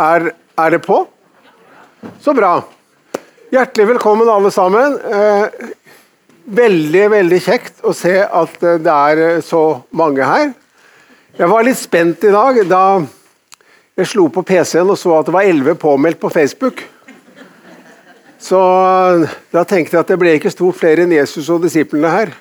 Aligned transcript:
Er, 0.00 0.30
er 0.56 0.70
det 0.72 0.80
på? 0.86 1.02
Så 2.24 2.32
bra. 2.32 2.54
Hjertelig 3.52 3.88
velkommen, 3.90 4.28
alle 4.32 4.48
sammen. 4.54 4.94
Eh, 4.96 5.72
veldig, 6.56 7.02
veldig 7.12 7.40
kjekt 7.44 7.82
å 7.84 7.92
se 7.96 8.14
at 8.24 8.62
eh, 8.64 8.78
det 8.80 8.94
er 8.94 9.22
eh, 9.26 9.42
så 9.44 9.82
mange 9.92 10.24
her. 10.24 10.54
Jeg 11.36 11.50
var 11.52 11.66
litt 11.66 11.80
spent 11.80 12.24
i 12.24 12.32
dag 12.32 12.62
da 12.70 12.84
jeg 14.00 14.08
slo 14.08 14.30
på 14.32 14.44
PC-en 14.46 14.88
og 14.94 14.96
så 14.96 15.18
at 15.18 15.28
det 15.28 15.36
var 15.36 15.50
11 15.50 15.76
påmeldt 15.82 16.20
på 16.22 16.32
Facebook. 16.32 16.80
Så 18.40 18.60
da 19.52 19.66
tenkte 19.68 19.98
jeg 19.98 20.00
at 20.00 20.14
det 20.14 20.20
ble 20.22 20.38
ikke 20.38 20.52
stort 20.54 20.80
flere 20.80 21.04
enn 21.04 21.12
Jesus 21.12 21.50
og 21.52 21.66
disiplene 21.66 22.14
her. 22.14 22.32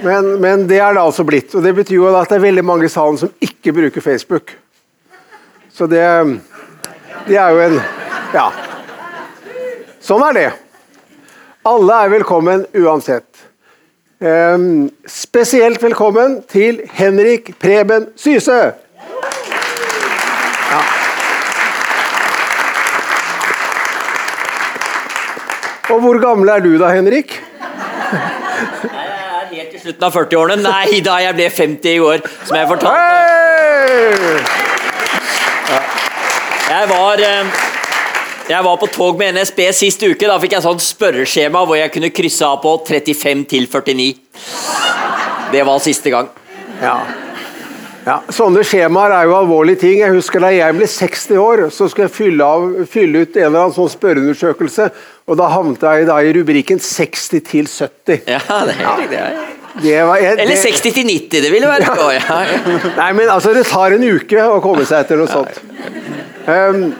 Men, 0.00 0.38
men, 0.40 0.64
det 0.70 0.78
er 0.80 0.96
det 0.96 1.02
altså 1.02 1.26
blitt. 1.26 1.52
Og 1.52 1.66
det 1.66 1.74
betyr 1.76 1.98
jo 1.98 2.08
at 2.14 2.30
det 2.30 2.38
er 2.38 2.48
veldig 2.48 2.64
mange 2.64 2.88
i 2.88 2.92
salen 2.92 3.20
som 3.20 3.34
ikke 3.44 3.76
bruker 3.76 4.04
Facebook. 4.04 4.54
Så 5.74 5.86
det, 5.90 6.06
det 7.26 7.36
er 7.36 7.48
jo 7.50 7.60
en 7.60 7.80
Ja. 8.34 8.50
Sånn 10.04 10.22
er 10.28 10.32
det. 10.36 10.48
Alle 11.68 11.96
er 12.04 12.12
velkommen 12.12 12.66
uansett. 12.76 13.24
Um, 14.20 14.90
spesielt 15.06 15.82
velkommen 15.82 16.42
til 16.50 16.80
Henrik 16.92 17.52
Preben 17.60 18.08
Syse. 18.18 18.56
Ja. 20.70 20.80
Og 25.90 26.00
hvor 26.00 26.18
gammel 26.20 26.48
er 26.48 26.64
du 26.64 26.72
da, 26.80 26.88
Henrik? 26.92 27.38
Jeg 27.38 28.90
er 28.96 29.52
helt 29.52 29.74
i 29.74 29.78
slutten 29.84 30.08
av 30.08 30.16
40-årene. 30.16 30.62
Nei 30.66 31.00
da, 31.04 31.20
jeg 31.22 31.38
ble 31.38 31.50
50 31.60 31.94
i 31.94 32.00
år, 32.02 32.26
som 32.44 32.58
jeg 32.58 32.68
fortalte. 32.72 32.98
Hey! 32.98 34.77
Jeg 36.68 36.88
var 36.90 37.20
eh, 37.24 37.52
jeg 38.48 38.64
var 38.64 38.76
på 38.80 38.86
tog 38.88 39.18
med 39.20 39.36
NSB 39.36 39.58
sist 39.76 40.02
uke. 40.04 40.24
Da 40.24 40.38
fikk 40.40 40.54
jeg 40.56 40.64
sånn 40.64 40.80
spørreskjema 40.80 41.66
hvor 41.68 41.76
jeg 41.76 41.92
kunne 41.92 42.08
krysse 42.16 42.44
av 42.48 42.62
på 42.62 42.74
35 42.88 43.42
til 43.50 43.68
49. 43.68 44.06
Det 45.52 45.64
var 45.68 45.82
siste 45.84 46.12
gang. 46.12 46.30
Ja. 46.80 46.94
ja. 48.06 48.16
Sånne 48.32 48.64
skjemaer 48.64 49.12
er 49.18 49.28
jo 49.28 49.36
alvorlige 49.36 49.82
ting. 49.84 50.00
Jeg 50.00 50.16
husker 50.16 50.44
Da 50.44 50.52
jeg 50.54 50.76
ble 50.78 50.88
60 50.88 51.42
år, 51.42 51.64
så 51.76 51.90
skulle 51.92 52.08
jeg 52.08 52.16
fylle, 52.16 52.48
av, 52.48 52.86
fylle 52.88 53.24
ut 53.24 53.36
en 53.36 53.50
eller 53.50 53.66
annen 53.66 53.76
sånn 53.76 53.92
spørreundersøkelse. 53.92 54.90
Og 55.28 55.40
da 55.40 55.52
havnet 55.52 55.84
jeg 55.84 56.08
da 56.08 56.18
i 56.24 56.32
rubrikken 56.36 56.80
60 56.80 57.44
til 57.52 57.68
70. 57.68 58.28
Ja, 58.32 58.60
det 58.68 58.76
er 58.80 59.04
det. 59.04 59.04
riktig. 59.04 59.56
Det 59.78 59.98
Var, 60.08 60.16
jeg, 60.24 60.38
Eller 60.42 60.56
60 60.56 60.94
til 60.96 61.04
90, 61.06 61.42
det 61.44 61.50
ville 61.52 61.68
vært 61.70 61.84
ja. 61.86 62.14
ja. 62.16 62.78
Nei, 62.96 63.12
men 63.14 63.28
altså, 63.30 63.52
det 63.54 63.68
tar 63.68 63.94
en 63.94 64.02
uke 64.02 64.46
å 64.56 64.56
komme 64.64 64.88
seg 64.88 65.04
etter 65.04 65.20
noe 65.20 65.30
sånt. 65.30 65.60
Um, 66.48 66.92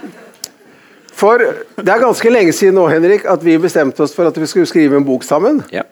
for 1.18 1.40
det 1.40 1.88
er 1.88 2.02
ganske 2.02 2.30
lenge 2.30 2.54
siden 2.54 2.76
nå, 2.78 2.86
Henrik, 2.92 3.24
at 3.26 3.42
vi 3.42 3.56
bestemte 3.58 4.04
oss 4.04 4.14
for 4.14 4.28
at 4.28 4.36
vi 4.38 4.46
skulle 4.46 4.68
skrive 4.70 4.98
en 5.00 5.06
bok 5.06 5.24
sammen. 5.26 5.62
Ja. 5.74 5.82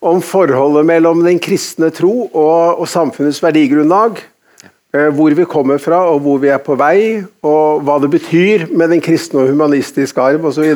Om 0.00 0.22
forholdet 0.24 0.86
mellom 0.88 1.20
den 1.26 1.40
kristne 1.42 1.90
tro 1.92 2.30
og, 2.30 2.80
og 2.80 2.86
samfunnets 2.88 3.42
verdigrunnlag. 3.44 4.22
Eh, 4.90 5.06
hvor 5.14 5.30
vi 5.30 5.44
kommer 5.46 5.78
fra 5.78 6.00
og 6.10 6.24
hvor 6.24 6.40
vi 6.42 6.48
er 6.50 6.58
på 6.58 6.74
vei, 6.74 7.22
og 7.46 7.84
hva 7.86 8.00
det 8.02 8.08
betyr 8.10 8.64
med 8.74 8.90
den 8.90 9.02
kristne 9.04 9.44
og 9.44 9.52
humanistiske 9.52 10.18
arv 10.18 10.48
osv. 10.50 10.66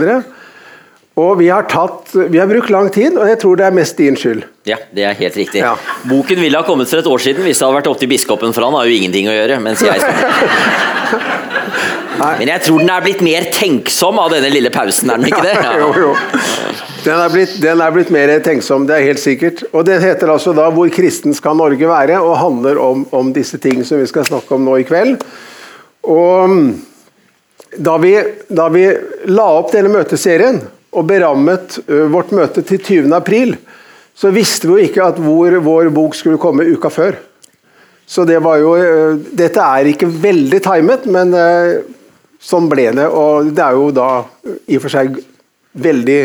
Og 1.14 1.32
vi 1.38 1.48
har, 1.50 1.66
tatt, 1.70 2.12
vi 2.14 2.38
har 2.38 2.46
brukt 2.50 2.70
lang 2.74 2.90
tid, 2.94 3.18
og 3.18 3.26
jeg 3.30 3.40
tror 3.42 3.58
det 3.58 3.66
er 3.66 3.74
mest 3.74 3.98
din 3.98 4.18
skyld. 4.18 4.44
Ja, 4.66 4.78
det 4.94 5.06
er 5.06 5.18
helt 5.18 5.36
riktig. 5.38 5.62
Ja. 5.62 5.74
Boken 6.10 6.42
ville 6.42 6.58
ha 6.58 6.66
kommet 6.66 6.90
for 6.90 7.02
et 7.02 7.10
år 7.10 7.22
siden 7.22 7.46
hvis 7.46 7.58
det 7.58 7.66
hadde 7.66 7.78
vært 7.80 7.90
opp 7.90 8.00
til 8.02 8.10
biskopen, 8.10 8.54
for 8.54 8.66
han 8.66 8.74
har 8.78 8.86
jo 8.90 8.96
ingenting 8.98 9.30
å 9.30 9.34
gjøre. 9.34 9.60
mens 9.62 9.82
jeg 9.82 9.98
Men 12.18 12.50
jeg 12.50 12.62
tror 12.66 12.82
den 12.82 12.92
er 12.94 13.04
blitt 13.04 13.22
mer 13.24 13.48
tenksom 13.54 14.18
av 14.22 14.32
denne 14.34 14.50
lille 14.52 14.70
pausen, 14.74 15.10
er 15.10 15.20
den 15.20 15.30
ikke 15.30 15.42
det? 15.44 15.54
Ja. 15.64 15.72
jo, 15.80 15.90
jo. 15.98 16.12
Den 17.04 17.20
er, 17.20 17.32
blitt, 17.32 17.56
den 17.60 17.80
er, 17.84 17.92
blitt, 17.92 18.10
mer 18.14 18.30
tenksom, 18.44 18.86
det 18.88 18.96
er 18.96 19.08
helt 19.10 19.20
sikkert. 19.20 19.60
Og 19.72 19.84
Den 19.84 20.00
heter 20.00 20.30
altså 20.32 20.54
da 20.56 20.70
'Hvor 20.72 20.88
kristen 20.92 21.34
skal 21.36 21.56
Norge 21.56 21.88
være?' 21.88 22.20
og 22.22 22.38
handler 22.38 22.80
om, 22.80 23.06
om 23.12 23.32
disse 23.32 23.58
ting 23.58 23.84
som 23.84 24.00
vi 24.00 24.06
skal 24.06 24.24
snakke 24.24 24.54
om 24.54 24.64
nå 24.64 24.78
i 24.80 24.86
kveld. 24.88 25.20
Og 26.02 26.72
da 27.76 27.96
vi, 27.98 28.14
da 28.48 28.68
vi 28.68 28.86
la 29.26 29.46
opp 29.58 29.72
denne 29.72 29.92
møteserien 29.92 30.62
og 30.94 31.06
berammet 31.06 31.78
vårt 31.88 32.32
møte 32.32 32.62
til 32.62 32.78
20. 32.78 33.12
april, 33.16 33.56
så 34.14 34.30
visste 34.30 34.68
vi 34.68 34.72
jo 34.72 34.88
ikke 34.88 35.04
at 35.04 35.18
hvor 35.18 35.56
vår 35.60 35.90
bok 35.92 36.14
skulle 36.14 36.40
komme 36.40 36.64
uka 36.64 36.88
før. 36.88 37.18
Så 38.06 38.24
det 38.24 38.38
var 38.44 38.60
jo 38.60 38.74
Dette 39.32 39.60
er 39.60 39.90
ikke 39.90 40.08
veldig 40.08 40.60
timet, 40.62 41.06
men 41.10 41.32
Sånn 42.44 42.68
ble 42.68 42.90
det, 42.92 43.06
og 43.08 43.52
det 43.56 43.64
er 43.64 43.78
jo 43.78 43.88
da 43.94 44.08
i 44.68 44.76
og 44.76 44.84
for 44.84 44.92
seg 44.92 45.16
veldig 45.84 46.20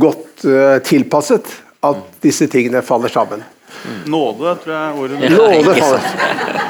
godt 0.00 0.44
uh, 0.46 0.78
tilpasset 0.86 1.50
at 1.84 2.04
disse 2.24 2.46
tingene 2.52 2.84
faller 2.86 3.12
sammen. 3.12 3.42
Nåde, 4.08 4.54
tror 4.62 4.74
jeg 4.74 5.00
ordet 5.02 5.32
Nåde 5.34 5.74
faller. 5.76 6.62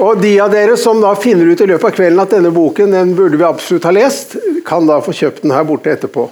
Og 0.00 0.20
de 0.22 0.30
av 0.40 0.52
dere 0.52 0.78
som 0.80 1.02
da 1.02 1.10
finner 1.18 1.50
ut 1.50 1.60
i 1.60 1.66
løpet 1.68 1.90
av 1.90 1.96
kvelden 1.98 2.22
at 2.22 2.30
denne 2.32 2.52
boken 2.54 2.94
den 2.94 3.10
burde 3.18 3.36
vi 3.36 3.44
absolutt 3.44 3.84
ha 3.84 3.92
lest, 3.92 4.38
kan 4.64 4.86
da 4.88 4.96
få 5.04 5.12
kjøpt 5.12 5.42
den 5.44 5.52
her 5.52 5.66
borte 5.68 5.92
etterpå. 5.92 6.24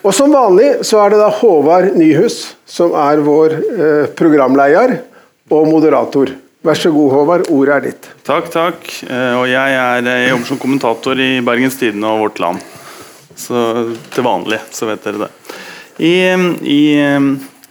Og 0.00 0.14
Som 0.16 0.32
vanlig 0.32 0.78
så 0.88 1.02
er 1.02 1.12
det 1.12 1.18
da 1.20 1.28
Håvard 1.42 1.92
Nyhus 1.98 2.54
som 2.64 2.94
er 2.96 3.20
vår 3.20 3.56
eh, 3.58 4.06
programleder 4.16 4.96
og 5.52 5.68
moderator. 5.68 6.32
Vær 6.60 6.76
så 6.76 6.90
god, 6.92 7.12
Håvard. 7.14 7.46
Ordet 7.48 7.72
er 7.72 7.84
ditt. 7.86 8.06
Takk, 8.26 8.50
takk. 8.52 8.88
Eh, 9.08 9.36
og 9.38 9.46
jeg, 9.48 9.76
er, 9.80 10.04
jeg 10.04 10.32
jobber 10.34 10.48
som 10.50 10.58
kommentator 10.60 11.22
i 11.24 11.30
Bergens 11.44 11.78
Tidende 11.80 12.10
og 12.12 12.26
Vårt 12.26 12.42
Land. 12.42 12.60
Så 13.40 13.62
til 14.12 14.26
vanlig, 14.26 14.58
så 14.76 14.90
vet 14.90 15.06
dere 15.06 15.22
det. 15.22 15.30
I, 16.04 16.12
i, 16.68 16.82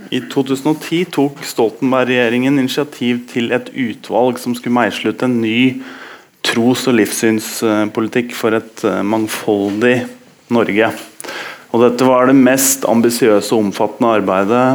i 0.09 0.23
2010 0.33 1.03
tok 1.13 1.45
Stoltenberg-regjeringen 1.45 2.57
initiativ 2.57 3.22
til 3.29 3.53
et 3.53 3.69
utvalg 3.69 4.41
som 4.41 4.57
skulle 4.57 4.79
meisle 4.79 5.13
ut 5.13 5.25
en 5.25 5.38
ny 5.38 5.61
tros- 6.45 6.88
og 6.89 6.97
livssynspolitikk 6.97 8.33
for 8.33 8.57
et 8.57 8.85
eh, 8.89 9.03
mangfoldig 9.06 10.00
Norge. 10.50 10.94
Og 11.69 11.85
dette 11.85 12.09
var 12.09 12.25
det 12.25 12.39
mest 12.41 12.89
ambisiøse 12.89 13.53
og 13.53 13.67
omfattende 13.67 14.17
arbeidet 14.17 14.66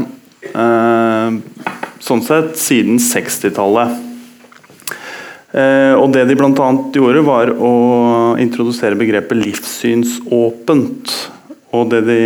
eh, 0.54 1.73
sånn 2.04 2.24
sett 2.24 2.58
siden 2.60 2.98
60-tallet. 3.00 4.00
Eh, 5.54 5.94
og 5.94 6.10
Det 6.12 6.24
de 6.28 6.36
bl.a. 6.36 6.70
gjorde, 6.92 7.22
var 7.24 7.52
å 7.54 7.74
introdusere 8.42 8.98
begrepet 8.98 9.38
livssynsåpent. 9.38 11.14
Og 11.74 11.88
det 11.92 12.02
de 12.08 12.20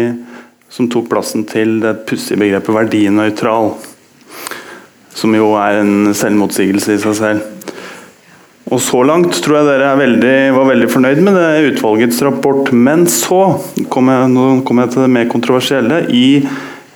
som 0.72 0.88
tok 0.90 1.08
plassen 1.10 1.46
til 1.48 1.78
det 1.82 1.94
pussige 2.08 2.40
begrepet 2.40 2.74
verdinøytral. 2.74 3.72
Som 5.16 5.36
jo 5.36 5.52
er 5.58 5.80
en 5.82 6.10
selvmotsigelse 6.16 6.96
i 6.96 7.00
seg 7.02 7.16
selv. 7.18 7.54
Og 8.68 8.82
Så 8.84 9.00
langt 9.06 9.32
tror 9.40 9.62
jeg 9.62 9.68
dere 9.70 9.94
veldig, 9.96 10.34
var 10.52 10.66
veldig 10.68 10.88
fornøyd 10.92 11.20
med 11.24 11.38
det 11.38 11.70
utvalgets 11.70 12.18
rapport. 12.26 12.68
Men 12.72 13.06
så 13.08 13.56
kom 13.88 14.10
jeg, 14.12 14.64
kom 14.68 14.82
jeg 14.82 14.92
til 14.92 15.04
det 15.06 15.12
mer 15.14 15.30
kontroversielle. 15.30 16.02
I 16.12 16.42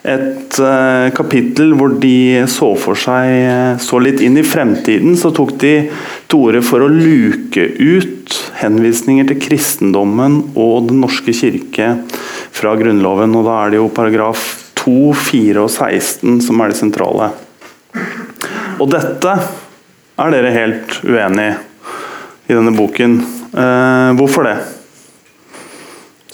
et 0.03 0.59
uh, 0.59 1.09
kapittel 1.15 1.75
hvor 1.79 1.95
de 2.03 2.43
så 2.51 2.73
for 2.81 2.99
seg 2.99 3.31
uh, 3.47 3.79
så 3.83 4.01
litt 4.03 4.23
inn 4.25 4.39
i 4.41 4.45
fremtiden, 4.47 5.15
så 5.19 5.31
tok 5.35 5.55
de 5.63 5.73
til 6.27 6.49
orde 6.49 6.63
for 6.67 6.83
å 6.83 6.91
luke 6.91 7.69
ut 7.79 8.39
henvisninger 8.59 9.29
til 9.31 9.41
kristendommen 9.43 10.41
og 10.53 10.89
Den 10.91 11.03
norske 11.05 11.35
kirke 11.37 11.95
fra 12.53 12.75
Grunnloven. 12.79 13.37
og 13.39 13.47
Da 13.47 13.59
er 13.63 13.75
det 13.75 13.83
jo 13.83 13.91
paragraf 13.95 14.47
2, 14.83 14.97
4 15.31 15.63
og 15.63 15.71
16 15.71 16.41
som 16.43 16.63
er 16.63 16.73
det 16.73 16.81
sentrale. 16.81 17.33
Og 18.83 18.89
dette 18.91 19.37
er 20.23 20.33
dere 20.35 20.57
helt 20.57 20.99
uenig 21.07 21.53
i 21.53 21.61
i 22.53 22.55
denne 22.57 22.75
boken. 22.77 23.19
Uh, 23.53 24.13
hvorfor 24.19 24.47
det? 24.47 24.57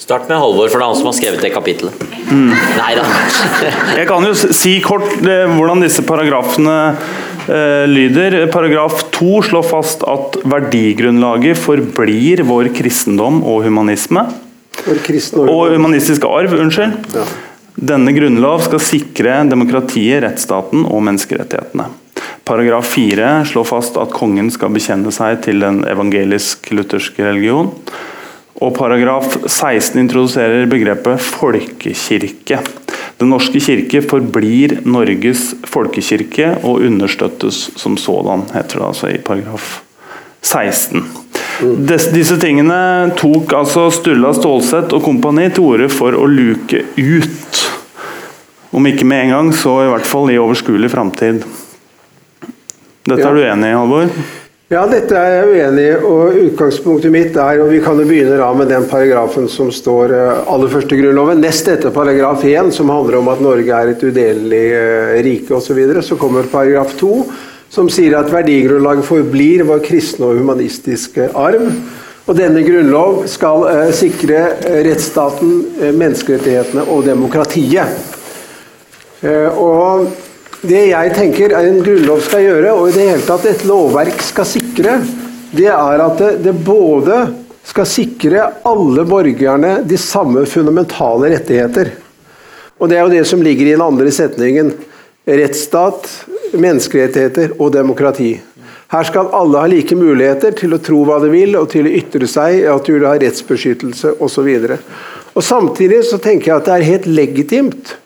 Start 0.08 0.24
med 0.30 0.38
Halvor, 0.40 0.70
for 0.72 0.80
det 0.80 0.84
er 0.86 0.88
han 0.88 0.96
som 0.96 1.06
har 1.10 1.14
skrevet 1.18 1.42
det 1.44 1.48
kapittelet. 1.52 2.04
Mm. 2.32 2.52
Nei 2.78 2.92
da. 2.96 3.02
Jeg 3.92 4.06
kan 4.08 4.24
jo 4.24 4.30
si 4.56 4.78
kort 4.80 5.04
eh, 5.20 5.50
hvordan 5.52 5.84
disse 5.84 6.00
paragrafene 6.08 6.76
eh, 7.44 7.84
lyder. 7.84 8.38
Paragraf 8.48 9.02
2 9.18 9.42
slår 9.50 9.68
fast 9.68 10.06
at 10.08 10.40
verdigrunnlaget 10.48 11.60
forblir 11.60 12.40
vår 12.48 12.72
kristendom 12.80 13.42
og 13.44 13.68
humanisme. 13.68 14.24
Og 15.44 15.76
humanistisk 15.76 16.24
arv, 16.24 16.56
unnskyld. 16.56 16.96
Ja. 17.12 17.28
Denne 17.92 18.16
grunnlov 18.16 18.64
skal 18.64 18.80
sikre 18.80 19.42
demokratiet, 19.52 20.22
rettsstaten 20.24 20.88
og 20.88 21.04
menneskerettighetene. 21.04 21.92
Paragraf 22.48 22.94
4 22.96 23.42
slår 23.52 23.72
fast 23.76 24.00
at 24.00 24.16
kongen 24.16 24.48
skal 24.56 24.72
bekjenne 24.72 25.12
seg 25.12 25.42
til 25.44 25.60
den 25.68 25.84
evangelisk-lutherske 25.84 27.28
religion. 27.28 27.74
Og 28.58 28.74
paragraf 28.74 29.36
16 29.46 30.00
introduserer 30.00 30.66
begrepet 30.70 31.22
folkekirke. 31.22 32.58
Den 33.18 33.30
norske 33.32 33.60
kirke 33.62 34.02
forblir 34.06 34.78
Norges 34.86 35.52
folkekirke 35.66 36.52
og 36.62 36.82
understøttes 36.86 37.68
som 37.78 37.96
sådan, 37.98 38.46
heter 38.54 38.80
det 38.80 38.88
altså 38.88 39.10
i 39.12 39.20
paragraf 39.22 39.80
16. 40.42 41.02
Des, 41.58 42.04
disse 42.14 42.36
tingene 42.38 43.10
tok 43.18 43.54
altså 43.58 43.88
Sturla 43.94 44.30
Stålsett 44.36 44.94
og 44.94 45.02
kompani 45.06 45.48
til 45.50 45.66
orde 45.66 45.88
for 45.90 46.14
å 46.14 46.26
luke 46.30 46.84
ut. 46.94 47.62
Om 48.70 48.86
ikke 48.90 49.06
med 49.08 49.26
en 49.26 49.34
gang, 49.34 49.54
så 49.56 49.80
i 49.82 49.90
hvert 49.90 50.06
fall 50.06 50.30
i 50.30 50.38
overskuelig 50.38 50.90
framtid. 50.92 51.42
Dette 53.08 53.24
er 53.24 53.34
du 53.34 53.42
enig 53.42 53.72
i, 53.72 53.78
Halvor? 53.78 54.12
Ja, 54.68 54.82
dette 54.84 55.16
er 55.16 55.30
jeg 55.32 55.46
uenig 55.48 55.84
i, 55.86 55.92
og 56.04 56.34
utgangspunktet 56.42 57.08
mitt 57.08 57.36
er 57.40 57.62
og 57.64 57.70
Vi 57.72 57.78
kan 57.80 57.96
jo 57.96 58.04
begynne 58.04 58.34
da 58.36 58.50
med 58.52 58.68
den 58.68 58.84
paragrafen 58.90 59.46
som 59.48 59.70
står 59.72 60.12
eh, 60.12 60.42
aller 60.52 60.68
først 60.68 60.92
i 60.92 60.98
Grunnloven. 60.98 61.40
Nest 61.40 61.70
etter 61.72 61.94
paragraf 61.94 62.44
1, 62.44 62.68
som 62.76 62.92
handler 62.92 63.16
om 63.16 63.30
at 63.32 63.40
Norge 63.40 63.78
er 63.78 63.94
et 63.94 64.04
udelelig 64.04 64.60
eh, 64.76 65.14
rike 65.24 65.56
osv. 65.56 65.70
Så, 65.70 65.78
videre, 65.78 66.04
så 66.04 66.20
kommer 66.20 66.50
paragraf 66.52 66.92
2, 67.00 67.14
som 67.72 67.88
sier 67.88 68.18
at 68.20 68.28
verdigrunnlaget 68.28 69.08
forblir 69.08 69.64
vår 69.70 69.80
kristne 69.88 70.28
og 70.28 70.42
humanistiske 70.42 71.30
arv. 71.32 71.64
Og 72.28 72.36
denne 72.36 72.60
grunnlov 72.60 73.24
skal 73.32 73.64
eh, 73.72 73.88
sikre 73.96 74.50
rettsstaten, 74.84 75.62
menneskerettighetene 75.96 76.84
og 76.92 77.08
demokratiet. 77.08 78.16
Og 79.56 80.27
det 80.66 80.88
jeg 80.90 81.10
tenker 81.14 81.54
en 81.54 81.82
grunnlov 81.84 82.22
skal 82.26 82.42
gjøre, 82.42 82.72
og 82.74 82.88
i 82.88 82.94
det 82.96 83.04
hele 83.12 83.26
tatt 83.26 83.46
et 83.46 83.64
lovverk 83.68 84.22
skal 84.26 84.48
sikre, 84.48 84.96
det 85.54 85.68
er 85.70 86.02
at 86.02 86.18
det, 86.18 86.32
det 86.44 86.54
både 86.66 87.20
skal 87.68 87.86
sikre 87.88 88.44
alle 88.66 89.04
borgerne 89.08 89.78
de 89.86 89.98
samme 90.00 90.42
fundamentale 90.48 91.30
rettigheter. 91.36 91.92
Og 92.78 92.90
det 92.90 92.98
er 92.98 93.06
jo 93.06 93.14
det 93.14 93.24
som 93.28 93.42
ligger 93.42 93.68
i 93.68 93.74
den 93.76 93.84
andre 93.84 94.10
setningen. 94.14 94.72
Rettsstat, 95.28 96.06
menneskerettigheter 96.56 97.56
og 97.58 97.72
demokrati. 97.74 98.38
Her 98.88 99.04
skal 99.04 99.28
alle 99.36 99.60
ha 99.60 99.68
like 99.68 99.96
muligheter 99.98 100.54
til 100.56 100.72
å 100.72 100.80
tro 100.80 101.02
hva 101.04 101.18
de 101.20 101.28
vil, 101.32 101.58
og 101.60 101.68
til 101.74 101.86
å 101.86 101.94
ytre 101.98 102.28
seg, 102.30 102.62
og 102.72 102.86
til 102.86 103.02
å 103.04 103.10
ha 103.12 103.18
rettsbeskyttelse 103.20 104.14
osv. 104.24 104.48
Og 105.36 105.44
Samtidig 105.44 106.00
så 106.08 106.18
tenker 106.22 106.50
jeg 106.50 106.56
at 106.56 106.70
det 106.70 106.76
er 106.78 106.90
helt 106.94 107.10
legitimt 107.10 107.98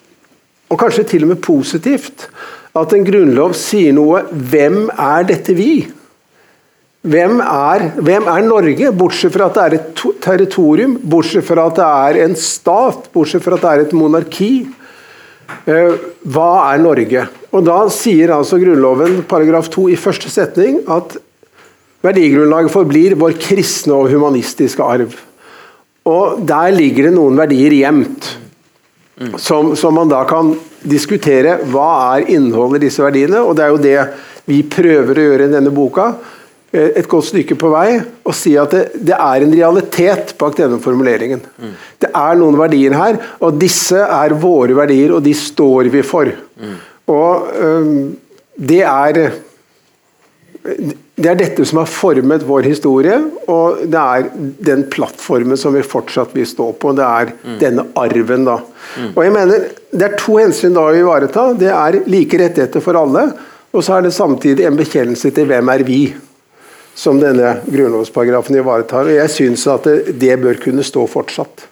og 0.73 0.81
kanskje 0.81 1.05
til 1.13 1.27
og 1.27 1.35
med 1.35 1.43
positivt, 1.45 2.29
at 2.73 2.95
en 2.97 3.05
grunnlov 3.05 3.53
sier 3.59 3.93
noe 3.93 4.23
Hvem 4.33 4.87
er 4.97 5.27
dette 5.29 5.53
vi? 5.57 5.85
Hvem 7.03 7.41
er, 7.43 7.89
hvem 7.99 8.29
er 8.31 8.45
Norge, 8.47 8.93
bortsett 8.95 9.35
fra 9.35 9.49
at 9.51 9.57
det 9.59 9.63
er 9.65 9.75
et 9.81 10.03
territorium, 10.23 10.95
bortsett 11.03 11.45
fra 11.45 11.67
at 11.67 11.81
det 11.81 11.89
er 11.89 12.21
en 12.29 12.37
stat, 12.39 13.09
bortsett 13.13 13.43
fra 13.43 13.59
at 13.59 13.65
det 13.65 13.73
er 13.73 13.83
et 13.85 13.97
monarki? 13.99 14.53
Eh, 15.67 15.97
hva 16.31 16.51
er 16.71 16.81
Norge? 16.81 17.27
Og 17.53 17.67
Da 17.67 17.81
sier 17.93 18.33
altså 18.33 18.61
Grunnloven 18.63 19.25
paragraf 19.29 19.69
2 19.75 19.89
i 19.93 19.99
første 19.99 20.31
setning 20.33 20.79
at 20.89 21.19
verdigrunnlaget 22.07 22.73
forblir 22.73 23.19
vår 23.19 23.35
kristne 23.43 23.99
og 23.99 24.09
humanistiske 24.15 24.83
arv. 24.83 25.19
Og 26.09 26.47
Der 26.49 26.71
ligger 26.73 27.11
det 27.11 27.17
noen 27.19 27.37
verdier 27.37 27.75
gjemt. 27.83 28.31
Som, 29.39 29.75
som 29.77 29.95
man 29.95 30.09
da 30.11 30.25
kan 30.29 30.55
diskutere 30.83 31.59
hva 31.71 32.17
er 32.17 32.31
innholdet 32.35 32.81
i 32.83 32.87
disse 32.89 33.03
verdiene. 33.05 33.43
Og 33.47 33.57
det 33.57 33.65
er 33.65 33.71
jo 33.75 33.83
det 33.83 33.99
vi 34.51 34.63
prøver 34.67 35.19
å 35.21 35.27
gjøre 35.29 35.47
i 35.47 35.53
denne 35.53 35.71
boka. 35.75 36.09
eh, 36.73 36.89
Et 36.99 37.09
godt 37.09 37.29
stykke 37.29 37.55
på 37.61 37.71
vei. 37.71 38.01
Og 38.25 38.35
si 38.35 38.57
at 38.59 38.71
det, 38.75 38.83
det 39.11 39.15
er 39.15 39.45
en 39.47 39.55
realitet 39.55 40.35
bak 40.41 40.57
denne 40.59 40.81
formuleringen. 40.83 41.45
Det 42.03 42.11
er 42.11 42.41
noen 42.41 42.59
verdier 42.59 42.97
her, 42.99 43.21
og 43.41 43.61
disse 43.61 44.01
er 44.03 44.35
våre 44.35 44.75
verdier, 44.75 45.13
og 45.15 45.23
de 45.23 45.35
står 45.39 45.93
vi 45.93 46.03
for. 46.03 46.33
Og 47.13 47.49
øhm, 47.63 48.17
det 48.59 48.83
er 48.83 49.23
det 51.21 51.29
er 51.29 51.37
dette 51.37 51.65
som 51.69 51.83
har 51.83 51.91
formet 51.93 52.45
vår 52.49 52.65
historie, 52.65 53.19
og 53.53 53.83
det 53.93 54.01
er 54.01 54.29
den 54.65 54.87
plattformen 54.91 55.59
som 55.61 55.75
vi 55.77 55.85
fortsatt 55.85 56.33
vil 56.33 56.47
stå 56.49 56.71
på. 56.81 56.95
Det 56.97 57.05
er 57.05 57.33
denne 57.61 57.85
arven, 58.01 58.47
da. 58.49 58.59
Og 59.13 59.21
jeg 59.21 59.35
mener, 59.35 59.69
Det 59.93 60.07
er 60.07 60.17
to 60.17 60.39
hensyn 60.41 60.73
da 60.73 60.87
å 60.89 60.95
ivareta. 60.97 61.53
Det 61.53 61.69
er 61.69 61.99
like 62.09 62.39
rettigheter 62.41 62.81
for 62.81 62.97
alle, 62.97 63.27
og 63.73 63.85
så 63.85 63.99
er 63.99 64.07
det 64.07 64.15
samtidig 64.17 64.65
en 64.65 64.79
bekjennelse 64.79 65.35
til 65.37 65.51
hvem 65.51 65.69
er 65.69 65.85
vi, 65.85 66.15
som 66.97 67.21
denne 67.21 67.59
grunnlovsparagrafen 67.67 68.57
ivaretar. 68.57 69.05
Og 69.05 69.19
jeg 69.19 69.35
syns 69.37 69.67
at 69.69 69.85
det, 69.85 70.17
det 70.17 70.41
bør 70.41 70.57
kunne 70.65 70.85
stå 70.85 71.05
fortsatt. 71.13 71.67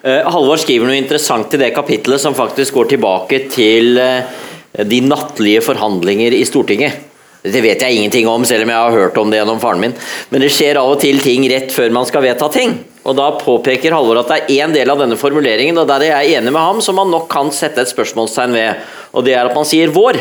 Eh, 0.00 0.24
Halvor 0.24 0.56
skriver 0.60 0.88
noe 0.88 0.96
interessant 0.96 1.52
i 1.52 1.60
det 1.60 1.74
kapitlet 1.76 2.20
som 2.20 2.36
faktisk 2.36 2.80
går 2.80 2.90
tilbake 2.96 3.44
til 3.52 4.00
uh, 4.00 4.24
de 4.72 5.04
nattlige 5.04 5.60
forhandlinger 5.68 6.32
i 6.36 6.44
Stortinget. 6.48 7.09
Det 7.40 7.62
vet 7.64 7.80
jeg 7.80 7.96
ingenting 7.96 8.28
om, 8.28 8.44
selv 8.44 8.66
om 8.66 8.72
jeg 8.72 8.84
har 8.84 8.96
hørt 8.98 9.16
om 9.16 9.30
det 9.32 9.38
gjennom 9.40 9.60
faren 9.62 9.80
min. 9.80 9.94
Men 10.28 10.42
det 10.44 10.50
skjer 10.52 10.76
av 10.76 10.92
og 10.92 11.00
til 11.00 11.22
ting 11.24 11.46
rett 11.48 11.72
før 11.72 11.92
man 11.94 12.08
skal 12.08 12.24
vedta 12.26 12.50
ting. 12.52 12.74
Og 13.08 13.16
Da 13.16 13.30
påpeker 13.40 13.94
Halvor 13.96 14.20
at 14.20 14.28
det 14.28 14.40
er 14.42 14.66
én 14.66 14.74
del 14.74 14.90
av 14.92 15.00
denne 15.00 15.16
formuleringen, 15.16 15.78
og 15.80 15.88
der 15.88 16.04
er 16.04 16.20
jeg 16.20 16.36
enig 16.40 16.52
med 16.52 16.60
ham, 16.60 16.82
som 16.84 16.98
man 17.00 17.08
nok 17.08 17.30
kan 17.32 17.48
sette 17.54 17.80
et 17.80 17.88
spørsmålstegn 17.88 18.52
ved. 18.52 18.84
Og 19.16 19.24
det 19.24 19.34
er 19.38 19.48
at 19.48 19.56
man 19.56 19.64
sier 19.64 19.88
'vår'. 19.88 20.20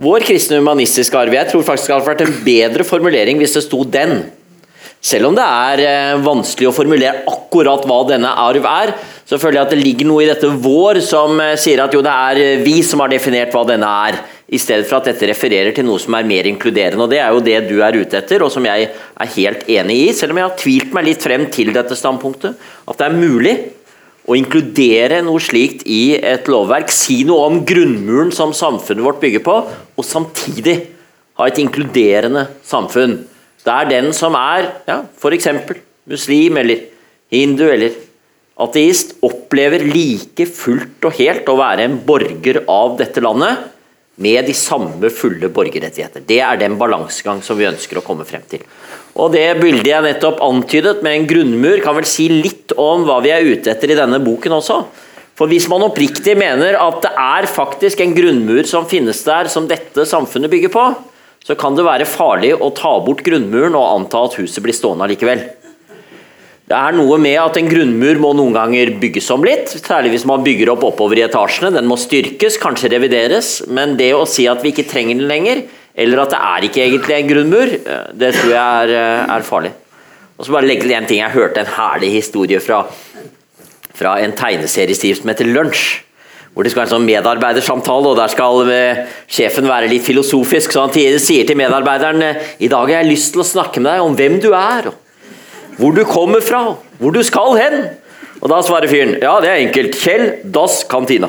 Vår 0.00 0.20
kristne 0.24 0.62
humanistiske 0.62 1.18
arv. 1.18 1.34
Jeg 1.34 1.50
tror 1.50 1.62
faktisk 1.62 1.88
det 1.88 1.96
hadde 1.98 2.08
vært 2.08 2.22
en 2.24 2.44
bedre 2.44 2.84
formulering 2.84 3.36
hvis 3.36 3.54
det 3.58 3.64
sto 3.64 3.84
'den'. 3.84 4.30
Selv 5.00 5.30
om 5.30 5.34
det 5.36 5.44
er 5.44 5.80
eh, 5.80 6.20
vanskelig 6.20 6.68
å 6.68 6.76
formulere 6.76 7.22
akkurat 7.26 7.86
hva 7.88 8.02
denne 8.08 8.28
arv 8.28 8.66
er, 8.68 8.92
så 9.24 9.38
føler 9.40 9.56
jeg 9.56 9.66
at 9.66 9.70
det 9.72 9.80
ligger 9.80 10.06
noe 10.06 10.24
i 10.24 10.28
dette 10.28 10.46
'vår' 10.46 11.00
som 11.00 11.40
eh, 11.40 11.56
sier 11.56 11.80
at 11.80 11.94
jo, 11.96 12.02
det 12.04 12.12
er 12.12 12.36
eh, 12.36 12.60
vi 12.60 12.82
som 12.82 13.00
har 13.00 13.08
definert 13.08 13.52
hva 13.52 13.64
denne 13.64 13.88
er, 14.08 14.20
i 14.50 14.58
stedet 14.58 14.86
for 14.88 14.98
at 14.98 15.12
dette 15.12 15.28
refererer 15.30 15.74
til 15.74 15.86
noe 15.86 16.00
som 16.02 16.16
er 16.18 16.26
mer 16.26 16.48
inkluderende. 16.50 17.04
og 17.04 17.12
Det 17.12 17.20
er 17.22 17.30
jo 17.30 17.42
det 17.46 17.58
du 17.68 17.76
er 17.86 17.98
ute 18.00 18.18
etter, 18.18 18.42
og 18.42 18.50
som 18.50 18.64
jeg 18.66 18.88
er 18.90 19.34
helt 19.36 19.68
enig 19.70 19.98
i, 20.08 20.08
selv 20.16 20.34
om 20.34 20.40
jeg 20.40 20.48
har 20.48 20.56
tvilt 20.58 20.96
meg 20.96 21.06
litt 21.06 21.22
frem 21.22 21.46
til 21.54 21.70
dette 21.76 21.98
standpunktet. 21.98 22.58
At 22.90 22.98
det 22.98 23.06
er 23.06 23.20
mulig 23.20 23.54
å 24.26 24.36
inkludere 24.38 25.22
noe 25.26 25.42
slikt 25.42 25.86
i 25.86 26.18
et 26.18 26.50
lovverk, 26.50 26.90
si 26.90 27.22
noe 27.28 27.46
om 27.46 27.62
grunnmuren 27.66 28.34
som 28.34 28.54
samfunnet 28.56 29.06
vårt 29.06 29.22
bygger 29.22 29.46
på, 29.46 29.56
og 29.70 30.06
samtidig 30.06 30.76
ha 31.38 31.46
et 31.46 31.62
inkluderende 31.62 32.48
samfunn. 32.66 33.20
Der 33.64 33.86
den 33.86 34.10
som 34.16 34.34
er 34.34 34.72
ja, 34.88 35.02
f.eks. 35.14 35.50
muslim 36.10 36.58
eller 36.58 36.88
hindu 37.30 37.68
eller 37.70 37.94
ateist, 38.60 39.14
opplever 39.24 39.86
like 39.86 40.44
fullt 40.50 41.06
og 41.06 41.20
helt 41.20 41.48
å 41.48 41.60
være 41.60 41.86
en 41.86 42.00
borger 42.04 42.64
av 42.66 42.98
dette 42.98 43.22
landet 43.22 43.76
med 44.16 44.46
de 44.46 44.54
samme 44.56 45.10
fulle 45.12 45.48
borgerrettigheter. 45.48 46.24
Det 46.26 46.40
er 46.44 46.58
den 46.60 46.76
balansegang 46.80 47.40
som 47.44 47.58
vi 47.58 47.68
ønsker 47.68 48.00
å 48.00 48.04
komme 48.04 48.26
frem 48.28 48.42
til. 48.50 48.64
Og 49.16 49.32
Det 49.32 49.46
bildet 49.60 49.90
jeg 49.90 50.06
nettopp 50.06 50.42
antydet 50.44 51.02
med 51.02 51.16
en 51.16 51.28
grunnmur, 51.30 51.80
kan 51.82 51.96
vel 51.96 52.08
si 52.08 52.28
litt 52.28 52.74
om 52.76 53.06
hva 53.08 53.20
vi 53.24 53.32
er 53.34 53.46
ute 53.46 53.72
etter 53.72 53.92
i 53.92 53.98
denne 53.98 54.20
boken 54.22 54.58
også. 54.58 54.82
For 55.38 55.48
Hvis 55.48 55.70
man 55.72 55.86
oppriktig 55.86 56.36
mener 56.36 56.76
at 56.76 57.00
det 57.02 57.12
er 57.16 57.48
faktisk 57.48 58.00
en 58.04 58.12
grunnmur 58.16 58.66
som 58.68 58.88
finnes 58.88 59.22
der, 59.24 59.48
som 59.48 59.68
dette 59.68 60.04
samfunnet 60.04 60.52
bygger 60.52 60.74
på, 60.74 60.84
så 61.40 61.56
kan 61.56 61.74
det 61.76 61.86
være 61.86 62.08
farlig 62.08 62.52
å 62.60 62.68
ta 62.76 62.92
bort 63.00 63.24
grunnmuren 63.24 63.74
og 63.78 63.86
anta 63.88 64.26
at 64.26 64.36
huset 64.36 64.60
blir 64.62 64.76
stående 64.76 65.06
allikevel. 65.06 65.46
Det 66.70 66.78
er 66.78 66.94
noe 66.94 67.16
med 67.18 67.34
at 67.34 67.56
en 67.58 67.66
grunnmur 67.66 68.20
må 68.22 68.28
noen 68.38 68.54
ganger 68.54 68.92
bygges 69.02 69.26
om 69.34 69.42
litt, 69.42 69.72
særlig 69.74 70.12
hvis 70.12 70.24
man 70.30 70.44
bygger 70.46 70.70
opp 70.70 70.84
oppover 70.86 71.18
i 71.18 71.24
etasjene. 71.24 71.72
Den 71.74 71.88
må 71.90 71.96
styrkes, 71.98 72.60
kanskje 72.62 72.92
revideres, 72.92 73.48
men 73.66 73.96
det 73.98 74.12
å 74.14 74.22
si 74.22 74.46
at 74.46 74.62
vi 74.62 74.70
ikke 74.70 74.86
trenger 74.86 75.18
den 75.18 75.26
lenger, 75.26 75.64
eller 75.98 76.22
at 76.22 76.30
det 76.30 76.38
er 76.38 76.66
ikke 76.68 76.84
egentlig 76.84 77.16
en 77.16 77.32
grunnmur, 77.32 77.74
eh, 77.74 78.04
det 78.22 78.30
tror 78.36 78.54
jeg 78.54 78.84
er, 78.84 78.94
eh, 79.00 79.34
er 79.34 79.48
farlig. 79.48 79.74
Og 80.38 80.46
så 80.46 80.54
bare 80.54 80.70
legge 80.70 80.86
til 80.86 80.94
en 80.94 81.06
ting, 81.06 81.18
Jeg 81.18 81.34
hørte 81.34 81.58
en 81.58 81.74
herlig 81.74 82.12
historie 82.12 82.60
fra, 82.60 82.86
fra 83.92 84.14
en 84.22 84.32
tegneseriestiv 84.32 85.16
som 85.16 85.28
heter 85.28 85.50
Lunsj. 85.50 86.04
Hvor 86.54 86.62
det 86.62 86.70
skal 86.70 86.86
være 86.86 86.92
en 86.92 87.00
sånn 87.00 87.10
medarbeidersamtale, 87.10 88.06
og 88.06 88.16
der 88.16 88.28
skal 88.28 88.70
eh, 88.70 89.06
sjefen 89.26 89.66
være 89.66 89.90
litt 89.90 90.06
filosofisk. 90.06 90.70
Så 90.70 90.86
han 90.86 91.18
sier 91.18 91.46
til 91.46 91.56
medarbeideren 91.56 92.36
i 92.60 92.68
dag 92.68 92.86
har 92.86 93.02
jeg 93.02 93.10
lyst 93.10 93.32
til 93.32 93.42
å 93.42 93.52
snakke 93.58 93.82
med 93.82 93.90
deg 93.90 94.06
om 94.06 94.14
hvem 94.14 94.40
du 94.40 94.52
er. 94.54 94.86
og 94.86 95.09
hvor 95.80 95.96
du 95.96 96.04
kommer 96.08 96.44
fra, 96.44 96.62
hvor 97.00 97.14
du 97.14 97.22
skal 97.26 97.56
hen. 97.58 97.82
Og 98.40 98.48
da 98.48 98.56
svarer 98.64 98.88
fyren 98.88 99.18
ja, 99.20 99.34
det 99.42 99.50
er 99.50 99.58
enkelt. 99.66 99.96
Kjell 100.00 100.22
Dass 100.48 100.78
Kantina. 100.88 101.28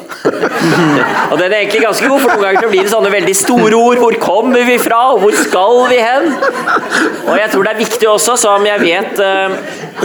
og 1.32 1.36
den 1.40 1.52
er 1.52 1.58
egentlig 1.58 1.82
ganske 1.84 2.08
god, 2.08 2.22
for 2.24 2.32
noen 2.32 2.46
ganger 2.46 2.72
blir 2.72 2.86
det 2.88 2.94
sånne 2.94 3.12
veldig 3.12 3.36
store 3.36 3.76
ord. 3.76 4.00
Hvor 4.00 4.18
kommer 4.24 4.64
vi 4.68 4.78
fra, 4.80 5.02
hvor 5.20 5.36
skal 5.36 5.82
vi 5.92 6.00
hen? 6.00 6.30
Og 7.26 7.36
jeg 7.36 7.52
tror 7.52 7.68
det 7.68 7.74
er 7.74 7.82
viktig 7.82 8.10
også, 8.14 8.38
som 8.40 8.68
jeg 8.68 8.84
vet 8.86 9.20
eh, 9.26 9.58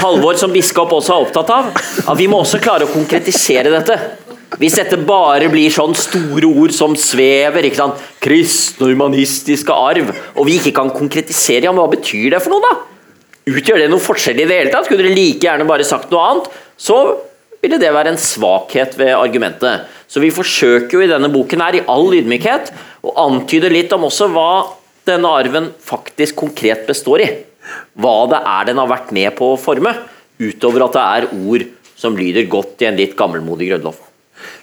Halvor 0.03 0.39
som 0.41 0.55
biskop 0.55 0.97
også 0.99 1.15
er 1.15 1.29
opptatt 1.29 1.53
av, 1.55 1.71
at 2.11 2.19
vi 2.19 2.27
må 2.31 2.43
også 2.43 2.61
klare 2.63 2.89
å 2.89 2.93
konkretisere 2.93 3.71
dette. 3.71 4.01
Hvis 4.59 4.77
dette 4.79 4.99
bare 5.07 5.51
blir 5.53 5.71
sånn 5.75 5.95
store 5.99 6.49
ord 6.49 6.75
som 6.75 6.95
svever, 6.99 7.67
ikke 7.67 7.81
sant? 7.85 8.03
kristen 8.27 8.83
og 8.83 8.91
humanistiske 8.91 9.75
arv, 9.75 10.11
og 10.35 10.47
vi 10.49 10.59
ikke 10.59 10.75
kan 10.75 10.91
konkretisere, 10.95 11.69
ja, 11.69 11.75
men 11.75 11.85
hva 11.85 11.91
betyr 11.93 12.35
det 12.35 12.43
for 12.43 12.57
noe, 12.57 12.67
da? 12.67 12.96
Utgjør 13.47 13.79
det 13.79 13.91
noe 13.93 14.03
forskjell 14.03 14.41
i 14.43 14.47
det 14.49 14.57
hele 14.59 14.71
tatt? 14.73 14.89
Skulle 14.89 15.05
dere 15.07 15.15
like 15.15 15.45
gjerne 15.47 15.67
bare 15.69 15.85
sagt 15.87 16.11
noe 16.11 16.23
annet? 16.27 16.47
Så 16.83 16.97
ville 17.63 17.79
det 17.79 17.93
være 17.95 18.11
en 18.11 18.19
svakhet 18.19 18.97
ved 18.99 19.13
argumentet. 19.15 19.85
Så 20.11 20.19
vi 20.23 20.33
forsøker 20.35 20.99
jo 20.99 21.05
i 21.05 21.11
denne 21.11 21.31
boken 21.31 21.63
her, 21.63 21.79
i 21.79 21.85
all 21.91 22.11
ydmykhet, 22.19 22.73
å 23.07 23.15
antyde 23.23 23.71
litt 23.71 23.95
om 23.95 24.09
også 24.09 24.27
hva 24.35 24.51
denne 25.07 25.31
arven 25.31 25.71
faktisk 25.79 26.43
konkret 26.43 26.87
består 26.91 27.23
i. 27.23 27.29
hva 27.99 28.27
det 28.31 28.41
er 28.47 28.67
den 28.69 28.79
har 28.79 28.91
vært 28.91 29.11
med 29.15 29.35
på 29.39 29.53
å 29.53 29.59
forme, 29.59 29.91
utover 30.39 30.85
at 30.87 30.95
det 30.95 31.07
er 31.07 31.27
ord 31.35 31.65
som 31.99 32.19
lyder 32.19 32.47
godt 32.51 32.83
i 32.83 32.87
en 32.91 32.99
litt 32.99 33.17
gammelmodig 33.19 33.71
grunnlov. 33.71 33.97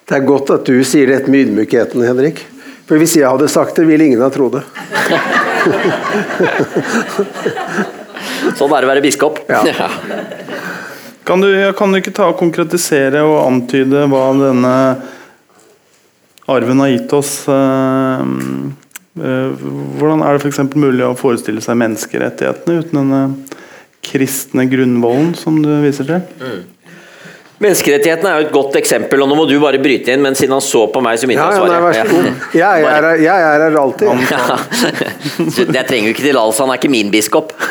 Det 0.07 0.15
er 0.19 0.27
godt 0.27 0.53
at 0.55 0.67
du 0.67 0.83
sier 0.87 1.07
dette 1.11 1.31
med 1.31 1.47
ydmykheten, 1.47 2.03
Henrik. 2.03 2.45
For 2.87 2.99
hvis 2.99 3.15
jeg 3.15 3.27
hadde 3.31 3.47
sagt 3.51 3.79
det, 3.79 3.87
ville 3.87 4.11
ingen 4.11 4.23
ha 4.23 4.31
trodd 4.31 4.59
det. 4.59 4.63
sånn 8.59 8.73
er 8.73 8.83
det 8.83 8.89
å 8.89 8.93
være 8.93 9.05
biskop. 9.05 9.41
Ja. 9.49 9.63
Kan 11.23 11.39
du, 11.39 11.47
kan 11.79 11.93
du 11.93 12.01
ikke 12.01 12.11
ta 12.11 12.25
og 12.33 12.35
konkretisere 12.35 13.21
og 13.23 13.37
antyde 13.45 14.01
hva 14.11 14.25
denne 14.35 14.71
arven 16.51 16.81
har 16.83 16.89
gitt 16.91 17.13
oss? 17.15 17.45
eh, 17.47 18.23
eh, 19.23 19.63
hvordan 19.95 20.19
er 20.25 20.35
det 20.35 20.43
f.eks. 20.43 20.59
mulig 20.75 21.05
å 21.07 21.13
forestille 21.15 21.63
seg 21.63 21.79
menneskerettighetene 21.79 22.83
uten 22.83 22.99
denne 22.99 23.21
kristne 24.03 24.67
grunnvollen 24.67 25.31
som 25.39 25.61
du 25.63 25.71
viser 25.85 26.11
til? 26.11 26.27
Menneskerettighetene 27.63 28.27
er 28.33 28.41
jo 28.41 28.47
et 28.49 28.53
godt 28.55 28.75
eksempel, 28.75 29.21
og 29.23 29.29
nå 29.31 29.35
må 29.39 29.45
du 29.47 29.53
bare 29.63 29.79
bryte 29.81 30.11
inn, 30.11 30.21
men 30.25 30.35
siden 30.35 30.51
han 30.57 30.63
så 30.65 30.81
på 30.91 30.99
meg, 31.05 31.15
så 31.21 31.29
begynte 31.29 31.45
han 31.47 31.53
å 31.55 31.67
svare. 31.69 31.93
ja, 31.95 32.03
nei. 32.11 32.33
Jeg 32.59 32.83
er, 32.83 33.07
her- 33.07 33.21
jeg 33.23 33.45
er 33.49 33.63
her 33.63 33.77
alltid. 33.79 34.07
Ja. 34.29 34.57
Så 35.55 35.65
Jeg 35.71 35.85
trenger 35.87 36.09
jo 36.09 36.13
ikke 36.15 36.25
tillatelse, 36.27 36.61
han 36.65 36.73
er 36.73 36.81
ikke 36.81 36.91
min 36.93 37.09
biskop. 37.13 37.53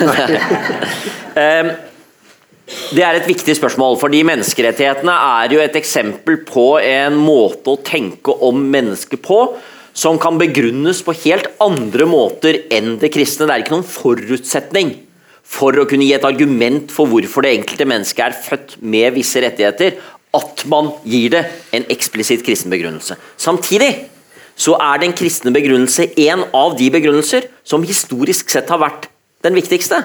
Det 2.92 3.02
er 3.04 3.18
et 3.18 3.26
viktig 3.28 3.52
spørsmål, 3.58 3.98
fordi 4.00 4.22
menneskerettighetene 4.24 5.12
er 5.42 5.52
jo 5.52 5.60
et 5.60 5.74
eksempel 5.76 6.38
på 6.48 6.66
en 6.80 7.18
måte 7.20 7.74
å 7.74 7.80
tenke 7.84 8.32
om 8.46 8.62
mennesket 8.72 9.20
på 9.24 9.40
som 9.92 10.16
kan 10.20 10.38
begrunnes 10.40 11.02
på 11.04 11.12
helt 11.26 11.50
andre 11.60 12.06
måter 12.08 12.62
enn 12.72 12.94
det 13.02 13.10
kristne. 13.12 13.44
Det 13.44 13.52
er 13.58 13.64
ikke 13.66 13.74
noen 13.74 13.84
forutsetning 13.84 14.94
for 15.52 15.76
å 15.76 15.86
kunne 15.88 16.06
gi 16.06 16.14
et 16.16 16.24
argument 16.24 16.92
for 16.92 17.10
hvorfor 17.10 17.44
det 17.44 17.52
enkelte 17.58 17.86
mennesket 17.88 18.24
er 18.24 18.38
født 18.46 18.76
med 18.80 19.12
visse 19.18 19.42
rettigheter, 19.44 19.98
at 20.32 20.64
man 20.72 20.88
gir 21.04 21.34
det 21.34 21.42
en 21.76 21.84
eksplisitt 21.92 22.44
kristen 22.46 22.72
begrunnelse. 22.72 23.18
Samtidig 23.36 23.90
så 24.56 24.76
er 24.80 25.02
den 25.02 25.14
kristne 25.16 25.52
begrunnelse 25.52 26.08
en 26.24 26.46
av 26.56 26.76
de 26.78 26.88
begrunnelser 26.92 27.50
som 27.68 27.84
historisk 27.84 28.52
sett 28.52 28.70
har 28.72 28.80
vært 28.80 29.10
den 29.44 29.56
viktigste. 29.58 30.02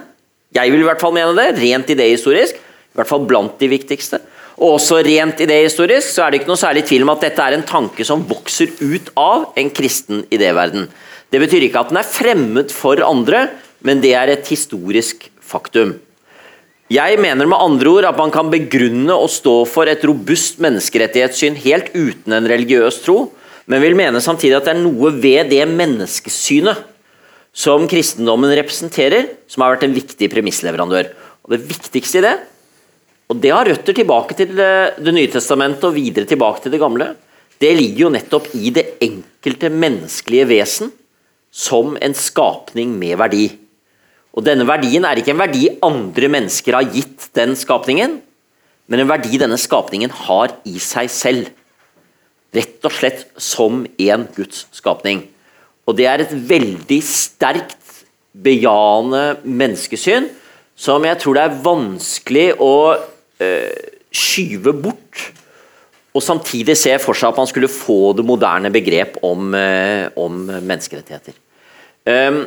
Jeg 0.56 0.72
vil 0.72 0.84
i 0.84 0.88
hvert 0.88 1.04
fall 1.04 1.16
mene 1.16 1.36
det, 1.38 1.54
rent 1.62 1.92
idéhistorisk. 1.94 2.58
I 2.58 3.00
hvert 3.00 3.12
fall 3.12 3.28
blant 3.30 3.60
de 3.62 3.70
viktigste. 3.72 4.20
Og 4.58 4.80
også 4.80 5.04
rent 5.06 5.44
idéhistorisk 5.44 6.10
så 6.10 6.26
er 6.26 6.34
det 6.34 6.42
ikke 6.42 6.50
noe 6.50 6.60
særlig 6.60 6.84
tvil 6.90 7.06
om 7.06 7.14
at 7.14 7.24
dette 7.28 7.44
er 7.44 7.56
en 7.56 7.68
tanke 7.68 8.08
som 8.08 8.24
vokser 8.28 8.74
ut 8.82 9.12
av 9.20 9.52
en 9.60 9.70
kristen 9.70 10.24
idéverden. 10.34 10.88
Det 11.30 11.42
betyr 11.44 11.68
ikke 11.68 11.84
at 11.84 11.92
den 11.92 12.00
er 12.02 12.08
fremmed 12.08 12.74
for 12.74 13.00
andre, 13.06 13.46
men 13.86 14.02
det 14.02 14.16
er 14.18 14.32
et 14.34 14.50
historisk 14.50 15.28
faktum. 15.48 15.96
Jeg 16.88 17.18
mener 17.20 17.50
med 17.50 17.60
andre 17.60 17.92
ord 17.92 18.08
at 18.08 18.20
man 18.20 18.32
kan 18.32 18.52
begrunne 18.52 19.12
og 19.12 19.28
stå 19.32 19.58
for 19.68 19.90
et 19.92 20.06
robust 20.08 20.62
menneskerettighetssyn 20.64 21.58
helt 21.66 21.90
uten 21.96 22.36
en 22.38 22.48
religiøs 22.48 23.02
tro, 23.04 23.26
men 23.68 23.84
vil 23.84 23.98
mene 24.00 24.22
samtidig 24.24 24.56
at 24.62 24.70
det 24.70 24.76
er 24.78 24.86
noe 24.86 25.12
ved 25.12 25.52
det 25.52 25.66
menneskesynet 25.68 26.86
som 27.58 27.88
kristendommen 27.90 28.54
representerer, 28.56 29.34
som 29.50 29.66
har 29.66 29.76
vært 29.76 29.88
en 29.88 29.98
viktig 29.98 30.30
premissleverandør. 30.32 31.10
Og 31.44 31.56
Det 31.56 31.66
viktigste 31.68 32.22
i 32.22 32.26
det, 32.28 32.36
og 33.28 33.42
det 33.44 33.52
har 33.52 33.68
røtter 33.68 33.96
tilbake 33.98 34.38
til 34.40 34.56
eh, 34.56 34.96
Det 34.96 35.12
nye 35.12 35.32
testamentet 35.32 35.84
og 35.84 35.96
videre 35.98 36.28
tilbake 36.30 36.64
til 36.64 36.72
det 36.72 36.80
gamle, 36.80 37.16
det 37.60 37.74
ligger 37.76 38.06
jo 38.06 38.14
nettopp 38.14 38.52
i 38.56 38.70
det 38.72 38.86
enkelte 39.02 39.72
menneskelige 39.74 40.48
vesen 40.48 40.92
som 41.52 41.98
en 42.00 42.14
skapning 42.14 42.94
med 42.96 43.18
verdi. 43.18 43.48
Og 44.38 44.46
denne 44.46 44.68
verdien 44.70 45.06
er 45.08 45.18
ikke 45.18 45.34
en 45.34 45.42
verdi 45.42 45.64
andre 45.86 46.30
mennesker 46.30 46.78
har 46.78 46.92
gitt 46.94 47.32
den 47.38 47.56
skapningen, 47.58 48.20
men 48.88 49.02
en 49.02 49.10
verdi 49.10 49.40
denne 49.42 49.58
skapningen 49.60 50.14
har 50.28 50.54
i 50.70 50.78
seg 50.80 51.10
selv. 51.12 51.50
Rett 52.54 52.86
og 52.86 52.94
slett 52.94 53.26
som 53.42 53.82
en 53.84 54.28
Guds 54.38 54.68
skapning. 54.78 55.26
Og 55.90 55.98
det 55.98 56.06
er 56.08 56.24
et 56.24 56.36
veldig 56.50 57.00
sterkt 57.04 58.04
bejaende 58.38 59.40
menneskesyn 59.44 60.30
som 60.78 61.06
jeg 61.08 61.18
tror 61.18 61.34
det 61.34 61.44
er 61.44 61.58
vanskelig 61.66 62.48
å 62.62 62.74
øh, 62.94 63.86
skyve 64.14 64.76
bort. 64.78 65.24
Og 66.14 66.24
samtidig 66.24 66.78
se 66.78 66.94
for 67.02 67.18
seg 67.18 67.34
at 67.34 67.42
man 67.42 67.50
skulle 67.50 67.72
få 67.72 68.14
det 68.18 68.26
moderne 68.26 68.70
begrep 68.74 69.18
om, 69.26 69.50
øh, 69.58 70.14
om 70.22 70.38
menneskerettigheter. 70.46 71.34
Um, 72.08 72.46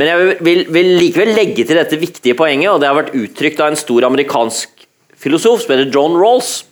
men 0.00 0.10
jeg 0.10 0.36
vil, 0.42 0.64
vil 0.74 0.88
likevel 0.98 1.32
legge 1.36 1.62
til 1.62 1.78
dette 1.78 1.98
viktige 2.00 2.36
poenget, 2.38 2.72
og 2.72 2.80
det 2.82 2.90
har 2.90 2.98
vært 2.98 3.14
uttrykt 3.14 3.60
av 3.62 3.70
en 3.70 3.78
stor 3.78 4.08
amerikansk 4.08 4.86
filosof 5.24 5.62
som 5.62 5.74
heter 5.74 5.92
John 5.94 6.16
Rawls, 6.18 6.64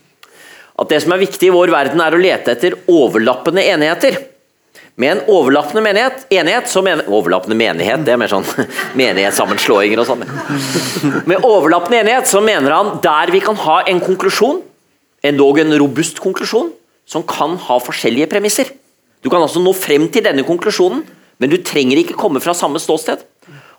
at 0.82 0.90
det 0.90 1.02
som 1.04 1.14
er 1.14 1.22
viktig 1.22 1.50
i 1.50 1.54
vår 1.54 1.70
verden, 1.70 2.02
er 2.02 2.16
å 2.16 2.20
lete 2.20 2.54
etter 2.56 2.76
overlappende 2.90 3.62
enigheter. 3.62 4.18
Med 5.00 5.14
en 5.14 5.22
overlappende 5.32 5.80
menighet, 5.84 6.26
enighet, 6.34 6.68
så 6.68 6.82
mener 6.84 7.06
Overlappende 7.08 7.56
menighet, 7.56 8.02
det 8.04 8.12
er 8.12 8.18
mer 8.20 8.28
sånn 8.28 8.44
menighetssammenslåinger 9.00 10.02
og 10.02 10.08
sånn. 10.10 10.26
Med 11.30 11.46
overlappende 11.46 12.02
enighet 12.02 12.28
så 12.28 12.42
mener 12.44 12.74
han 12.74 12.98
der 13.04 13.32
vi 13.32 13.40
kan 13.44 13.56
ha 13.62 13.78
en 13.88 14.02
konklusjon, 14.04 14.60
endog 15.24 15.62
en 15.62 15.78
robust 15.80 16.20
konklusjon, 16.20 16.72
som 17.08 17.24
kan 17.28 17.56
ha 17.68 17.78
forskjellige 17.82 18.28
premisser. 18.34 18.68
Du 19.22 19.30
kan 19.30 19.40
altså 19.40 19.62
nå 19.62 19.72
frem 19.76 20.08
til 20.12 20.26
denne 20.26 20.44
konklusjonen, 20.46 21.04
men 21.42 21.50
du 21.50 21.58
trenger 21.58 21.98
ikke 21.98 22.18
komme 22.18 22.40
fra 22.42 22.54
samme 22.54 22.78
ståsted. 22.78 23.24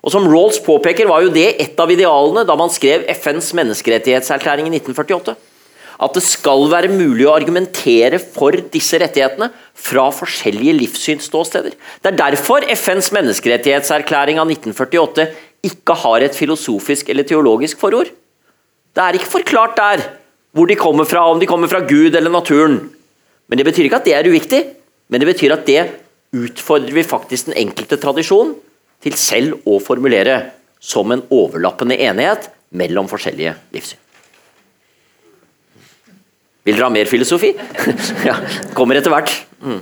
Og 0.04 0.12
Som 0.12 0.28
Rawls 0.28 0.60
påpeker, 0.60 1.08
var 1.08 1.24
jo 1.24 1.32
det 1.32 1.54
et 1.64 1.80
av 1.80 1.92
idealene 1.92 2.44
da 2.44 2.58
man 2.60 2.72
skrev 2.72 3.06
FNs 3.16 3.54
menneskerettighetserklæring 3.56 4.68
i 4.68 4.74
1948. 4.76 5.38
At 6.04 6.18
det 6.18 6.24
skal 6.26 6.66
være 6.68 6.92
mulig 6.92 7.24
å 7.30 7.36
argumentere 7.38 8.20
for 8.20 8.58
disse 8.74 9.00
rettighetene 9.00 9.48
fra 9.80 10.10
forskjellige 10.12 10.76
livssynsståsteder. 10.82 11.78
Det 12.04 12.12
er 12.12 12.20
derfor 12.20 12.68
FNs 12.76 13.14
menneskerettighetserklæring 13.16 14.42
av 14.42 14.52
1948 14.52 15.30
ikke 15.64 15.96
har 16.04 16.26
et 16.26 16.36
filosofisk 16.36 17.14
eller 17.14 17.24
teologisk 17.30 17.80
forord. 17.80 18.12
Det 18.94 19.06
er 19.06 19.16
ikke 19.16 19.36
forklart 19.40 19.80
der 19.80 20.04
hvor 20.54 20.68
de 20.68 20.76
kommer 20.78 21.08
fra, 21.08 21.24
om 21.32 21.40
de 21.40 21.48
kommer 21.50 21.72
fra 21.72 21.86
Gud 21.88 22.12
eller 22.12 22.34
naturen. 22.34 22.82
Men 23.48 23.58
Det 23.58 23.66
betyr 23.66 23.88
ikke 23.88 24.02
at 24.02 24.06
det 24.06 24.18
er 24.18 24.28
uviktig, 24.28 24.66
men 25.08 25.22
det 25.22 25.30
betyr 25.32 25.54
at 25.56 25.66
det 25.66 26.03
utfordrer 26.34 26.96
vi 26.96 27.06
faktisk 27.06 27.50
den 27.50 27.60
enkelte 27.68 28.00
tradisjon 28.02 28.56
til 29.04 29.18
selv 29.20 29.68
å 29.70 29.80
formulere 29.84 30.40
som 30.84 31.12
en 31.14 31.24
overlappende 31.32 31.98
enighet 32.02 32.50
mellom 32.76 33.08
forskjellige 33.12 33.56
livssyn. 33.76 34.00
Vil 36.64 36.78
dere 36.78 36.88
ha 36.88 36.94
mer 36.96 37.10
filosofi? 37.12 37.52
ja, 38.30 38.38
kommer 38.76 39.00
etter 39.00 39.12
hvert. 39.12 39.34
Mm. 39.64 39.82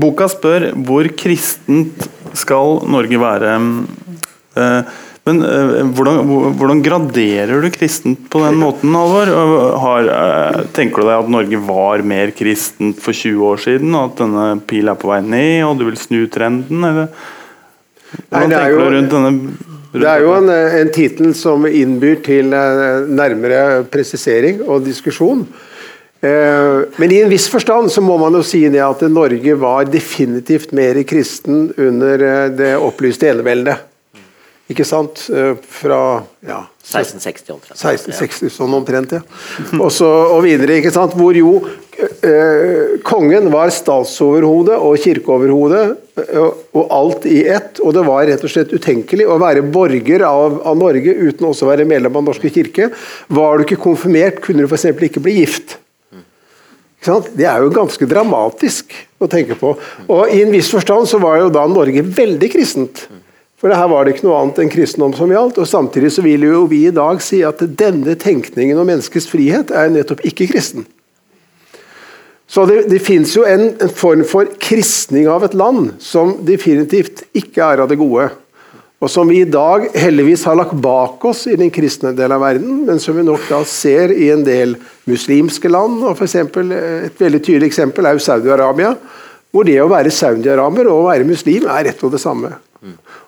Boka 0.00 0.28
spør 0.32 0.70
hvor 0.88 1.08
kristent 1.20 2.08
skal 2.36 2.80
Norge 2.88 3.20
være. 3.20 3.52
Eh, 4.58 4.96
Men 5.28 5.42
eh, 5.44 5.82
hvordan, 5.92 6.20
hvordan 6.56 6.82
graderer 6.84 7.60
du 7.60 7.68
kristent 7.74 8.26
på 8.32 8.40
den 8.46 8.56
måten, 8.62 8.94
Alvor? 8.96 9.28
Har, 9.82 10.08
eh, 10.14 10.60
tenker 10.76 11.04
du 11.04 11.10
deg 11.10 11.16
at 11.20 11.32
Norge 11.34 11.60
var 11.68 12.04
mer 12.08 12.32
kristent 12.38 13.00
for 13.04 13.12
20 13.16 13.42
år 13.52 13.60
siden, 13.66 13.92
og 13.98 14.10
at 14.14 14.22
denne 14.24 14.46
pilen 14.70 14.94
er 14.94 15.00
på 15.02 15.10
vei 15.12 15.20
ned, 15.26 15.64
og 15.68 15.76
du 15.82 15.84
vil 15.90 15.98
snu 16.00 16.22
trenden? 16.32 16.86
Eller? 16.88 17.10
Hvordan 18.30 18.48
det 18.54 18.56
er 18.56 18.62
tenker 18.62 18.72
jo- 18.72 18.84
du 18.86 18.96
rundt 18.96 19.12
denne 19.18 19.32
rundt 19.34 19.64
Det 19.98 20.08
er 20.08 20.20
jo 20.24 20.32
en, 20.36 20.48
en 20.52 20.90
tittel 20.92 21.34
som 21.36 21.64
innbyr 21.68 22.22
til 22.24 22.52
eh, 22.56 23.04
nærmere 23.08 23.60
presisering 23.92 24.62
og 24.68 24.84
diskusjon. 24.84 25.46
Eh, 26.20 26.84
Men 26.98 27.12
i 27.14 27.20
en 27.22 27.30
viss 27.30 27.48
forstand 27.52 27.92
så 27.94 28.02
må 28.04 28.16
man 28.20 28.32
jo 28.36 28.42
si 28.44 28.64
det 28.68 28.80
at 28.84 29.04
Norge 29.12 29.54
var 29.60 29.84
definitivt 29.88 30.72
mer 30.76 31.02
kristen 31.08 31.68
under 31.76 32.24
eh, 32.30 32.48
det 32.58 32.72
opplyste 32.76 33.28
eneveldet. 33.32 33.87
Ikke 34.68 34.84
sant? 34.84 35.24
Eh, 35.32 35.54
Fra 35.80 36.00
ja, 36.44 36.60
1660 36.84 37.54
omtrent. 37.54 37.80
1660, 37.80 38.52
sånn 38.52 38.74
omtrent, 38.76 39.14
ja. 39.16 39.22
Og, 39.78 39.88
så, 39.94 40.08
og 40.34 40.42
videre, 40.44 40.76
ikke 40.80 40.92
sant? 40.92 41.16
hvor 41.16 41.36
jo 41.36 41.54
eh, 41.96 42.98
kongen 43.06 43.48
var 43.52 43.72
statsoverhode 43.72 44.76
og 44.76 45.00
kirkeoverhode, 45.00 45.80
og, 46.18 46.62
og 46.76 46.92
alt 46.98 47.24
i 47.30 47.40
ett. 47.48 47.80
Og 47.80 47.96
det 47.96 48.04
var 48.04 48.28
rett 48.28 48.44
og 48.44 48.52
slett 48.52 48.74
utenkelig 48.74 49.28
å 49.28 49.38
være 49.40 49.64
borger 49.72 50.24
av, 50.28 50.60
av 50.68 50.76
Norge 50.80 51.16
uten 51.16 51.48
også 51.48 51.64
å 51.64 51.70
være 51.72 51.88
medlem 51.88 52.12
av 52.12 52.20
Den 52.20 52.28
norske 52.34 52.52
kirke. 52.52 52.90
Var 53.32 53.56
du 53.56 53.64
ikke 53.64 53.80
konfirmert, 53.88 54.42
kunne 54.44 54.66
du 54.66 54.68
f.eks. 54.68 54.90
ikke 55.08 55.24
bli 55.24 55.38
gift. 55.40 55.78
Det 57.08 57.46
er 57.46 57.62
jo 57.62 57.70
ganske 57.72 58.04
dramatisk 58.10 58.92
å 59.22 59.28
tenke 59.30 59.56
på. 59.56 59.70
Og 60.10 60.34
I 60.34 60.42
en 60.42 60.52
viss 60.52 60.68
forstand 60.72 61.08
så 61.08 61.20
var 61.22 61.38
jo 61.40 61.48
da 61.54 61.64
Norge 61.70 62.02
veldig 62.04 62.52
kristent. 62.52 63.06
For 63.58 63.74
her 63.74 63.88
var 63.90 64.06
det 64.06 64.14
ikke 64.14 64.28
noe 64.28 64.38
annet 64.38 64.60
enn 64.62 64.70
kristendom 64.70 65.16
som 65.18 65.32
gjaldt. 65.34 65.58
og 65.58 65.66
Samtidig 65.66 66.12
så 66.14 66.22
vil 66.22 66.46
jo 66.46 66.62
vi 66.70 66.84
i 66.86 66.94
dag 66.94 67.18
si 67.24 67.40
at 67.46 67.64
denne 67.80 68.14
tenkningen 68.18 68.78
om 68.78 68.86
menneskets 68.86 69.26
frihet 69.30 69.72
er 69.74 69.90
nettopp 69.90 70.22
ikke 70.28 70.46
kristen. 70.52 70.86
Så 72.48 72.64
det, 72.70 72.86
det 72.88 73.02
fins 73.04 73.34
jo 73.36 73.42
en, 73.44 73.72
en 73.76 73.90
form 73.92 74.22
for 74.24 74.48
kristning 74.62 75.26
av 75.28 75.42
et 75.44 75.56
land 75.58 75.98
som 76.00 76.38
definitivt 76.46 77.26
ikke 77.36 77.66
er 77.66 77.82
av 77.82 77.90
det 77.90 77.98
gode. 78.00 78.30
og 78.98 79.10
som 79.10 79.28
vi 79.30 79.42
i 79.42 79.50
dag 79.50 79.84
heldigvis 79.94 80.42
har 80.48 80.56
lagt 80.58 80.72
bak 80.74 81.22
oss 81.28 81.44
i 81.46 81.58
den 81.58 81.70
kristne 81.70 82.10
delen 82.16 82.34
av 82.34 82.42
verden, 82.42 82.80
men 82.86 82.98
som 82.98 83.14
vi 83.14 83.22
nok 83.22 83.44
da 83.50 83.60
ser 83.62 84.10
i 84.10 84.30
en 84.34 84.42
del 84.46 84.74
muslimske 85.06 85.68
land. 85.68 86.02
og 86.02 86.16
for 86.16 86.24
eksempel, 86.24 86.72
Et 86.72 87.20
veldig 87.20 87.42
tydelig 87.42 87.68
eksempel 87.68 88.06
er 88.06 88.12
jo 88.16 88.24
Saudi-Arabia, 88.26 88.96
hvor 89.50 89.64
det 89.64 89.80
å 89.82 89.90
være 89.90 90.10
saudiaraber 90.10 90.88
og 90.88 91.04
å 91.04 91.08
være 91.10 91.28
muslim 91.28 91.66
er 91.66 91.84
rett 91.84 92.02
og 92.02 92.12
det 92.12 92.20
samme. 92.20 92.50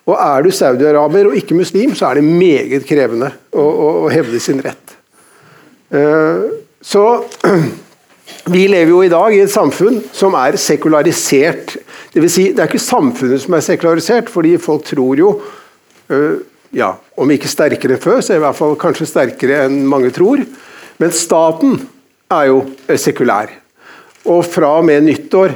Og 0.07 0.15
Er 0.15 0.43
du 0.43 0.51
saudiaraber 0.55 1.29
og 1.29 1.37
ikke 1.37 1.57
muslim, 1.57 1.95
så 1.95 2.09
er 2.09 2.19
det 2.19 2.25
meget 2.27 2.85
krevende 2.87 3.31
å, 3.51 3.63
å, 3.63 3.87
å 4.05 4.11
hevde 4.11 4.39
sin 4.39 4.61
rett. 4.63 4.95
Uh, 5.91 6.63
så 6.81 7.03
vi 8.55 8.63
lever 8.71 8.93
jo 8.93 9.01
i 9.03 9.11
dag 9.11 9.35
i 9.35 9.41
et 9.43 9.51
samfunn 9.51 9.99
som 10.15 10.37
er 10.39 10.55
sekularisert. 10.61 11.75
Det, 12.13 12.21
vil 12.23 12.31
si, 12.31 12.47
det 12.55 12.63
er 12.63 12.71
ikke 12.71 12.83
samfunnet 12.83 13.43
som 13.43 13.57
er 13.57 13.65
sekularisert, 13.65 14.31
fordi 14.31 14.55
folk 14.61 14.87
tror 14.87 15.19
jo 15.19 15.35
uh, 15.35 16.39
ja, 16.71 16.93
Om 17.19 17.33
ikke 17.35 17.49
sterkere 17.51 17.97
enn 17.97 17.99
før, 17.99 18.21
så 18.23 18.31
er 18.31 18.37
det 18.37 18.39
i 18.39 18.45
hvert 18.45 18.55
fall 18.61 18.77
kanskje 18.79 19.09
sterkere 19.09 19.65
enn 19.65 19.81
mange 19.91 20.07
tror. 20.15 20.39
Men 21.03 21.11
staten 21.11 21.81
er 22.31 22.47
jo 22.47 22.61
sekulær. 22.95 23.51
Og 24.31 24.45
fra 24.47 24.77
og 24.79 24.85
med 24.87 25.03
nyttår 25.03 25.51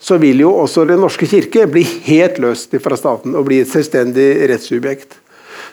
så 0.00 0.16
vil 0.20 0.40
jo 0.40 0.54
også 0.62 0.86
Den 0.88 1.02
norske 1.04 1.28
kirke 1.28 1.66
bli 1.68 1.82
helt 2.06 2.40
løst 2.40 2.72
fra 2.80 2.96
staten 2.96 3.36
og 3.36 3.46
bli 3.48 3.60
et 3.60 3.70
selvstendig 3.70 4.30
rettssubjekt. 4.48 5.18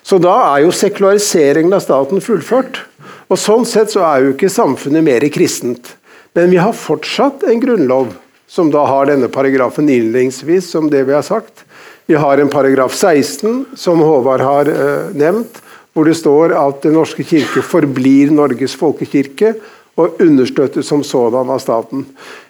Så 0.04 0.20
da 0.24 0.36
er 0.54 0.66
jo 0.66 0.76
sekulariseringen 0.76 1.74
av 1.76 1.84
staten 1.84 2.22
fullført. 2.24 2.82
Og 3.28 3.40
Sånn 3.40 3.66
sett 3.68 3.92
så 3.92 4.04
er 4.08 4.24
jo 4.24 4.34
ikke 4.36 4.52
samfunnet 4.52 5.04
mer 5.04 5.26
kristent. 5.34 5.96
Men 6.36 6.52
vi 6.52 6.60
har 6.62 6.76
fortsatt 6.76 7.48
en 7.48 7.60
grunnlov 7.64 8.14
som 8.48 8.70
da 8.72 8.86
har 8.88 9.10
denne 9.10 9.28
paragrafen 9.32 9.90
innledningsvis, 9.90 10.70
som 10.72 10.88
det 10.92 11.04
vi 11.08 11.16
har 11.16 11.26
sagt. 11.26 11.66
Vi 12.08 12.16
har 12.16 12.40
en 12.40 12.52
paragraf 12.52 12.94
16, 12.96 13.66
som 13.76 14.00
Håvard 14.00 14.44
har 14.46 14.70
uh, 14.72 15.10
nevnt, 15.12 15.60
hvor 15.92 16.08
det 16.08 16.16
står 16.16 16.54
at 16.56 16.84
Den 16.86 16.96
norske 16.96 17.26
kirke 17.28 17.64
forblir 17.66 18.32
Norges 18.32 18.78
folkekirke 18.80 19.56
og 19.98 20.22
understøttes 20.22 20.88
som 20.88 21.02
sådan 21.04 21.50
av 21.52 21.60
staten. 21.60 22.06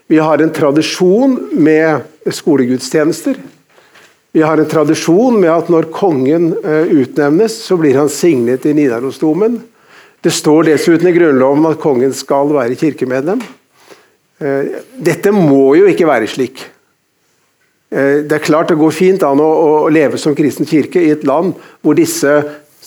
Vi 0.07 0.19
har 0.19 0.39
en 0.39 0.53
tradisjon 0.53 1.49
med 1.51 1.99
skolegudstjenester. 2.31 3.35
Vi 4.31 4.41
har 4.41 4.57
en 4.57 4.69
tradisjon 4.69 5.39
med 5.41 5.51
at 5.51 5.67
når 5.71 5.89
kongen 5.91 6.53
eh, 6.63 6.93
utnevnes, 7.01 7.57
så 7.63 7.75
blir 7.79 7.97
han 7.99 8.09
signet 8.11 8.65
i 8.65 8.75
Nidarosdomen. 8.77 9.57
Det 10.23 10.31
står 10.31 10.69
dessuten 10.69 11.09
i 11.09 11.13
Grunnloven 11.15 11.67
at 11.67 11.81
kongen 11.83 12.15
skal 12.15 12.53
være 12.55 12.77
kirkemedlem. 12.79 13.43
Eh, 14.39 14.79
dette 14.95 15.33
må 15.35 15.75
jo 15.75 15.89
ikke 15.91 16.07
være 16.07 16.29
slik. 16.31 16.63
Eh, 17.91 18.23
det 18.23 18.39
er 18.39 18.45
klart 18.47 18.71
det 18.71 18.79
går 18.79 18.95
fint 18.95 19.27
an 19.27 19.43
å 19.43 19.89
leve 19.91 20.19
som 20.21 20.35
kristen 20.37 20.69
kirke 20.69 21.03
i 21.03 21.11
et 21.17 21.27
land 21.27 21.51
hvor 21.81 21.99
disse 21.99 22.37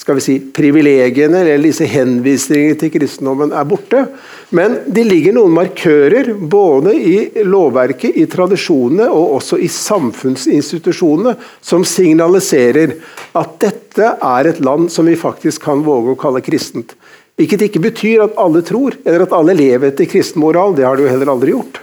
skal 0.00 0.16
vi 0.16 0.22
si, 0.24 0.34
privilegiene 0.56 1.42
eller 1.42 1.60
disse 1.60 1.84
henvisningene 1.84 2.78
til 2.80 2.92
kristendommen 2.94 3.52
er 3.52 3.66
borte. 3.68 4.06
Men 4.56 4.78
det 4.88 5.04
ligger 5.04 5.36
noen 5.36 5.52
markører 5.52 6.32
både 6.40 6.94
i 6.96 7.44
lovverket, 7.44 8.16
i 8.16 8.24
tradisjonene 8.30 9.10
og 9.12 9.36
også 9.36 9.58
i 9.60 9.68
samfunnsinstitusjonene 9.68 11.34
som 11.60 11.84
signaliserer 11.84 12.96
at 13.36 13.52
dette 13.60 14.14
er 14.16 14.48
et 14.48 14.62
land 14.64 14.88
som 14.92 15.08
vi 15.10 15.18
faktisk 15.20 15.68
kan 15.68 15.84
våge 15.84 16.16
å 16.16 16.20
kalle 16.20 16.40
kristent. 16.48 16.96
Hvilket 17.36 17.68
ikke 17.68 17.84
betyr 17.84 18.24
at 18.24 18.40
alle 18.40 18.64
tror, 18.64 18.96
eller 19.04 19.26
at 19.26 19.36
alle 19.36 19.56
lever 19.56 19.92
etter 19.92 20.08
kristen 20.08 20.40
moral. 20.40 20.72
Det 20.76 20.88
har 20.88 20.96
de 20.96 21.04
jo 21.04 21.12
heller 21.12 21.34
aldri 21.34 21.52
gjort. 21.52 21.80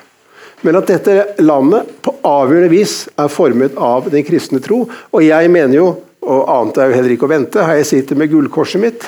Men 0.66 0.78
at 0.80 0.90
dette 0.90 1.38
landet 1.46 1.94
på 2.02 2.16
avgjørende 2.26 2.74
vis 2.74 3.04
er 3.14 3.30
formet 3.30 3.78
av 3.78 4.10
den 4.10 4.26
kristne 4.26 4.62
tro. 4.62 4.84
Og 5.14 5.22
jeg 5.22 5.54
mener 5.54 5.78
jo 5.78 5.88
og 6.28 6.52
annet 6.52 6.82
er 6.82 6.92
jo 6.92 6.98
heller 7.00 7.16
ikke 7.16 7.28
å 7.28 7.32
vente, 7.32 7.64
har 7.64 7.80
jeg 7.80 7.90
sittet 7.90 8.20
med 8.20 8.32
gullkorset 8.32 8.84
mitt, 8.84 9.08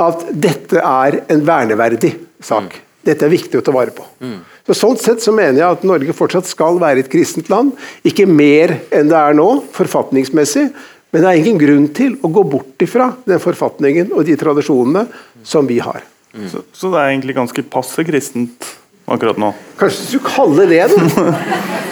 at 0.00 0.24
dette 0.32 0.80
er 0.80 1.20
en 1.30 1.44
verneverdig 1.46 2.14
sak. 2.42 2.80
Dette 3.04 3.26
er 3.26 3.32
viktig 3.32 3.60
å 3.60 3.64
ta 3.64 3.72
vare 3.74 3.92
på. 3.94 4.06
Mm. 4.24 4.38
Så 4.64 4.76
Sånn 4.78 4.96
sett 5.00 5.20
så 5.20 5.32
mener 5.36 5.60
jeg 5.60 5.76
at 5.76 5.84
Norge 5.84 6.16
fortsatt 6.16 6.48
skal 6.48 6.80
være 6.80 7.04
et 7.04 7.10
kristent 7.12 7.50
land. 7.52 7.74
Ikke 8.06 8.24
mer 8.24 8.78
enn 8.94 9.10
det 9.10 9.18
er 9.18 9.36
nå, 9.36 9.48
forfatningsmessig, 9.76 10.70
men 11.14 11.22
det 11.22 11.30
er 11.30 11.40
ingen 11.42 11.60
grunn 11.60 11.84
til 11.94 12.16
å 12.24 12.30
gå 12.32 12.42
bort 12.56 12.82
ifra 12.82 13.12
den 13.28 13.42
forfatningen 13.42 14.08
og 14.16 14.24
de 14.26 14.34
tradisjonene 14.40 15.04
som 15.46 15.68
vi 15.68 15.76
har. 15.84 16.00
Mm. 16.34 16.48
Så, 16.50 16.64
så, 16.72 16.88
det 16.90 16.98
er 16.98 17.12
egentlig 17.12 17.36
ganske 17.36 17.62
passe 17.70 18.02
kristent 18.08 18.66
akkurat 19.06 19.38
nå? 19.38 19.52
Kanskje 19.78 20.00
du 20.00 20.08
skulle 20.08 20.32
kalle 20.32 20.66
det 20.72 20.80
det? 20.88 21.04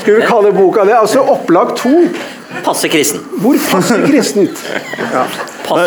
Skulle 0.00 0.16
vi 0.16 0.26
kalle 0.26 0.50
boka 0.56 0.88
det? 0.88 0.96
Altså 0.96 1.22
Opplag 1.22 1.76
to 1.78 1.92
Passe 2.62 2.88
kristen. 2.88 3.22
Hvor 3.42 3.56
passe 3.70 3.96
kristent? 4.06 4.62
Ja. 5.12 5.24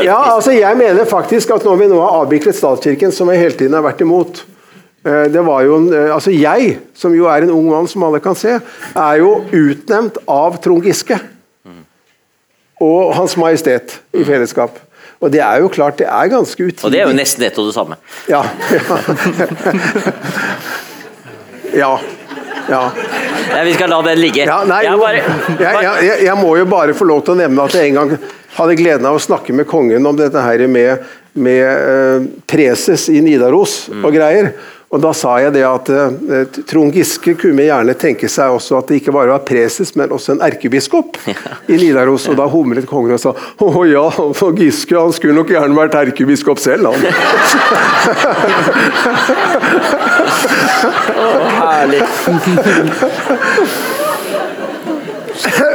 ja. 0.03 0.17
altså 0.35 0.51
jeg 0.55 0.77
mener 0.77 1.05
faktisk 1.09 1.53
at 1.55 1.65
når 1.67 1.79
vi 1.81 1.87
nå 1.91 1.99
har 2.01 2.19
avviklet 2.23 2.57
statskirken, 2.57 3.13
som 3.15 3.29
jeg 3.31 3.43
hele 3.43 3.57
tiden 3.59 3.77
har 3.77 3.85
vært 3.85 4.01
imot 4.05 4.41
eh, 5.05 5.27
det 5.33 5.43
var 5.45 5.63
jo 5.67 5.79
eh, 5.91 6.09
altså 6.15 6.33
Jeg, 6.33 6.77
som 6.97 7.15
jo 7.15 7.29
er 7.31 7.45
en 7.45 7.53
ung 7.53 7.69
mann 7.71 7.87
som 7.91 8.03
alle 8.07 8.19
kan 8.23 8.37
se, 8.39 8.57
er 8.95 9.21
jo 9.21 9.37
utnevnt 9.53 10.19
av 10.27 10.59
Trond 10.63 10.85
Giske. 10.85 11.19
Og 12.83 13.13
Hans 13.15 13.37
Majestet 13.39 14.01
i 14.13 14.25
fellesskap. 14.27 14.81
Og 15.23 15.31
det 15.31 15.39
er 15.39 15.61
jo 15.63 15.69
klart, 15.71 15.99
det 15.99 16.07
er 16.11 16.27
ganske 16.27 16.63
utidig. 16.63 16.83
Og 16.83 16.91
det 16.91 16.99
er 17.01 17.07
jo 17.07 17.15
nesten 17.15 17.43
ett 17.47 17.57
og 17.57 17.69
det 17.69 17.73
samme. 17.73 17.95
Ja. 18.27 18.43
ja. 21.81 21.93
ja. 22.69 22.81
Nei, 22.91 23.34
vi 23.63 23.73
skal 23.77 23.89
la 23.93 24.01
den 24.05 24.19
ligge. 24.19 24.45
Ja, 24.47 24.63
nei, 24.67 24.81
jeg, 24.87 24.99
bare, 24.99 25.21
bare... 25.59 25.83
Jeg, 25.83 26.07
jeg, 26.07 26.23
jeg, 26.27 26.37
må 26.41 26.55
jo 26.59 26.65
bare 26.69 26.95
få 26.97 27.07
lov 27.07 27.23
til 27.25 27.35
å 27.35 27.39
nevne 27.43 27.67
at 27.67 27.77
jeg 27.77 27.91
en 27.91 27.99
gang 28.01 28.15
hadde 28.55 28.77
gleden 28.79 29.07
av 29.07 29.17
å 29.17 29.21
snakke 29.21 29.55
med 29.55 29.67
kongen 29.69 30.07
om 30.07 30.17
dette 30.17 30.41
her 30.43 30.65
med, 30.71 31.05
med 31.33 31.65
uh, 31.65 32.27
preses 32.47 33.07
i 33.11 33.21
Nidaros 33.23 33.85
mm. 33.91 34.03
og 34.03 34.15
greier. 34.15 34.51
Og 34.95 35.01
Da 35.03 35.11
sa 35.17 35.33
jeg 35.43 35.51
det 35.57 35.63
at 35.67 35.89
eh, 35.91 36.45
Trond 36.69 36.93
Giske 36.95 37.33
kunne 37.39 37.63
gjerne 37.67 37.93
tenke 37.99 38.27
seg 38.31 38.47
også 38.55 38.77
at 38.79 38.87
det 38.87 38.95
ikke 39.01 39.11
bare 39.15 39.31
var 39.33 39.41
preses, 39.47 39.89
men 39.99 40.11
også 40.15 40.29
en 40.37 40.43
erkebiskop 40.45 41.09
ja. 41.27 41.35
i 41.67 41.75
Nidaros. 41.81 42.23
Og 42.31 42.35
Da 42.39 42.45
humlet 42.51 42.87
kongen 42.87 43.13
og 43.17 43.21
sa 43.21 43.31
å 43.35 43.37
ja, 43.89 44.05
for 44.37 44.51
Giske 44.55 44.95
han 44.95 45.11
skulle 45.15 45.35
nok 45.35 45.49
gjerne 45.51 45.75
vært 45.75 45.95
erkebiskop 45.99 46.59
selv, 46.63 46.85
han. 46.87 46.95
oh, 51.19 51.47
herlig. 51.59 52.01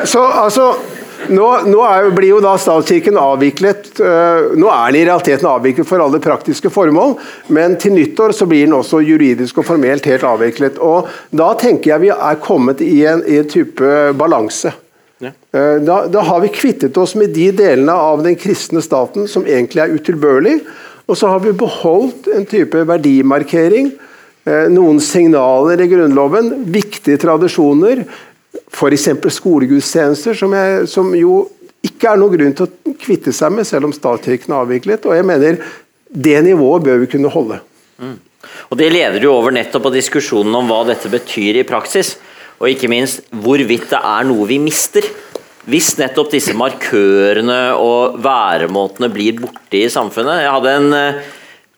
Så 0.08 0.24
altså 0.24 0.74
nå, 1.30 1.46
nå 1.70 1.80
er, 1.86 2.08
blir 2.14 2.32
jo 2.34 2.40
da 2.44 2.56
statskirken 2.60 3.18
avviklet. 3.20 3.92
Uh, 4.00 4.52
nå 4.58 4.68
er 4.70 4.90
den 4.92 5.00
i 5.00 5.06
realiteten 5.08 5.48
avviklet 5.50 5.88
for 5.88 6.02
alle 6.02 6.20
praktiske 6.22 6.72
formål, 6.72 7.16
men 7.54 7.78
til 7.80 7.94
nyttår 7.96 8.34
så 8.36 8.48
blir 8.50 8.66
den 8.66 8.76
også 8.76 9.02
juridisk 9.04 9.62
og 9.62 9.68
formelt 9.70 10.08
helt 10.10 10.26
avviklet. 10.26 10.78
og 10.82 11.08
Da 11.30 11.52
tenker 11.60 11.94
jeg 11.94 12.06
vi 12.06 12.12
er 12.14 12.42
kommet 12.42 12.84
i 12.84 13.00
en, 13.08 13.24
i 13.26 13.40
en 13.40 13.48
type 13.50 13.94
balanse. 14.18 14.74
Ja. 15.20 15.32
Uh, 15.54 15.78
da, 15.84 16.02
da, 16.10 16.26
har 16.28 16.44
vi 16.44 16.52
kvittet 16.54 16.98
oss 17.00 17.16
med 17.18 17.34
de 17.36 17.50
delene 17.54 17.94
av 17.94 18.22
den 18.26 18.38
kristne 18.40 18.82
staten 18.84 19.28
som 19.28 19.48
egentlig 19.48 19.84
er 19.84 19.96
utilbørlig, 19.96 20.60
og 21.10 21.18
så 21.18 21.32
har 21.32 21.42
vi 21.42 21.56
beholdt 21.58 22.30
en 22.30 22.46
type 22.48 22.86
verdimarkering 22.86 23.90
Eh, 24.48 24.70
noen 24.72 24.96
signaler 25.04 25.82
i 25.84 25.86
Grunnloven, 25.90 26.48
viktige 26.72 27.20
tradisjoner, 27.20 28.06
f.eks. 28.70 29.08
skolegudstjenester, 29.36 30.36
som, 30.38 30.54
jeg, 30.54 30.88
som, 30.90 31.12
jo 31.18 31.44
ikke 31.86 32.12
er 32.12 32.20
noen 32.20 32.34
grunn 32.36 32.56
til 32.56 32.68
å 32.68 32.94
kvitte 33.00 33.34
seg 33.34 33.54
med, 33.54 33.68
selv 33.68 33.88
om 33.88 33.94
statskirken 33.94 34.54
er 34.54 34.64
avviklet. 34.64 35.06
og 35.06 35.16
jeg 35.16 35.26
mener 35.26 35.62
Det 36.10 36.42
nivået 36.42 36.84
bør 36.84 37.00
vi 37.04 37.10
kunne 37.12 37.30
holde. 37.30 37.60
Mm. 37.98 38.18
Og 38.70 38.78
Det 38.78 38.92
leder 38.92 39.22
jo 39.22 39.34
over 39.34 39.54
nettopp 39.54 39.88
på 39.88 39.94
diskusjonen 39.94 40.54
om 40.54 40.68
hva 40.70 40.84
dette 40.88 41.10
betyr 41.10 41.60
i 41.60 41.66
praksis. 41.66 42.16
Og 42.60 42.68
ikke 42.72 42.90
minst 42.92 43.24
hvorvidt 43.30 43.90
det 43.92 44.00
er 44.00 44.24
noe 44.28 44.46
vi 44.48 44.58
mister. 44.60 45.04
Hvis 45.70 45.94
nettopp 46.00 46.32
disse 46.32 46.54
markørene 46.56 47.76
og 47.76 48.18
væremåtene 48.24 49.10
blir 49.12 49.38
borte 49.38 49.76
i 49.80 49.90
samfunnet. 49.92 50.42
Jeg 50.42 50.54
hadde 50.56 50.76
en 50.80 50.96
eh, 50.96 51.20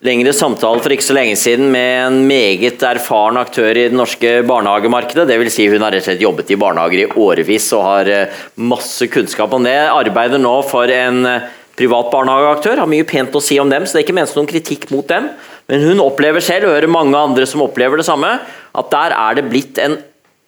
lengre 0.03 0.33
samtale 0.35 0.83
for 0.83 0.93
ikke 0.95 1.07
så 1.07 1.15
lenge 1.15 1.37
siden 1.39 1.69
med 1.71 1.91
en 2.09 2.19
meget 2.27 2.83
erfaren 2.83 3.39
aktør 3.39 3.71
i 3.71 3.87
det 3.87 3.95
norske 3.95 4.41
barnehagemarkedet. 4.49 5.29
Dvs. 5.31 5.55
Si 5.55 5.69
hun 5.71 5.85
har 5.85 5.95
rett 5.95 6.03
og 6.03 6.09
slett 6.11 6.25
jobbet 6.25 6.51
i 6.51 6.59
barnehager 6.59 7.05
i 7.05 7.11
årevis 7.23 7.69
og 7.79 7.85
har 7.87 8.11
eh, 8.11 8.41
masse 8.59 9.07
kunnskap 9.13 9.55
om 9.55 9.63
det. 9.67 9.77
Arbeider 9.93 10.43
nå 10.43 10.57
for 10.67 10.91
en 10.91 11.23
eh, 11.29 11.47
privat 11.79 12.11
barnehageaktør, 12.13 12.83
har 12.83 12.91
mye 12.91 13.07
pent 13.09 13.35
å 13.39 13.41
si 13.43 13.57
om 13.63 13.71
dem, 13.71 13.87
så 13.87 13.97
det 13.97 14.03
er 14.03 14.07
ikke 14.09 14.17
ment 14.19 14.35
noen 14.37 14.51
kritikk 14.51 14.89
mot 14.93 15.07
dem. 15.09 15.31
Men 15.71 15.87
hun 15.87 16.03
opplever 16.05 16.43
selv, 16.45 16.69
og 16.69 16.77
hører 16.77 16.91
mange 16.91 17.17
andre 17.17 17.47
som 17.49 17.63
opplever 17.65 18.03
det 18.03 18.07
samme, 18.09 18.35
at 18.77 18.91
der 18.93 19.15
er 19.17 19.39
det 19.39 19.47
blitt 19.49 19.81
en 19.81 19.97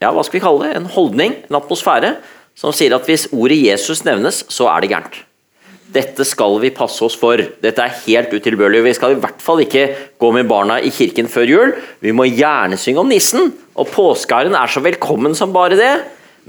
ja, 0.02 0.10
hva 0.12 0.24
skal 0.26 0.36
vi 0.36 0.42
kalle 0.44 0.66
det, 0.66 0.74
en 0.76 0.90
holdning, 0.90 1.38
en 1.46 1.60
atmosfære, 1.62 2.16
som 2.58 2.74
sier 2.76 2.92
at 2.96 3.06
hvis 3.08 3.28
ordet 3.32 3.56
Jesus 3.62 4.02
nevnes, 4.04 4.42
så 4.52 4.68
er 4.74 4.82
det 4.82 4.90
gærent. 4.92 5.22
Dette 5.94 6.24
skal 6.26 6.56
vi 6.62 6.72
passe 6.74 7.04
oss 7.06 7.14
for. 7.18 7.38
Dette 7.62 7.84
er 7.84 7.98
helt 8.08 8.32
utilbørlig. 8.34 8.82
Vi 8.88 8.94
skal 8.98 9.14
i 9.14 9.20
hvert 9.22 9.42
fall 9.42 9.62
ikke 9.62 9.84
gå 10.18 10.30
med 10.34 10.48
barna 10.50 10.80
i 10.82 10.90
kirken 10.94 11.30
før 11.30 11.46
jul. 11.46 11.74
Vi 12.02 12.14
må 12.16 12.26
gjerne 12.26 12.78
synge 12.80 13.04
om 13.04 13.12
nissen, 13.12 13.52
og 13.78 13.92
påskeharen 13.94 14.56
er 14.58 14.70
så 14.70 14.82
velkommen 14.82 15.36
som 15.38 15.54
bare 15.54 15.78
det. 15.78 15.94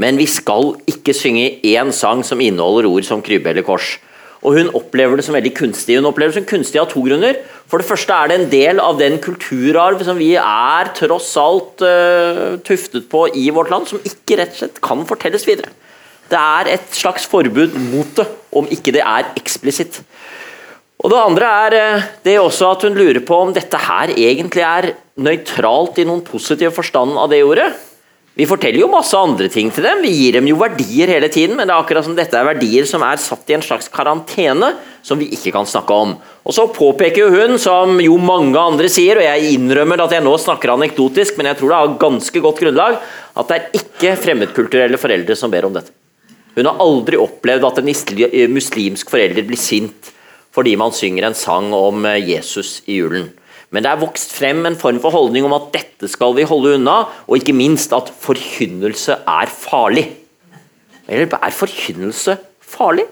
Men 0.02 0.18
vi 0.20 0.26
skal 0.28 0.74
ikke 0.90 1.14
synge 1.16 1.60
én 1.64 1.94
sang 1.96 2.26
som 2.26 2.42
inneholder 2.42 2.90
ord 2.90 3.06
som 3.08 3.24
krybbe 3.24 3.54
eller 3.54 3.66
kors. 3.68 4.00
og 4.46 4.54
hun 4.54 4.68
opplever 4.78 5.18
det 5.18 5.24
som 5.26 5.34
veldig 5.34 5.56
kunstig. 5.58 5.96
Hun 5.98 6.06
opplever 6.06 6.30
det 6.30 6.44
som 6.44 6.50
kunstig 6.50 6.78
av 6.78 6.92
to 6.92 7.02
grunner. 7.02 7.40
For 7.66 7.82
det 7.82 7.88
første 7.88 8.14
er 8.14 8.30
det 8.30 8.36
en 8.38 8.52
del 8.52 8.82
av 8.84 9.00
den 9.00 9.18
kulturarv 9.18 10.04
som 10.06 10.20
vi 10.22 10.36
er 10.38 10.92
tross 10.94 11.32
alt 11.42 11.82
uh, 11.82 12.54
tuftet 12.62 13.08
på 13.10 13.24
i 13.34 13.48
vårt 13.50 13.74
land, 13.74 13.90
som 13.90 14.04
ikke 14.06 14.38
rett 14.38 14.54
og 14.54 14.60
slett 14.60 14.78
kan 14.86 15.02
fortelles 15.10 15.48
videre. 15.50 15.74
Det 16.30 16.42
er 16.42 16.72
et 16.74 16.96
slags 16.98 17.28
forbud 17.30 17.76
mot 17.92 18.16
det, 18.18 18.26
om 18.56 18.68
ikke 18.72 18.94
det 18.96 19.04
er 19.06 19.32
eksplisitt. 19.38 20.02
Og 21.04 21.12
Det 21.12 21.22
andre 21.22 21.50
er 21.66 21.76
uh, 21.76 22.06
det 22.26 22.38
også 22.42 22.72
at 22.72 22.86
hun 22.88 22.96
lurer 22.98 23.22
på 23.26 23.38
om 23.38 23.52
dette 23.54 23.78
her 23.78 24.14
egentlig 24.16 24.64
er 24.66 24.94
nøytralt 25.22 26.00
i 26.02 26.08
noen 26.08 26.24
positiv 26.26 26.74
forstand 26.76 27.18
av 27.20 27.30
det 27.30 27.44
ordet. 27.46 27.68
Vi 28.36 28.44
forteller 28.50 28.82
jo 28.82 28.90
masse 28.92 29.16
andre 29.16 29.48
ting 29.48 29.70
til 29.72 29.86
dem, 29.88 30.02
vi 30.04 30.10
gir 30.12 30.36
dem 30.36 30.50
jo 30.50 30.58
verdier 30.60 31.08
hele 31.08 31.30
tiden, 31.32 31.56
men 31.56 31.70
det 31.70 31.72
er 31.72 31.80
akkurat 31.80 32.04
som 32.04 32.18
dette 32.18 32.36
er 32.36 32.44
verdier 32.44 32.88
som 32.90 33.04
er 33.08 33.22
satt 33.24 33.48
i 33.48 33.56
en 33.56 33.64
slags 33.64 33.88
karantene, 33.88 34.74
som 35.08 35.22
vi 35.22 35.30
ikke 35.38 35.54
kan 35.56 35.70
snakke 35.70 35.96
om. 35.96 36.18
Og 36.44 36.58
Så 36.58 36.66
påpeker 36.76 37.24
jo 37.24 37.30
hun, 37.32 37.56
som 37.56 37.96
jo 38.04 38.18
mange 38.20 38.60
andre 38.60 38.92
sier, 38.92 39.22
og 39.22 39.24
jeg 39.24 39.56
innrømmer 39.56 40.04
at 40.04 40.18
jeg 40.18 40.26
nå 40.26 40.36
snakker 40.36 40.76
anekdotisk, 40.76 41.38
men 41.38 41.48
jeg 41.54 41.62
tror 41.62 41.72
det 41.72 41.80
har 41.80 42.00
ganske 42.02 42.44
godt 42.44 42.60
grunnlag, 42.66 42.98
at 43.40 43.54
det 43.54 43.62
er 43.62 43.80
ikke 43.80 44.18
fremmedkulturelle 44.26 45.00
foreldre 45.00 45.40
som 45.40 45.54
ber 45.54 45.70
om 45.70 45.80
dette. 45.80 45.96
Hun 46.56 46.70
har 46.70 46.82
aldri 46.84 47.20
opplevd 47.20 47.68
at 47.68 47.82
en 47.82 47.90
muslimsk 48.54 49.12
forelder 49.12 49.48
blir 49.48 49.60
sint 49.60 50.12
fordi 50.56 50.78
man 50.80 50.94
synger 50.96 51.28
en 51.28 51.36
sang 51.36 51.74
om 51.76 52.06
Jesus 52.16 52.78
i 52.88 53.02
julen. 53.02 53.26
Men 53.76 53.84
det 53.84 53.90
er 53.92 54.00
vokst 54.00 54.32
frem 54.32 54.62
en 54.64 54.78
form 54.80 55.02
for 55.04 55.12
holdning 55.12 55.44
om 55.44 55.56
at 55.58 55.68
dette 55.74 56.08
skal 56.08 56.32
vi 56.38 56.46
holde 56.48 56.78
unna, 56.78 57.02
og 57.28 57.42
ikke 57.42 57.56
minst 57.58 57.92
at 57.92 58.08
forkynnelse 58.24 59.18
er 59.28 59.52
farlig. 59.52 60.06
Eller 61.12 61.28
er 61.36 61.52
forkynnelse 61.52 62.38
farlig? 62.64 63.04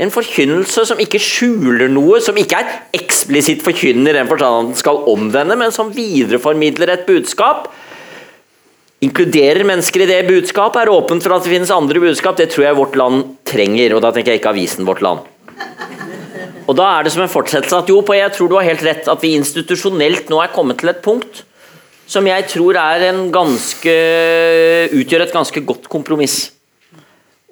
En 0.00 0.10
forkynnelse 0.10 0.86
som 0.88 1.00
ikke 1.04 1.20
skjuler 1.20 1.90
noe, 1.92 2.18
som 2.24 2.38
ikke 2.40 2.64
er 2.64 2.76
eksplisitt 2.96 3.62
forkynner 3.62 4.16
den 4.16 4.30
forstand 4.30 4.58
at 4.58 4.70
den 4.72 4.80
skal 4.80 5.04
omvende, 5.12 5.56
men 5.60 5.74
som 5.74 5.92
videreformidler 5.94 6.96
et 6.96 7.06
budskap. 7.06 7.68
Inkluderer 9.02 9.66
mennesker 9.66 10.04
i 10.04 10.06
det 10.06 10.20
budskapet, 10.28 10.84
er 10.84 10.92
åpent 10.92 11.24
for 11.24 11.34
at 11.34 11.42
det 11.42 11.50
finnes 11.50 11.72
andre 11.74 11.98
budskap. 12.04 12.36
Det 12.38 12.52
tror 12.52 12.68
jeg 12.68 12.78
vårt 12.78 12.98
land 12.98 13.24
trenger, 13.48 13.96
og 13.96 14.04
da 14.04 14.12
tenker 14.14 14.34
jeg 14.34 14.42
ikke 14.42 14.52
avisen 14.52 14.86
Vårt 14.86 15.02
Land. 15.02 15.26
Og 16.70 16.76
da 16.78 16.86
er 16.86 17.04
det 17.04 17.12
som 17.14 17.24
en 17.24 17.32
fortsettelse 17.32 17.80
at 17.82 17.90
jo, 17.90 17.98
på 18.06 18.14
jeg 18.14 18.30
tror 18.36 18.50
du 18.50 18.54
har 18.60 18.68
helt 18.68 18.84
rett, 18.86 19.08
at 19.10 19.24
vi 19.24 19.34
institusjonelt 19.34 20.30
nå 20.30 20.38
er 20.44 20.54
kommet 20.54 20.78
til 20.78 20.92
et 20.92 21.02
punkt 21.02 21.42
som 22.12 22.26
jeg 22.28 22.46
tror 22.50 22.78
ganske 23.34 23.92
utgjør 24.92 25.24
et 25.26 25.34
ganske 25.34 25.62
godt 25.66 25.88
kompromiss. 25.90 26.52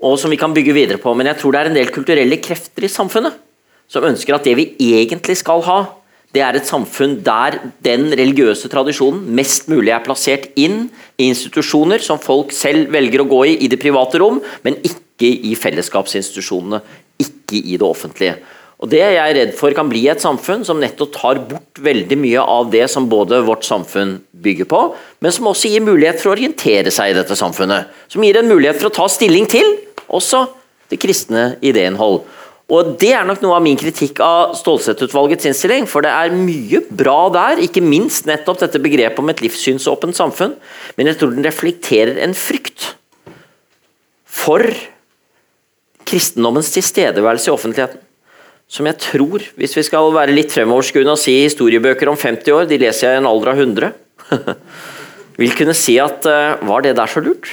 Og 0.01 0.19
som 0.21 0.31
vi 0.31 0.39
kan 0.41 0.55
bygge 0.55 0.75
videre 0.77 1.03
på. 1.03 1.13
Men 1.17 1.29
jeg 1.33 1.41
tror 1.41 1.53
det 1.53 1.61
er 1.61 1.71
en 1.71 1.79
del 1.81 1.91
kulturelle 1.93 2.39
krefter 2.41 2.87
i 2.87 2.93
samfunnet 2.93 3.37
som 3.91 4.07
ønsker 4.07 4.37
at 4.37 4.47
det 4.47 4.55
vi 4.55 4.69
egentlig 4.79 5.35
skal 5.41 5.65
ha, 5.67 5.79
det 6.35 6.43
er 6.47 6.57
et 6.57 6.69
samfunn 6.69 7.19
der 7.27 7.57
den 7.83 8.13
religiøse 8.15 8.71
tradisjonen 8.71 9.25
mest 9.35 9.67
mulig 9.71 9.91
er 9.95 10.05
plassert 10.05 10.47
inn 10.61 10.85
i 11.19 11.27
institusjoner 11.31 12.03
som 12.05 12.23
folk 12.23 12.55
selv 12.55 12.93
velger 12.95 13.25
å 13.25 13.29
gå 13.31 13.43
i 13.51 13.57
i 13.67 13.71
det 13.71 13.81
private 13.83 14.21
rom, 14.23 14.39
men 14.63 14.79
ikke 14.87 15.27
i 15.51 15.57
fellesskapsinstitusjonene, 15.59 16.81
ikke 17.21 17.59
i 17.59 17.77
det 17.77 17.87
offentlige. 17.87 18.39
Og 18.81 18.89
Det 18.89 19.01
jeg 19.03 19.17
er 19.21 19.35
redd 19.37 19.51
for 19.59 19.75
kan 19.77 19.91
bli 19.91 20.07
et 20.09 20.23
samfunn 20.23 20.63
som 20.65 20.79
nettopp 20.81 21.11
tar 21.13 21.41
bort 21.51 21.81
veldig 21.85 22.17
mye 22.17 22.41
av 22.41 22.71
det 22.73 22.87
som 22.89 23.11
både 23.11 23.43
vårt 23.45 23.67
samfunn 23.67 24.15
bygger 24.33 24.71
på, 24.71 24.81
men 25.21 25.35
som 25.35 25.51
også 25.51 25.69
gir 25.69 25.85
mulighet 25.85 26.23
for 26.23 26.31
å 26.31 26.39
orientere 26.39 26.95
seg 26.95 27.11
i 27.11 27.19
dette 27.19 27.37
samfunnet. 27.37 27.91
Som 28.09 28.25
gir 28.25 28.39
en 28.41 28.49
mulighet 28.49 28.81
for 28.81 28.89
å 28.89 28.97
ta 29.03 29.09
stilling 29.13 29.51
til 29.51 29.67
også 30.09 30.47
det 30.89 30.99
kristne 31.03 31.59
idéinnhold. 31.61 32.23
Og 32.71 32.93
Det 33.01 33.11
er 33.17 33.25
nok 33.27 33.41
noe 33.43 33.57
av 33.57 33.65
min 33.65 33.79
kritikk 33.79 34.21
av 34.23 34.55
Stålsett-utvalgets 34.55 35.49
innstilling. 35.51 35.89
For 35.91 36.07
det 36.07 36.13
er 36.15 36.37
mye 36.37 36.83
bra 36.87 37.25
der, 37.35 37.63
ikke 37.67 37.83
minst 37.83 38.29
nettopp 38.31 38.61
dette 38.63 38.79
begrepet 38.83 39.19
om 39.19 39.33
et 39.33 39.43
livssynsåpent 39.43 40.15
samfunn. 40.15 40.55
Men 40.95 41.11
jeg 41.11 41.19
tror 41.19 41.35
den 41.35 41.47
reflekterer 41.47 42.21
en 42.23 42.37
frykt 42.39 42.93
for 44.31 44.63
kristendommens 46.07 46.71
tilstedeværelse 46.75 47.51
i 47.51 47.55
offentligheten 47.55 48.07
som 48.71 48.87
jeg 48.87 49.01
tror, 49.03 49.43
hvis 49.59 49.75
vi 49.75 49.83
skal 49.83 50.13
være 50.15 50.35
litt 50.35 50.53
fremoverskuende 50.55 51.17
og 51.17 51.19
si 51.19 51.35
historiebøker 51.43 52.11
om 52.11 52.19
50 52.19 52.55
år, 52.55 52.69
de 52.71 52.79
leser 52.79 53.09
jeg 53.09 53.19
i 53.19 53.23
en 53.23 53.27
alder 53.27 53.51
av 53.51 53.63
100, 53.65 53.91
vil 55.43 55.57
kunne 55.59 55.75
si 55.75 55.97
at 55.99 56.29
uh, 56.31 56.61
var 56.69 56.87
det 56.87 56.95
der 56.99 57.11
så 57.11 57.23
lurt? 57.25 57.51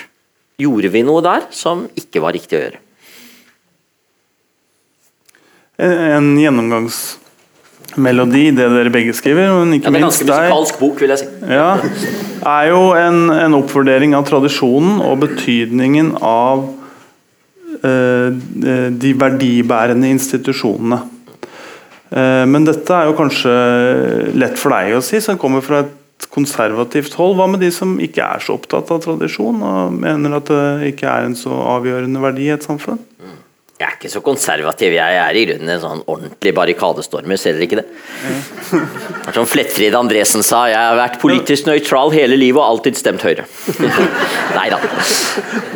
Gjorde 0.61 0.91
vi 0.93 1.01
noe 1.05 1.23
der 1.25 1.47
som 1.53 1.87
ikke 1.97 2.21
var 2.21 2.37
riktig 2.37 2.59
å 2.59 2.61
gjøre? 2.61 2.81
En, 5.77 5.93
en 6.17 6.27
gjennomgangsmelodi, 6.41 8.45
det 8.57 8.67
dere 8.73 8.91
begge 8.93 9.13
skriver, 9.17 9.45
men 9.59 9.67
ikke 9.77 9.87
ja. 9.87 9.91
Det 9.93 10.01
er 10.01 10.05
ganske 10.07 10.25
musikalsk 10.31 10.75
bok, 10.81 10.95
vil 11.03 11.13
jeg 11.13 11.19
si. 11.21 11.27
Ja, 11.53 11.71
er 12.47 12.63
jo 12.71 12.81
en, 12.97 13.17
en 13.33 13.53
oppvurdering 13.59 14.11
av 14.17 14.23
tradisjonen 14.29 14.95
og 15.05 15.15
betydningen 15.27 16.07
av 16.21 16.65
Eh, 17.83 18.33
de 18.89 19.13
verdibærende 19.13 20.09
institusjonene. 20.09 20.99
Eh, 22.09 22.45
men 22.49 22.65
dette 22.65 22.95
er 22.95 23.09
jo 23.09 23.17
kanskje 23.17 23.53
lett 24.37 24.57
for 24.57 24.73
deg 24.73 24.97
å 24.97 25.03
si, 25.05 25.21
som 25.21 25.37
kommer 25.37 25.65
fra 25.65 25.83
et 25.85 26.27
konservativt 26.33 27.13
hold. 27.19 27.35
Hva 27.37 27.47
med 27.51 27.61
de 27.61 27.69
som 27.73 27.97
ikke 28.01 28.25
er 28.25 28.43
så 28.43 28.55
opptatt 28.57 28.89
av 28.93 29.03
tradisjon, 29.03 29.61
og 29.61 29.99
mener 29.99 30.39
at 30.39 30.49
det 30.49 30.93
ikke 30.93 31.11
er 31.11 31.27
en 31.27 31.37
så 31.37 31.53
avgjørende 31.77 32.23
verdi 32.23 32.47
i 32.47 32.55
et 32.55 32.65
samfunn? 32.65 33.01
Jeg 33.77 33.85
er 33.85 33.93
ikke 33.93 34.09
så 34.09 34.23
konservativ. 34.25 34.93
Jeg 34.95 35.17
er 35.21 35.37
i 35.37 35.41
grunnen 35.45 35.69
en 35.69 35.81
sånn 35.83 35.99
ordentlig 36.09 36.49
barrikadestormer, 36.57 37.37
ser 37.37 37.53
dere 37.53 37.67
ikke 37.67 37.77
det? 37.77 37.83
Mm. 38.25 38.87
Som 39.35 39.45
Flettfrid 39.45 39.93
Andresen 39.93 40.41
sa, 40.41 40.63
jeg 40.71 40.79
har 40.81 40.97
vært 40.97 41.19
politisk 41.21 41.67
nøytral 41.69 42.09
hele 42.15 42.39
livet 42.41 42.57
og 42.57 42.65
alltid 42.71 42.97
stemt 42.97 43.21
Høyre. 43.21 43.45
Nei 44.57 44.65
da. 44.73 44.79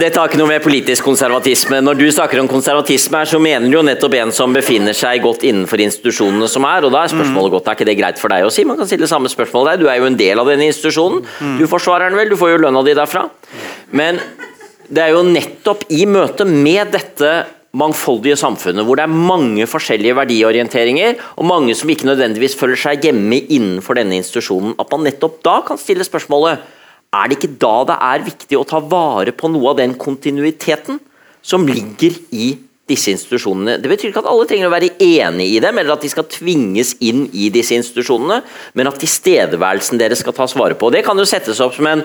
Dette 0.02 0.18
har 0.18 0.32
ikke 0.32 0.40
noe 0.42 0.50
med 0.50 0.64
politisk 0.64 1.06
konservatisme 1.06 1.78
Når 1.84 2.00
du 2.00 2.06
snakker 2.14 2.40
om 2.42 2.50
konservatisme 2.50 3.22
her, 3.22 3.30
så 3.30 3.38
mener 3.44 3.70
du 3.70 3.78
jo 3.78 3.86
nettopp 3.86 4.18
en 4.18 4.34
som 4.34 4.56
befinner 4.56 4.98
seg 4.98 5.22
godt 5.22 5.46
innenfor 5.46 5.86
institusjonene 5.86 6.50
som 6.50 6.66
er, 6.66 6.90
og 6.90 6.96
da 6.98 7.06
er 7.06 7.14
spørsmålet 7.14 7.54
godt, 7.60 7.70
er 7.70 7.78
ikke 7.78 7.90
det 7.92 7.98
greit 8.02 8.22
for 8.24 8.34
deg 8.34 8.50
å 8.50 8.52
si? 8.54 8.66
Man 8.66 8.82
kan 8.82 8.90
stille 8.90 9.10
samme 9.12 9.30
spørsmål 9.30 9.74
der. 9.76 9.82
Du 9.84 9.90
er 9.94 10.02
jo 10.02 10.10
en 10.10 10.18
del 10.18 10.42
av 10.42 10.50
denne 10.50 10.72
institusjonen. 10.74 11.22
Du 11.62 11.68
forsvarer 11.70 12.10
den 12.10 12.18
vel, 12.18 12.34
du 12.34 12.40
får 12.40 12.56
jo 12.56 12.62
lønna 12.66 12.82
di 12.88 12.98
derfra. 12.98 13.28
Men 13.94 14.18
det 14.90 15.06
er 15.06 15.14
jo 15.14 15.26
nettopp 15.28 15.86
i 15.94 16.08
møte 16.10 16.50
med 16.50 16.96
dette 16.98 17.61
mangfoldige 17.78 18.36
samfunnet, 18.40 18.84
hvor 18.84 19.00
det 19.00 19.06
er 19.06 19.20
mange 19.32 19.68
forskjellige 19.70 20.16
verdiorienteringer, 20.18 21.20
og 21.40 21.48
mange 21.48 21.76
som 21.78 21.92
ikke 21.92 22.10
nødvendigvis 22.10 22.58
føler 22.60 22.80
seg 22.80 23.08
hjemme 23.08 23.40
innenfor 23.48 23.96
denne 24.00 24.18
institusjonen, 24.20 24.76
at 24.80 24.92
man 24.92 25.08
nettopp 25.08 25.40
da 25.46 25.62
kan 25.68 25.80
stille 25.80 26.08
spørsmålet 26.08 26.66
er 27.12 27.28
det 27.28 27.38
ikke 27.38 27.56
da 27.60 27.76
det 27.90 27.96
er 28.08 28.26
viktig 28.28 28.60
å 28.60 28.68
ta 28.68 28.80
vare 28.80 29.34
på 29.36 29.50
noe 29.52 29.74
av 29.74 29.80
den 29.82 29.98
kontinuiteten 30.00 31.00
som 31.44 31.66
ligger 31.68 32.16
i 32.32 32.54
disse 32.92 33.12
institusjonene. 33.14 33.78
Det 33.82 33.92
betyr 33.92 34.12
ikke 34.12 34.24
at 34.24 34.30
alle 34.32 34.48
trenger 34.48 34.70
å 34.70 34.74
være 34.74 34.92
enig 35.04 35.48
i 35.56 35.60
dem, 35.64 35.78
eller 35.80 35.96
at 35.96 36.04
de 36.04 36.12
skal 36.12 36.28
tvinges 36.32 36.94
inn 37.04 37.26
i 37.32 37.50
disse 37.54 37.76
institusjonene, 37.78 38.42
men 38.76 38.90
at 38.90 39.00
tilstedeværelsen 39.02 40.02
deres 40.02 40.24
skal 40.24 40.36
tas 40.38 40.56
vare 40.60 40.78
på. 40.80 40.92
Det 40.92 41.04
kan 41.08 41.20
jo 41.20 41.28
settes 41.28 41.62
opp 41.64 41.76
som 41.78 41.88
en 41.92 42.04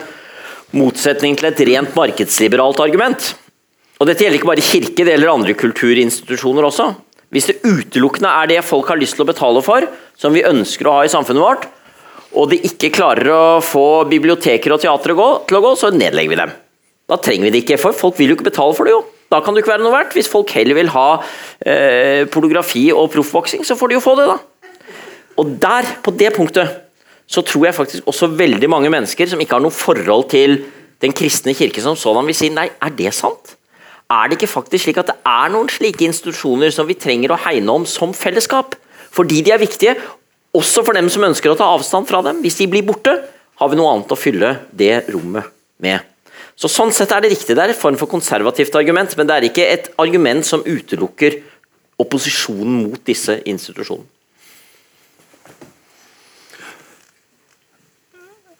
motsetning 0.75 1.35
til 1.39 1.49
et 1.49 1.63
rent 1.71 1.95
markedsliberalt 1.95 2.83
argument. 2.83 3.33
Og 3.97 4.05
Dette 4.05 4.23
gjelder 4.23 4.39
ikke 4.39 4.51
bare 4.51 4.65
kirke, 4.65 5.01
det 5.01 5.13
gjelder 5.15 5.33
andre 5.33 5.55
kulturinstitusjoner 5.57 6.67
også. 6.67 6.91
Hvis 7.33 7.49
det 7.49 7.57
utelukkende 7.65 8.29
er 8.29 8.51
det 8.51 8.61
folk 8.65 8.87
har 8.91 8.99
lyst 8.99 9.17
til 9.17 9.25
å 9.25 9.29
betale 9.31 9.63
for, 9.65 9.87
som 10.19 10.35
vi 10.35 10.45
ønsker 10.47 10.87
å 10.87 10.99
ha 10.99 11.07
i 11.07 11.11
samfunnet 11.11 11.43
vårt, 11.43 11.67
og 12.37 12.51
de 12.51 12.59
ikke 12.69 12.93
klarer 12.93 13.29
å 13.33 13.59
få 13.63 14.05
biblioteker 14.09 14.73
og 14.75 14.81
teatre 14.83 15.15
til 15.47 15.57
å 15.57 15.63
gå, 15.63 15.73
så 15.79 15.91
nedlegger 15.95 16.33
vi 16.33 16.39
dem. 16.39 16.53
Da 17.07 17.17
trenger 17.23 17.47
vi 17.47 17.53
det 17.55 17.63
ikke, 17.63 17.79
for 17.81 17.95
folk 17.95 18.17
vil 18.19 18.33
jo 18.33 18.37
ikke 18.37 18.49
betale 18.49 18.75
for 18.77 18.87
det. 18.87 18.93
jo. 18.93 19.03
Da 19.31 19.41
kan 19.43 19.55
det 19.55 19.63
ikke 19.63 19.73
være 19.73 19.83
noe 19.83 19.95
verdt. 19.95 20.13
Hvis 20.15 20.29
folk 20.31 20.51
heller 20.55 20.77
vil 20.77 20.91
ha 20.93 21.07
eh, 21.63 22.23
pornografi 22.31 22.87
og 22.93 23.09
proffboksing, 23.15 23.63
så 23.67 23.75
får 23.79 23.91
de 23.91 23.97
jo 23.97 24.03
få 24.03 24.15
det, 24.19 24.27
da. 24.29 24.37
Og 25.37 25.55
der, 25.61 25.87
på 26.03 26.13
det 26.19 26.33
punktet, 26.35 26.83
så 27.27 27.43
tror 27.43 27.67
jeg 27.67 27.75
faktisk 27.75 28.07
også 28.07 28.29
veldig 28.39 28.69
mange 28.71 28.91
mennesker 28.91 29.27
som 29.27 29.41
ikke 29.43 29.57
har 29.57 29.63
noe 29.63 29.75
forhold 29.75 30.29
til 30.31 30.61
den 31.03 31.13
kristne 31.15 31.53
kirke 31.57 31.83
som 31.83 31.97
sådan, 31.99 32.25
vil 32.27 32.37
si 32.37 32.49
nei, 32.53 32.69
er 32.71 32.93
det 32.95 33.11
sant? 33.15 33.57
Er 34.07 34.27
det 34.29 34.37
ikke 34.37 34.51
faktisk 34.51 34.87
slik 34.87 34.99
at 35.01 35.09
det 35.11 35.17
er 35.27 35.49
noen 35.51 35.67
slike 35.71 36.05
institusjoner 36.07 36.71
som 36.71 36.87
vi 36.87 36.95
trenger 36.95 37.33
å 37.33 37.39
hegne 37.43 37.73
om 37.73 37.87
som 37.89 38.13
fellesskap? 38.15 38.77
Fordi 39.11 39.41
de 39.43 39.51
er 39.51 39.59
viktige, 39.59 39.97
også 40.55 40.83
for 40.85 40.95
dem 40.95 41.09
som 41.11 41.25
ønsker 41.27 41.51
å 41.51 41.57
ta 41.59 41.67
avstand 41.75 42.07
fra 42.07 42.21
dem. 42.23 42.39
Hvis 42.43 42.59
de 42.61 42.69
blir 42.71 42.85
borte, 42.87 43.13
har 43.57 43.71
vi 43.71 43.79
noe 43.79 43.91
annet 43.91 44.13
å 44.13 44.19
fylle 44.19 44.53
det 44.71 45.07
rommet 45.11 45.49
med. 45.83 46.05
Så 46.57 46.69
Sånn 46.71 46.93
sett 46.95 47.11
er 47.13 47.21
det 47.21 47.33
riktig. 47.35 47.53
Det 47.53 47.63
er 47.63 47.73
en 47.73 47.77
form 47.77 47.97
for 47.99 48.09
konservativt 48.09 48.75
argument, 48.79 49.13
men 49.17 49.27
det 49.29 49.35
er 49.35 49.47
ikke 49.49 49.67
et 49.67 49.91
argument 50.01 50.45
som 50.45 50.63
utelukker 50.65 51.41
opposisjonen 52.01 52.85
mot 52.87 53.01
disse 53.05 53.41
institusjonene. 53.45 54.07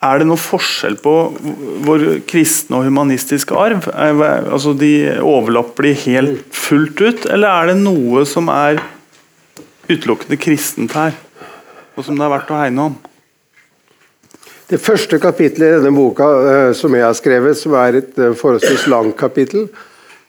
Er 0.07 0.21
det 0.21 0.27
noe 0.29 0.39
forskjell 0.39 0.95
på 1.03 1.13
vår 1.87 2.05
kristne 2.29 2.79
og 2.79 2.87
humanistiske 2.87 3.55
arv? 3.57 3.89
Altså 3.91 4.75
de 4.77 4.93
Overlapper 5.19 5.89
de 5.89 5.95
helt 6.05 6.55
fullt 6.55 7.01
ut, 7.01 7.27
eller 7.33 7.49
er 7.49 7.71
det 7.71 7.81
noe 7.81 8.23
som 8.29 8.51
er 8.53 8.79
utelukkende 9.87 10.39
kristent 10.39 10.95
her, 10.97 11.15
og 11.95 12.05
som 12.05 12.17
det 12.17 12.25
er 12.27 12.33
verdt 12.35 12.53
å 12.53 12.61
hegne 12.61 12.87
om? 12.91 12.97
Det 14.67 14.79
første 14.83 15.15
kapittelet 15.23 15.69
i 15.69 15.75
denne 15.79 15.95
boka 15.95 16.25
eh, 16.27 16.71
som 16.75 16.91
jeg 16.95 17.05
har 17.05 17.15
skrevet, 17.15 17.55
som 17.55 17.75
er 17.79 18.01
et 18.01 18.17
eh, 18.19 18.33
forholdsvis 18.35 18.89
langt 18.91 19.15
kapittel, 19.19 19.69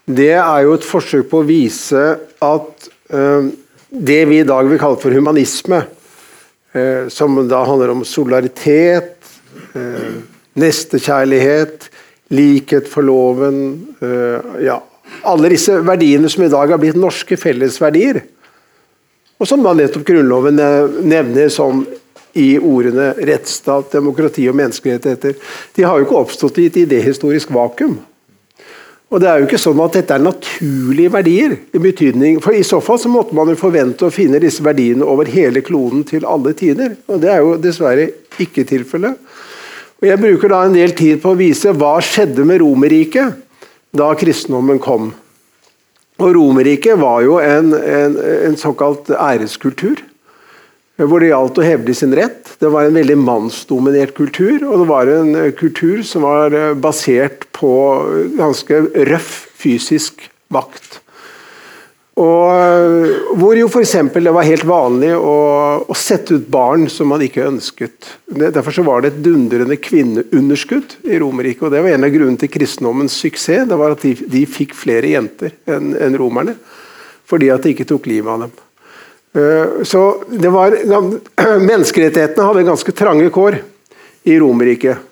det 0.07 0.37
er 0.39 0.61
jo 0.63 0.77
et 0.77 0.87
forsøk 0.87 1.27
på 1.33 1.41
å 1.43 1.47
vise 1.49 2.05
at 2.47 2.89
eh, 3.11 3.49
det 3.91 4.21
vi 4.31 4.39
i 4.39 4.47
dag 4.47 4.71
vil 4.71 4.79
kalle 4.79 5.01
for 5.03 5.15
humanisme, 5.15 5.83
som 7.09 7.39
da 7.49 7.63
handler 7.65 7.91
om 7.91 8.03
solidaritet, 8.05 9.18
eh, 9.79 10.19
nestekjærlighet, 10.59 11.89
likhet 12.35 12.89
for 12.91 13.07
loven 13.07 13.61
eh, 14.05 14.65
ja, 14.67 14.81
Alle 15.29 15.49
disse 15.55 15.79
verdiene 15.87 16.29
som 16.29 16.45
i 16.45 16.51
dag 16.53 16.75
har 16.75 16.81
blitt 16.81 16.99
norske 16.99 17.39
fellesverdier, 17.41 18.21
og 19.39 19.49
som 19.49 19.63
da 19.65 19.73
nettopp 19.73 20.05
Grunnloven 20.05 20.59
nevner 21.09 21.49
som 21.53 21.85
i 22.39 22.59
ordene 22.59 23.13
rettsstat, 23.17 23.93
demokrati 23.95 24.45
og 24.51 24.57
menneskerettigheter. 24.59 25.39
De 25.75 25.87
har 25.87 25.99
jo 25.99 26.07
ikke 26.07 26.21
oppstått 26.21 26.61
i 26.61 26.69
et 26.69 26.81
idéhistorisk 26.85 27.53
vakuum. 27.55 27.97
Og 29.09 29.23
det 29.23 29.29
er 29.29 29.41
jo 29.41 29.47
ikke 29.49 29.61
sånn 29.61 29.79
at 29.81 29.95
dette 29.97 30.17
er 30.17 30.21
naturlige 30.21 31.13
verdier. 31.13 31.57
i 31.73 31.79
betydning, 31.79 32.41
for 32.45 32.53
I 32.53 32.63
så 32.63 32.81
fall 32.85 32.99
så 33.01 33.09
måtte 33.09 33.35
man 33.35 33.49
jo 33.49 33.57
forvente 33.57 34.05
å 34.05 34.13
finne 34.13 34.41
disse 34.41 34.63
verdiene 34.65 35.05
over 35.05 35.25
hele 35.25 35.63
kloden 35.65 36.05
til 36.05 36.27
alle 36.27 36.53
tider. 36.53 36.97
og 37.09 37.21
Det 37.21 37.31
er 37.31 37.41
jo 37.41 37.57
dessverre 37.57 38.11
ikke 38.39 38.65
tilfellet. 38.65 39.17
Og 40.01 40.07
Jeg 40.07 40.21
bruker 40.21 40.49
da 40.49 40.65
en 40.65 40.75
del 40.75 40.93
tid 40.93 41.23
på 41.23 41.33
å 41.33 41.39
vise 41.39 41.73
hva 41.73 41.97
skjedde 42.05 42.45
med 42.45 42.61
Romerriket 42.61 43.41
da 43.97 44.13
kristendommen 44.15 44.79
kom. 44.79 45.15
Og 46.19 46.35
Romerriket 46.35 46.99
var 46.99 47.23
jo 47.23 47.39
en, 47.41 47.73
en, 47.73 48.19
en 48.45 48.57
såkalt 48.57 49.09
æreskultur 49.09 50.05
hvor 51.07 51.23
det 51.23 51.31
gjaldt 51.31 51.61
å 51.61 51.67
hevde 51.67 51.95
sin 51.95 52.15
rett. 52.17 52.57
Det 52.59 52.71
var 52.73 52.89
en 52.89 52.97
veldig 52.99 53.19
mannsdominert 53.23 54.17
kultur, 54.17 54.65
og 54.67 54.83
det 54.83 54.89
var 54.91 55.11
en 55.13 55.35
eh, 55.39 55.53
kultur 55.55 56.03
som 56.07 56.27
var 56.27 56.55
eh, 56.57 56.73
basert 56.75 57.47
på 57.55 57.71
ganske 58.39 58.83
røff 59.07 59.37
fysisk 59.59 60.27
makt. 60.55 60.99
Og 62.19 62.51
eh, 62.51 63.13
hvor 63.39 63.55
jo 63.55 63.69
f.eks. 63.71 63.95
det 64.17 64.35
var 64.35 64.49
helt 64.49 64.67
vanlig 64.67 65.13
å, 65.15 65.39
å, 65.87 65.99
sette 65.99 66.41
ut 66.41 66.49
barn 66.51 66.89
som 66.91 67.13
man 67.13 67.23
ikke 67.23 67.47
ønsket. 67.47 68.11
Derfor 68.27 68.75
så 68.75 68.83
var 68.87 69.05
det 69.05 69.13
et 69.13 69.23
dundrende 69.23 69.79
kvinneunderskudd 69.79 70.99
i 71.07 71.21
Romerriket. 71.23 71.69
og 71.69 71.77
Det 71.77 71.85
var 71.85 71.95
en 71.95 72.09
av 72.09 72.15
grunnene 72.15 72.43
til 72.43 72.51
kristendommens 72.51 73.21
suksess. 73.23 73.69
det 73.71 73.79
var 73.79 73.95
At 73.95 74.03
de, 74.03 74.17
de 74.19 74.47
fikk 74.51 74.75
flere 74.75 75.15
jenter 75.15 75.55
enn 75.71 75.95
en 75.95 76.19
romerne. 76.19 76.59
Fordi 77.29 77.53
at 77.55 77.63
de 77.63 77.77
ikke 77.77 77.87
tok 77.87 78.11
livet 78.11 78.35
av 78.35 78.49
dem. 78.49 78.57
Eh, 79.37 79.83
så 79.85 80.23
det 80.29 80.49
var, 80.49 80.77
Menneskerettighetene 81.71 82.47
hadde 82.49 82.67
ganske 82.69 82.95
trange 82.97 83.29
kår 83.35 83.61
i 84.29 84.39
Romerriket. 84.41 85.05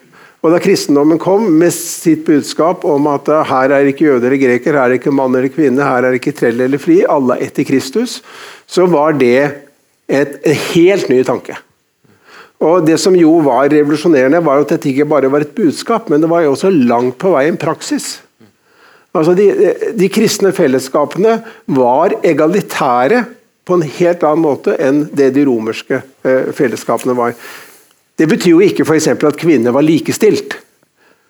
Og 0.44 0.52
Da 0.52 0.60
kristendommen 0.62 1.18
kom 1.18 1.48
med 1.58 1.74
sitt 1.74 2.22
budskap 2.26 2.84
om 2.86 3.08
at 3.10 3.28
eh, 3.32 3.46
her 3.50 3.76
er 3.76 3.90
ikke 3.90 4.08
jøder 4.08 4.30
eller 4.30 4.42
greker, 4.42 4.78
her 4.78 4.92
er 4.92 4.98
ikke 5.00 5.14
mann 5.14 5.34
eller 5.34 5.52
kvinne, 5.52 5.84
her 5.84 6.06
er 6.06 6.18
ikke 6.18 6.34
trell 6.36 6.60
eller 6.62 6.80
fri, 6.82 7.00
alle 7.02 7.38
er 7.38 7.48
etter 7.48 7.66
Kristus, 7.66 8.20
så 8.66 8.86
var 8.90 9.16
det 9.18 9.66
et, 10.06 10.36
en 10.46 10.60
helt 10.72 11.10
ny 11.12 11.22
tanke. 11.26 11.56
Og 12.62 12.86
Det 12.86 12.96
som 13.00 13.16
jo 13.18 13.34
var 13.44 13.68
revolusjonerende, 13.68 14.40
var 14.44 14.62
at 14.62 14.70
dette 14.72 14.88
ikke 14.88 15.08
bare 15.08 15.28
var 15.28 15.44
et 15.44 15.56
budskap, 15.56 16.08
men 16.08 16.22
det 16.22 16.30
var 16.30 16.46
jo 16.46 16.54
også 16.54 16.70
langt 16.72 17.18
på 17.20 17.34
vei 17.34 17.48
en 17.50 17.58
praksis. 17.60 18.22
Altså 19.16 19.34
de, 19.36 19.48
de 19.96 20.08
kristne 20.12 20.52
fellesskapene 20.56 21.38
var 21.76 22.14
egalitære 22.24 23.24
på 23.66 23.74
en 23.74 23.82
helt 23.82 24.22
annen 24.22 24.44
måte 24.44 24.76
enn 24.82 25.06
det 25.16 25.32
de 25.34 25.44
romerske 25.48 25.98
eh, 26.22 26.52
fellesskapene 26.54 27.16
var. 27.18 27.34
Det 28.16 28.28
betyr 28.30 28.54
jo 28.54 28.62
ikke 28.64 28.86
for 28.86 29.28
at 29.28 29.40
kvinner 29.40 29.74
var 29.76 29.84
likestilt, 29.84 30.56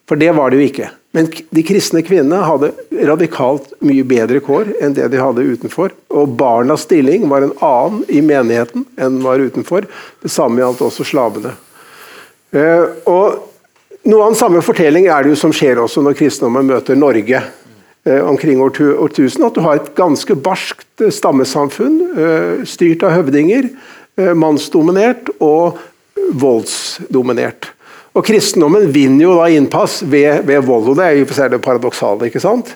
for 0.06 0.20
det 0.20 0.30
var 0.36 0.52
det 0.52 0.60
jo 0.60 0.68
ikke. 0.68 0.90
Men 1.16 1.30
de 1.32 1.62
kristne 1.64 2.02
kvinnene 2.04 2.44
hadde 2.44 2.74
radikalt 3.08 3.72
mye 3.80 4.04
bedre 4.04 4.42
kår 4.44 4.74
enn 4.84 4.94
det 4.94 5.08
de 5.14 5.22
hadde 5.22 5.46
utenfor. 5.48 5.94
Og 6.12 6.36
barnas 6.38 6.84
stilling 6.84 7.24
var 7.30 7.46
en 7.46 7.54
annen 7.64 8.04
i 8.12 8.20
menigheten 8.20 8.84
enn 9.00 9.22
var 9.24 9.40
utenfor. 9.40 9.88
Det 10.22 10.30
samme 10.30 10.60
gjaldt 10.60 10.84
også 10.84 11.08
slavene. 11.08 11.56
Eh, 12.52 12.84
og 13.08 13.52
Noe 14.06 14.22
av 14.22 14.30
den 14.30 14.38
samme 14.38 14.60
fortelling 14.62 15.08
er 15.10 15.24
det 15.24 15.32
jo 15.32 15.38
som 15.40 15.50
skjer 15.50 15.80
også 15.82 15.98
når 16.04 16.14
kristendommen 16.14 16.68
møter 16.68 16.94
Norge. 16.94 17.40
Eh, 18.06 18.28
omkring 18.28 18.60
årtusen, 18.62 19.42
at 19.42 19.56
du 19.56 19.64
har 19.64 19.80
et 19.80 19.94
ganske 19.98 20.34
barskt 20.38 21.02
eh, 21.02 21.10
stammesamfunn 21.10 21.96
eh, 22.14 22.66
styrt 22.68 23.02
av 23.06 23.16
høvdinger, 23.16 23.72
mannsdominert 24.38 25.26
og 25.44 25.76
voldsdominert. 26.40 27.66
Og 28.16 28.24
Kristendommen 28.24 28.86
vinner 28.94 29.26
jo 29.26 29.34
da 29.36 29.50
innpass 29.52 29.98
ved, 30.08 30.46
ved 30.48 30.62
vold, 30.64 30.86
og 30.88 30.96
det 30.96 31.04
er 31.04 31.18
jo 31.18 31.26
for 31.28 31.36
seg 31.36 31.50
det 31.52 31.60
paradoksale. 31.66 32.30
ikke 32.30 32.40
sant? 32.40 32.70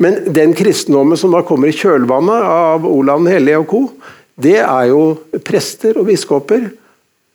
Men 0.00 0.22
den 0.32 0.54
kristendommen 0.56 1.20
som 1.20 1.34
da 1.34 1.42
kommer 1.44 1.68
i 1.68 1.76
kjølvannet 1.76 2.48
av 2.54 2.88
Olav 2.88 3.20
den 3.20 3.34
hellige 3.34 3.60
og 3.60 3.68
co., 3.68 3.82
det 4.40 4.62
er 4.62 4.88
jo 4.94 5.02
prester 5.44 5.98
og 6.00 6.08
biskoper 6.08 6.70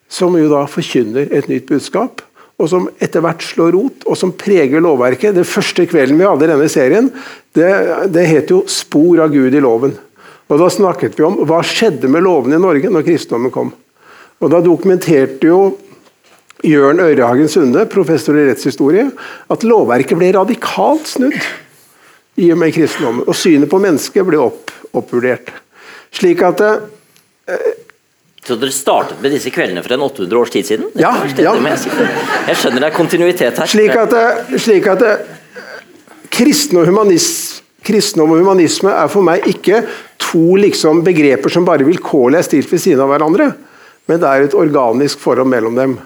som 0.10 0.34
jo 0.40 0.50
da 0.50 0.64
forkynner 0.72 1.30
et 1.30 1.52
nytt 1.52 1.70
budskap 1.70 2.24
og 2.62 2.70
som 2.70 2.88
etter 3.02 3.24
hvert 3.24 3.44
slår 3.44 3.74
rot, 3.76 4.04
og 4.06 4.18
som 4.18 4.34
preger 4.38 4.84
lovverket. 4.84 5.36
Den 5.36 5.48
første 5.48 5.86
kvelden 5.90 6.20
vi 6.20 6.28
hadde 6.28 6.46
i 6.46 6.52
denne 6.52 6.70
serien, 6.72 7.10
det, 7.58 7.70
det 8.14 8.26
het 8.30 8.52
jo 8.54 8.64
'Spor 8.68 9.24
av 9.26 9.34
Gud 9.34 9.54
i 9.54 9.64
loven'. 9.64 9.98
Og 10.50 10.60
Da 10.60 10.70
snakket 10.70 11.18
vi 11.18 11.26
om 11.26 11.40
hva 11.48 11.64
skjedde 11.66 12.10
med 12.12 12.24
lovene 12.24 12.60
i 12.60 12.62
Norge 12.62 12.92
når 12.92 13.08
kristendommen 13.08 13.52
kom. 13.52 13.74
Og 14.40 14.52
Da 14.52 14.62
dokumenterte 14.62 15.48
jo 15.48 15.78
Jørn 16.64 17.00
Øyrehagen 17.00 17.50
Sunde, 17.50 17.86
professor 17.86 18.38
i 18.38 18.46
rettshistorie, 18.48 19.10
at 19.52 19.66
lovverket 19.68 20.18
ble 20.18 20.32
radikalt 20.32 21.10
snudd 21.10 21.40
i 22.40 22.52
og 22.52 22.58
med 22.58 22.74
kristendommen. 22.76 23.26
Og 23.28 23.36
synet 23.36 23.72
på 23.72 23.82
mennesket 23.84 24.26
ble 24.28 24.40
opp, 24.40 24.72
oppvurdert. 24.94 25.52
Slik 26.14 26.44
at 26.46 26.62
eh, 26.62 27.66
så 28.44 28.58
dere 28.60 28.76
startet 28.76 29.22
med 29.24 29.32
disse 29.32 29.52
kveldene 29.56 29.84
for 29.86 29.96
en 29.96 30.04
800 30.04 30.40
års 30.40 30.52
tid 30.52 30.68
siden? 30.68 30.90
Ja, 31.00 31.14
ja. 31.40 31.54
Jeg 31.56 32.58
skjønner 32.60 32.84
det 32.84 32.90
er 32.90 32.96
kontinuitet 32.96 33.62
her. 33.62 33.70
Slik 33.72 33.96
at, 33.96 34.16
slik 34.60 34.90
at 34.92 35.06
kristen 36.34 36.82
og 36.82 36.90
kristendom 37.84 38.34
og 38.34 38.42
humanisme 38.42 38.92
er 38.92 39.12
for 39.12 39.26
meg 39.26 39.46
ikke 39.50 39.84
to 40.22 40.56
liksom 40.60 41.04
begreper 41.06 41.52
som 41.52 41.68
bare 41.68 41.88
vilkårlig 41.88 42.40
er 42.40 42.48
stilt 42.48 42.72
ved 42.72 42.82
siden 42.84 43.04
av 43.04 43.12
hverandre, 43.12 43.52
men 44.08 44.20
det 44.20 44.30
er 44.30 44.48
et 44.48 44.58
organisk 44.58 45.22
forhold 45.24 45.52
mellom 45.52 45.80
dem. 45.80 45.98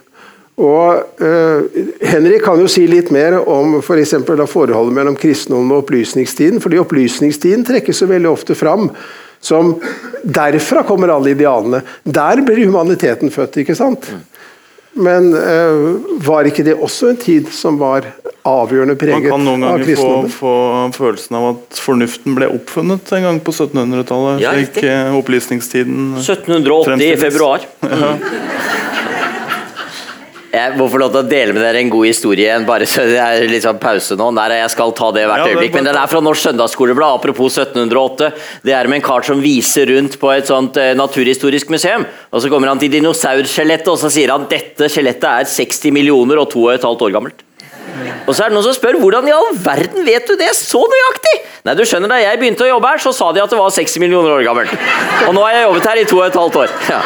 Og 0.57 1.21
uh, 1.21 1.81
Henrik 2.01 2.41
kan 2.45 2.57
jo 2.57 2.69
si 2.71 2.87
litt 2.89 3.11
mer 3.13 3.37
om 3.43 3.77
for 3.85 3.99
da 4.01 4.47
forholdet 4.49 4.95
mellom 4.95 5.17
kristendommen 5.17 5.75
og 5.75 5.83
opplysningstiden. 5.83 6.61
fordi 6.61 6.79
Opplysningstiden 6.81 7.65
trekkes 7.65 8.01
så 8.01 8.09
veldig 8.09 8.29
ofte 8.29 8.57
fram 8.57 8.89
som 9.43 9.75
Derfra 10.23 10.83
kommer 10.83 11.11
alle 11.13 11.31
idealene. 11.35 11.81
Der 12.03 12.41
blir 12.43 12.65
humaniteten 12.65 13.31
født, 13.31 13.61
ikke 13.63 13.75
sant? 13.77 14.09
Men 14.97 15.29
uh, 15.33 15.99
var 16.25 16.47
ikke 16.49 16.65
det 16.65 16.73
også 16.73 17.11
en 17.11 17.19
tid 17.21 17.51
som 17.53 17.77
var 17.77 18.07
avgjørende 18.47 18.95
preget 18.97 19.17
av 19.17 19.21
kristendommen? 19.21 19.29
Man 19.29 19.37
kan 19.37 19.45
noen 19.45 19.65
ganger 19.67 19.99
få, 19.99 20.31
få, 20.33 20.53
følelsen 20.97 21.37
av 21.37 21.47
at 21.51 21.81
fornuften 21.83 22.37
ble 22.37 22.49
oppfunnet 22.55 23.13
en 23.19 23.27
gang 23.27 23.41
på 23.43 23.53
1700-tallet. 23.53 24.41
Ja, 24.41 24.55
slik 24.57 24.81
uh, 24.87 25.13
opplysningstiden 25.19 26.17
1780 26.23 27.07
i 27.11 27.13
februar. 27.27 27.67
Ja. 27.97 28.13
Jeg 30.47 30.77
må 30.79 30.85
få 30.87 30.99
lov 31.01 31.11
til 31.11 31.21
å 31.21 31.27
dele 31.27 31.53
med 31.55 31.61
dere 31.63 31.81
en 31.83 31.89
god 31.91 32.07
historie. 32.07 32.53
Bare 32.67 32.87
så 32.89 33.03
det 33.07 33.17
er 33.19 33.47
litt 33.51 33.65
sånn 33.65 33.79
pause 33.81 34.15
nå. 34.19 34.29
Nei, 34.35 34.47
jeg 34.61 34.73
skal 34.73 34.93
ta 34.95 35.09
det 35.15 35.25
hvert 35.27 35.43
ja, 35.43 35.53
øyeblikk. 35.53 35.75
Men 35.75 35.89
den 35.89 35.99
er 35.99 36.11
fra 36.11 36.21
Norsk 36.23 36.47
Søndagsskoleblad, 36.47 37.19
apropos 37.19 37.57
1708. 37.59 38.31
Det 38.67 38.75
er 38.77 38.91
med 38.91 39.01
en 39.01 39.07
kar 39.09 39.27
som 39.27 39.43
viser 39.43 39.91
rundt 39.91 40.19
på 40.21 40.31
et 40.33 40.47
sånt 40.47 40.79
eh, 40.81 40.93
naturhistorisk 40.97 41.73
museum. 41.73 42.07
Og 42.31 42.43
Så 42.43 42.51
kommer 42.53 42.71
han 42.71 42.79
til 42.81 42.93
dinosaurskjelettet, 42.95 43.91
og 43.91 43.99
så 44.01 44.13
sier 44.13 44.31
han 44.33 44.47
dette 44.51 44.91
skjelettet 44.91 45.27
er 45.33 45.51
60 45.51 45.95
millioner 45.95 46.39
og 46.43 46.51
2,5 46.55 46.87
år 46.95 47.19
gammelt. 47.19 47.46
Og 48.27 48.35
så 48.35 48.43
er 48.43 48.51
det 48.51 48.57
noen 48.57 48.65
som 48.65 48.75
spør 48.75 48.97
hvordan 49.01 49.27
i 49.29 49.33
all 49.33 49.49
verden 49.63 50.05
vet 50.05 50.27
du 50.27 50.35
det 50.39 50.49
så 50.57 50.81
nøyaktig? 50.91 51.35
Nei, 51.67 51.75
du 51.75 51.83
skjønner 51.87 52.11
Da 52.11 52.19
jeg 52.21 52.39
begynte 52.39 52.65
å 52.65 52.69
jobbe 52.69 52.91
her, 52.91 53.01
så 53.03 53.13
sa 53.15 53.29
de 53.35 53.41
at 53.43 53.51
det 53.51 53.59
var 53.59 53.73
60 53.73 54.03
millioner 54.03 54.35
år 54.35 54.43
gammelt. 54.45 54.73
Og 55.27 55.33
nå 55.35 55.43
har 55.45 55.55
jeg 55.55 55.65
jobbet 55.67 55.89
her 55.89 56.01
i 56.01 56.05
to 56.07 56.19
og 56.19 56.25
et 56.27 56.37
halvt 56.39 56.59
år. 56.61 56.75
Ja. 56.91 56.99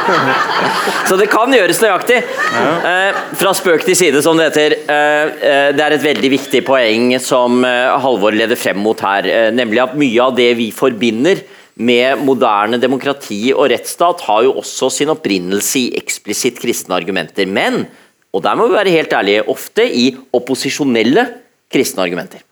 Så 1.09 1.17
det 1.19 1.29
kan 1.31 1.55
gjøres 1.55 1.81
nøyaktig. 1.83 2.19
Eh, 2.91 3.21
fra 3.39 3.53
spøk 3.57 3.85
til 3.87 3.97
side, 3.97 4.21
som 4.25 4.37
det 4.37 4.51
heter. 4.51 4.77
Eh, 4.81 5.31
eh, 5.51 5.69
det 5.77 5.85
er 5.85 5.97
et 5.97 6.05
veldig 6.05 6.33
viktig 6.35 6.63
poeng 6.67 7.15
som 7.23 7.63
eh, 7.67 7.95
Halvor 8.03 8.35
leder 8.37 8.59
frem 8.59 8.79
mot 8.81 9.01
her, 9.05 9.27
eh, 9.29 9.49
nemlig 9.55 9.81
at 9.83 9.97
mye 9.97 10.27
av 10.27 10.37
det 10.37 10.51
vi 10.59 10.69
forbinder 10.75 11.41
med 11.81 12.21
moderne 12.25 12.77
demokrati 12.81 13.49
og 13.55 13.69
rettsstat, 13.71 14.21
har 14.27 14.45
jo 14.45 14.57
også 14.61 14.91
sin 14.93 15.11
opprinnelse 15.13 15.79
i 15.79 15.91
eksplisitt 15.97 16.59
kristne 16.61 16.97
argumenter. 16.97 17.47
Men 17.49 17.85
og 18.31 18.43
der 18.45 18.55
må 18.55 18.67
vi 18.69 18.77
være 18.77 18.93
helt 18.95 19.13
ærlige, 19.13 19.47
ofte 19.51 19.85
i 19.85 20.11
opposisjonelle 20.33 21.25
kristne 21.71 22.05
argumenter. 22.05 22.43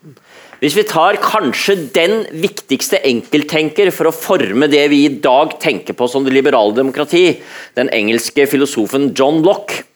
Hvis 0.60 0.74
vi 0.76 0.84
tar 0.84 1.16
kanskje 1.22 1.76
den 1.94 2.26
viktigste 2.36 2.98
enkelttenker 3.08 3.88
for 3.96 4.10
å 4.10 4.12
forme 4.12 4.68
det 4.68 4.82
vi 4.92 5.06
i 5.06 5.14
dag 5.24 5.54
tenker 5.62 5.96
på 5.96 6.08
som 6.12 6.26
det 6.26 6.34
liberale 6.36 6.76
demokrati, 6.76 7.38
den 7.78 7.88
engelske 7.96 8.44
filosofen 8.50 9.14
John 9.16 9.40
Locke, 9.46 9.86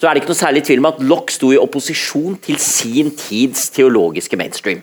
så 0.00 0.08
er 0.08 0.16
det 0.16 0.24
ikke 0.24 0.32
noe 0.32 0.40
særlig 0.40 0.64
tvil 0.66 0.82
om 0.82 0.88
at 0.90 1.02
Locke 1.04 1.34
sto 1.34 1.52
i 1.54 1.60
opposisjon 1.60 2.40
til 2.42 2.58
sin 2.58 3.12
tids 3.14 3.68
teologiske 3.76 4.38
mainstream. 4.40 4.82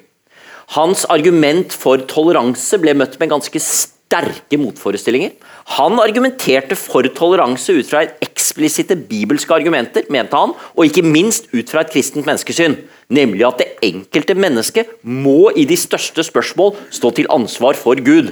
Hans 0.78 1.04
argument 1.12 1.76
for 1.76 2.00
toleranse 2.08 2.80
ble 2.80 2.94
møtt 2.96 3.20
med 3.20 3.32
ganske 3.32 3.60
sterke 4.08 4.58
motforestillinger. 4.60 5.34
Han 5.78 6.00
argumenterte 6.00 6.78
for 6.80 7.04
toleranse 7.16 7.76
ut 7.76 7.90
fra 7.90 8.06
eksplisitte 8.24 8.96
bibelske 9.10 9.54
argumenter, 9.54 10.08
mente 10.10 10.38
han, 10.38 10.54
og 10.76 10.86
ikke 10.88 11.04
minst 11.06 11.50
ut 11.54 11.70
fra 11.70 11.84
et 11.84 11.92
kristent 11.92 12.28
menneskesyn, 12.28 12.78
nemlig 13.14 13.46
at 13.48 13.62
det 13.62 13.70
enkelte 13.90 14.36
mennesket 14.38 14.94
må 15.04 15.52
i 15.56 15.68
de 15.68 15.78
største 15.80 16.24
spørsmål 16.24 16.76
stå 16.90 17.12
til 17.18 17.32
ansvar 17.34 17.80
for 17.80 18.00
Gud. 18.00 18.32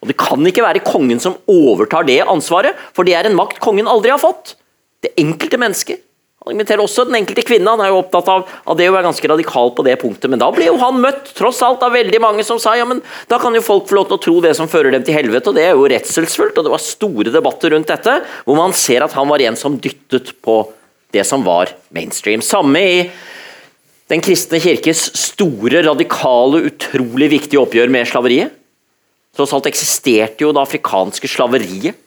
Og 0.00 0.08
Det 0.08 0.16
kan 0.16 0.46
ikke 0.46 0.64
være 0.64 0.86
kongen 0.86 1.20
som 1.20 1.36
overtar 1.46 2.06
det 2.06 2.22
ansvaret, 2.24 2.76
for 2.94 3.04
det 3.04 3.14
er 3.14 3.26
en 3.28 3.36
makt 3.36 3.60
kongen 3.60 3.90
aldri 3.90 4.14
har 4.14 4.22
fått. 4.22 4.54
Det 5.02 5.12
enkelte 5.18 5.58
mennesket 5.60 6.06
han 6.40 6.54
inviterer 6.54 6.80
også 6.80 7.04
den 7.04 7.18
enkelte 7.18 7.42
kvinne. 7.44 7.68
Han 7.68 7.82
er 7.84 7.90
jo 7.92 7.98
opptatt 8.00 8.28
av, 8.32 8.46
av 8.64 8.76
det 8.78 8.86
å 8.88 8.94
være 8.94 9.10
ganske 9.10 9.28
radikal 9.28 9.74
på 9.76 9.84
det 9.84 9.98
punktet. 10.00 10.30
Men 10.32 10.40
da 10.40 10.46
ble 10.54 10.70
jo 10.70 10.78
han 10.80 10.96
møtt 11.02 11.34
tross 11.36 11.60
alt 11.66 11.84
av 11.84 11.92
veldig 11.92 12.20
mange 12.24 12.46
som 12.48 12.56
sa 12.62 12.72
ja, 12.78 12.86
men 12.88 13.02
da 13.28 13.36
kan 13.42 13.52
jo 13.52 13.60
folk 13.64 13.90
få 13.90 13.98
lov 13.98 14.08
til 14.08 14.16
å 14.16 14.22
tro 14.24 14.36
det 14.46 14.54
som 14.56 14.70
fører 14.72 14.96
dem 14.96 15.04
til 15.04 15.18
helvete. 15.18 15.52
Og 15.52 15.58
det 15.58 15.66
er 15.68 15.76
jo 15.76 15.84
redselsfullt. 15.92 16.56
Og 16.56 16.64
det 16.64 16.72
var 16.72 16.80
store 16.80 17.34
debatter 17.34 17.76
rundt 17.76 17.92
dette, 17.92 18.16
hvor 18.48 18.56
man 18.56 18.72
ser 18.72 19.04
at 19.04 19.18
han 19.18 19.28
var 19.28 19.44
en 19.44 19.60
som 19.60 19.76
dyttet 19.84 20.32
på 20.40 20.62
det 21.12 21.26
som 21.28 21.44
var 21.44 21.74
mainstream. 21.92 22.40
Samme 22.44 22.86
i 22.86 23.02
Den 24.10 24.24
kristne 24.24 24.58
kirkes 24.58 25.04
store, 25.14 25.84
radikale, 25.86 26.64
utrolig 26.66 27.28
viktige 27.30 27.60
oppgjør 27.60 27.92
med 27.94 28.08
slaveriet. 28.10 28.56
Tross 29.36 29.52
alt 29.54 29.68
eksisterte 29.70 30.42
jo 30.42 30.50
det 30.50 30.64
afrikanske 30.64 31.30
slaveriet 31.30 32.00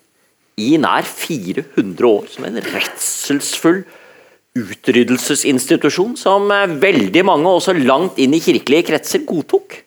i 0.59 0.73
nær 0.81 1.07
400 1.07 2.09
år 2.09 2.27
som 2.33 2.49
en 2.49 2.59
redselsfull 2.59 3.85
utryddelsesinstitusjon 4.53 6.13
som 6.19 6.51
eh, 6.53 6.75
veldig 6.81 7.25
mange, 7.25 7.49
også 7.49 7.75
langt 7.79 8.19
inn 8.21 8.35
i 8.37 8.41
kirkelige 8.43 8.91
kretser, 8.91 9.25
godtok. 9.27 9.79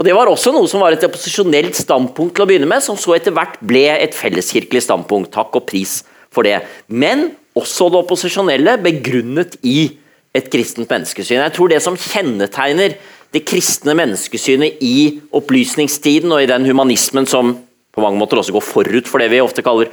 Og 0.00 0.06
Det 0.06 0.14
var 0.16 0.30
også 0.30 0.52
noe 0.54 0.68
som 0.70 0.80
var 0.80 0.94
et 0.96 1.04
opposisjonelt 1.04 1.76
standpunkt 1.76 2.32
til 2.36 2.46
å 2.46 2.48
begynne 2.48 2.68
med, 2.70 2.80
som 2.80 2.96
så 2.96 3.18
etter 3.18 3.34
hvert 3.36 3.58
ble 3.60 3.84
et 3.92 4.16
felleskirkelig 4.16 4.86
standpunkt. 4.86 5.28
Takk 5.34 5.58
og 5.60 5.66
pris 5.68 5.98
for 6.32 6.46
det. 6.46 6.62
Men 6.88 7.34
også 7.58 7.90
det 7.92 8.00
opposisjonelle 8.00 8.78
begrunnet 8.80 9.58
i 9.60 9.90
et 10.32 10.48
kristent 10.48 10.88
menneskesyn. 10.88 11.42
Jeg 11.42 11.54
tror 11.56 11.68
det 11.68 11.82
som 11.84 11.98
kjennetegner 11.98 12.96
det 13.34 13.44
kristne 13.46 13.94
menneskesynet 13.98 14.80
i 14.82 15.20
opplysningstiden 15.36 16.32
og 16.32 16.42
i 16.42 16.50
den 16.50 16.64
humanismen 16.66 17.28
som 17.28 17.58
på 17.90 18.02
mange 18.02 18.18
måter 18.18 18.40
også 18.40 18.54
går 18.54 18.64
forut 18.64 19.10
for 19.10 19.22
det 19.22 19.28
vi 19.34 19.42
ofte 19.42 19.64
kaller 19.66 19.90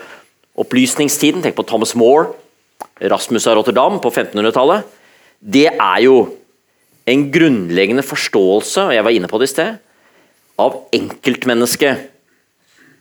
opplysningstiden. 0.58 1.43
Tenk 1.43 1.58
på 1.58 1.65
Thomas 1.67 1.97
More, 1.97 2.32
Rasmus 3.11 3.47
av 3.49 3.57
Rotterdam 3.59 3.99
på 4.01 4.11
1500-tallet, 4.11 4.85
det 5.39 5.67
er 5.69 5.99
jo 6.05 6.15
en 7.07 7.27
grunnleggende 7.31 8.03
forståelse, 8.03 8.89
og 8.89 8.95
jeg 8.95 9.05
var 9.05 9.15
inne 9.15 9.29
på 9.31 9.39
det 9.39 9.49
i 9.49 9.53
sted, 9.53 9.75
av 10.57 10.79
enkeltmennesket 10.95 12.07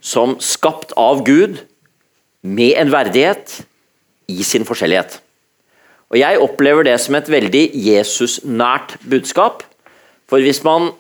som 0.05 0.37
skapt 0.45 0.93
av 1.01 1.25
Gud 1.27 1.63
med 2.47 2.77
en 2.79 2.93
verdighet 2.93 3.63
i 4.31 4.45
sin 4.47 4.67
forskjellighet. 4.69 5.19
Og 6.13 6.21
Jeg 6.21 6.39
opplever 6.39 6.87
det 6.87 7.01
som 7.03 7.17
et 7.19 7.27
veldig 7.27 7.65
Jesus-nært 7.75 8.95
budskap. 9.11 9.65
For 10.31 10.39
hvis 10.39 10.63
man 10.63 10.93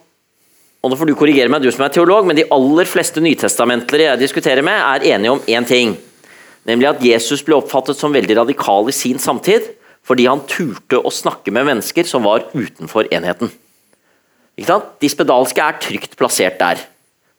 og 0.86 0.92
nå 0.92 0.98
får 1.00 1.08
du 1.10 1.16
korrigere 1.18 1.50
meg, 1.50 1.64
du 1.64 1.72
som 1.74 1.82
er 1.82 1.90
teolog, 1.90 2.28
men 2.28 2.38
de 2.38 2.44
aller 2.54 2.86
fleste 2.86 3.18
nytestamentlere 3.18 4.12
jeg 4.12 4.20
diskuterer 4.20 4.62
med, 4.62 4.76
er 4.76 5.16
enige 5.16 5.32
om 5.34 5.40
én 5.50 5.66
ting. 5.66 5.96
Nemlig 6.66 6.88
at 6.90 7.04
Jesus 7.04 7.44
ble 7.46 7.58
oppfattet 7.60 7.98
som 7.98 8.14
veldig 8.14 8.40
radikal 8.40 8.90
i 8.90 8.94
sin 8.94 9.20
samtid, 9.22 9.68
fordi 10.06 10.26
han 10.26 10.44
turte 10.50 10.98
å 10.98 11.12
snakke 11.14 11.54
med 11.54 11.66
mennesker 11.68 12.06
som 12.06 12.26
var 12.26 12.48
utenfor 12.54 13.08
enheten. 13.14 13.50
De 14.56 15.10
spedalske 15.10 15.62
er 15.62 15.80
trygt 15.82 16.16
plassert 16.18 16.58
der. 16.60 16.80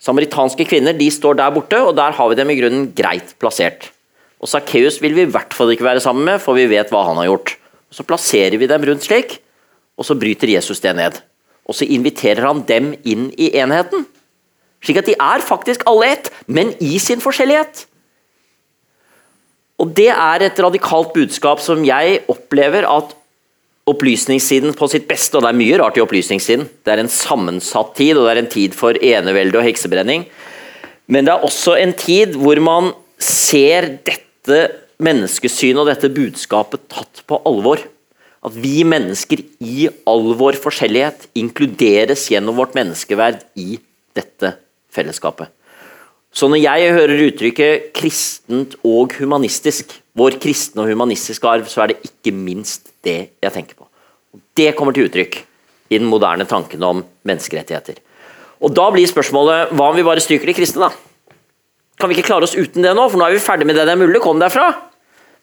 Samaritanske 0.03 0.67
kvinner 0.69 0.93
de 0.93 1.07
står 1.11 1.39
der 1.39 1.53
borte, 1.55 1.79
og 1.81 1.95
der 1.97 2.13
har 2.13 2.29
vi 2.29 2.37
dem 2.37 2.51
i 2.53 2.57
grunnen 2.59 2.89
greit 2.95 3.33
plassert. 3.41 3.89
Og 4.37 4.51
Sakkeus 4.51 4.99
vil 5.01 5.15
vi 5.17 5.25
i 5.25 5.31
hvert 5.31 5.55
fall 5.57 5.73
ikke 5.73 5.87
være 5.87 6.03
sammen 6.03 6.27
med, 6.27 6.41
for 6.43 6.57
vi 6.57 6.67
vet 6.69 6.91
hva 6.93 7.07
han 7.07 7.17
har 7.17 7.31
gjort. 7.31 7.55
Så 7.89 8.05
plasserer 8.05 8.59
vi 8.61 8.69
dem 8.69 8.85
rundt 8.85 9.07
slik, 9.07 9.39
og 9.97 10.05
så 10.05 10.15
bryter 10.19 10.51
Jesus 10.51 10.83
det 10.83 10.93
ned. 10.99 11.17
Og 11.65 11.75
så 11.75 11.87
inviterer 11.89 12.45
han 12.45 12.61
dem 12.67 12.93
inn 13.07 13.31
i 13.33 13.49
enheten. 13.57 14.05
Slik 14.85 15.01
at 15.01 15.09
de 15.09 15.17
er 15.17 15.43
faktisk 15.43 15.87
alle 15.89 16.11
ett, 16.13 16.29
men 16.45 16.75
i 16.77 16.99
sin 17.01 17.23
forskjellighet. 17.23 17.87
Og 19.77 19.93
Det 19.93 20.09
er 20.09 20.41
et 20.41 20.59
radikalt 20.59 21.13
budskap 21.13 21.61
som 21.61 21.83
jeg 21.85 22.21
opplever 22.31 22.87
at 22.89 23.13
opplysningssiden 23.87 24.73
på 24.75 24.87
sitt 24.91 25.05
beste, 25.07 25.37
og 25.37 25.45
det 25.45 25.51
er 25.53 25.59
mye 25.61 25.77
rart 25.79 25.97
i 25.99 26.03
opplysningssiden. 26.03 26.65
Det 26.83 26.91
er 26.91 27.03
en 27.03 27.11
sammensatt 27.11 27.93
tid, 27.95 28.17
og 28.17 28.25
det 28.25 28.33
er 28.33 28.41
en 28.41 28.51
tid 28.51 28.75
for 28.75 28.97
enevelde 28.99 29.61
og 29.61 29.67
heksebrenning. 29.67 30.25
Men 31.07 31.27
det 31.27 31.35
er 31.35 31.45
også 31.45 31.77
en 31.79 31.93
tid 31.95 32.35
hvor 32.35 32.59
man 32.59 32.91
ser 33.21 33.87
dette 34.07 34.59
menneskesynet 35.03 35.79
og 35.83 35.91
dette 35.91 36.11
budskapet 36.11 36.83
tatt 36.91 37.23
på 37.29 37.39
alvor. 37.47 37.79
At 38.43 38.57
vi 38.57 38.81
mennesker 38.87 39.43
i 39.63 39.87
all 40.09 40.33
vår 40.39 40.59
forskjellighet 40.61 41.29
inkluderes 41.39 42.27
gjennom 42.31 42.57
vårt 42.59 42.75
menneskeverd 42.77 43.45
i 43.59 43.79
dette 44.17 44.55
fellesskapet. 44.93 45.53
Så 46.33 46.49
når 46.51 46.61
jeg 46.61 46.93
hører 46.93 47.23
uttrykket 47.27 47.93
'kristent 47.93 48.75
og 48.85 49.13
humanistisk', 49.17 50.01
vår 50.17 50.39
kristne 50.41 50.83
og 50.83 50.89
humanistiske 50.89 51.47
arv, 51.47 51.67
så 51.69 51.83
er 51.83 51.93
det 51.93 52.01
ikke 52.03 52.33
minst 52.33 52.89
det 53.05 53.29
jeg 53.41 53.53
tenker 53.53 53.75
på. 53.77 53.85
Det 54.57 54.75
kommer 54.75 54.93
til 54.93 55.07
uttrykk 55.07 55.43
i 55.89 55.97
den 55.97 56.09
moderne 56.09 56.45
tanken 56.45 56.83
om 56.83 57.03
menneskerettigheter. 57.23 58.01
Og 58.61 58.73
Da 58.73 58.89
blir 58.91 59.05
spørsmålet 59.05 59.71
hva 59.71 59.91
om 59.91 59.95
vi 59.95 60.03
bare 60.03 60.23
stryker 60.23 60.49
de 60.49 60.57
kristne, 60.57 60.89
da? 60.89 60.91
Kan 61.97 62.09
vi 62.09 62.17
ikke 62.17 62.29
klare 62.29 62.43
oss 62.43 62.57
uten 62.57 62.83
det 62.83 62.93
nå, 62.93 63.09
for 63.09 63.17
nå 63.17 63.25
er 63.25 63.37
vi 63.37 63.41
ferdig 63.41 63.65
med 63.65 63.75
det 63.75 63.85
det 63.85 63.93
er 63.93 64.01
mulig? 64.01 64.21
Kom 64.21 64.39
derfra! 64.41 64.73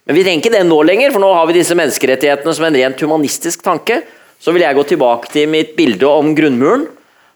Men 0.07 0.19
vi 0.19 0.25
trenger 0.25 0.43
ikke 0.43 0.53
det 0.53 0.67
nå 0.69 0.83
lenger, 0.85 1.15
for 1.15 1.23
nå 1.23 1.31
har 1.33 1.47
vi 1.49 1.57
disse 1.57 1.75
menneskerettighetene 1.79 2.53
som 2.55 2.67
en 2.67 2.77
rent 2.77 3.01
humanistisk 3.01 3.63
tanke. 3.65 4.03
Så 4.39 4.53
vil 4.53 4.63
jeg 4.63 4.77
gå 4.77 4.85
tilbake 4.85 5.31
til 5.33 5.49
mitt 5.49 5.73
bilde 5.79 6.07
om 6.07 6.35
grunnmuren. 6.37 6.85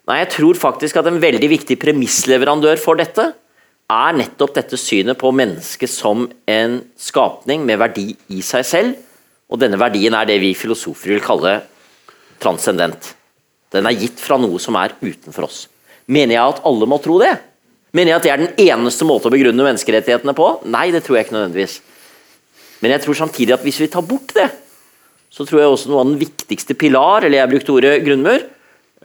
Nei, 0.09 0.23
jeg 0.23 0.31
tror 0.39 0.57
faktisk 0.57 0.97
at 0.97 1.09
en 1.11 1.21
veldig 1.21 1.51
viktig 1.53 1.77
premissleverandør 1.83 2.81
for 2.81 2.97
dette 2.97 3.27
er 3.93 4.17
nettopp 4.17 4.55
dette 4.57 4.79
synet 4.81 5.19
på 5.21 5.33
mennesket 5.37 5.91
som 5.93 6.25
en 6.49 6.79
skapning 6.97 7.67
med 7.69 7.81
verdi 7.81 8.07
i 8.33 8.41
seg 8.45 8.65
selv. 8.65 8.97
Og 9.53 9.61
denne 9.61 9.81
verdien 9.81 10.17
er 10.17 10.29
det 10.29 10.39
vi 10.41 10.55
filosofer 10.57 11.13
vil 11.13 11.25
kalle 11.25 11.59
transcendent. 12.41 13.15
Den 13.73 13.89
er 13.89 13.97
gitt 14.01 14.21
fra 14.21 14.39
noe 14.41 14.61
som 14.61 14.77
er 14.81 14.97
utenfor 15.01 15.49
oss. 15.49 15.67
Mener 16.09 16.39
jeg 16.39 16.55
at 16.55 16.65
alle 16.69 16.89
må 16.89 17.01
tro 17.05 17.19
det? 17.21 17.35
Mener 17.93 18.15
jeg 18.15 18.19
at 18.19 18.25
det 18.25 18.33
er 18.33 18.43
den 18.43 18.69
eneste 18.69 19.05
måte 19.09 19.29
å 19.29 19.33
begrunne 19.33 19.65
menneskerettighetene 19.65 20.37
på? 20.37 20.51
Nei, 20.73 20.89
det 20.93 21.03
tror 21.05 21.19
jeg 21.19 21.29
ikke 21.29 21.37
nødvendigvis. 21.37 21.79
Men 22.81 22.95
jeg 22.95 23.05
tror 23.05 23.19
samtidig 23.19 23.57
at 23.57 23.65
hvis 23.65 23.81
vi 23.83 23.91
tar 23.93 24.05
bort 24.09 24.33
det, 24.37 24.49
så 25.33 25.45
tror 25.45 25.61
jeg 25.61 25.73
også 25.73 25.91
noe 25.91 26.05
av 26.05 26.13
den 26.13 26.21
viktigste 26.21 26.77
pilar, 26.79 27.27
eller 27.27 27.43
jeg 27.43 27.53
brukte 27.53 27.75
ordet 27.75 27.99
grunnmur, 28.07 28.45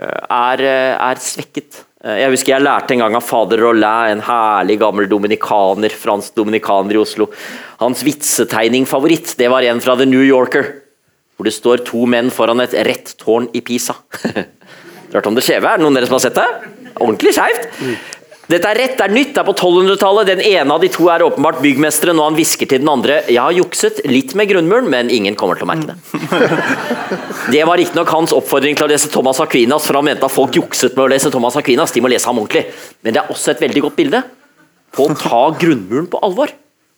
er, 0.02 0.62
eh, 0.62 0.94
er 0.98 1.20
svekket. 1.22 1.84
Eh, 2.04 2.20
jeg 2.20 2.34
husker 2.34 2.54
jeg 2.56 2.66
lærte 2.66 2.96
en 2.96 3.04
gang 3.04 3.16
av 3.16 3.24
fader 3.24 3.62
Rollin, 3.64 4.18
en 4.18 4.24
herlig 4.26 4.80
gammel 4.82 5.08
dominikaner, 5.08 5.94
fransk 5.94 6.36
dominikaner 6.36 6.98
i 6.98 7.02
Oslo. 7.04 7.30
Hans 7.80 8.04
vitsetegning-favoritt 8.04 9.36
det 9.40 9.50
var 9.50 9.64
en 9.64 9.80
fra 9.84 9.96
The 9.96 10.06
New 10.10 10.24
Yorker, 10.24 10.82
hvor 11.38 11.48
det 11.48 11.56
står 11.56 11.86
to 11.86 12.06
menn 12.06 12.32
foran 12.34 12.62
et 12.62 12.76
rett 12.86 13.16
tårn 13.22 13.50
i 13.54 13.62
Pisa. 13.62 13.96
Hørt 15.14 15.30
om 15.30 15.36
det 15.38 15.46
skjeve? 15.46 15.70
Er 15.70 15.78
det 15.78 15.86
noen 15.86 15.96
av 15.96 16.02
dere 16.02 16.10
som 16.10 16.18
har 16.18 16.26
sett 16.26 16.42
det? 16.42 16.50
Ordentlig 17.00 17.34
skeivt. 17.38 17.70
Dette 18.52 18.68
er 18.68 18.76
rett, 18.76 18.96
det 19.00 19.06
er 19.06 19.14
nytt, 19.14 19.30
det 19.32 19.40
er 19.40 19.48
på 19.48 19.54
1200-tallet. 19.56 20.28
Den 20.28 20.42
ene 20.44 20.76
av 20.76 20.82
de 20.84 20.90
to 20.92 21.06
er 21.12 21.24
åpenbart 21.24 21.62
byggmesteren, 21.64 22.18
og 22.20 22.28
han 22.28 22.36
hvisker 22.36 22.68
til 22.68 22.82
den 22.84 22.92
andre 22.92 23.22
Jeg 23.30 23.40
har 23.40 23.56
jukset 23.56 24.02
litt 24.10 24.34
med 24.36 24.50
grunnmuren, 24.52 24.90
men 24.92 25.12
ingen 25.14 25.38
kommer 25.40 25.56
til 25.56 25.64
å 25.64 25.70
merke 25.72 25.94
det. 25.94 27.20
Det 27.54 27.62
var 27.68 27.80
riktignok 27.80 28.12
hans 28.12 28.34
oppfordring 28.36 28.76
til 28.76 28.88
å 28.88 28.92
lese 28.92 29.12
Thomas 29.14 29.40
Aquinas, 29.44 29.88
for 29.88 30.00
han 30.00 30.10
mente 30.10 30.28
at 30.28 30.34
folk 30.34 30.60
jukset 30.60 30.98
med 30.98 31.06
å 31.06 31.12
lese 31.14 31.32
Thomas 31.32 31.56
Aquinas. 31.60 31.96
De 31.96 32.04
må 32.04 32.12
lese 32.12 32.28
ham 32.28 32.42
ordentlig. 32.42 32.66
Men 33.04 33.16
det 33.16 33.24
er 33.24 33.32
også 33.32 33.54
et 33.54 33.64
veldig 33.64 33.86
godt 33.88 33.98
bilde 34.02 34.24
på 34.94 35.08
å 35.08 35.16
ta 35.18 35.42
grunnmuren 35.64 36.12
på 36.12 36.22
alvor. 36.28 36.52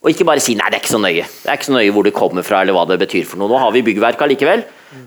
Og 0.05 0.11
ikke 0.11 0.25
bare 0.27 0.41
si 0.41 0.53
'nei, 0.53 0.69
det 0.69 0.77
er 0.77 0.83
ikke 0.83 0.97
så 0.97 1.01
nøye'. 1.01 1.25
Det 1.25 1.49
er 1.49 1.57
ikke 1.57 1.69
så 1.69 1.77
nøye 1.77 1.93
hvor 1.93 2.03
det 2.05 2.13
kommer 2.13 2.43
fra 2.45 2.61
eller 2.61 2.73
hva 2.77 2.85
det 2.89 2.99
betyr 3.01 3.25
for 3.25 3.41
noe. 3.41 3.49
Nå 3.49 3.57
har 3.57 3.71
vi 3.73 3.85
byggverk 3.85 4.21
allikevel. 4.21 4.65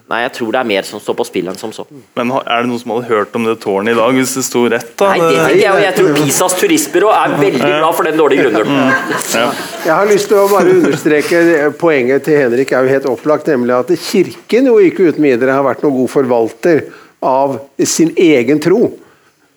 Nei, 0.09 0.21
jeg 0.25 0.33
tror 0.39 0.53
det 0.55 0.61
er 0.61 0.69
mer 0.69 0.87
som 0.89 1.01
står 1.03 1.17
på 1.19 1.27
spill 1.29 1.49
enn 1.51 1.59
som 1.61 1.73
så. 1.75 1.85
Men 2.19 2.31
er 2.39 2.63
det 2.63 2.71
noen 2.71 2.81
som 2.83 2.95
hadde 2.95 3.09
hørt 3.11 3.35
om 3.39 3.49
det 3.49 3.57
tårnet 3.63 3.95
i 3.95 3.99
dag, 3.99 4.19
hvis 4.19 4.35
det 4.39 4.45
sto 4.47 4.63
rett? 4.71 4.93
da? 5.01 5.11
Nei, 5.13 5.19
det 5.21 5.41
tenker 5.41 5.63
jeg, 5.63 5.73
og 5.73 5.83
jeg 5.85 5.97
tror 5.99 6.15
Pisas 6.19 6.57
turistbyrå 6.61 7.11
er 7.15 7.35
veldig 7.41 7.65
glad 7.65 7.99
for 7.99 8.09
den 8.09 8.21
dårlige 8.21 8.47
grunnmuren. 8.47 8.79
Mm. 8.79 9.17
Ja. 9.35 9.49
Jeg 9.87 9.95
har 9.95 10.13
lyst 10.13 10.31
til 10.31 10.41
å 10.41 10.47
bare 10.53 10.77
understreke 10.77 11.43
Poenget 11.81 12.25
til 12.29 12.41
Henrik 12.43 12.73
er 12.73 12.87
jo 12.87 12.95
helt 12.97 13.11
opplagt, 13.11 13.51
nemlig 13.51 13.77
at 13.77 13.93
Kirken 14.09 14.71
jo 14.71 14.79
ikke 14.83 15.11
uten 15.11 15.25
videre 15.29 15.57
har 15.57 15.67
vært 15.67 15.85
noen 15.85 16.01
god 16.01 16.13
forvalter 16.13 16.87
av 17.25 17.59
sin 17.85 18.15
egen 18.17 18.61
tro 18.63 18.81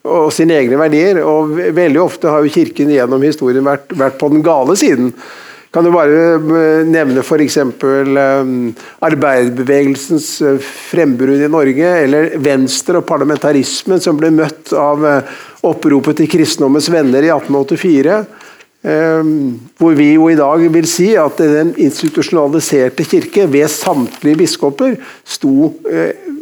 og 0.02 0.32
sine 0.34 0.58
egne 0.58 0.80
verdier. 0.82 1.22
Og 1.26 1.56
veldig 1.76 2.02
ofte 2.02 2.32
har 2.32 2.44
jo 2.44 2.54
Kirken 2.54 2.92
gjennom 2.94 3.24
historien 3.26 3.66
vært, 3.66 3.94
vært 3.98 4.20
på 4.22 4.32
den 4.34 4.44
gale 4.46 4.76
siden. 4.80 5.14
Kan 5.72 5.88
du 5.88 5.92
bare 5.94 6.20
eh, 6.36 6.84
nevne 6.88 7.24
f.eks. 7.24 7.58
Um, 7.64 8.74
arbeiderbevegelsens 9.08 10.30
eh, 10.44 10.60
frembrudd 10.92 11.46
i 11.46 11.52
Norge, 11.52 11.94
eller 12.06 12.36
Venstre 12.44 13.00
og 13.00 13.08
parlamentarismen 13.10 14.04
som 14.04 14.20
ble 14.20 14.34
møtt 14.36 14.74
av 14.76 15.06
oppropet 15.68 16.22
til 16.22 16.32
kristendommens 16.32 16.92
venner 16.92 17.24
i 17.24 17.32
1884. 17.34 18.22
Hvor 18.82 19.94
vi 19.94 20.08
jo 20.16 20.24
i 20.32 20.38
dag 20.40 20.64
vil 20.74 20.88
si 20.90 21.12
at 21.22 21.38
den 21.38 21.76
institusjonaliserte 21.86 23.06
kirke 23.06 23.44
ved 23.46 23.70
samtlige 23.70 24.40
biskoper 24.40 24.96
sto 25.22 25.70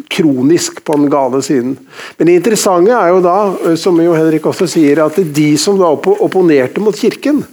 kronisk 0.09 0.83
på 0.83 0.97
den 0.97 1.09
gale 1.09 1.41
siden. 1.41 1.77
Men 2.17 2.27
det 2.27 2.39
interessante 2.39 2.95
er 2.95 3.13
jo 3.13 3.21
da, 3.23 3.37
eh, 3.65 3.75
som 3.77 3.99
jo 4.01 4.15
Henrik 4.17 4.45
også 4.49 4.67
sier, 4.67 5.03
at 5.05 5.15
de 5.15 5.49
som 5.57 5.77
da 5.79 5.91
opponerte 5.93 6.81
mot 6.81 6.95
kirken, 6.95 7.43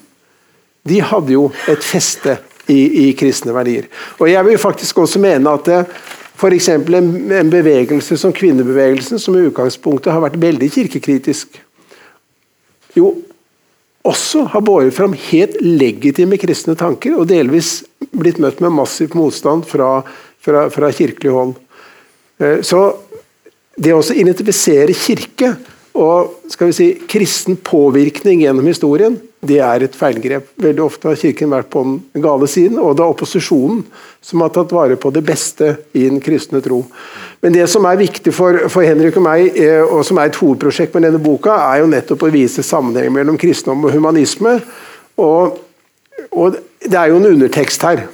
de 0.88 1.00
hadde 1.02 1.34
jo 1.34 1.48
et 1.70 1.84
feste 1.84 2.38
i, 2.70 3.08
i 3.08 3.12
kristne 3.18 3.54
verdier. 3.54 3.86
Og 4.18 4.30
Jeg 4.30 4.44
vil 4.46 4.58
faktisk 4.58 4.98
også 5.02 5.22
mene 5.22 5.52
at 5.52 5.68
det, 5.68 5.82
f.eks. 6.36 6.68
En, 6.68 7.12
en 7.32 7.52
bevegelse 7.52 8.18
som 8.20 8.34
kvinnebevegelsen, 8.34 9.20
som 9.22 9.36
i 9.36 9.46
utgangspunktet 9.48 10.12
har 10.12 10.24
vært 10.24 10.40
veldig 10.40 10.68
kirkekritisk, 10.72 11.60
jo 12.96 13.14
også 14.06 14.44
har 14.52 14.62
båret 14.62 14.94
fram 14.94 15.16
helt 15.30 15.56
legitime 15.60 16.38
kristne 16.38 16.76
tanker, 16.78 17.16
og 17.18 17.28
delvis 17.30 17.80
blitt 18.16 18.38
møtt 18.42 18.60
med 18.62 18.74
massiv 18.76 19.16
motstand 19.18 19.66
fra, 19.66 20.00
fra, 20.42 20.68
fra 20.72 20.90
kirkelig 20.94 21.32
hold. 21.34 21.56
Eh, 22.38 22.60
så 22.62 22.92
det 23.76 23.92
å 23.92 24.04
identifisere 24.14 24.94
kirke 24.96 25.56
og 25.96 26.50
skal 26.52 26.70
vi 26.70 26.76
si, 26.76 26.86
kristen 27.08 27.56
påvirkning 27.64 28.42
gjennom 28.44 28.66
historien, 28.68 29.16
det 29.48 29.58
er 29.64 29.84
et 29.86 29.96
feilgrep. 29.96 30.48
Veldig 30.62 30.82
ofte 30.84 31.10
har 31.10 31.18
Kirken 31.20 31.52
vært 31.52 31.70
på 31.72 31.82
den 31.86 32.24
gale 32.24 32.48
siden, 32.50 32.78
og 32.82 32.96
det 32.96 33.04
er 33.04 33.14
opposisjonen 33.14 33.84
som 34.24 34.42
har 34.42 34.52
tatt 34.54 34.74
vare 34.74 34.98
på 35.00 35.12
det 35.14 35.22
beste 35.26 35.72
i 35.96 36.06
den 36.08 36.20
kristne 36.24 36.60
tro. 36.64 36.82
Men 37.44 37.54
det 37.54 37.68
som 37.70 37.86
er 37.86 38.00
viktig 38.00 38.32
for, 38.34 38.66
for 38.72 38.86
Henrik 38.86 39.18
og 39.20 39.26
meg, 39.26 39.58
eh, 39.60 39.82
og 39.84 40.02
som 40.06 40.18
er 40.18 40.30
et 40.30 40.40
hovedprosjekt 40.40 40.96
med 40.96 41.06
denne 41.08 41.22
boka, 41.22 41.54
er 41.70 41.82
jo 41.82 41.92
nettopp 41.92 42.26
å 42.26 42.32
vise 42.34 42.64
sammenhengen 42.66 43.14
mellom 43.14 43.38
kristendom 43.40 43.86
og 43.86 43.94
humanisme. 43.94 44.56
Og, 45.22 45.58
og 46.32 46.60
det 46.82 46.98
er 46.98 47.12
jo 47.12 47.20
en 47.20 47.30
undertekst 47.34 47.86
her 47.86 48.06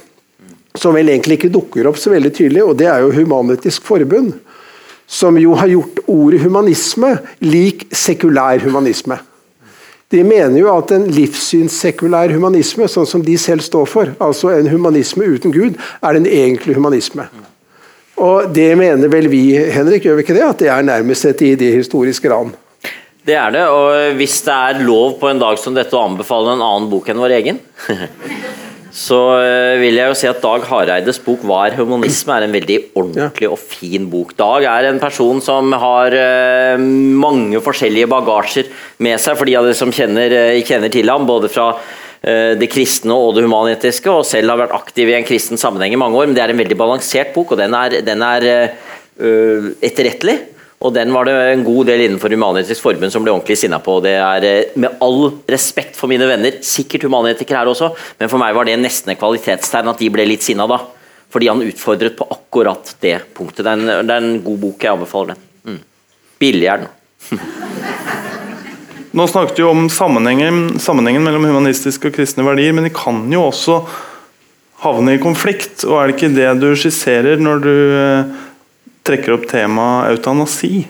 som 0.79 0.95
vel 0.95 1.11
egentlig 1.13 1.37
ikke 1.37 1.53
dukker 1.53 1.87
opp 1.89 1.99
så 2.01 2.13
veldig 2.13 2.31
tydelig, 2.33 2.63
og 2.65 2.77
det 2.79 2.89
er 2.89 3.03
jo 3.03 3.13
Human-Etisk 3.13 3.85
Forbund. 3.85 4.33
Som 5.13 5.35
jo 5.37 5.53
har 5.59 5.69
gjort 5.69 5.99
ordet 6.09 6.39
humanisme 6.41 7.09
lik 7.43 7.83
sekulær 7.93 8.63
humanisme. 8.63 9.19
De 10.13 10.21
mener 10.21 10.59
jo 10.59 10.69
at 10.69 10.91
en 10.93 11.07
livssynssekulær 11.09 12.35
humanisme, 12.35 12.85
sånn 12.91 13.07
som 13.09 13.23
de 13.25 13.33
selv 13.41 13.65
står 13.65 13.87
for, 13.89 14.11
altså 14.21 14.51
en 14.53 14.69
humanisme 14.69 15.25
uten 15.25 15.53
Gud, 15.55 15.79
er 16.05 16.19
den 16.19 16.27
egentlige 16.29 16.77
humanisme. 16.77 17.25
Og 18.21 18.51
det 18.53 18.69
mener 18.77 19.09
vel 19.09 19.25
vi, 19.31 19.47
Henrik, 19.73 20.05
gjør 20.05 20.19
vi 20.19 20.25
ikke 20.27 20.35
det? 20.37 20.45
At 20.45 20.61
det 20.61 20.69
er 20.69 20.85
nærmest 20.85 21.25
et 21.31 21.41
idéhistorisk 21.47 22.29
ran? 22.29 22.53
Det 23.25 23.33
er 23.39 23.53
det, 23.55 23.63
og 23.71 24.19
hvis 24.19 24.37
det 24.45 24.53
er 24.53 24.83
lov 24.85 25.17
på 25.17 25.31
en 25.31 25.41
dag 25.41 25.57
som 25.57 25.73
dette 25.73 25.95
å 25.97 26.05
anbefale 26.05 26.53
en 26.53 26.61
annen 26.61 26.89
bok 26.91 27.07
enn 27.09 27.21
vår 27.23 27.37
egen 27.39 27.61
så 28.93 29.17
eh, 29.41 29.79
vil 29.81 29.97
jeg 29.97 30.11
jo 30.11 30.17
si 30.17 30.27
at 30.29 30.41
Dag 30.43 30.67
Hareides 30.69 31.17
bok 31.25 31.41
'Hva 31.41 31.63
er 31.65 31.77
humanisme?' 31.79 32.35
er 32.35 32.45
en 32.45 32.53
veldig 32.53 32.77
ordentlig 32.93 33.49
og 33.49 33.57
fin 33.57 34.05
bok. 34.09 34.35
Dag 34.37 34.67
er 34.69 34.89
en 34.91 35.01
person 35.01 35.41
som 35.41 35.73
har 35.73 36.13
eh, 36.13 36.77
mange 36.77 37.57
forskjellige 37.57 38.11
bagasjer 38.11 38.69
med 38.99 39.17
seg 39.17 39.39
for 39.39 39.49
de 39.49 39.57
av 39.57 39.65
dere 39.65 39.79
som 39.79 39.89
kjenner, 39.89 40.29
eh, 40.29 40.61
kjenner 40.61 40.93
til 40.93 41.09
ham, 41.09 41.25
både 41.25 41.49
fra 41.49 41.73
det 42.23 42.69
kristne 42.71 43.11
og 43.11 43.33
det 43.35 43.41
humanetiske, 43.43 44.07
og 44.07 44.23
selv 44.23 44.53
har 44.53 44.61
vært 44.61 44.77
aktiv 44.77 45.09
i 45.09 45.15
en 45.17 45.25
kristen 45.27 45.59
sammenheng 45.59 45.91
i 45.91 45.99
mange 45.99 46.15
år. 46.15 46.29
Men 46.29 46.37
det 46.37 46.43
er 46.45 46.53
en 46.53 46.61
veldig 46.61 46.77
balansert 46.79 47.33
bok, 47.35 47.51
og 47.51 47.59
den 47.59 47.75
er, 47.75 47.97
den 47.99 48.23
er 48.23 48.45
etterrettelig. 49.83 50.37
Og 50.83 50.91
den 50.91 51.13
var 51.15 51.27
det 51.27 51.33
en 51.53 51.63
god 51.63 51.87
del 51.87 52.03
innenfor 52.03 52.33
Human-Etisk 52.33 52.83
Forbund 52.83 53.13
som 53.13 53.23
ble 53.23 53.31
ordentlig 53.31 53.55
sinna 53.61 53.79
på. 53.83 54.01
Det 54.03 54.17
er 54.19 54.47
eh, 54.47 54.73
med 54.79 54.99
all 55.03 55.29
respekt 55.49 55.95
for 55.99 56.11
mine 56.11 56.27
venner, 56.27 56.59
sikkert 56.65 57.05
humanetikere 57.07 57.61
her 57.61 57.71
også, 57.71 57.93
men 58.19 58.31
for 58.31 58.41
meg 58.41 58.55
var 58.57 58.67
det 58.67 58.75
nesten 58.81 59.13
et 59.13 59.21
kvalitetstegn 59.21 59.93
at 59.93 60.03
de 60.03 60.11
ble 60.11 60.27
litt 60.27 60.43
sinna 60.43 60.67
da. 60.69 60.81
Fordi 61.33 61.49
han 61.49 61.63
utfordret 61.65 62.17
på 62.19 62.27
akkurat 62.29 62.93
det 63.01 63.15
punktet. 63.33 63.63
Det 63.63 63.71
er 63.71 63.79
en, 63.79 64.07
det 64.07 64.13
er 64.13 64.25
en 64.27 64.41
god 64.43 64.59
bok, 64.67 64.83
jeg 64.83 64.93
anbefaler 64.93 65.33
den. 65.33 65.47
Mm. 65.71 65.79
Billig 66.43 66.69
er 66.69 66.83
den. 66.83 66.91
Nå 69.17 69.25
snakket 69.29 69.59
vi 69.61 69.65
om 69.69 69.87
sammenhengen, 69.93 70.79
sammenhengen 70.81 71.23
mellom 71.25 71.45
humanistiske 71.47 72.09
og 72.09 72.15
kristne 72.15 72.45
verdier, 72.45 72.73
men 72.75 72.87
de 72.87 72.91
kan 72.93 73.23
jo 73.31 73.47
også 73.47 73.79
havne 74.83 75.15
i 75.15 75.21
konflikt. 75.21 75.85
og 75.87 75.99
Er 75.99 76.09
det 76.09 76.17
ikke 76.17 76.33
det 76.35 76.49
du 76.61 76.71
skisserer 76.75 77.41
når 77.41 77.61
du 77.63 77.73
eh, 77.73 78.31
trekker 79.07 79.35
opp 79.35 79.47
temaet 79.51 80.13
eutanasi. 80.13 80.85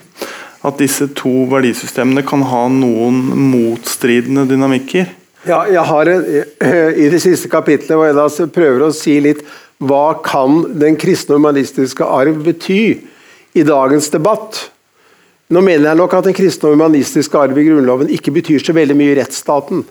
At 0.63 0.79
disse 0.79 1.09
to 1.17 1.43
verdisystemene 1.51 2.23
kan 2.25 2.45
ha 2.47 2.63
noen 2.71 3.19
motstridende 3.51 4.45
dynamikker. 4.47 5.09
Ja, 5.43 5.65
jeg 5.67 5.83
har 5.89 6.07
en, 6.07 6.27
I 7.03 7.09
det 7.11 7.19
siste 7.19 7.49
kapitlet 7.51 7.91
hvor 7.91 8.07
jeg 8.07 8.15
da 8.15 8.27
prøver 8.55 8.85
å 8.85 8.93
si 8.95 9.17
litt 9.23 9.41
hva 9.83 10.13
kan 10.23 10.61
den 10.79 10.95
kristne 10.95 11.35
humanistiske 11.35 12.05
arv 12.07 12.37
bety 12.45 12.83
i 13.59 13.65
dagens 13.67 14.07
debatt. 14.13 14.61
Nå 15.51 15.59
mener 15.61 15.89
jeg 15.89 15.99
nok 15.99 16.15
at 16.15 16.29
den 16.29 16.37
kristne 16.37 16.71
humanistiske 16.71 17.35
arv 17.37 17.59
i 17.59 17.65
Grunnloven 17.67 18.13
ikke 18.15 18.31
betyr 18.33 18.63
så 18.63 18.75
veldig 18.77 18.95
mye 18.97 19.11
i 19.11 19.19
rettsstaten. 19.19 19.83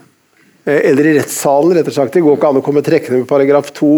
Eh, 0.64 0.81
eller 0.89 1.11
i 1.11 1.14
rettssalen, 1.18 1.77
rett 1.77 1.93
og. 1.93 2.11
Det 2.14 2.25
går 2.25 2.39
ikke 2.39 2.49
an 2.55 2.62
å 2.62 2.64
komme 2.64 2.85
trekkende 2.87 3.20
med 3.20 3.31
paragraf 3.31 3.75
2 3.77 3.95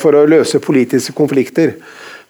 for 0.00 0.16
å 0.18 0.26
løse 0.26 0.58
politiske 0.58 1.12
konflikter. 1.14 1.76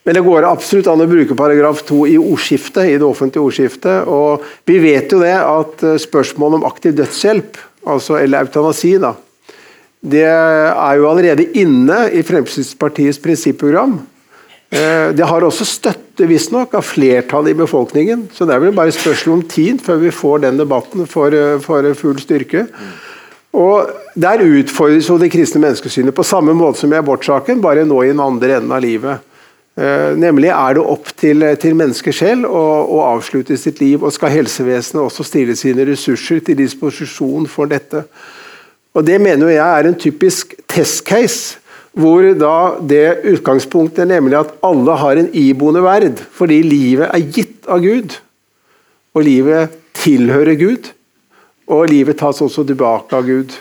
Men 0.05 0.17
det 0.17 0.25
går 0.25 0.47
absolutt 0.49 0.89
an 0.89 1.03
å 1.05 1.09
bruke 1.09 1.37
paragraf 1.37 1.83
2 1.89 1.99
i 2.09 2.19
ordskiftet, 2.21 2.87
i 2.89 2.99
det 3.01 3.05
offentlige 3.05 3.45
ordskiftet. 3.45 4.09
Og 4.09 4.47
vi 4.69 4.79
vet 4.81 5.13
jo 5.13 5.21
det 5.21 5.37
at 5.37 5.85
eh, 5.85 5.99
spørsmålet 6.01 6.61
om 6.61 6.69
aktiv 6.71 6.95
dødshjelp, 6.97 7.59
altså, 7.85 8.17
eller 8.21 8.47
eutanasi, 8.47 8.95
da, 9.03 9.13
det 10.01 10.25
er 10.25 10.97
jo 10.97 11.11
allerede 11.11 11.45
inne 11.61 12.07
i 12.17 12.23
Fremskrittspartiets 12.25 13.21
prinsipprogram. 13.21 13.99
Eh, 14.71 15.11
det 15.13 15.27
har 15.29 15.45
også 15.45 15.67
støtte 15.69 16.29
visstnok 16.31 16.73
av 16.79 16.87
flertallet 16.87 17.53
i 17.53 17.59
befolkningen. 17.59 18.29
Så 18.33 18.49
det 18.49 18.57
er 18.57 18.65
vel 18.65 18.77
bare 18.77 18.95
spørsmål 18.95 19.41
om 19.41 19.47
tid 19.51 19.83
før 19.85 20.01
vi 20.01 20.15
får 20.15 20.47
den 20.47 20.61
debatten 20.61 21.05
for, 21.11 21.29
eh, 21.35 21.59
for 21.61 21.95
full 21.95 22.19
styrke. 22.19 22.67
Og 23.53 23.91
Der 24.19 24.43
utfordres 24.43 25.07
jo 25.09 25.19
det 25.19 25.31
kristne 25.31 25.61
menneskesynet 25.63 26.13
på 26.13 26.25
samme 26.27 26.53
måte 26.53 26.79
som 26.79 26.93
i 26.93 26.97
abortsaken, 26.97 27.61
bare 27.61 27.87
nå 27.87 28.03
i 28.03 28.09
den 28.09 28.19
andre 28.19 28.57
enden 28.57 28.73
av 28.73 28.83
livet. 28.83 29.21
Eh, 29.79 30.17
nemlig 30.19 30.51
er 30.51 30.75
det 30.75 30.83
opp 30.83 31.13
til, 31.21 31.45
til 31.63 31.77
mennesket 31.79 32.17
selv 32.17 32.49
å, 32.51 32.63
å, 32.91 32.99
avslutte 33.13 33.55
sitt 33.59 33.79
liv, 33.81 34.03
og 34.03 34.13
skal 34.13 34.33
helsevesenet 34.35 35.05
også 35.05 35.27
stille 35.27 35.55
sine 35.57 35.87
ressurser 35.87 36.43
til 36.45 36.59
disposisjon 36.59 37.47
for 37.49 37.71
dette. 37.71 38.03
Og 38.99 39.07
Det 39.07 39.21
mener 39.23 39.53
jeg 39.53 39.63
er 39.63 39.87
en 39.87 39.99
typisk 39.99 40.57
testcase, 40.69 41.59
hvor 41.91 42.23
da 42.39 42.79
det 42.87 43.23
utgangspunktet 43.27 44.07
nemlig 44.07 44.37
at 44.39 44.53
alle 44.63 44.95
har 44.99 45.19
en 45.19 45.31
iboende 45.35 45.83
verd, 45.83 46.21
fordi 46.35 46.61
livet 46.63 47.11
er 47.11 47.31
gitt 47.35 47.67
av 47.71 47.83
Gud, 47.83 48.15
og 49.15 49.27
livet 49.27 49.75
tilhører 49.99 50.59
Gud, 50.59 50.93
og 51.71 51.91
livet 51.91 52.19
tas 52.19 52.43
også 52.43 52.63
tilbake 52.67 53.17
av 53.17 53.27
Gud. 53.27 53.57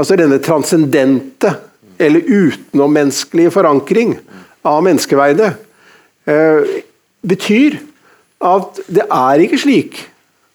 Altså 0.00 0.16
denne 0.16 0.40
transcendente, 0.44 1.52
eller 2.00 2.24
utenommenneskelige 2.24 3.52
forankring 3.54 4.16
av 4.64 4.80
menneskeverdet 4.84 5.52
eh, 6.30 6.80
betyr 7.24 7.78
at 8.44 8.80
det 8.92 9.04
er 9.04 9.44
ikke 9.44 9.60
slik 9.60 10.00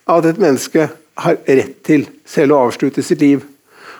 at 0.10 0.26
et 0.26 0.42
menneske 0.42 0.90
har 1.20 1.40
rett 1.46 1.80
til 1.86 2.06
selv 2.28 2.56
å 2.56 2.66
avslutte 2.68 3.04
sitt 3.06 3.22
liv. 3.22 3.44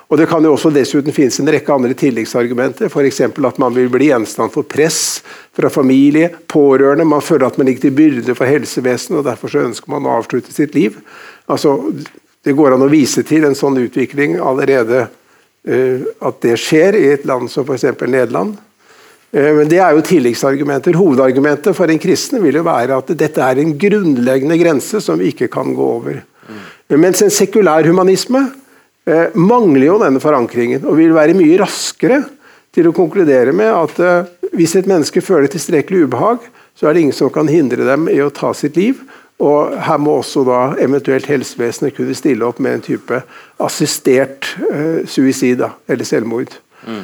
Og 0.10 0.18
Det 0.18 0.26
kan 0.26 0.42
jo 0.42 0.56
også 0.56 0.72
dessuten 0.74 1.14
finnes 1.14 1.38
en 1.38 1.52
rekke 1.54 1.74
andre 1.74 1.94
tilleggsargumenter. 1.94 2.90
F.eks. 2.90 3.20
at 3.22 3.60
man 3.62 3.76
vil 3.76 3.92
bli 3.94 4.08
gjenstand 4.10 4.50
for 4.56 4.66
press 4.66 5.22
fra 5.54 5.70
familie, 5.70 6.32
pårørende. 6.50 7.06
Man 7.06 7.22
føler 7.22 7.46
at 7.46 7.60
man 7.62 7.70
ligger 7.70 7.86
til 7.86 7.94
byrde 7.94 8.36
for 8.36 8.50
helsevesenet, 8.50 9.20
og 9.20 9.28
derfor 9.28 9.54
så 9.54 9.62
ønsker 9.68 9.92
man 9.94 10.08
å 10.10 10.16
avslutte 10.18 10.54
sitt 10.54 10.74
liv. 10.74 10.98
Altså, 11.48 11.78
Det 12.42 12.56
går 12.56 12.74
an 12.74 12.82
å 12.82 12.90
vise 12.90 13.22
til 13.28 13.44
en 13.44 13.54
sånn 13.54 13.78
utvikling 13.78 14.38
allerede, 14.40 15.10
uh, 15.68 16.02
at 16.24 16.38
det 16.42 16.56
skjer 16.58 16.96
i 16.96 17.10
et 17.12 17.26
land 17.28 17.52
som 17.52 17.68
f.eks. 17.68 17.84
Nederland. 18.08 18.56
Eh, 19.32 19.52
men 19.56 19.70
Det 19.70 19.78
er 19.78 19.94
jo 19.96 20.06
tilleggsargumenter. 20.06 20.98
Hovedargumentet 20.98 21.76
for 21.78 21.92
en 21.92 22.02
kristen 22.02 22.42
vil 22.44 22.60
jo 22.60 22.66
være 22.66 22.98
at 22.98 23.14
dette 23.18 23.44
er 23.46 23.62
en 23.62 23.76
grunnleggende 23.78 24.58
grense 24.62 25.02
som 25.04 25.20
vi 25.20 25.34
ikke 25.34 25.52
kan 25.52 25.74
gå 25.78 25.92
over. 26.00 26.24
Mm. 26.50 26.66
Mens 26.98 27.22
en 27.22 27.34
sekulær 27.34 27.86
humanisme 27.86 28.48
eh, 29.06 29.30
mangler 29.38 29.90
jo 29.92 30.00
denne 30.02 30.22
forankringen 30.24 30.86
og 30.86 30.98
vil 30.98 31.14
være 31.14 31.38
mye 31.38 31.62
raskere 31.62 32.24
til 32.74 32.90
å 32.90 32.96
konkludere 32.96 33.54
med 33.56 33.70
at 33.70 34.02
eh, 34.02 34.36
hvis 34.58 34.76
et 34.80 34.90
menneske 34.90 35.22
føler 35.22 35.52
tilstrekkelig 35.52 36.08
ubehag, 36.08 36.42
så 36.74 36.88
er 36.88 36.96
det 36.96 37.06
ingen 37.06 37.18
som 37.18 37.30
kan 37.34 37.50
hindre 37.52 37.86
dem 37.86 38.08
i 38.10 38.18
å 38.24 38.32
ta 38.34 38.54
sitt 38.58 38.78
liv. 38.80 39.02
Og 39.40 39.76
her 39.86 40.00
må 40.02 40.18
også 40.20 40.42
da 40.48 40.60
eventuelt 40.84 41.30
helsevesenet 41.30 41.96
kunne 41.96 42.16
stille 42.18 42.44
opp 42.48 42.58
med 42.60 42.80
en 42.80 42.84
type 42.84 43.22
assistert 43.64 44.50
eh, 44.68 45.06
suicid, 45.08 45.64
eller 45.88 46.08
selvmord. 46.08 46.58
Mm. 46.88 47.04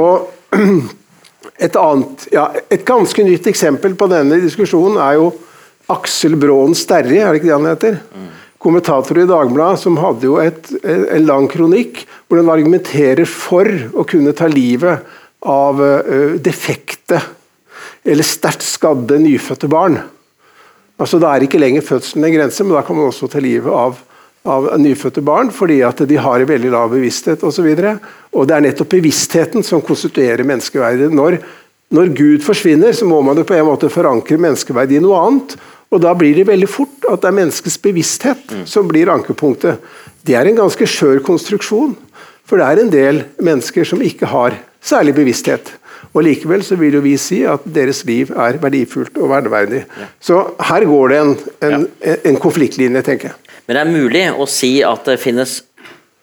Og 0.00 0.56
et 1.58 1.76
annet, 1.80 2.26
ja, 2.34 2.48
et 2.72 2.84
ganske 2.86 3.24
nytt 3.26 3.46
eksempel 3.50 3.94
på 3.98 4.08
denne 4.10 4.38
diskusjonen 4.42 4.98
er 5.02 5.18
jo 5.20 5.30
Aksel 5.92 6.34
Braan 6.40 6.74
Sterri, 6.74 7.20
er 7.20 7.30
det 7.30 7.40
ikke 7.40 7.50
det 7.50 7.56
han 7.56 7.70
heter? 7.70 8.00
Mm. 8.10 8.32
Kommentator 8.66 9.20
i 9.22 9.28
Dagbladet 9.28 9.82
som 9.84 9.98
hadde 10.00 10.26
jo 10.26 10.40
et, 10.42 10.72
en 10.82 11.26
lang 11.28 11.46
kronikk 11.52 12.02
hvor 12.26 12.40
han 12.40 12.50
argumenterer 12.50 13.28
for 13.30 13.68
å 13.94 14.06
kunne 14.08 14.34
ta 14.34 14.48
livet 14.50 15.06
av 15.46 15.78
uh, 15.78 16.34
defekte 16.42 17.20
eller 18.06 18.26
sterkt 18.26 18.64
skadde 18.66 19.18
nyfødte 19.22 19.70
barn. 19.70 20.00
Altså 20.96 21.20
Da 21.22 21.34
er 21.34 21.44
ikke 21.44 21.60
lenger 21.60 21.84
fødselen 21.84 22.26
en 22.26 22.34
grense, 22.34 22.64
men 22.64 22.74
da 22.74 22.82
kan 22.86 22.96
man 22.96 23.10
også 23.10 23.28
ta 23.30 23.42
livet 23.42 23.70
av, 23.70 23.98
av 24.46 24.68
nyfødte 24.80 25.22
barn 25.26 25.52
fordi 25.54 25.80
at 25.86 26.02
de 26.08 26.18
har 26.20 26.42
en 26.42 26.48
veldig 26.48 26.72
lav 26.72 26.90
bevissthet 26.94 27.44
osv. 27.46 27.68
Og, 27.68 27.78
så 27.78 27.94
og 28.36 28.48
det 28.48 28.56
er 28.56 28.66
nettopp 28.68 28.92
bevisstheten 28.96 29.66
som 29.66 29.84
konstituerer 29.84 30.46
menneskeverdet. 30.46 31.12
Når, 31.14 31.38
når 31.94 32.12
Gud 32.16 32.44
forsvinner, 32.46 32.94
så 32.96 33.08
må 33.08 33.20
man 33.24 33.38
jo 33.40 33.46
på 33.48 33.56
en 33.56 33.68
måte 33.68 33.92
forankre 33.92 34.38
menneskeverdet 34.40 34.98
i 34.98 35.04
noe 35.04 35.20
annet. 35.22 35.56
Og 35.94 36.02
da 36.02 36.12
blir 36.18 36.34
det 36.36 36.48
veldig 36.48 36.68
fort 36.70 37.06
at 37.10 37.22
det 37.22 37.30
er 37.30 37.40
menneskets 37.40 37.78
bevissthet 37.82 38.52
mm. 38.52 38.66
som 38.68 38.88
blir 38.90 39.12
ankepunktet. 39.12 39.82
Det 40.26 40.34
er 40.34 40.48
en 40.50 40.58
ganske 40.58 40.88
skjør 40.90 41.22
konstruksjon, 41.26 41.94
for 42.46 42.58
det 42.58 42.66
er 42.66 42.82
en 42.82 42.92
del 42.92 43.24
mennesker 43.42 43.86
som 43.86 44.02
ikke 44.02 44.28
har 44.30 44.58
særlig 44.86 45.14
bevissthet. 45.16 45.74
Og 46.16 46.24
Likevel 46.24 46.62
så 46.64 46.78
vil 46.80 46.96
jo 46.96 47.02
vi 47.04 47.14
si 47.20 47.42
at 47.48 47.64
deres 47.68 48.02
liv 48.08 48.30
er 48.32 48.58
verdifullt 48.62 49.18
og 49.20 49.30
verneverdig. 49.32 49.82
Ja. 49.84 50.08
Så 50.20 50.42
her 50.68 50.86
går 50.88 51.12
det 51.12 51.18
en, 51.20 51.34
en, 51.68 51.86
ja. 52.00 52.16
en, 52.30 52.38
konfliktlinje, 52.40 53.02
tenker 53.04 53.32
jeg. 53.32 53.55
Men 53.66 53.76
det 53.76 53.82
er 53.82 53.92
mulig 53.92 54.24
å 54.32 54.46
si 54.50 54.78
at 54.86 55.08
det 55.08 55.18
finnes 55.22 55.60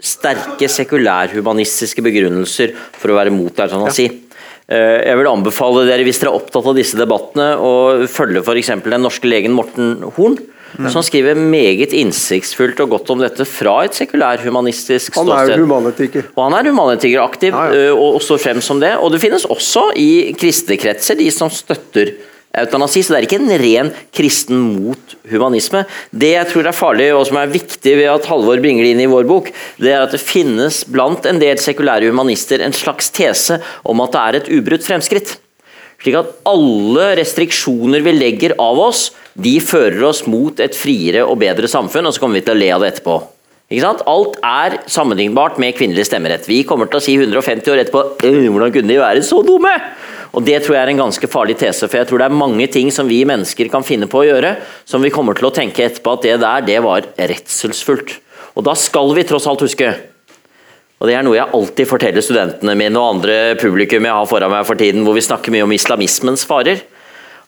sterke 0.04 0.68
sekulærhumanistiske 0.68 2.04
begrunnelser 2.04 2.74
for 2.76 3.14
å 3.14 3.20
være 3.20 3.34
mot 3.36 3.56
eutanasi. 3.56 4.08
Ja. 4.10 4.16
si. 4.16 4.80
jeg 5.08 5.20
vil 5.20 5.30
anbefale 5.32 5.86
dere, 5.88 6.04
hvis 6.08 6.20
dere 6.20 6.34
er 6.34 6.40
opptatt 6.40 6.68
av 6.72 6.76
disse 6.76 7.00
debattene, 7.00 7.54
å 7.56 8.08
følge 8.12 8.44
f.eks. 8.44 8.74
den 8.84 9.06
norske 9.06 9.32
legen 9.32 9.56
Morten 9.56 10.02
Horn 10.18 10.40
Mm. 10.74 10.88
som 10.90 11.04
skriver 11.06 11.38
meget 11.38 11.92
innsiktsfullt 11.94 12.80
og 12.82 12.96
godt 12.96 13.12
om 13.14 13.20
dette 13.22 13.46
fra 13.46 13.76
et 13.86 13.94
sekulærhumanistisk 13.94 15.14
ståsted. 15.14 15.34
Han 15.34 15.52
er 15.54 15.62
humanetiker. 15.62 16.30
Og 16.34 16.48
han 16.48 16.56
er 16.58 16.70
humanetikeraktiv 16.72 17.54
ja, 17.54 17.66
ja. 17.78 17.92
og 17.94 18.18
står 18.26 18.42
frem 18.42 18.62
som 18.66 18.82
det. 18.82 18.96
Og 18.98 19.14
det 19.14 19.22
finnes 19.22 19.46
også 19.46 19.92
i 20.00 20.34
kristne 20.40 20.80
kretser 20.82 21.20
de 21.20 21.30
som 21.34 21.52
støtter 21.54 22.16
eutanasi, 22.54 23.02
så 23.02 23.14
det 23.14 23.20
er 23.20 23.28
ikke 23.28 23.40
en 23.42 23.62
ren 23.62 23.92
kristen 24.14 24.60
mot 24.76 25.16
humanisme. 25.32 25.84
Det 26.14 26.34
jeg 26.36 26.50
tror 26.52 26.70
er 26.70 26.78
farlig, 26.78 27.10
og 27.16 27.26
som 27.30 27.40
er 27.42 27.54
viktig 27.54 27.96
ved 27.98 28.10
at 28.12 28.28
Halvor 28.30 28.62
bringer 28.62 28.86
det 28.86 28.94
inn 28.94 29.04
i 29.06 29.10
vår 29.10 29.26
bok, 29.30 29.50
det 29.82 29.94
er 29.94 30.06
at 30.06 30.14
det 30.14 30.22
finnes 30.22 30.84
blant 30.90 31.26
en 31.30 31.42
del 31.42 31.62
sekulære 31.62 32.12
humanister 32.12 32.62
en 32.62 32.76
slags 32.76 33.10
tese 33.14 33.60
om 33.84 34.04
at 34.06 34.14
det 34.14 34.22
er 34.24 34.40
et 34.40 34.54
ubrutt 34.60 34.86
fremskritt. 34.86 35.38
Slik 36.04 36.18
at 36.20 36.34
alle 36.50 37.14
restriksjoner 37.16 38.04
vi 38.04 38.16
legger 38.18 38.58
av 38.62 38.82
oss, 38.90 39.08
de 39.34 39.56
fører 39.64 40.04
oss 40.06 40.26
mot 40.30 40.60
et 40.62 40.76
friere 40.78 41.24
og 41.26 41.40
bedre 41.42 41.70
samfunn, 41.72 42.06
og 42.06 42.14
så 42.14 42.22
kommer 42.22 42.42
vi 42.42 42.46
til 42.46 42.58
å 42.58 42.60
le 42.60 42.74
av 42.76 42.84
det 42.84 42.94
etterpå. 42.94 43.22
Alt 43.82 44.36
er 44.46 44.76
sammenlignbart 44.86 45.58
med 45.58 45.74
kvinnelig 45.74 46.06
stemmerett. 46.06 46.46
Vi 46.46 46.62
kommer 46.68 46.86
til 46.86 47.00
å 47.00 47.04
si 47.04 47.16
150 47.18 47.72
år 47.74 47.82
etterpå 47.82 48.04
hvordan 48.22 48.74
kunne 48.76 48.92
de 48.92 49.00
være 49.02 49.24
så 49.26 49.42
dumme? 49.42 49.72
Og 50.34 50.46
Det 50.46 50.64
tror 50.64 50.76
jeg 50.76 50.84
er 50.84 50.92
en 50.94 51.04
ganske 51.06 51.28
farlig 51.30 51.58
tese, 51.58 51.88
for 51.88 51.98
jeg 51.98 52.08
tror 52.10 52.22
det 52.22 52.26
er 52.26 52.38
mange 52.38 52.68
ting 52.68 52.90
som 52.92 53.08
vi 53.08 53.24
mennesker 53.26 53.70
kan 53.70 53.86
finne 53.86 54.08
på 54.10 54.22
å 54.22 54.26
gjøre, 54.26 54.56
som 54.86 55.02
vi 55.02 55.14
kommer 55.14 55.38
til 55.38 55.46
å 55.46 55.54
tenke 55.54 55.86
etterpå 55.86 56.16
at 56.18 56.26
det 56.26 56.40
der, 56.42 56.66
det 56.66 56.80
var 56.82 57.06
redselsfullt. 57.18 58.16
Og 58.58 58.66
da 58.66 58.74
skal 58.78 59.14
vi 59.14 59.26
tross 59.30 59.48
alt 59.50 59.62
huske 59.66 59.94
og 61.04 61.10
Det 61.10 61.18
er 61.18 61.24
noe 61.26 61.36
jeg 61.36 61.52
alltid 61.52 61.88
forteller 61.90 62.24
studentene 62.24 62.78
mine 62.80 62.96
og 62.96 63.18
andre 63.18 63.58
publikum 63.60 64.06
jeg 64.08 64.16
har 64.16 64.28
foran 64.30 64.54
meg 64.54 64.64
for 64.64 64.80
tiden, 64.80 65.02
hvor 65.04 65.18
vi 65.18 65.26
snakker 65.26 65.52
mye 65.52 65.66
om 65.66 65.74
islamismens 65.76 66.46
farer. 66.48 66.80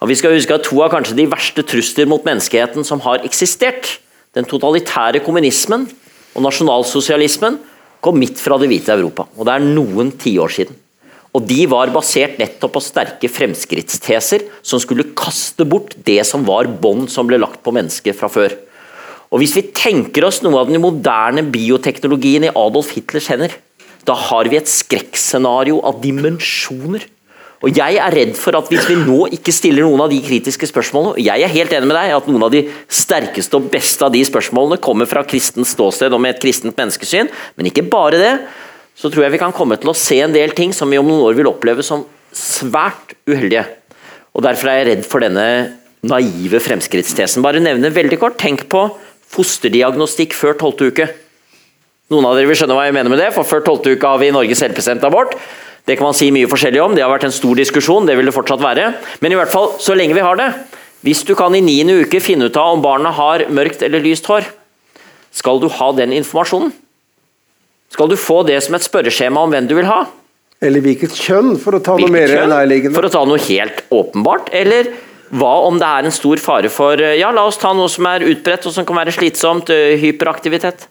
Og 0.04 0.10
Vi 0.12 0.18
skal 0.20 0.36
huske 0.36 0.58
at 0.58 0.66
to 0.68 0.82
av 0.84 0.92
kanskje 0.92 1.16
de 1.16 1.30
verste 1.32 1.64
trusler 1.64 2.06
mot 2.06 2.26
menneskeheten 2.28 2.84
som 2.84 3.00
har 3.00 3.24
eksistert, 3.24 4.02
den 4.36 4.44
totalitære 4.44 5.24
kommunismen 5.24 5.88
og 6.36 6.44
nasjonalsosialismen, 6.44 7.60
kom 8.04 8.20
midt 8.22 8.42
fra 8.42 8.60
det 8.62 8.70
hvite 8.70 8.94
Europa. 8.94 9.26
Og 9.34 9.48
det 9.48 9.56
er 9.56 9.66
noen 9.66 10.12
tiår 10.20 10.52
siden. 10.54 10.82
Og 11.36 11.44
De 11.50 11.66
var 11.68 11.92
basert 11.92 12.38
nettopp 12.40 12.78
på 12.78 12.84
sterke 12.84 13.28
fremskrittsteser 13.32 14.46
som 14.64 14.80
skulle 14.80 15.10
kaste 15.18 15.66
bort 15.68 15.96
det 16.08 16.22
som 16.28 16.46
var 16.48 16.70
bånd 16.70 17.10
som 17.12 17.28
ble 17.28 17.42
lagt 17.42 17.60
på 17.66 17.74
mennesket 17.76 18.16
fra 18.16 18.30
før. 18.32 18.56
Og 19.34 19.42
Hvis 19.42 19.56
vi 19.58 19.66
tenker 19.76 20.28
oss 20.28 20.42
noe 20.46 20.62
av 20.62 20.70
den 20.70 20.80
moderne 20.84 21.44
bioteknologien 21.52 22.46
i 22.48 22.54
Adolf 22.56 22.94
Hitlers 22.96 23.28
hender, 23.34 23.52
da 24.06 24.16
har 24.16 24.48
vi 24.48 24.60
et 24.60 24.70
skrekkscenario 24.70 25.82
av 25.84 26.00
dimensjoner. 26.04 27.04
Og 27.66 27.74
Jeg 27.74 27.98
er 27.98 28.14
redd 28.14 28.36
for 28.38 28.54
at 28.60 28.68
hvis 28.70 28.86
vi 28.86 28.98
nå 29.00 29.26
ikke 29.34 29.54
stiller 29.56 29.88
noen 29.88 30.04
av 30.06 30.12
de 30.12 30.20
kritiske 30.22 30.68
spørsmålene 30.70 31.16
og 31.16 31.24
Jeg 31.26 31.42
er 31.42 31.54
helt 31.54 31.72
enig 31.74 31.90
med 31.90 31.98
deg 31.98 32.14
at 32.14 32.28
noen 32.30 32.46
av 32.46 32.52
de 32.54 32.62
sterkeste 32.94 33.58
og 33.58 33.72
beste 33.74 34.06
av 34.06 34.14
de 34.14 34.22
spørsmålene 34.28 34.78
kommer 34.86 35.10
fra 35.10 35.24
kristent 35.26 35.70
ståsted 35.70 36.14
og 36.14 36.22
med 36.22 36.36
et 36.36 36.44
kristent 36.44 36.78
menneskesyn, 36.78 37.32
men 37.58 37.72
ikke 37.72 37.88
bare 37.90 38.22
det. 38.22 38.36
Så 38.96 39.10
tror 39.10 39.26
jeg 39.26 39.34
vi 39.34 39.42
kan 39.42 39.56
komme 39.56 39.80
til 39.82 39.90
å 39.92 39.98
se 39.98 40.20
en 40.22 40.36
del 40.36 40.54
ting 40.56 40.76
som 40.78 40.94
vi 40.94 41.02
om 41.02 41.10
noen 41.10 41.26
år 41.26 41.40
vil 41.40 41.50
oppleve 41.50 41.84
som 41.84 42.06
svært 42.36 43.18
uheldige. 43.28 43.66
Og 44.36 44.46
Derfor 44.46 44.70
er 44.70 44.80
jeg 44.82 44.90
redd 44.92 45.04
for 45.10 45.26
denne 45.26 45.48
naive 46.06 46.62
fremskrittstesen. 46.62 47.44
Bare 47.44 47.64
nevne 47.64 47.90
veldig 47.90 48.22
kort. 48.22 48.38
Tenk 48.38 48.68
på 48.70 48.86
fosterdiagnostikk 49.36 50.36
før 50.38 50.58
tolvte 50.60 50.92
uke. 50.92 51.10
Noen 52.14 52.28
av 52.30 52.38
dere 52.38 52.52
vil 52.52 52.60
skjønne 52.60 52.78
hva 52.78 52.86
jeg 52.86 52.94
mener 52.94 53.10
med 53.10 53.24
det, 53.24 53.32
for 53.34 53.48
før 53.48 53.64
tolvte 53.66 53.96
uke 53.96 54.12
har 54.12 54.22
vi 54.22 54.30
i 54.30 54.36
Norge 54.36 54.58
selvbestemt 54.60 55.06
abort. 55.08 55.34
Det 55.86 55.98
kan 56.00 56.08
man 56.08 56.18
si 56.18 56.32
mye 56.34 56.50
forskjellig 56.50 56.82
om, 56.82 56.96
det 56.98 57.04
har 57.06 57.12
vært 57.14 57.28
en 57.28 57.36
stor 57.36 57.58
diskusjon, 57.60 58.08
det 58.10 58.16
vil 58.18 58.26
det 58.26 58.34
fortsatt 58.34 58.64
være. 58.64 58.88
Men 59.22 59.36
i 59.36 59.38
hvert 59.38 59.54
fall 59.54 59.76
så 59.82 59.94
lenge 59.98 60.18
vi 60.18 60.24
har 60.26 60.40
det. 60.40 60.50
Hvis 61.06 61.22
du 61.28 61.36
kan 61.38 61.54
i 61.54 61.62
niende 61.62 62.00
uke 62.02 62.18
finne 62.24 62.48
ut 62.50 62.58
av 62.58 62.74
om 62.74 62.82
barna 62.82 63.12
har 63.14 63.46
mørkt 63.54 63.86
eller 63.86 64.02
lyst 64.02 64.26
hår, 64.26 64.48
skal 65.36 65.62
du 65.62 65.68
ha 65.70 65.92
den 65.94 66.16
informasjonen? 66.16 66.74
Skal 67.94 68.10
du 68.10 68.18
få 68.18 68.42
det 68.48 68.58
som 68.66 68.76
et 68.76 68.86
spørreskjema 68.86 69.44
om 69.46 69.54
hvem 69.54 69.68
du 69.70 69.76
vil 69.78 69.86
ha? 69.86 70.08
Eller 70.66 70.82
hvilket 70.82 71.14
kjønn, 71.14 71.54
for 71.62 71.78
å 71.78 71.82
ta 71.84 72.00
hvilket 72.00 72.10
noe 72.10 72.16
mer 72.16 72.50
nærliggende. 72.50 72.96
For 72.98 73.06
å 73.06 73.12
ta 73.14 73.22
noe 73.28 73.42
helt 73.46 73.84
åpenbart. 73.94 74.50
Eller 74.56 74.90
hva 75.36 75.54
om 75.68 75.78
det 75.82 75.86
er 75.86 76.08
en 76.08 76.16
stor 76.16 76.42
fare 76.42 76.72
for 76.74 77.02
Ja, 77.20 77.30
la 77.36 77.46
oss 77.46 77.60
ta 77.62 77.76
noe 77.78 77.92
som 77.92 78.08
er 78.10 78.26
utbredt 78.26 78.66
og 78.66 78.74
som 78.74 78.88
kan 78.88 78.98
være 78.98 79.14
slitsomt, 79.14 79.70
hyperaktivitet. 80.02 80.88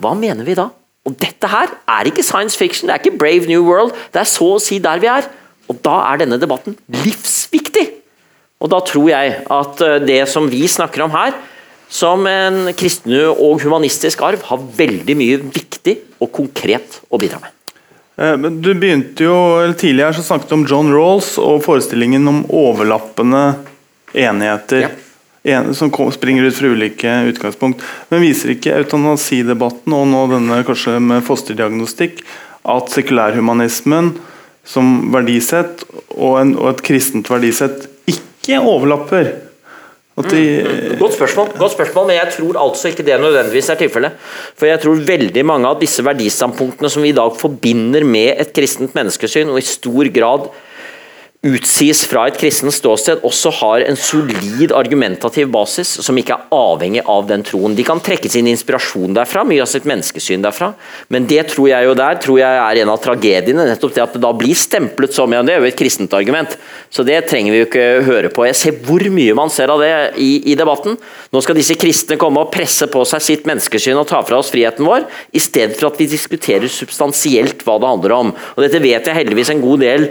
Hva 0.00 0.14
mener 0.18 0.42
vi 0.46 0.56
da? 0.58 0.72
Og 1.04 1.16
dette 1.20 1.48
her 1.52 1.72
er 1.90 2.08
ikke 2.08 2.24
science 2.24 2.56
fiction, 2.56 2.88
det 2.88 2.94
er 2.94 3.02
ikke 3.02 3.18
Brave 3.20 3.48
New 3.48 3.64
World. 3.66 3.92
Det 4.12 4.22
er 4.22 4.28
så 4.28 4.54
å 4.54 4.62
si 4.62 4.80
der 4.82 5.02
vi 5.02 5.10
er. 5.12 5.28
Og 5.68 5.80
da 5.84 5.98
er 6.10 6.22
denne 6.22 6.38
debatten 6.40 6.76
livsviktig. 6.92 7.84
Og 8.64 8.70
da 8.72 8.80
tror 8.84 9.10
jeg 9.10 9.34
at 9.52 9.82
det 10.06 10.22
som 10.32 10.48
vi 10.48 10.64
snakker 10.70 11.04
om 11.04 11.12
her, 11.12 11.36
som 11.92 12.24
en 12.26 12.70
kristne 12.76 13.26
og 13.28 13.60
humanistisk 13.62 14.24
arv, 14.24 14.40
har 14.48 14.64
veldig 14.78 15.16
mye 15.20 15.42
viktig 15.44 15.98
og 16.24 16.32
konkret 16.32 16.98
å 17.12 17.20
bidra 17.20 17.42
med. 17.42 17.52
Men 18.40 18.60
du 18.62 18.70
begynte 18.78 19.26
jo, 19.26 19.36
eller 19.60 19.76
Tidligere 19.76 20.16
så 20.16 20.24
snakket 20.24 20.52
du 20.52 20.56
om 20.56 20.66
John 20.70 20.92
Rawls 20.94 21.34
og 21.42 21.64
forestillingen 21.66 22.30
om 22.30 22.44
overlappende 22.48 23.46
enigheter. 24.14 24.86
Ja 24.86 24.92
som 25.76 25.90
springer 26.12 26.46
ut 26.48 26.56
fra 26.56 26.70
ulike 26.72 27.14
utgangspunkt. 27.28 27.82
Men 28.08 28.24
viser 28.24 28.54
ikke 28.54 28.76
eutanasidebatten 28.78 29.92
og 29.92 30.06
nå 30.08 30.26
denne 30.32 30.62
kanskje 30.64 30.96
med 31.04 31.24
fosterdiagnostikk 31.26 32.22
at 32.64 32.92
sekulærhumanismen 32.94 34.14
som 34.64 35.10
verdisett 35.12 35.84
og, 36.16 36.38
en, 36.40 36.54
og 36.56 36.70
et 36.72 36.84
kristent 36.86 37.28
verdisett 37.28 37.90
ikke 38.08 38.62
overlapper? 38.64 39.34
De, 40.14 40.40
mm. 40.62 40.98
Godt 41.00 41.16
spørsmål, 41.16 41.48
godt 41.58 41.72
spørsmål, 41.74 42.04
men 42.06 42.16
jeg 42.20 42.34
tror 42.36 42.58
altså 42.62 42.90
ikke 42.92 43.02
det 43.02 43.16
nødvendigvis 43.18 43.68
er 43.72 43.80
tilfellet. 43.80 44.20
For 44.54 44.70
jeg 44.70 44.80
tror 44.84 45.00
veldig 45.08 45.42
mange 45.44 45.66
av 45.66 45.80
disse 45.80 46.04
verdistandpunktene 46.06 46.90
som 46.92 47.02
vi 47.02 47.10
i 47.10 47.16
dag 47.16 47.34
forbinder 47.36 48.06
med 48.06 48.38
et 48.38 48.52
kristent 48.54 48.94
menneskesyn, 48.94 49.50
og 49.50 49.58
i 49.58 49.66
stor 49.66 50.10
grad 50.14 50.46
utsies 51.44 52.04
fra 52.08 52.24
et 52.28 52.38
kristent 52.40 52.72
ståsted, 52.72 53.20
også 53.26 53.50
har 53.60 53.84
en 53.84 53.98
solid 54.00 54.72
argumentativ 54.72 55.50
basis 55.52 55.90
som 56.04 56.16
ikke 56.18 56.38
er 56.38 56.54
avhengig 56.56 57.02
av 57.10 57.26
den 57.28 57.44
troen. 57.44 57.76
De 57.76 57.84
kan 57.86 58.00
trekke 58.02 58.30
sin 58.32 58.48
inspirasjon 58.48 59.16
derfra, 59.16 59.44
mye 59.44 59.62
av 59.64 59.68
sitt 59.68 59.86
menneskesyn 59.88 60.44
derfra, 60.44 60.72
men 61.12 61.28
det 61.28 61.42
tror 61.52 61.68
jeg 61.70 61.88
jo 61.88 61.96
der 62.00 62.20
tror 62.24 62.40
jeg 62.40 62.62
er 62.62 62.80
en 62.80 62.94
av 62.94 63.02
tragediene. 63.04 63.68
nettopp 63.68 63.94
det 63.94 64.02
At 64.06 64.16
det 64.16 64.24
da 64.24 64.32
blir 64.32 64.56
stemplet 64.56 65.14
som 65.14 65.32
ja, 65.32 65.42
det 65.44 65.54
er 65.54 65.60
jo 65.60 65.68
et 65.68 65.78
kristent 65.78 66.16
argument. 66.16 66.56
Så 66.90 67.04
det 67.04 67.20
trenger 67.28 67.52
vi 67.52 67.62
jo 67.62 67.68
ikke 67.68 67.86
høre 68.08 68.32
på. 68.32 68.46
Jeg 68.48 68.60
ser 68.60 68.80
hvor 68.86 69.04
mye 69.12 69.36
man 69.36 69.52
ser 69.52 69.72
av 69.72 69.84
det 69.84 69.92
i, 70.16 70.50
i 70.52 70.56
debatten. 70.56 70.96
Nå 71.32 71.44
skal 71.44 71.58
disse 71.58 71.76
kristne 71.76 72.16
komme 72.20 72.40
og 72.40 72.52
presse 72.54 72.88
på 72.88 73.04
seg 73.08 73.24
sitt 73.24 73.48
menneskesyn 73.48 74.00
og 74.00 74.08
ta 74.08 74.22
fra 74.24 74.40
oss 74.40 74.52
friheten 74.54 74.86
vår, 74.88 75.04
i 75.32 75.42
stedet 75.42 75.76
for 75.76 75.90
at 75.90 76.00
vi 76.00 76.08
diskuterer 76.08 76.72
substansielt 76.72 77.64
hva 77.66 77.78
det 77.80 77.90
handler 77.90 78.16
om. 78.16 78.36
Og 78.56 78.64
Dette 78.64 78.80
vet 78.80 79.04
jeg 79.04 79.20
heldigvis 79.20 79.52
en 79.52 79.64
god 79.64 79.84
del 79.84 80.08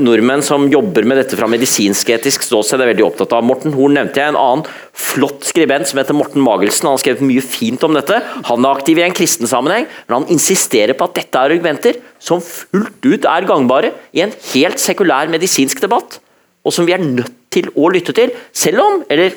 nordmenn 0.00 0.40
som 0.42 0.64
jobber 0.72 1.04
med 1.04 1.18
dette 1.20 1.36
fra 1.36 1.48
medisinsk-etisk 1.50 2.46
ståsted, 2.46 2.80
er 2.80 2.88
veldig 2.94 3.04
opptatt 3.04 3.34
av. 3.36 3.44
Morten 3.44 3.74
Horn 3.76 3.98
nevnte 3.98 4.22
jeg, 4.22 4.32
en 4.32 4.38
annen 4.40 4.64
flott 4.96 5.44
skribent 5.44 5.90
som 5.90 6.00
heter 6.00 6.16
Morten 6.16 6.40
Magelsen. 6.40 6.88
Han 6.88 6.96
har 6.96 7.02
skrevet 7.02 7.26
mye 7.28 7.44
fint 7.44 7.84
om 7.84 7.94
dette. 7.96 8.22
Han 8.48 8.64
er 8.64 8.72
aktiv 8.72 8.98
i 8.98 9.04
en 9.04 9.16
kristen 9.16 9.50
sammenheng, 9.50 9.84
men 10.08 10.16
han 10.16 10.32
insisterer 10.32 10.96
på 10.96 11.10
at 11.10 11.20
dette 11.20 11.36
er 11.36 11.52
argumenter 11.58 12.00
som 12.22 12.40
fullt 12.44 13.04
ut 13.04 13.28
er 13.28 13.48
gangbare 13.48 13.92
i 14.16 14.24
en 14.24 14.32
helt 14.54 14.80
sekulær 14.80 15.30
medisinsk 15.32 15.84
debatt, 15.84 16.18
og 16.64 16.74
som 16.74 16.88
vi 16.88 16.96
er 16.96 17.04
nødt 17.04 17.36
til 17.52 17.70
å 17.76 17.92
lytte 17.92 18.16
til, 18.16 18.32
selv 18.56 18.82
om, 18.84 19.00
eller 19.12 19.36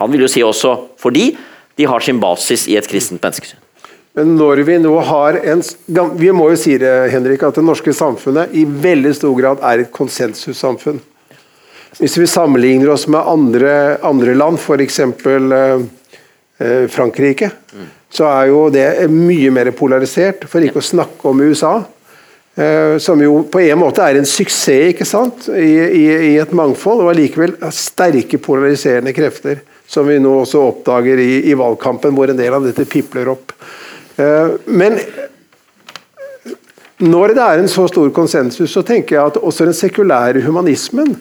han 0.00 0.12
vil 0.12 0.24
jo 0.24 0.30
si 0.30 0.42
også 0.44 0.74
fordi, 1.00 1.32
de 1.78 1.86
har 1.88 2.04
sin 2.04 2.20
basis 2.20 2.66
i 2.68 2.76
et 2.76 2.88
kristent 2.88 3.22
menneskesyn. 3.22 3.60
Men 4.18 4.34
når 4.36 4.60
vi 4.68 4.76
nå 4.82 4.92
har 5.08 5.38
en 5.40 5.62
Vi 6.20 6.32
må 6.36 6.50
jo 6.52 6.58
si 6.60 6.76
det, 6.80 6.92
Henrik, 7.14 7.44
at 7.46 7.56
det 7.56 7.64
norske 7.64 7.94
samfunnet 7.96 8.52
i 8.52 8.66
veldig 8.66 9.14
stor 9.16 9.32
grad 9.38 9.64
er 9.64 9.84
et 9.84 9.94
konsensussamfunn. 9.94 11.00
Hvis 11.98 12.16
vi 12.16 12.28
sammenligner 12.28 12.92
oss 12.92 13.06
med 13.08 13.20
andre, 13.20 13.72
andre 14.04 14.34
land, 14.36 14.60
f.eks. 14.60 15.00
Eh, 15.00 15.82
eh, 16.58 16.86
Frankrike, 16.88 17.50
så 18.12 18.28
er 18.28 18.46
jo 18.48 18.62
det 18.72 18.86
mye 19.12 19.52
mer 19.52 19.70
polarisert, 19.76 20.46
for 20.48 20.64
ikke 20.64 20.80
å 20.80 20.88
snakke 20.92 21.28
om 21.28 21.42
USA. 21.44 21.74
Eh, 22.54 22.96
som 23.00 23.20
jo 23.20 23.42
på 23.48 23.62
en 23.64 23.80
måte 23.80 24.04
er 24.04 24.18
en 24.20 24.28
suksess 24.28 24.92
ikke 24.92 25.08
sant? 25.08 25.46
I, 25.52 25.72
i, 25.84 26.02
i 26.32 26.34
et 26.40 26.52
mangfold, 26.56 27.04
og 27.04 27.12
allikevel 27.12 27.54
sterke 27.72 28.40
polariserende 28.40 29.12
krefter. 29.16 29.60
Som 29.88 30.08
vi 30.08 30.16
nå 30.20 30.32
også 30.40 30.64
oppdager 30.64 31.20
i, 31.20 31.30
i 31.52 31.56
valgkampen, 31.56 32.16
hvor 32.16 32.32
en 32.32 32.40
del 32.40 32.56
av 32.56 32.64
dette 32.64 32.88
pipler 32.88 33.28
opp. 33.32 33.52
Eh, 34.20 34.56
men 34.66 34.98
når 37.02 37.34
det 37.34 37.44
er 37.44 37.62
en 37.62 37.70
så 37.70 37.88
stor 37.90 38.10
konsensus, 38.14 38.70
så 38.70 38.84
tenker 38.86 39.16
jeg 39.16 39.32
at 39.32 39.40
også 39.42 39.66
den 39.66 39.76
sekulære 39.76 40.44
humanismen 40.44 41.16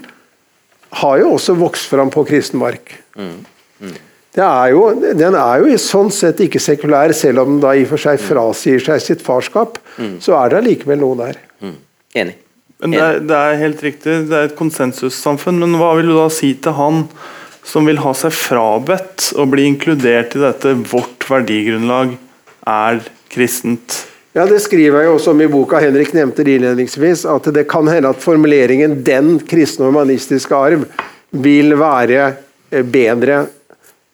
har 1.02 1.22
jo 1.22 1.34
også 1.38 1.56
vokst 1.58 1.90
fram 1.90 2.12
på 2.14 2.26
kristen 2.28 2.60
mark. 2.62 2.94
Mm. 3.16 3.40
Mm. 3.82 4.00
Er 4.42 4.70
jo, 4.72 4.84
den 4.96 5.36
er 5.36 5.64
jo 5.64 5.80
sånn 5.82 6.12
sett 6.14 6.40
ikke 6.44 6.60
sekulær, 6.62 7.12
selv 7.16 7.44
om 7.44 7.56
den 7.56 7.64
da 7.64 7.74
i 7.76 7.84
og 7.84 7.92
for 7.92 8.04
seg 8.04 8.22
frasier 8.24 8.84
seg 8.84 9.02
sitt 9.04 9.24
farskap. 9.26 9.80
Mm. 9.98 10.16
Så 10.24 10.36
er 10.38 10.52
det 10.52 10.62
allikevel 10.62 11.02
noe 11.02 11.20
der. 11.20 11.42
Mm. 11.64 11.76
Enig. 12.22 12.38
Men 12.82 12.96
det 12.96 13.02
er, 13.02 13.20
det 13.30 13.38
er, 13.38 13.60
helt 13.62 13.84
riktig, 13.86 14.14
det 14.30 14.38
er 14.38 14.50
et 14.50 14.58
konsensussamfunn. 14.58 15.60
Men 15.62 15.78
hva 15.80 15.94
vil 16.00 16.10
du 16.12 16.16
da 16.18 16.30
si 16.34 16.54
til 16.58 16.78
han 16.80 17.04
som 17.68 17.86
vil 17.86 18.02
ha 18.02 18.14
seg 18.18 18.34
frabedt 18.34 19.32
å 19.38 19.46
bli 19.50 19.68
inkludert 19.70 20.38
i 20.38 20.42
dette 20.42 20.74
vårt 20.90 21.28
verdigrunnlag? 21.30 22.16
Er 22.68 23.02
kristent. 23.32 24.08
Ja, 24.34 24.46
Det 24.46 24.62
skriver 24.64 25.04
jeg 25.04 25.12
også 25.12 25.34
om 25.34 25.42
i 25.44 25.48
boka. 25.52 25.80
Henrik 25.84 26.14
nevnte 26.16 26.44
det 26.48 26.56
innledningsvis. 26.56 27.26
At 27.28 27.50
det 27.54 27.68
kan 27.68 27.88
hende 27.88 28.10
at 28.10 28.24
formuleringen 28.24 29.04
'den 29.04 29.40
kristne 29.40 29.86
og 29.86 29.92
humanistiske 29.92 30.56
arv' 30.56 30.86
vil 31.32 31.76
være 31.76 32.36
eh, 32.72 32.84
bedre. 32.84 33.48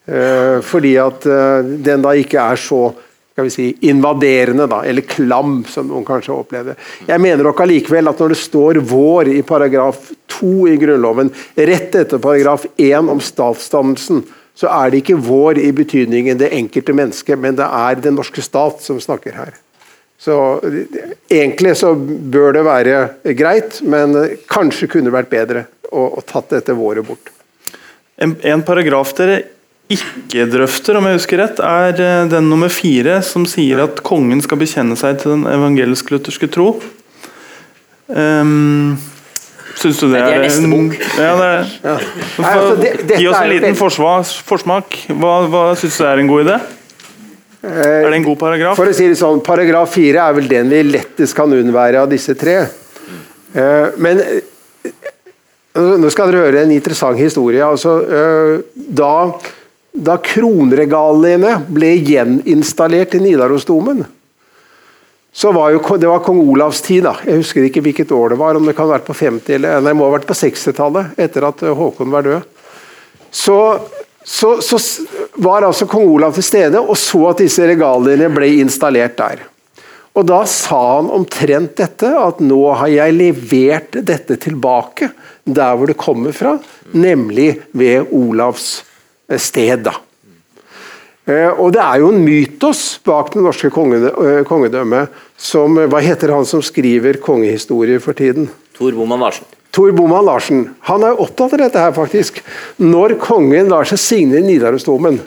Eh, 0.07 0.61
fordi 0.61 0.95
at 0.97 1.25
eh, 1.25 1.61
den 1.85 2.01
da 2.01 2.15
ikke 2.15 2.39
er 2.39 2.55
så 2.55 2.93
skal 3.37 3.45
vi 3.45 3.49
si, 3.53 3.65
invaderende, 3.85 4.65
da, 4.65 4.79
eller 4.81 5.05
klam, 5.05 5.59
som 5.69 5.85
noen 5.85 6.05
kanskje 6.05 6.33
opplevde. 6.33 6.73
Jeg 7.05 7.21
mener 7.21 7.45
nok 7.45 7.59
allikevel 7.61 8.09
at 8.09 8.17
når 8.17 8.33
det 8.33 8.37
står 8.41 8.79
'vår' 8.81 9.29
i 9.29 9.43
paragraf 9.45 10.09
2 10.39 10.67
i 10.67 10.77
Grunnloven, 10.81 11.29
rett 11.53 11.93
etter 11.95 12.17
paragraf 12.17 12.65
1 12.77 13.11
om 13.13 13.21
statsdannelsen, 13.21 14.23
så 14.57 14.69
er 14.73 14.89
det 14.89 15.03
ikke 15.03 15.19
vår 15.21 15.59
i 15.61 15.69
betydningen 15.75 16.39
det 16.39 16.49
enkelte 16.57 16.95
mennesket, 16.97 17.37
men 17.37 17.57
det 17.59 17.67
er 17.67 17.99
den 18.01 18.17
norske 18.17 18.41
stat 18.41 18.81
som 18.81 18.97
snakker 19.01 19.37
her. 19.37 19.55
Så 20.17 20.33
Egentlig 21.29 21.75
så 21.77 21.91
bør 21.95 22.55
det 22.55 22.63
være 22.65 23.33
greit, 23.37 23.81
men 23.85 24.15
kanskje 24.49 24.89
kunne 24.89 25.13
vært 25.13 25.29
bedre 25.29 25.67
å, 25.91 26.07
å 26.17 26.23
tatt 26.25 26.55
dette 26.55 26.73
våret 26.73 27.05
bort. 27.05 27.29
En, 28.17 28.33
en, 28.41 28.63
paragraf 28.65 29.13
dere 29.19 29.43
ikke 29.93 30.47
drøfter, 30.49 30.97
om 30.97 31.05
jeg 31.05 31.19
husker 31.19 31.41
rett, 31.43 31.61
er 31.61 32.01
eh, 32.01 32.23
den 32.31 32.49
nummer 32.49 32.71
fire, 32.73 33.19
som 33.23 33.45
sier 33.47 33.83
at 33.85 34.01
kongen 34.07 34.41
skal 34.43 34.59
bekjenne 34.59 34.97
seg 34.99 35.21
til 35.21 35.35
den 35.35 35.45
evangelisk-lutherske 35.51 36.49
tro. 36.51 36.71
Um, 38.07 38.97
Syns 39.77 39.99
du 40.01 40.07
det, 40.09 40.23
det 40.23 40.33
er, 40.33 40.41
neste 40.41 40.69
bok. 40.71 40.95
Ja, 41.19 41.33
det 41.37 41.47
er, 41.47 41.71
ja. 41.83 41.95
Nei, 42.41 42.53
altså, 42.55 42.73
det, 42.81 43.19
Gi 43.21 43.27
oss 43.29 43.37
en 43.37 43.51
liten 43.51 43.77
forsmak. 43.77 44.33
forsmak. 44.47 44.97
Hva, 45.13 45.35
hva 45.51 45.63
syns 45.77 45.99
du 46.01 46.05
er 46.07 46.23
en 46.23 46.31
god 46.31 46.47
idé? 46.47 46.57
Er 47.67 48.07
det 48.09 48.17
en 48.19 48.25
god 48.25 48.39
paragraf? 48.39 48.77
For 48.79 48.89
å 48.89 48.95
si 48.95 49.07
det 49.09 49.17
sånn, 49.19 49.41
Paragraf 49.45 49.93
fire 49.95 50.23
er 50.29 50.35
vel 50.37 50.49
den 50.49 50.69
vi 50.71 50.83
lettest 50.87 51.35
kan 51.37 51.53
unnvære 51.53 52.03
av 52.05 52.11
disse 52.11 52.35
tre. 52.39 52.59
Eh, 53.57 53.87
men 54.01 54.21
eh, 54.21 54.91
nå 55.75 56.11
skal 56.13 56.31
dere 56.31 56.45
høre 56.47 56.65
en 56.65 56.73
interessant 56.75 57.19
historie. 57.19 57.63
Altså, 57.65 57.97
eh, 58.05 58.83
da, 58.97 59.13
da 59.93 60.17
kronregaliene 60.23 61.57
ble 61.69 61.93
gjeninstallert 61.97 63.17
i 63.17 63.23
Nidarosdomen, 63.25 64.05
så 65.37 65.51
var 65.53 65.69
jo, 65.69 65.97
Det 65.97 66.07
var 66.09 66.23
kong 66.25 66.39
Olavs 66.49 66.81
tid. 66.81 67.03
da. 67.03 67.13
Jeg 67.25 67.43
husker 67.43 67.67
ikke 67.67 67.83
hvilket 67.85 68.11
år 68.11 68.33
det 68.33 68.39
var. 68.39 68.55
om 68.55 68.65
Det 68.65 68.75
kan 68.75 68.87
ha 68.87 68.97
vært 68.97 69.05
på 69.05 69.13
50 69.13 69.53
eller 69.53 69.81
nei, 69.81 69.91
det 69.91 69.97
må 69.97 70.07
ha 70.09 70.15
vært 70.17 70.29
på 70.29 70.33
60-tallet, 70.33 71.13
etter 71.17 71.45
at 71.45 71.61
eh, 71.61 71.75
Håkon 71.77 72.09
var 72.09 72.25
død. 72.25 72.47
Så, 73.29 73.57
så, 74.23 74.55
så, 74.61 74.79
var 75.37 75.67
altså 75.67 75.85
kong 75.85 76.07
Olav 76.09 76.33
til 76.33 76.43
stede 76.47 76.81
og 76.81 76.97
så 76.97 77.27
at 77.29 77.43
disse 77.43 77.67
regaliene 77.69 78.31
ble 78.33 78.49
installert 78.63 79.17
der. 79.19 79.45
Og 80.17 80.25
Da 80.25 80.41
sa 80.49 80.81
han 80.95 81.13
omtrent 81.13 81.75
dette, 81.77 82.09
at 82.09 82.41
nå 82.41 82.61
har 82.73 82.89
jeg 82.89 83.13
levert 83.19 83.99
dette 84.01 84.39
tilbake 84.41 85.11
der 85.45 85.77
hvor 85.77 85.85
det 85.85 86.01
kommer 86.01 86.33
fra, 86.33 86.57
nemlig 86.97 87.59
ved 87.77 88.09
Olavs 88.09 88.81
eh, 89.29 89.37
sted. 89.37 89.85
da. 89.85 89.93
Eh, 91.27 91.51
og 91.59 91.73
Det 91.75 91.83
er 91.83 91.99
jo 91.99 92.13
en 92.13 92.23
mytos 92.23 92.99
bak 93.03 93.33
det 93.33 93.43
norske 93.43 93.69
kongedømmet 93.73 95.23
som 95.37 95.75
Hva 95.75 95.99
heter 96.01 96.31
han 96.31 96.47
som 96.47 96.63
skriver 96.63 97.19
kongehistorier 97.19 97.99
for 97.99 98.15
tiden? 98.15 98.47
Tor 98.77 98.95
Boman 98.95 99.19
Larsen. 99.19 99.45
Tor 99.75 99.91
Boman 99.91 100.25
Larsen. 100.25 100.63
Han 100.87 101.03
er 101.03 101.19
opptatt 101.19 101.53
av 101.53 101.59
dette 101.59 101.81
her, 101.81 101.91
faktisk. 101.93 102.39
Når 102.79 103.17
kongen 103.21 103.69
lar 103.69 103.85
seg 103.89 103.99
signe 104.01 104.39
Nidarosdomen, 104.41 105.19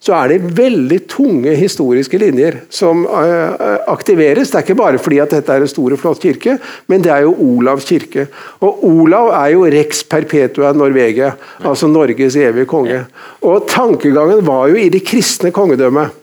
så 0.00 0.14
er 0.16 0.32
det 0.32 0.52
veldig 0.56 0.98
tunge 1.12 1.52
historiske 1.58 2.18
linjer 2.20 2.62
som 2.72 3.02
uh, 3.04 3.80
aktiveres. 3.92 4.48
Det 4.48 4.56
er 4.56 4.64
ikke 4.64 4.78
bare 4.78 5.00
fordi 5.02 5.18
at 5.20 5.34
dette 5.34 5.52
er 5.52 5.64
en 5.64 5.70
stor 5.70 5.92
og 5.92 6.00
flott 6.00 6.22
kirke, 6.22 6.56
men 6.88 7.04
det 7.04 7.12
er 7.12 7.26
jo 7.26 7.34
Olavs 7.36 7.84
kirke. 7.88 8.24
Og 8.64 8.80
Olav 8.88 9.28
er 9.36 9.50
jo 9.52 9.66
rex 9.68 10.00
perpetua 10.08 10.72
Norvegia, 10.72 11.34
altså 11.60 11.90
Norges 11.90 12.38
evige 12.40 12.68
konge. 12.70 13.02
Og 13.44 13.68
Tankegangen 13.68 14.40
var 14.46 14.72
jo 14.72 14.80
i 14.80 14.88
det 14.92 15.04
kristne 15.04 15.52
kongedømmet 15.52 16.16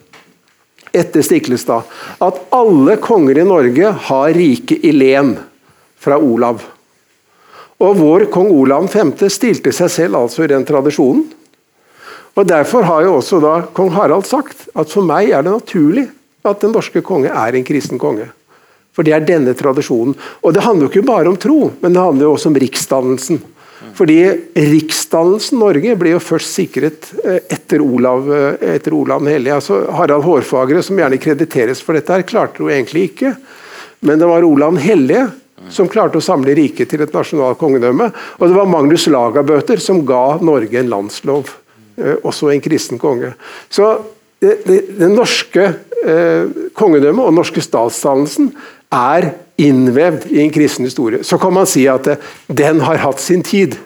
etter 0.98 1.22
Stiklestad 1.22 1.86
at 2.24 2.38
alle 2.54 2.96
konger 3.02 3.38
i 3.38 3.46
Norge 3.46 3.92
har 4.08 4.34
rike 4.34 4.78
i 4.82 4.92
len 4.96 5.36
fra 6.00 6.18
Olav. 6.18 6.64
Og 7.78 7.98
vår 7.98 8.26
kong 8.34 8.50
Olav 8.50 8.88
5. 8.90 9.14
stilte 9.30 9.70
seg 9.74 9.92
selv 9.92 10.18
altså 10.24 10.42
i 10.42 10.50
den 10.50 10.64
tradisjonen. 10.66 11.28
Og 12.38 12.46
Derfor 12.46 12.86
har 12.86 13.02
jo 13.02 13.16
også 13.18 13.40
da 13.42 13.54
kong 13.74 13.90
Harald 13.96 14.26
sagt 14.28 14.68
at 14.78 14.92
for 14.92 15.06
meg 15.06 15.32
er 15.34 15.42
det 15.42 15.56
naturlig 15.56 16.06
at 16.46 16.62
den 16.62 16.70
norske 16.70 17.02
konge 17.02 17.32
er 17.34 17.56
en 17.56 17.66
kristen 17.66 17.98
konge. 17.98 18.28
For 18.94 19.06
det 19.06 19.14
er 19.14 19.26
denne 19.26 19.54
tradisjonen. 19.58 20.14
Og 20.42 20.54
det 20.54 20.62
handler 20.62 20.86
jo 20.86 20.92
ikke 20.92 21.08
bare 21.08 21.30
om 21.30 21.38
tro, 21.38 21.72
men 21.82 21.94
det 21.94 22.02
handler 22.02 22.28
jo 22.28 22.34
også 22.36 22.52
om 22.52 22.58
riksdannelsen. 22.62 23.40
Fordi 23.98 24.16
riksdannelsen 24.54 25.58
Norge 25.58 25.94
ble 25.98 26.14
jo 26.14 26.22
først 26.22 26.54
sikret 26.54 27.10
eh, 27.24 27.40
etter 27.54 27.82
Olav, 27.82 28.26
eh, 28.34 28.74
etter 28.76 28.94
Olav 28.94 29.22
den 29.22 29.32
hellige. 29.34 29.58
Altså 29.58 29.80
Harald 29.94 30.26
Hårfagre, 30.26 30.82
som 30.86 30.98
gjerne 30.98 31.20
krediteres 31.22 31.82
for 31.82 31.98
dette, 31.98 32.14
her, 32.14 32.26
klarte 32.26 32.62
jo 32.62 32.70
egentlig 32.70 33.08
ikke. 33.12 33.34
Men 34.06 34.22
det 34.22 34.30
var 34.30 34.46
Olav 34.46 34.74
den 34.74 34.82
hellige 34.82 35.28
som 35.74 35.90
klarte 35.90 36.20
å 36.20 36.24
samle 36.24 36.54
riket 36.54 36.90
til 36.90 37.02
et 37.02 37.14
nasjonalt 37.14 37.58
kongedømme. 37.58 38.10
Og 38.38 38.44
det 38.46 38.58
var 38.58 38.70
Magnus 38.70 39.08
Lagabøter 39.10 39.82
som 39.82 40.04
ga 40.06 40.38
Norge 40.42 40.78
en 40.78 40.90
landslov, 40.90 41.50
også 42.22 42.52
en 42.52 42.62
kristen 42.64 43.00
konge. 43.00 43.32
Så 43.70 43.96
det, 44.42 44.60
det, 44.66 44.78
det 45.00 45.10
norske 45.10 45.64
eh, 46.06 46.50
kongedømmet 46.78 47.24
og 47.24 47.32
den 47.32 47.40
norske 47.40 47.62
statsdannelsen 47.64 48.52
er 48.94 49.32
innvevd 49.58 50.28
i 50.30 50.40
en 50.44 50.54
kristen 50.54 50.86
historie. 50.86 51.24
Så 51.26 51.38
kan 51.42 51.54
man 51.54 51.68
si 51.68 51.88
at 51.90 52.06
eh, 52.06 52.26
den 52.46 52.82
har 52.86 53.02
hatt 53.02 53.22
sin 53.22 53.42
tid. 53.42 53.76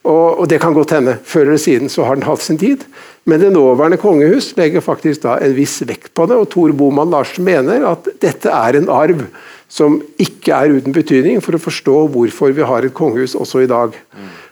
Og, 0.00 0.40
og, 0.40 0.46
det 0.48 0.60
kan 0.62 0.76
godt 0.76 0.94
hende. 0.96 1.18
Før 1.24 1.50
eller 1.50 1.60
siden 1.60 1.92
så 1.92 2.06
har 2.08 2.16
den 2.16 2.28
hatt 2.28 2.44
sin 2.44 2.60
tid. 2.60 2.84
Men 3.28 3.40
det 3.42 3.52
nåværende 3.52 4.00
kongehus 4.00 4.54
legger 4.56 4.84
faktisk 4.84 5.24
da 5.26 5.36
en 5.44 5.56
viss 5.56 5.80
vekt 5.84 6.14
på 6.16 6.24
det, 6.28 6.38
og 6.40 6.48
Tor 6.52 6.72
Boman 6.72 7.12
Larsen 7.12 7.44
mener 7.44 7.84
at 7.90 8.08
dette 8.22 8.48
er 8.48 8.78
en 8.78 8.88
arv 8.92 9.26
som 9.70 10.00
ikke 10.18 10.56
er 10.56 10.72
uten 10.80 10.94
betydning 10.96 11.42
for 11.44 11.54
å 11.54 11.62
forstå 11.62 11.96
hvorfor 12.10 12.54
vi 12.56 12.64
har 12.66 12.86
et 12.86 12.96
kongehus 12.96 13.36
også 13.38 13.62
i 13.62 13.68
dag. 13.70 13.94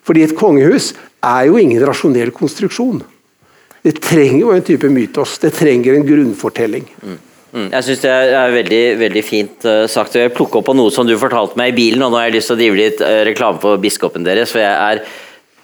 Fordi 0.06 0.22
et 0.24 0.36
kongehus 0.38 0.92
er 1.24 1.46
jo 1.48 1.58
ingen 1.60 1.82
rasjonell 1.86 2.30
konstruksjon. 2.34 3.02
Det 3.82 3.94
trenger 4.02 4.40
jo 4.42 4.52
en 4.52 4.66
type 4.66 4.90
mytos. 4.92 5.38
Det 5.42 5.52
trenger 5.56 5.96
en 5.96 6.06
grunnfortelling. 6.06 6.88
Mm, 7.48 7.70
jeg 7.72 7.86
syns 7.86 8.02
det 8.02 8.10
er 8.12 8.52
veldig, 8.52 8.82
veldig 9.00 9.22
fint 9.24 9.68
uh, 9.68 9.86
sagt. 9.90 10.18
Jeg 10.18 10.34
plukker 10.36 10.60
opp 10.60 10.68
på 10.68 10.76
noe 10.76 10.92
som 10.92 11.08
du 11.08 11.14
fortalte 11.20 11.58
meg 11.60 11.72
i 11.72 11.78
bilen, 11.78 12.04
og 12.04 12.12
nå 12.12 12.20
har 12.20 12.28
jeg 12.28 12.38
lyst 12.38 12.52
til 12.52 12.58
å 12.58 12.60
drive 12.60 12.80
litt 12.80 13.00
uh, 13.00 13.22
reklame 13.28 13.62
for 13.62 13.80
biskopen 13.80 14.26
deres. 14.26 14.52
for 14.52 14.62
jeg 14.62 14.74
er 14.74 15.02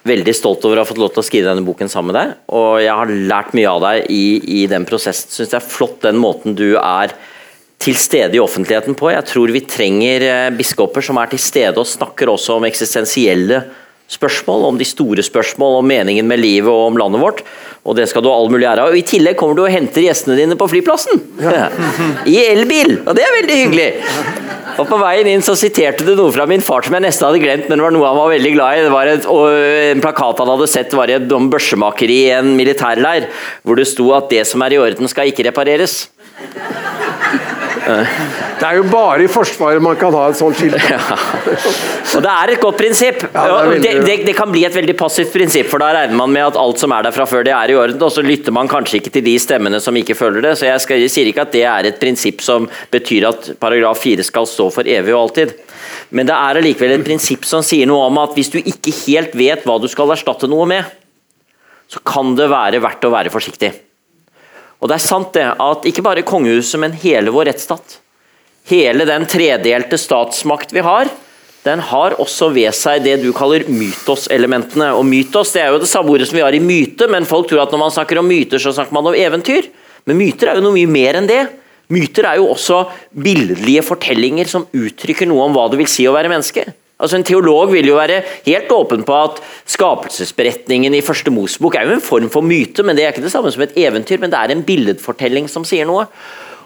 veldig 0.05 0.35
stolt 0.37 0.65
over 0.65 0.77
å 0.77 0.83
ha 0.83 0.89
fått 0.89 1.01
lov 1.01 1.13
til 1.13 1.23
å 1.23 1.25
skrive 1.25 1.49
denne 1.49 1.65
boken 1.65 1.89
sammen 1.91 2.13
med 2.13 2.19
deg. 2.19 2.33
Og 2.57 2.81
jeg 2.83 2.97
har 2.97 3.13
lært 3.31 3.55
mye 3.57 3.69
av 3.69 3.85
deg 3.85 4.11
i, 4.13 4.25
i 4.61 4.65
den 4.71 4.85
prosessen. 4.89 5.33
Syns 5.33 5.53
det 5.53 5.61
er 5.61 5.69
flott 5.69 6.01
den 6.05 6.19
måten 6.21 6.57
du 6.57 6.75
er 6.81 7.13
til 7.81 7.97
stede 7.99 8.37
i 8.37 8.41
offentligheten 8.41 8.97
på. 8.97 9.11
Jeg 9.13 9.27
tror 9.29 9.53
vi 9.53 9.65
trenger 9.69 10.25
uh, 10.25 10.51
biskoper 10.57 11.05
som 11.05 11.19
er 11.21 11.33
til 11.33 11.41
stede 11.41 11.81
og 11.81 11.89
snakker 11.89 12.31
også 12.33 12.57
om 12.57 12.69
eksistensielle 12.69 13.61
spørsmål, 14.11 14.67
om 14.69 14.77
de 14.77 14.85
store 14.85 15.23
spørsmål, 15.25 15.79
om 15.79 15.87
meningen 15.89 16.27
med 16.29 16.41
livet 16.41 16.69
og 16.69 16.91
om 16.91 16.99
landet 16.99 17.21
vårt. 17.21 17.41
Og 17.85 17.97
det 17.97 18.07
skal 18.09 18.23
du 18.25 18.29
ha 18.31 18.35
all 18.37 18.51
mulig 18.53 18.65
ære 18.65 18.85
av. 18.85 18.93
Og 18.93 18.99
I 18.99 19.05
tillegg 19.05 19.37
kommer 19.37 19.57
du 19.57 19.63
og 19.65 19.73
henter 19.73 20.05
gjestene 20.05 20.37
dine 20.37 20.57
på 20.57 20.67
flyplassen! 20.69 21.21
Ja. 21.41 21.67
I 22.25 22.37
elbil! 22.47 22.99
Og 23.03 23.13
det 23.17 23.25
er 23.25 23.35
veldig 23.39 23.57
hyggelig! 23.61 23.89
Og 24.75 24.89
På 24.89 24.97
veien 24.99 25.29
inn 25.31 25.43
så 25.45 25.53
siterte 25.57 26.03
du 26.03 26.15
noe 26.17 26.33
fra 26.35 26.47
min 26.49 26.63
far 26.65 26.83
som 26.85 26.97
jeg 26.97 27.05
nesten 27.05 27.27
hadde 27.27 27.43
glemt, 27.43 27.69
men 27.69 27.79
det 27.79 27.85
var 27.85 27.93
noe 27.95 28.09
han 28.09 28.17
var 28.19 28.33
veldig 28.33 28.53
glad 28.57 28.79
i. 28.79 28.85
Det 28.85 28.93
var 28.93 29.11
et, 29.11 29.27
En 29.93 30.03
plakat 30.03 30.41
han 30.43 30.51
hadde 30.51 30.67
sett 30.71 30.97
var 30.97 31.11
i 31.11 31.15
et 31.15 31.29
børsemakeri 31.29 32.19
i 32.25 32.33
en 32.35 32.51
militærleir, 32.57 33.29
hvor 33.63 33.79
det 33.79 33.87
sto 33.87 34.11
at 34.17 34.29
'det 34.29 34.45
som 34.47 34.61
er 34.61 34.75
i 34.75 34.81
orden, 34.81 35.07
skal 35.07 35.31
ikke 35.31 35.47
repareres'. 35.47 36.09
Det 38.59 38.65
er 38.65 38.77
jo 38.79 38.85
bare 38.89 39.25
i 39.25 39.29
Forsvaret 39.29 39.83
man 39.83 39.97
kan 39.99 40.13
ha 40.15 40.29
et 40.31 40.37
sånt 40.39 40.57
skilt. 40.57 40.77
Ja. 40.89 40.99
Og 42.15 42.23
det 42.23 42.31
er 42.31 42.53
et 42.53 42.61
godt 42.61 42.77
prinsipp. 42.79 43.25
Ja, 43.27 43.43
det, 43.45 43.57
veldig... 43.69 43.81
det, 43.83 43.91
det, 44.07 44.15
det, 44.29 44.35
kan 44.37 44.51
bli 44.51 44.63
et 44.67 44.75
veldig 44.75 44.95
passivt 44.97 45.33
prinsipp, 45.33 45.67
for 45.71 45.83
da 45.83 45.91
regner 45.93 46.17
man 46.17 46.31
med 46.33 46.47
at 46.47 46.59
alt 46.59 46.81
som 46.81 46.93
er 46.95 47.05
der 47.05 47.15
fra 47.15 47.27
før, 47.29 47.45
det 47.45 47.53
er 47.55 47.73
i 47.73 47.77
orden, 47.77 48.01
og 48.01 48.13
så 48.13 48.23
lytter 48.25 48.55
man 48.55 48.71
kanskje 48.71 49.01
ikke 49.01 49.13
til 49.17 49.25
de 49.27 49.35
stemmene 49.41 49.81
som 49.83 49.97
ikke 49.99 50.17
følger 50.17 50.47
det. 50.47 50.55
Så 50.59 50.69
jeg, 50.69 50.83
skal, 50.85 51.03
jeg 51.03 51.13
sier 51.13 51.31
ikke 51.31 51.45
at 51.45 51.53
det 51.55 51.65
er 51.69 51.91
et 51.91 52.01
prinsipp 52.01 52.43
som 52.45 52.69
betyr 52.93 53.29
at 53.31 53.51
paragraf 53.61 54.01
4 54.05 54.25
skal 54.25 54.49
stå 54.49 54.69
for 54.73 54.87
evig 54.89 55.13
og 55.13 55.27
alltid. 55.27 55.55
Men 56.15 56.29
det 56.29 56.35
er 56.35 56.61
allikevel 56.61 56.97
et 56.97 57.07
prinsipp 57.07 57.45
som 57.47 57.65
sier 57.65 57.89
noe 57.89 58.07
om 58.09 58.21
at 58.23 58.37
hvis 58.37 58.53
du 58.53 58.61
ikke 58.61 58.93
helt 59.05 59.35
vet 59.37 59.65
hva 59.67 59.77
du 59.81 59.89
skal 59.91 60.13
erstatte 60.15 60.49
noe 60.49 60.67
med, 60.69 60.95
så 61.91 62.01
kan 62.05 62.33
det 62.37 62.49
være 62.49 62.81
verdt 62.81 63.05
å 63.05 63.13
være 63.13 63.33
forsiktig. 63.33 63.75
Og 64.81 64.89
det 64.89 64.97
er 64.97 65.05
sant 65.05 65.31
det, 65.35 65.45
at 65.61 65.85
ikke 65.87 66.03
bare 66.05 66.25
kongehuset, 66.27 66.79
men 66.81 66.95
hele 67.01 67.33
vår 67.33 67.49
rettsstat, 67.51 67.99
hele 68.69 69.05
den 69.07 69.27
tredelte 69.29 69.97
statsmakt 70.01 70.73
vi 70.75 70.83
har, 70.85 71.09
den 71.65 71.81
har 71.81 72.13
også 72.21 72.51
ved 72.53 72.75
seg 72.77 73.01
det 73.07 73.15
du 73.23 73.31
kaller 73.33 73.65
mytoselementene. 73.65 74.91
Og 74.93 75.01
mytos 75.07 75.55
det 75.55 75.63
er 75.63 75.71
jo 75.73 75.81
det 75.81 75.89
samme 75.89 76.13
ordet 76.13 76.27
som 76.29 76.37
vi 76.37 76.43
har 76.45 76.53
i 76.53 76.61
myte, 76.61 77.07
men 77.09 77.25
folk 77.25 77.49
tror 77.49 77.63
at 77.63 77.73
når 77.73 77.81
man 77.81 77.93
snakker 77.95 78.21
om 78.21 78.29
myter, 78.29 78.61
så 78.61 78.73
snakker 78.75 78.93
man 78.93 79.09
om 79.09 79.17
eventyr. 79.17 79.71
Men 80.05 80.19
myter 80.19 80.51
er 80.51 80.59
jo 80.59 80.65
noe 80.67 80.75
mye 80.75 80.91
mer 80.91 81.17
enn 81.17 81.29
det. 81.29 81.41
Myter 81.93 82.27
er 82.29 82.37
jo 82.37 82.51
også 82.53 82.83
billedlige 83.25 83.81
fortellinger 83.85 84.49
som 84.49 84.67
uttrykker 84.77 85.29
noe 85.29 85.47
om 85.47 85.57
hva 85.57 85.65
det 85.71 85.81
vil 85.81 85.89
si 85.89 86.05
å 86.05 86.13
være 86.13 86.29
menneske. 86.29 86.67
Altså 86.95 87.17
En 87.19 87.25
teolog 87.27 87.73
vil 87.73 87.89
jo 87.89 87.97
være 87.97 88.21
helt 88.45 88.71
åpen 88.71 89.03
på 89.07 89.15
at 89.19 89.41
skapelsesberetningen 89.67 90.95
i 90.95 91.03
første 91.03 91.33
Mosebok 91.33 91.75
er 91.75 91.89
jo 91.89 91.97
en 91.97 92.03
form 92.03 92.29
for 92.31 92.45
myte, 92.45 92.85
men 92.87 92.95
det 92.95 93.03
er 93.03 93.11
ikke 93.11 93.25
det 93.25 93.33
samme 93.33 93.51
som 93.51 93.65
et 93.65 93.75
eventyr, 93.81 94.21
men 94.21 94.31
det 94.31 94.39
er 94.39 94.53
en 94.53 94.63
billedfortelling 94.63 95.49
som 95.51 95.67
sier 95.67 95.87
noe. 95.89 96.07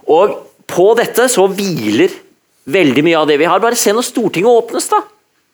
Og 0.05 0.36
på 0.69 0.91
dette 0.99 1.25
så 1.34 1.47
hviler 1.49 2.13
veldig 2.69 3.05
mye 3.07 3.17
av 3.17 3.25
det 3.30 3.39
vi 3.41 3.47
har. 3.49 3.61
Bare 3.63 3.80
se 3.80 3.93
når 3.95 4.05
Stortinget 4.05 4.53
åpnes, 4.53 4.89
da. 4.91 5.01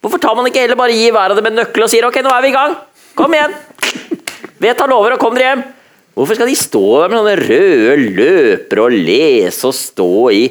Hvorfor 0.04 0.22
tar 0.22 0.36
man 0.38 0.50
ikke 0.50 0.66
heller 0.66 0.80
bare 0.80 0.96
gi 0.98 1.08
hver 1.08 1.32
av 1.32 1.40
dem 1.40 1.48
en 1.50 1.60
nøkkel 1.62 1.88
og 1.88 1.92
sier 1.92 2.06
ok, 2.06 2.20
nå 2.26 2.34
er 2.36 2.44
vi 2.44 2.52
i 2.52 2.58
gang, 2.58 2.76
kom 3.18 3.34
igjen. 3.34 3.56
Vedta 4.66 4.88
lover 4.92 5.16
og 5.16 5.24
kom 5.24 5.38
dere 5.38 5.54
hjem. 5.54 5.64
Hvorfor 6.16 6.38
skal 6.38 6.52
de 6.52 6.56
stå 6.60 6.84
der 7.02 7.12
med 7.12 7.20
sånne 7.20 7.40
røde 7.42 7.96
løpere 8.20 8.84
og 8.86 8.94
lese 9.08 9.68
og 9.68 9.76
stå 9.76 10.12
i 10.36 10.44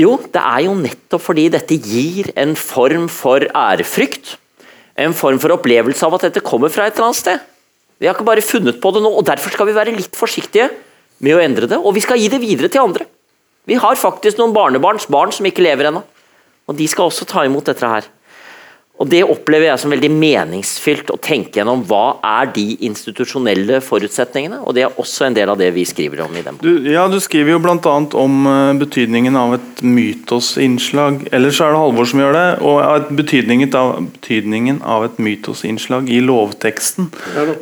jo, 0.00 0.16
det 0.18 0.40
er 0.42 0.64
jo 0.66 0.74
nettopp 0.74 1.22
fordi 1.22 1.46
dette 1.54 1.76
gir 1.78 2.32
en 2.40 2.56
form 2.58 3.06
for 3.12 3.44
ærefrykt. 3.54 4.36
En 4.98 5.14
form 5.14 5.38
for 5.42 5.54
opplevelse 5.54 6.06
av 6.06 6.16
at 6.16 6.28
dette 6.28 6.42
kommer 6.42 6.72
fra 6.72 6.88
et 6.88 6.96
eller 6.96 7.10
annet 7.10 7.20
sted. 7.20 7.44
Vi 8.02 8.08
har 8.08 8.16
ikke 8.16 8.26
bare 8.26 8.42
funnet 8.42 8.80
på 8.82 8.90
det 8.94 9.02
nå, 9.04 9.10
og 9.10 9.26
derfor 9.26 9.54
skal 9.54 9.68
vi 9.68 9.76
være 9.76 9.94
litt 9.94 10.18
forsiktige 10.18 10.68
med 11.22 11.36
å 11.36 11.42
endre 11.42 11.70
det. 11.70 11.78
Og 11.78 11.94
vi 11.94 12.02
skal 12.02 12.18
gi 12.18 12.30
det 12.32 12.42
videre 12.42 12.70
til 12.70 12.82
andre. 12.82 13.06
Vi 13.70 13.78
har 13.80 13.96
faktisk 13.96 14.40
noen 14.40 14.54
barnebarns 14.54 15.06
barn 15.10 15.32
som 15.32 15.46
ikke 15.46 15.64
lever 15.64 15.88
ennå. 15.88 16.02
Og 16.66 16.78
de 16.78 16.88
skal 16.90 17.08
også 17.08 17.26
ta 17.28 17.44
imot 17.46 17.66
dette 17.70 17.86
her. 17.88 18.06
Og 19.02 19.08
Det 19.10 19.24
opplever 19.26 19.66
jeg 19.66 19.80
som 19.82 19.90
veldig 19.90 20.08
meningsfylt 20.14 21.08
å 21.10 21.18
tenke 21.18 21.58
gjennom 21.58 21.80
hva 21.88 22.20
er 22.24 22.52
de 22.54 22.76
institusjonelle 22.86 23.80
forutsetningene. 23.82 24.60
og 24.62 24.76
Det 24.76 24.84
er 24.86 25.00
også 25.02 25.26
en 25.26 25.34
del 25.34 25.50
av 25.50 25.58
det 25.58 25.72
vi 25.74 25.82
skriver 25.88 26.22
om 26.22 26.36
i 26.38 26.44
den 26.46 26.60
du, 26.62 26.86
ja, 26.86 27.08
du 27.10 27.18
skriver 27.18 27.56
jo 27.56 27.62
bl.a. 27.64 27.94
om 28.22 28.46
eh, 28.46 28.76
betydningen 28.78 29.34
av 29.36 29.56
et 29.56 29.82
mytosinnslag. 29.82 31.26
Ellers 31.34 31.58
er 31.58 31.74
det 31.74 31.82
Halvor 31.82 32.06
som 32.06 32.22
gjør 32.22 32.38
det. 32.38 32.46
Og 32.62 33.10
betydningen 33.18 33.74
av, 33.74 33.96
betydningen 34.14 34.80
av 34.86 35.08
et 35.08 35.18
mytosinnslag 35.18 36.08
i 36.14 36.22
lovteksten. 36.22 37.10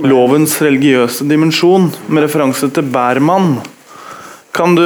Lovens 0.04 0.58
religiøse 0.60 1.24
dimensjon, 1.32 1.88
med 2.12 2.28
referanse 2.28 2.68
til 2.76 2.92
Bærmann. 2.92 3.62
Kan 4.52 4.76
du, 4.76 4.84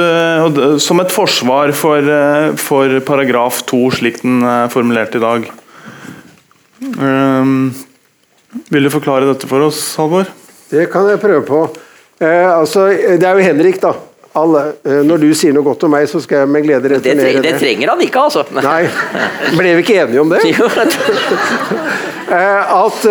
Som 0.79 1.03
et 1.03 1.11
forsvar 1.11 1.75
for, 1.75 1.99
eh, 1.99 2.55
for 2.55 2.99
paragraf 3.03 3.65
2, 3.67 3.85
slik 3.99 4.23
den 4.23 4.43
er 4.47 4.71
formulert 4.71 5.19
i 5.19 5.25
dag. 5.27 5.51
Um, 6.79 7.73
vil 8.71 8.87
du 8.87 8.93
forklare 8.93 9.27
dette 9.29 9.49
for 9.49 9.65
oss, 9.67 9.81
Halvor? 9.99 10.29
Det 10.71 10.89
kan 10.91 11.07
jeg 11.09 11.21
prøve 11.21 11.43
på. 11.47 11.63
Eh, 12.19 12.49
altså, 12.59 12.87
det 12.89 13.23
er 13.23 13.37
jo 13.37 13.45
Henrik, 13.45 13.79
da. 13.81 13.93
Alle, 14.37 14.63
eh, 14.85 15.01
når 15.05 15.21
du 15.21 15.27
sier 15.37 15.53
noe 15.55 15.65
godt 15.65 15.85
om 15.87 15.93
meg, 15.95 16.07
så 16.09 16.19
skal 16.21 16.43
jeg 16.43 16.49
med 16.51 16.65
glede 16.65 16.91
returnere 16.91 17.29
det. 17.29 17.41
Det, 17.41 17.53
det 17.55 17.61
trenger 17.61 17.93
han 17.93 18.01
ikke, 18.05 18.25
altså. 18.27 18.43
Nei. 18.53 18.89
Ble 19.57 19.75
vi 19.77 19.85
ikke 19.85 19.95
enige 20.03 20.21
om 20.21 20.33
det? 20.33 20.41
eh, 22.37 22.75
at, 22.81 23.07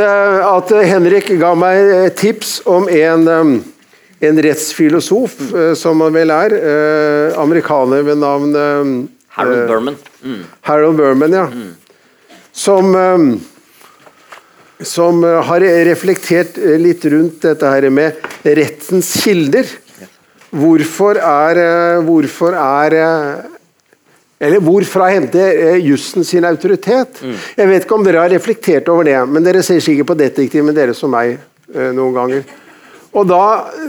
at, 0.50 0.76
Henrik 0.90 1.32
ga 1.40 1.54
meg 1.58 2.14
tips 2.18 2.60
om 2.70 2.90
en, 2.92 3.26
en 4.28 4.44
rettsfilosof, 4.46 5.40
som 5.78 6.04
han 6.04 6.14
vel 6.14 6.34
er. 6.34 6.56
Eh, 6.60 7.40
amerikaner 7.42 8.06
ved 8.06 8.22
navn 8.22 8.54
Harold 9.36 9.66
Berman. 9.70 9.98
Mm. 10.22 10.46
Harold 10.68 10.98
Berman, 11.00 11.40
ja. 11.42 11.46
Mm. 11.50 11.74
Som 12.56 12.94
som 14.80 15.24
eh, 15.24 15.42
har 15.42 15.60
reflektert 15.60 16.58
eh, 16.58 16.76
litt 16.80 17.04
rundt 17.04 17.42
dette 17.46 17.72
her 17.72 17.88
med 17.90 18.26
rettens 18.44 19.12
kilder. 19.24 19.68
Hvorfor 20.56 21.20
er, 21.20 21.60
eh, 21.62 22.00
hvorfor 22.06 22.56
er 22.60 22.98
eller 24.36 24.60
hvorfra 24.60 25.06
henter 25.08 25.78
jussen 25.80 26.24
sin 26.24 26.44
autoritet? 26.44 27.22
Mm. 27.24 27.36
Jeg 27.56 27.68
vet 27.70 27.86
ikke 27.86 27.96
om 27.96 28.02
dere 28.04 28.20
har 28.20 28.32
reflektert 28.34 28.90
over 28.92 29.08
det, 29.08 29.16
men 29.32 29.44
dere 29.46 29.62
ser 29.64 29.80
sikkert 29.80 30.10
på 30.10 30.18
detektiven 30.20 30.76
dere 30.76 30.92
som 30.94 31.08
meg 31.14 31.38
noen 31.72 32.12
ganger. 32.12 32.42
Og 33.16 33.24
da, 33.26 33.40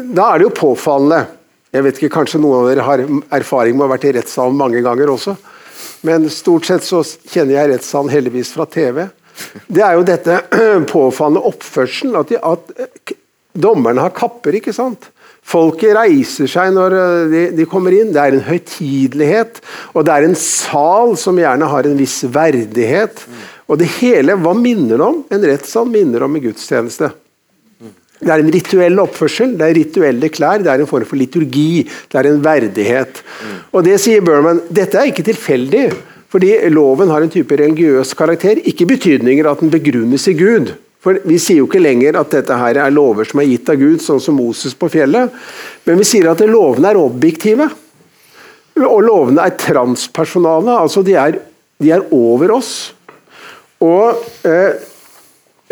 da, 0.07 0.29
er 0.29 0.39
det 0.39 0.47
jo 0.47 0.53
påfallende 0.55 1.19
Jeg 1.75 1.83
vet 1.83 1.97
ikke, 1.99 2.13
Kanskje 2.15 2.39
noen 2.39 2.61
av 2.61 2.69
dere 2.69 2.85
har 2.87 3.03
erfaring 3.35 3.75
med 3.75 3.83
å 3.83 3.89
ha 3.89 3.93
vært 3.97 4.07
i 4.07 4.13
rettssalen 4.15 4.55
mange 4.57 4.79
ganger 4.85 5.11
også. 5.11 5.35
Men 6.07 6.29
stort 6.31 6.69
sett 6.69 6.87
så 6.87 7.03
kjenner 7.03 7.57
jeg 7.57 7.73
rettssalen 7.73 8.13
heldigvis 8.13 8.53
fra 8.55 8.65
TV 8.71 9.03
det 9.67 9.83
er 9.83 9.97
jo 9.97 10.07
dette 10.07 10.39
påfallende 10.93 11.45
oppførselen. 11.49 12.17
At, 12.19 12.33
de, 12.33 12.39
at 12.41 13.15
dommerne 13.57 14.03
har 14.05 14.15
kapper, 14.17 14.57
ikke 14.59 14.75
sant. 14.75 15.09
Folket 15.47 15.95
reiser 15.95 16.49
seg 16.51 16.73
når 16.75 16.95
eh, 16.97 17.19
de, 17.31 17.43
de, 17.59 17.67
kommer 17.69 17.95
inn. 17.95 18.11
Det 18.15 18.23
er 18.23 18.35
en 18.35 18.47
høytidelighet. 18.49 19.61
Og 19.93 20.07
det 20.07 20.15
er 20.15 20.27
en 20.27 20.39
sal 20.39 21.15
som 21.19 21.39
gjerne 21.39 21.69
har 21.71 21.87
en 21.87 21.99
viss 21.99 22.19
verdighet. 22.33 23.23
Og 23.67 23.79
det 23.79 23.87
hele, 23.99 24.35
hva 24.43 24.55
minner 24.57 24.97
det 24.97 25.07
om? 25.07 25.23
En 25.31 25.47
rettssal 25.47 25.87
minner 25.91 26.25
om 26.27 26.35
en 26.35 26.45
gudstjeneste. 26.49 27.13
Det 28.17 28.31
er 28.33 28.41
en 28.41 28.49
rituell 28.49 28.97
oppførsel, 29.03 29.51
det 29.59 29.65
er 29.67 29.75
rituelle 29.77 30.29
klær, 30.33 30.63
det 30.65 30.71
er 30.71 30.81
en 30.81 30.89
form 30.89 31.05
for 31.05 31.19
liturgi. 31.19 31.83
Det 32.09 32.17
er 32.17 32.31
en 32.31 32.39
verdighet. 32.41 33.21
Og 33.69 33.85
det 33.85 33.99
sier 34.01 34.23
Berman, 34.25 34.63
dette 34.73 34.97
er 34.97 35.11
ikke 35.11 35.25
tilfeldig. 35.27 35.83
Fordi 36.31 36.51
loven 36.73 37.11
har 37.13 37.23
en 37.23 37.31
type 37.31 37.55
religiøs 37.55 38.11
karakter, 38.17 38.59
ikke 38.67 38.89
betydninger 38.89 39.47
at 39.47 39.63
den 39.63 39.71
begrunnes 39.71 40.27
i 40.27 40.35
Gud. 40.35 40.73
For 41.03 41.19
Vi 41.23 41.37
sier 41.39 41.61
jo 41.61 41.67
ikke 41.69 41.79
lenger 41.79 42.17
at 42.19 42.33
dette 42.33 42.55
her 42.57 42.81
er 42.83 42.91
lover 42.91 43.27
som 43.29 43.39
er 43.39 43.47
gitt 43.47 43.69
av 43.71 43.79
Gud, 43.79 44.01
sånn 44.03 44.19
som 44.23 44.35
Moses 44.35 44.75
på 44.75 44.89
fjellet. 44.91 45.31
Men 45.87 46.01
vi 46.01 46.07
sier 46.07 46.27
at 46.31 46.43
lovene 46.43 46.91
er 46.91 46.99
objektive. 46.99 47.69
Og 48.77 48.99
lovene 49.05 49.45
er 49.45 49.55
transpersonale, 49.57 50.75
altså 50.83 51.01
de 51.05 51.15
er, 51.17 51.39
de 51.81 51.93
er 51.95 52.03
over 52.13 52.57
oss. 52.57 52.73
Og 53.81 54.19
eh, 54.45 54.83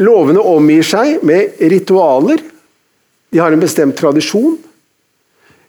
lovene 0.02 0.42
omgir 0.42 0.86
seg 0.88 1.26
med 1.26 1.60
ritualer. 1.60 2.42
De 3.34 3.42
har 3.42 3.52
en 3.52 3.62
bestemt 3.62 3.98
tradisjon. 4.00 4.56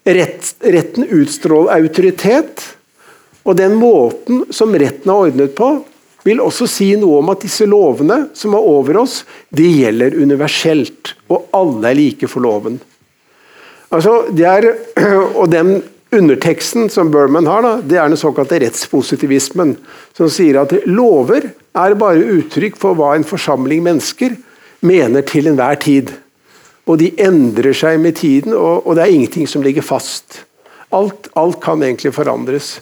Rett, 0.07 0.53
retten 0.63 1.09
utstråler 1.11 1.75
autoritet. 1.81 2.63
Og 3.47 3.55
den 3.59 3.77
måten 3.79 4.45
som 4.51 4.75
retten 4.75 5.13
har 5.13 5.29
ordnet 5.29 5.55
på, 5.57 5.71
vil 6.27 6.43
også 6.43 6.67
si 6.67 6.89
noe 6.99 7.21
om 7.21 7.31
at 7.31 7.45
disse 7.47 7.67
lovene 7.71 8.25
som 8.35 8.57
er 8.59 8.67
over 8.67 8.99
oss, 9.05 9.21
de 9.55 9.69
gjelder 9.71 10.17
universelt. 10.19 11.15
Og 11.31 11.47
alle 11.55 11.93
er 11.93 11.99
like 12.01 12.31
for 12.31 12.43
loven. 12.43 12.81
Altså, 13.95 14.25
er, 14.35 14.73
og 15.41 15.47
den 15.53 15.79
underteksten 16.11 16.91
som 16.91 17.13
Berman 17.15 17.47
har, 17.47 17.63
da, 17.63 17.77
det 17.83 18.01
er 18.01 18.11
den 18.11 18.19
såkalte 18.19 18.59
rettspositivismen, 18.63 19.77
som 20.17 20.31
sier 20.33 20.59
at 20.63 20.75
lover 20.89 21.53
er 21.77 21.97
bare 21.99 22.27
uttrykk 22.41 22.79
for 22.81 22.99
hva 22.99 23.15
en 23.15 23.27
forsamling 23.27 23.85
mennesker 23.87 24.35
mener 24.87 25.27
til 25.27 25.51
enhver 25.51 25.79
tid. 25.83 26.11
Og 26.87 27.01
de 27.03 27.13
endrer 27.23 27.75
seg 27.75 27.99
med 28.03 28.19
tiden, 28.19 28.55
og, 28.55 28.87
og 28.87 28.97
det 28.97 29.07
er 29.07 29.15
ingenting 29.15 29.49
som 29.51 29.63
ligger 29.63 29.87
fast. 29.87 30.43
Alt, 30.95 31.27
alt, 31.35 31.59
kan 31.63 31.83
egentlig 31.83 32.15
forandres. 32.15 32.77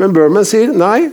Men 0.00 0.14
Berman 0.16 0.46
sier 0.48 0.72
nei, 0.76 1.08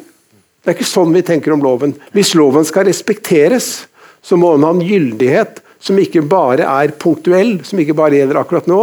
det 0.64 0.72
er 0.72 0.78
ikke 0.78 0.88
sånn 0.88 1.14
vi 1.16 1.24
tenker 1.26 1.56
om 1.56 1.64
loven. 1.64 1.96
Hvis 2.16 2.34
loven 2.40 2.66
skal 2.68 2.88
respekteres, 2.88 3.86
så 4.24 4.40
må 4.40 4.54
den 4.56 4.66
ha 4.68 4.72
en 4.76 4.84
gyldighet 4.84 5.60
som 5.84 5.98
ikke 6.00 6.22
bare 6.32 6.64
er 6.64 6.94
punktuell, 6.96 7.58
som 7.68 7.80
ikke 7.84 7.96
bare 7.98 8.16
gjelder 8.16 8.40
akkurat 8.40 8.70
nå, 8.72 8.80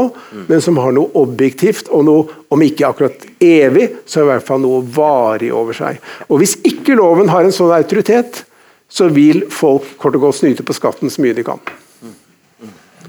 men 0.50 0.60
som 0.60 0.76
har 0.82 0.92
noe 0.92 1.08
objektivt 1.16 1.88
og 1.88 2.04
noe, 2.04 2.40
om 2.52 2.60
ikke 2.60 2.90
akkurat 2.90 3.24
evig, 3.40 3.86
så 4.04 4.20
i 4.20 4.28
hvert 4.28 4.44
fall 4.44 4.60
noe 4.60 4.82
varig 4.84 5.48
over 5.56 5.76
seg. 5.76 6.02
Og 6.28 6.42
Hvis 6.42 6.58
ikke 6.60 6.98
loven 6.98 7.32
har 7.32 7.46
en 7.46 7.56
sånn 7.56 7.72
autoritet, 7.72 8.42
så 8.90 9.08
vil 9.08 9.46
folk 9.54 9.86
kort 10.02 10.18
og 10.18 10.26
godt 10.26 10.40
snyte 10.42 10.66
på 10.66 10.76
skatten 10.76 11.12
så 11.12 11.24
mye 11.24 11.38
de 11.38 11.46
kan. 11.46 11.62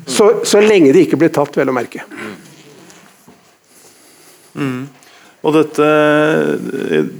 Så, 0.07 0.29
så 0.47 0.61
lenge 0.63 0.93
de 0.95 1.03
ikke 1.03 1.19
blir 1.19 1.33
tatt, 1.33 1.57
vel 1.57 1.69
å 1.69 1.75
merke. 1.75 2.05
Mm. 4.55 4.87
Og 5.41 5.55
dette, 5.57 5.89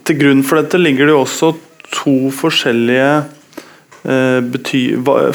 Til 0.05 0.19
grunn 0.19 0.43
for 0.45 0.61
dette 0.61 0.79
ligger 0.81 1.09
det 1.09 1.15
jo 1.15 1.23
også 1.23 1.53
to 1.91 2.15
forskjellige 2.35 3.09
eh, 4.05 4.39
bety, 4.53 4.83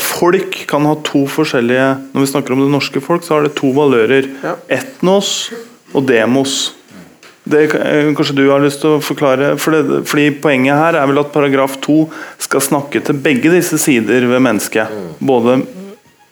Folk 0.02 0.62
kan 0.70 0.86
ha 0.88 0.94
to 1.06 1.26
forskjellige 1.30 1.88
Når 2.12 2.24
vi 2.24 2.30
snakker 2.32 2.56
om 2.56 2.64
det 2.64 2.72
norske 2.72 3.02
folk, 3.04 3.26
så 3.26 3.36
har 3.36 3.46
det 3.46 3.56
to 3.58 3.72
valører. 3.76 4.30
Ja. 4.44 4.56
Etnos 4.78 5.50
og 5.94 6.06
demos. 6.08 6.76
Det 7.46 7.68
eh, 7.74 8.12
Kanskje 8.16 8.38
du 8.38 8.46
har 8.50 8.62
lyst 8.62 8.82
til 8.82 8.96
å 8.96 9.02
forklare? 9.04 9.54
For 9.60 9.74
det, 9.74 10.02
fordi 10.10 10.30
Poenget 10.42 10.78
her 10.78 10.98
er 10.98 11.10
vel 11.10 11.22
at 11.22 11.34
paragraf 11.34 11.78
2 11.84 11.98
skal 12.46 12.64
snakke 12.64 13.02
til 13.06 13.18
begge 13.22 13.52
disse 13.54 13.78
sider 13.82 14.26
ved 14.30 14.42
mennesket. 14.46 14.90
Mm. 14.90 15.12
Både 15.26 15.60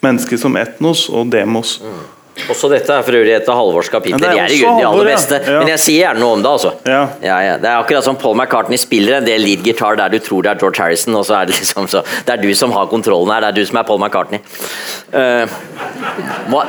mennesket 0.05 0.43
som 0.43 0.59
etnos 0.61 1.07
og 1.11 1.31
demos. 1.33 1.79
Mm. 1.83 2.03
Også 2.51 2.69
dette 2.69 2.91
er 2.91 3.05
for 3.07 3.15
øvrig 3.15 3.31
et 3.37 3.49
av 3.49 3.57
Halvors 3.57 3.89
kapitler. 3.93 4.21
De 4.35 4.41
er 4.43 4.53
i 4.53 4.59
grunnen 4.59 4.81
de 4.83 4.87
aller 4.89 5.09
beste. 5.13 5.39
Ja. 5.39 5.61
Men 5.63 5.71
jeg 5.71 5.83
sier 5.85 6.01
gjerne 6.03 6.21
noe 6.21 6.35
om 6.37 6.43
det. 6.43 6.51
altså. 6.51 6.73
Ja. 6.83 7.03
Ja, 7.23 7.37
det 7.63 7.69
er 7.71 7.79
akkurat 7.79 8.07
som 8.07 8.19
Paul 8.21 8.35
McCartney 8.37 8.81
spiller 8.81 9.21
en 9.21 9.29
del 9.29 9.45
lead 9.47 9.63
gitar 9.67 9.97
der 10.01 10.13
du 10.13 10.19
tror 10.23 10.45
det 10.45 10.53
er 10.53 10.61
George 10.61 10.83
Harrison, 10.83 11.15
og 11.15 11.25
så 11.29 11.39
er 11.39 11.49
det 11.49 11.61
liksom 11.61 11.89
så, 11.91 12.03
det 12.27 12.35
er 12.35 12.43
du 12.43 12.51
som 12.59 12.75
har 12.75 12.91
kontrollen 12.91 13.33
her. 13.33 13.47
Det 13.47 13.53
er 13.53 13.59
du 13.61 13.71
som 13.71 13.81
er 13.81 13.89
Paul 13.89 14.03
McCartney. 14.03 14.43
Uh, 15.15 15.47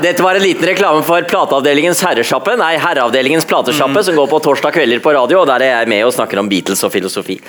dette 0.06 0.24
var 0.24 0.38
en 0.38 0.46
liten 0.46 0.70
reklame 0.70 1.04
for 1.08 1.26
plateavdelingens 1.34 2.06
herresjappe, 2.06 2.56
nei, 2.62 2.76
herreavdelingens 2.82 3.50
platesjappe, 3.50 3.98
mm. 3.98 4.06
som 4.10 4.22
går 4.22 4.32
på 4.32 4.44
torsdag 4.48 4.78
kvelder 4.78 5.04
på 5.04 5.18
radio, 5.18 5.42
og 5.42 5.50
der 5.50 5.66
er 5.66 5.80
jeg 5.80 5.94
med 5.96 6.06
og 6.06 6.14
snakker 6.16 6.42
om 6.42 6.52
Beatles 6.52 6.86
og 6.86 6.94
filosofi. 6.94 7.40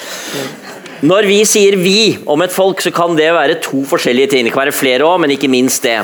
Når 1.07 1.27
vi 1.29 1.43
sier 1.45 1.77
'vi' 1.77 2.25
om 2.27 2.43
et 2.43 2.53
folk, 2.53 2.81
så 2.81 2.91
kan 2.91 3.17
det 3.17 3.29
være 3.35 3.61
to 3.61 3.85
forskjellige 3.85 4.31
ting. 4.33 4.47
Det 4.47 4.53
kan 4.53 4.65
være 4.65 4.73
flere 4.73 5.05
òg, 5.05 5.21
men 5.21 5.31
ikke 5.31 5.53
minst 5.53 5.83
det. 5.85 6.01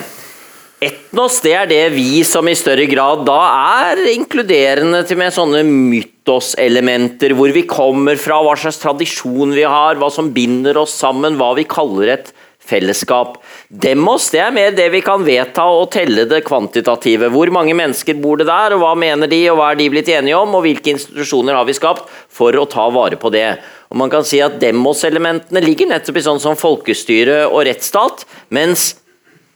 Etnos 0.83 1.37
det 1.45 1.53
er 1.55 1.69
det 1.71 1.83
vi 1.95 2.25
som 2.27 2.49
i 2.51 2.57
større 2.59 2.89
grad 2.91 3.23
da 3.29 3.39
er 3.87 4.01
inkluderende 4.11 5.05
til 5.07 5.21
med 5.21 5.35
sånne 5.35 5.61
mytoselementer, 5.69 7.37
hvor 7.39 7.53
vi 7.55 7.63
kommer 7.71 8.19
fra, 8.19 8.41
hva 8.43 8.57
slags 8.59 8.81
tradisjon 8.83 9.55
vi 9.55 9.63
har, 9.63 10.01
hva 10.01 10.09
som 10.11 10.33
binder 10.35 10.81
oss 10.81 10.97
sammen, 10.99 11.39
hva 11.39 11.53
vi 11.59 11.69
kaller 11.71 12.17
et 12.17 12.33
fellesskap. 12.63 13.37
Demos 13.69 14.29
det 14.35 14.41
er 14.43 14.55
mer 14.55 14.75
det 14.75 14.89
vi 14.95 15.03
kan 15.05 15.23
vedta 15.27 15.69
og 15.71 15.91
telle 15.95 16.25
det 16.31 16.43
kvantitative. 16.47 17.31
Hvor 17.35 17.53
mange 17.55 17.77
mennesker 17.79 18.19
bor 18.23 18.41
det 18.41 18.49
der, 18.51 18.75
og 18.75 18.83
hva 18.83 18.95
mener 18.99 19.31
de, 19.31 19.43
og 19.53 19.61
hva 19.61 19.71
er 19.73 19.79
de 19.79 19.91
blitt 19.93 20.11
enige 20.11 20.39
om, 20.39 20.57
og 20.57 20.65
hvilke 20.67 20.95
institusjoner 20.97 21.59
har 21.59 21.69
vi 21.69 21.77
skapt 21.79 22.11
for 22.33 22.59
å 22.59 22.67
ta 22.71 22.89
vare 22.95 23.19
på 23.21 23.31
det. 23.35 23.47
Og 23.93 24.01
man 24.03 24.11
kan 24.11 24.27
si 24.27 24.41
at 24.43 24.59
Demos-elementene 24.63 25.63
ligger 25.63 25.91
nettopp 25.93 26.19
i 26.19 26.27
sånn 26.27 26.43
som 26.43 26.59
folkestyre 26.59 27.45
og 27.51 27.67
rettsstat, 27.69 28.27
mens 28.55 28.93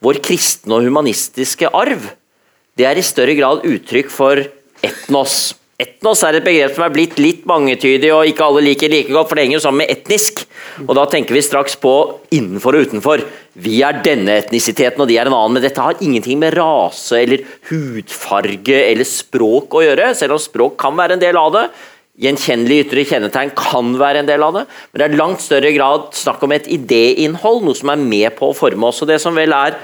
vår 0.04 0.20
kristne 0.24 0.78
og 0.78 0.86
humanistiske 0.86 1.70
arv, 1.72 2.10
det 2.76 2.84
er 2.84 2.98
i 3.00 3.04
større 3.04 3.36
grad 3.38 3.64
uttrykk 3.64 4.10
for 4.12 4.42
etnos. 4.84 5.54
Etnos 5.76 6.22
er 6.24 6.38
et 6.38 6.44
begrep 6.44 6.72
som 6.72 6.86
er 6.86 6.92
blitt 6.92 7.18
litt 7.20 7.42
mangetydig, 7.48 8.08
og 8.12 8.28
ikke 8.28 8.44
alle 8.46 8.62
liker 8.64 8.88
like 8.88 9.12
godt, 9.12 9.28
for 9.28 9.36
det 9.36 9.44
henger 9.44 9.58
jo 9.58 9.64
sammen 9.66 9.82
med 9.82 9.92
etnisk. 9.92 10.40
Og 10.86 10.94
da 10.96 11.04
tenker 11.12 11.36
vi 11.36 11.42
straks 11.44 11.76
på 11.80 11.92
innenfor 12.32 12.78
og 12.78 12.88
utenfor. 12.88 13.24
Vi 13.60 13.82
er 13.84 14.00
denne 14.04 14.38
etnisiteten, 14.40 15.02
og 15.04 15.10
de 15.10 15.18
er 15.20 15.28
en 15.28 15.36
annen. 15.36 15.58
Men 15.58 15.64
dette 15.64 15.84
har 15.84 16.00
ingenting 16.00 16.40
med 16.40 16.56
rase 16.56 17.20
eller 17.20 17.44
hudfarge 17.68 18.78
eller 18.86 19.08
språk 19.08 19.76
å 19.76 19.84
gjøre, 19.84 20.14
selv 20.16 20.38
om 20.38 20.40
språk 20.40 20.78
kan 20.80 20.96
være 20.96 21.18
en 21.18 21.24
del 21.26 21.40
av 21.40 21.52
det. 21.58 21.66
Gjenkjennelig 22.16 22.86
ytre 22.86 23.02
kjennetegn 23.04 23.50
kan 23.58 23.90
være 24.00 24.22
en 24.22 24.28
del 24.28 24.44
av 24.44 24.54
det, 24.56 24.62
men 24.88 25.00
det 25.00 25.06
er 25.06 25.18
langt 25.20 25.42
større 25.44 25.72
grad 25.74 26.06
snakk 26.16 26.46
om 26.46 26.54
et 26.56 26.68
idéinnhold, 26.72 27.60
noe 27.66 27.76
som 27.76 27.92
er 27.92 28.00
med 28.00 28.32
på 28.38 28.48
å 28.48 28.56
forme 28.56 28.88
oss. 28.88 29.02
og 29.04 29.10
Det 29.10 29.18
som 29.20 29.36
vel 29.36 29.52
er 29.52 29.76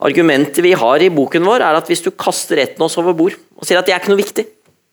argumentet 0.00 0.62
vi 0.64 0.72
har 0.72 1.04
i 1.04 1.10
boken 1.12 1.44
vår, 1.44 1.66
er 1.66 1.76
at 1.76 1.90
hvis 1.90 2.06
du 2.06 2.08
kaster 2.16 2.62
etnos 2.62 2.96
over 3.00 3.16
bord 3.18 3.36
og 3.58 3.68
sier 3.68 3.80
at 3.80 3.88
det 3.88 3.92
er 3.92 4.00
ikke 4.00 4.14
noe 4.14 4.22
viktig, 4.22 4.46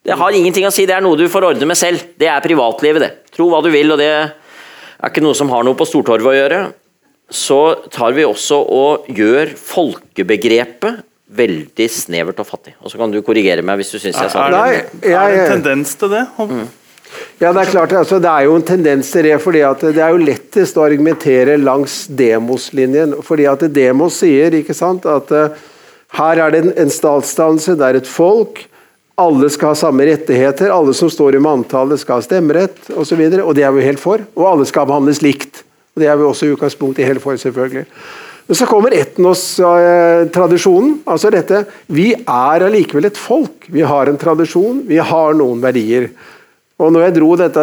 det 0.05 0.19
har 0.19 0.35
ingenting 0.37 0.67
å 0.67 0.73
si, 0.73 0.83
det 0.85 0.97
er 0.97 1.01
noe 1.05 1.17
du 1.17 1.25
får 1.31 1.47
ordne 1.47 1.65
med 1.69 1.79
selv, 1.79 2.03
det 2.19 2.27
er 2.29 2.43
privatlivet, 2.43 3.01
det. 3.01 3.31
Tro 3.33 3.47
hva 3.49 3.63
du 3.63 3.71
vil, 3.73 3.95
og 3.95 4.01
det 4.01 4.11
er 4.11 5.09
ikke 5.09 5.23
noe 5.23 5.37
som 5.37 5.49
har 5.53 5.63
noe 5.65 5.77
på 5.79 5.87
Stortorvet 5.87 6.29
å 6.29 6.35
gjøre. 6.35 6.59
Så 7.31 7.59
tar 7.89 8.13
vi 8.13 8.27
også 8.27 8.59
og 8.75 9.07
gjør 9.09 9.55
folkebegrepet 9.57 11.01
veldig 11.35 11.87
snevert 11.91 12.39
og 12.41 12.47
fattig. 12.47 12.75
Og 12.81 12.91
så 12.91 12.99
kan 13.01 13.13
du 13.13 13.21
korrigere 13.25 13.65
meg 13.65 13.81
hvis 13.81 13.93
du 13.93 13.99
syns 13.99 14.17
jeg 14.19 14.33
sa 14.33 14.47
det. 14.51 14.81
Det, 15.01 15.13
er 15.13 15.31
det 15.31 15.43
en 15.43 15.53
tendens 15.57 15.95
til 15.99 16.11
det? 16.15 16.25
Mm. 16.39 16.65
Ja, 17.39 17.51
Det 17.53 17.61
er 17.61 17.71
klart, 17.71 17.93
altså, 17.93 18.19
det 18.19 18.31
er 18.31 18.47
jo 18.47 18.55
en 18.55 18.65
tendens 18.65 19.11
til 19.11 19.23
det. 19.23 19.41
fordi 19.41 19.59
Det 19.59 19.97
er 19.97 20.09
jo 20.09 20.23
lettest 20.23 20.77
å 20.77 20.85
argumentere 20.85 21.57
langs 21.57 22.07
Demos-linjen. 22.07 23.21
fordi 23.23 23.45
at 23.45 23.73
Demos 23.73 24.19
sier 24.19 24.51
ikke 24.53 24.73
sant, 24.73 25.05
at 25.05 25.31
uh, 25.31 25.49
her 26.15 26.39
er 26.39 26.51
det 26.51 26.63
en, 26.63 26.73
en 26.77 26.89
statsdannelse, 26.89 27.75
det 27.75 27.85
er 27.85 27.95
et 27.95 28.07
folk. 28.07 28.65
Alle 29.17 29.49
skal 29.49 29.71
ha 29.71 29.75
samme 29.79 30.03
rettigheter, 30.03 30.71
alle 30.71 30.93
som 30.93 31.09
står 31.09 31.35
i 31.35 31.43
manntallet 31.43 31.99
skal 31.99 32.19
ha 32.19 32.25
stemmerett 32.25 32.89
osv. 32.91 33.15
Og, 33.15 33.33
så 33.33 33.43
og 33.45 33.55
det 33.55 33.63
er 33.63 33.71
vi 33.71 33.87
helt 33.87 33.99
for. 33.99 34.23
Og 34.35 34.47
alle 34.49 34.67
skal 34.67 34.87
behandles 34.87 35.21
likt. 35.23 35.63
og 35.95 36.03
Det 36.03 36.07
er 36.11 36.17
vi 36.19 36.27
også 36.27 36.47
i 36.47 36.55
utgangspunktet 36.55 37.07
helt 37.07 37.23
for, 37.23 37.39
selvfølgelig. 37.39 37.85
Men 38.45 38.55
så 38.55 38.65
kommer 38.69 38.93
etnos-tradisjonen. 38.93 40.99
altså 41.05 41.29
dette, 41.33 41.65
Vi 41.87 42.13
er 42.13 42.61
allikevel 42.61 43.05
et 43.09 43.17
folk. 43.17 43.65
Vi 43.67 43.81
har 43.81 44.07
en 44.07 44.17
tradisjon, 44.17 44.83
vi 44.85 44.97
har 44.97 45.33
noen 45.33 45.61
verdier. 45.61 46.09
Og 46.75 46.91
når 46.91 47.05
jeg 47.05 47.13
dro 47.15 47.35
dette 47.39 47.61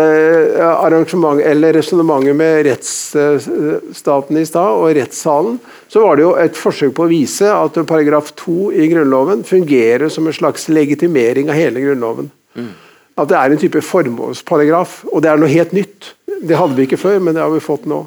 arrangementet, 0.73 1.45
eller 1.51 1.75
resonnementet 1.77 2.37
med 2.37 2.63
rettsstaten 2.65 4.39
i 4.41 4.45
stad, 4.49 4.73
og 4.73 4.95
rettssalen, 4.97 5.59
så 5.93 6.01
var 6.01 6.17
det 6.17 6.25
jo 6.25 6.31
et 6.41 6.57
forsøk 6.57 6.95
på 6.97 7.05
å 7.05 7.11
vise 7.11 7.51
at 7.53 7.77
paragraf 7.87 8.33
2 8.41 8.71
i 8.73 8.89
Grunnloven 8.89 9.45
fungerer 9.45 10.09
som 10.09 10.27
en 10.27 10.33
slags 10.33 10.65
legitimering 10.73 11.53
av 11.53 11.61
hele 11.61 11.85
Grunnloven. 11.85 12.31
Mm. 12.57 12.73
At 13.21 13.29
det 13.29 13.37
er 13.37 13.53
en 13.53 13.61
type 13.61 13.85
formålsparagraf, 13.85 15.03
og 15.13 15.21
det 15.21 15.29
er 15.29 15.37
noe 15.43 15.53
helt 15.53 15.77
nytt. 15.77 16.15
Det 16.41 16.57
hadde 16.57 16.79
vi 16.79 16.89
ikke 16.89 17.05
før, 17.05 17.21
men 17.21 17.37
det 17.37 17.45
har 17.45 17.53
vi 17.53 17.61
fått 17.61 17.85
nå. 17.85 18.07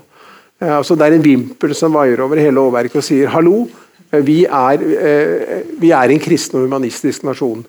Altså 0.64 0.96
det 0.96 1.08
er 1.08 1.18
en 1.18 1.26
vimpel 1.26 1.74
som 1.76 1.96
vaier 1.98 2.22
over 2.24 2.40
hele 2.40 2.56
lovverket 2.56 3.02
og 3.02 3.04
sier 3.04 3.32
hallo, 3.34 3.66
eh, 4.12 4.22
vi 4.24 4.44
er, 4.46 4.84
eh, 4.84 5.64
vi 5.82 5.92
er 5.92 6.12
en 6.12 6.22
kristen 6.24 6.62
og 6.62 6.70
humanistisk 6.70 7.24
nasjon. 7.28 7.66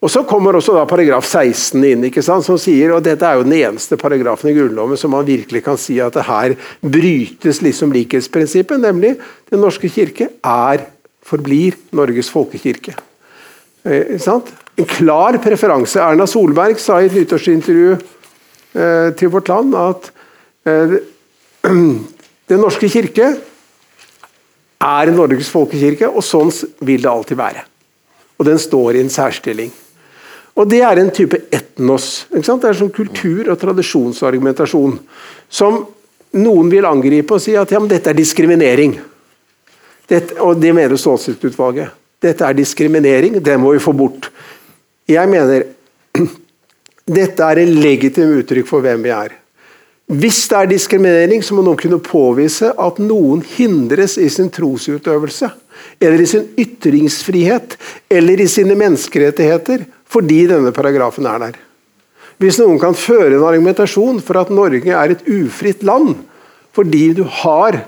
Og 0.00 0.08
Så 0.08 0.22
kommer 0.24 0.56
også 0.56 0.72
da 0.72 0.86
paragraf 0.88 1.26
16 1.26 1.84
inn, 1.84 2.04
ikke 2.04 2.22
sant, 2.22 2.44
som 2.44 2.56
sier 2.56 2.94
og 2.94 3.02
dette 3.04 3.26
er 3.26 3.36
jo 3.36 3.44
den 3.44 3.52
eneste 3.52 3.98
paragrafen 4.00 4.48
i 4.48 4.54
Grunnloven 4.56 4.96
som 4.96 5.10
man 5.10 5.26
virkelig 5.26 5.62
kan 5.62 5.76
si 5.76 5.98
at 6.00 6.14
det 6.14 6.24
her 6.24 6.54
brytes 6.80 7.60
liksom 7.60 7.92
likhetsprinsippet, 7.92 8.80
nemlig 8.80 9.18
Den 9.50 9.60
norske 9.60 9.90
kirke 9.90 10.30
er, 10.44 10.86
forblir 11.26 11.74
Norges 11.92 12.30
folkekirke. 12.30 12.94
Eh, 13.84 14.16
en 14.76 14.86
klar 14.86 15.36
preferanse. 15.42 16.00
Erna 16.00 16.26
Solberg 16.26 16.78
sa 16.78 17.00
i 17.00 17.08
et 17.08 17.16
nyttårsintervju 17.16 17.92
eh, 17.92 19.12
til 19.18 19.28
Vårt 19.28 19.48
Land 19.48 19.74
at 19.74 20.10
eh, 20.64 20.96
Den 22.50 22.58
norske 22.64 22.88
kirke 22.90 23.28
er 24.80 25.12
Norges 25.14 25.50
folkekirke, 25.52 26.08
og 26.08 26.24
sånn 26.24 26.50
vil 26.82 27.04
det 27.04 27.10
alltid 27.10 27.38
være. 27.38 27.62
Og 28.40 28.48
den 28.48 28.58
står 28.58 28.96
i 28.96 29.04
en 29.04 29.12
særstilling. 29.12 29.70
Og 30.58 30.68
Det 30.68 30.80
er 30.82 30.98
en 30.98 31.10
type 31.14 31.38
etnos. 31.52 32.26
Det 32.30 32.42
er 32.42 32.74
sånn 32.74 32.92
kultur- 32.92 33.48
og 33.52 33.58
tradisjonsargumentasjon. 33.60 34.98
Som 35.48 35.86
noen 36.32 36.70
vil 36.70 36.84
angripe 36.84 37.34
og 37.34 37.40
si 37.40 37.54
at 37.56 37.70
ja, 37.70 37.78
men 37.78 37.88
dette 37.88 38.10
er 38.10 38.18
diskriminering. 38.18 38.98
Dette, 40.08 40.40
og 40.40 40.60
Det 40.60 40.74
mener 40.74 40.96
Stålsett-utvalget. 40.96 41.90
Dette 42.20 42.44
er 42.44 42.52
diskriminering, 42.52 43.40
det 43.40 43.56
må 43.58 43.72
vi 43.72 43.78
få 43.78 43.92
bort. 43.96 44.28
Jeg 45.08 45.28
mener 45.28 45.64
dette 47.06 47.46
er 47.46 47.62
en 47.62 47.80
legitim 47.80 48.34
uttrykk 48.42 48.66
for 48.66 48.84
hvem 48.84 49.06
vi 49.06 49.14
er. 49.14 49.39
Hvis 50.10 50.48
det 50.50 50.56
er 50.58 50.70
diskriminering, 50.72 51.42
så 51.42 51.54
må 51.54 51.62
noen 51.62 51.78
kunne 51.78 52.00
påvise 52.02 52.72
at 52.74 52.96
noen 52.98 53.44
hindres 53.46 54.16
i 54.18 54.26
sin 54.32 54.48
trosutøvelse, 54.50 55.46
eller 56.02 56.24
i 56.24 56.26
sin 56.26 56.48
ytringsfrihet, 56.58 57.76
eller 58.10 58.42
i 58.42 58.48
sine 58.50 58.74
menneskerettigheter, 58.78 59.84
fordi 60.10 60.40
denne 60.50 60.72
paragrafen 60.74 61.28
er 61.30 61.44
der. 61.44 61.60
Hvis 62.42 62.58
noen 62.58 62.80
kan 62.82 62.96
føre 62.98 63.36
en 63.36 63.46
argumentasjon 63.46 64.18
for 64.24 64.40
at 64.40 64.50
Norge 64.50 64.90
er 64.90 65.14
et 65.14 65.26
ufritt 65.28 65.84
land 65.86 66.16
fordi 66.74 67.10
du 67.18 67.24
har 67.42 67.80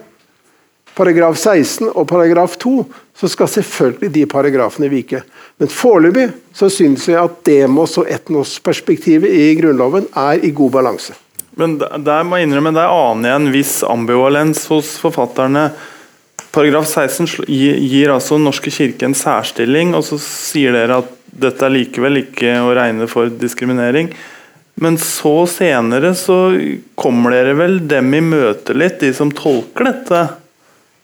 paragraf 0.99 1.39
16 1.39 1.87
og 1.89 2.05
paragraf 2.11 2.57
2, 2.61 2.73
så 3.15 3.31
skal 3.31 3.49
selvfølgelig 3.49 4.11
de 4.13 4.25
paragrafene 4.29 4.91
vike. 4.93 5.23
Men 5.63 5.71
foreløpig 5.71 6.29
så 6.53 6.69
syns 6.69 7.07
jeg 7.09 7.23
at 7.23 7.43
demos- 7.47 7.97
og 8.03 8.11
etnosperspektivet 8.11 9.31
i 9.31 9.53
Grunnloven 9.61 10.11
er 10.11 10.43
i 10.43 10.51
god 10.51 10.75
balanse. 10.75 11.15
Men 11.61 11.77
der 11.81 12.25
må 12.25 12.39
jeg 12.39 12.49
innrømme, 12.49 12.73
der 12.75 12.93
aner 12.93 13.29
jeg 13.29 13.41
en 13.41 13.51
viss 13.53 13.75
ambivalens 13.85 14.65
hos 14.73 14.95
forfatterne. 15.03 15.69
Paragraf 16.53 16.89
16 16.89 17.47
gir 17.49 18.13
altså 18.13 18.39
Norske 18.41 18.73
kirke 18.73 19.09
en 19.09 19.17
særstilling, 19.17 19.95
og 19.97 20.05
så 20.05 20.19
sier 20.21 20.75
dere 20.77 21.01
at 21.03 21.11
dette 21.33 21.65
er 21.65 21.73
likevel 21.73 22.23
ikke 22.27 22.59
å 22.61 22.73
regne 22.77 23.09
for 23.09 23.33
diskriminering. 23.41 24.11
Men 24.81 24.97
så 25.01 25.43
senere 25.49 26.15
så 26.17 26.37
kommer 26.99 27.37
dere 27.37 27.57
vel 27.57 27.79
dem 27.89 28.13
i 28.17 28.23
møte 28.25 28.77
litt, 28.77 29.01
de 29.01 29.13
som 29.17 29.33
tolker 29.33 29.89
dette 29.89 30.23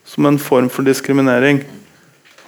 som 0.08 0.28
en 0.28 0.40
form 0.40 0.70
for 0.72 0.86
diskriminering. 0.88 1.60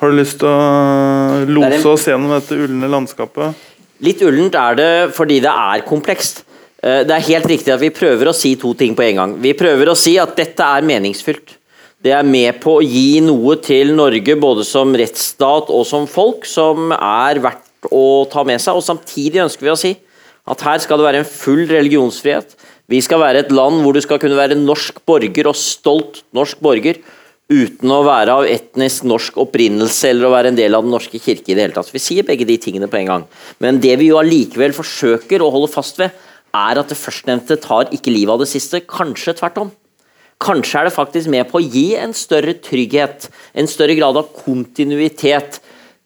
Har 0.01 0.13
du 0.13 0.17
lyst 0.17 0.39
til 0.41 0.49
å 0.49 1.45
lose 1.45 1.85
oss 1.89 2.07
gjennom 2.09 2.33
dette 2.33 2.57
ulne 2.57 2.89
landskapet? 2.89 3.67
Litt 4.01 4.23
ullent 4.25 4.57
er 4.57 4.79
det 4.79 4.93
fordi 5.13 5.43
det 5.45 5.53
er 5.53 5.85
komplekst. 5.89 6.47
Eh, 6.81 7.03
det 7.05 7.15
er 7.17 7.27
helt 7.29 7.49
riktig 7.51 7.73
at 7.75 7.83
vi 7.83 7.93
prøver 7.93 8.31
å 8.31 8.37
si 8.37 8.55
to 8.61 8.73
ting 8.79 8.97
på 8.97 9.05
en 9.05 9.23
gang. 9.23 9.35
Vi 9.43 9.53
prøver 9.59 9.93
å 9.93 9.99
si 9.99 10.17
at 10.21 10.33
dette 10.39 10.65
er 10.65 10.87
meningsfylt. 10.87 11.57
Det 12.01 12.15
er 12.17 12.25
med 12.25 12.63
på 12.63 12.79
å 12.79 12.85
gi 12.85 13.21
noe 13.21 13.59
til 13.61 13.93
Norge 13.93 14.37
både 14.41 14.65
som 14.65 14.95
rettsstat 14.97 15.69
og 15.69 15.85
som 15.85 16.07
folk 16.09 16.47
som 16.49 16.95
er 16.97 17.43
verdt 17.45 17.91
å 17.93 18.25
ta 18.33 18.45
med 18.49 18.63
seg. 18.63 18.79
Og 18.79 18.87
samtidig 18.87 19.45
ønsker 19.45 19.69
vi 19.69 19.75
å 19.75 19.79
si 19.79 19.93
at 20.51 20.65
her 20.65 20.81
skal 20.81 20.99
det 20.99 21.09
være 21.11 21.21
en 21.21 21.29
full 21.29 21.67
religionsfrihet. 21.69 22.57
Vi 22.91 23.03
skal 23.05 23.21
være 23.23 23.45
et 23.45 23.53
land 23.53 23.85
hvor 23.85 23.95
du 23.95 24.01
skal 24.03 24.19
kunne 24.19 24.39
være 24.39 24.57
norsk 24.59 25.05
borger 25.07 25.51
og 25.51 25.59
stolt 25.59 26.25
norsk 26.35 26.63
borger 26.65 27.03
uten 27.51 27.93
å 27.93 28.01
være 28.07 28.35
av 28.41 28.47
etnisk 28.47 29.05
norsk 29.11 29.37
opprinnelse 29.43 30.09
eller 30.11 30.29
å 30.29 30.33
være 30.33 30.53
en 30.53 30.59
del 30.59 30.75
av 30.79 30.87
Den 30.87 30.95
norske 30.95 31.19
kirke 31.19 31.51
i 31.51 31.57
det 31.59 31.67
hele 31.67 31.77
tatt. 31.77 31.91
Vi 31.93 32.03
sier 32.03 32.27
begge 32.27 32.47
de 32.49 32.57
tingene 32.63 32.89
på 32.91 33.01
en 33.01 33.11
gang. 33.11 33.29
Men 33.63 33.83
det 33.83 33.97
vi 34.01 34.09
jo 34.09 34.21
allikevel 34.23 34.73
forsøker 34.75 35.43
å 35.43 35.51
holde 35.53 35.71
fast 35.73 35.99
ved, 36.01 36.15
er 36.57 36.81
at 36.81 36.91
det 36.91 36.99
førstnevnte 36.99 37.59
tar 37.63 37.93
ikke 37.95 38.13
livet 38.13 38.35
av 38.35 38.43
det 38.43 38.51
siste. 38.51 38.83
Kanskje 38.89 39.37
tvert 39.39 39.61
om. 39.63 39.71
Kanskje 40.41 40.81
er 40.81 40.89
det 40.89 40.95
faktisk 40.97 41.29
med 41.33 41.51
på 41.51 41.61
å 41.61 41.65
gi 41.65 41.91
en 42.01 42.15
større 42.17 42.55
trygghet, 42.65 43.29
en 43.53 43.69
større 43.69 43.97
grad 43.99 44.17
av 44.17 44.31
kontinuitet 44.33 45.61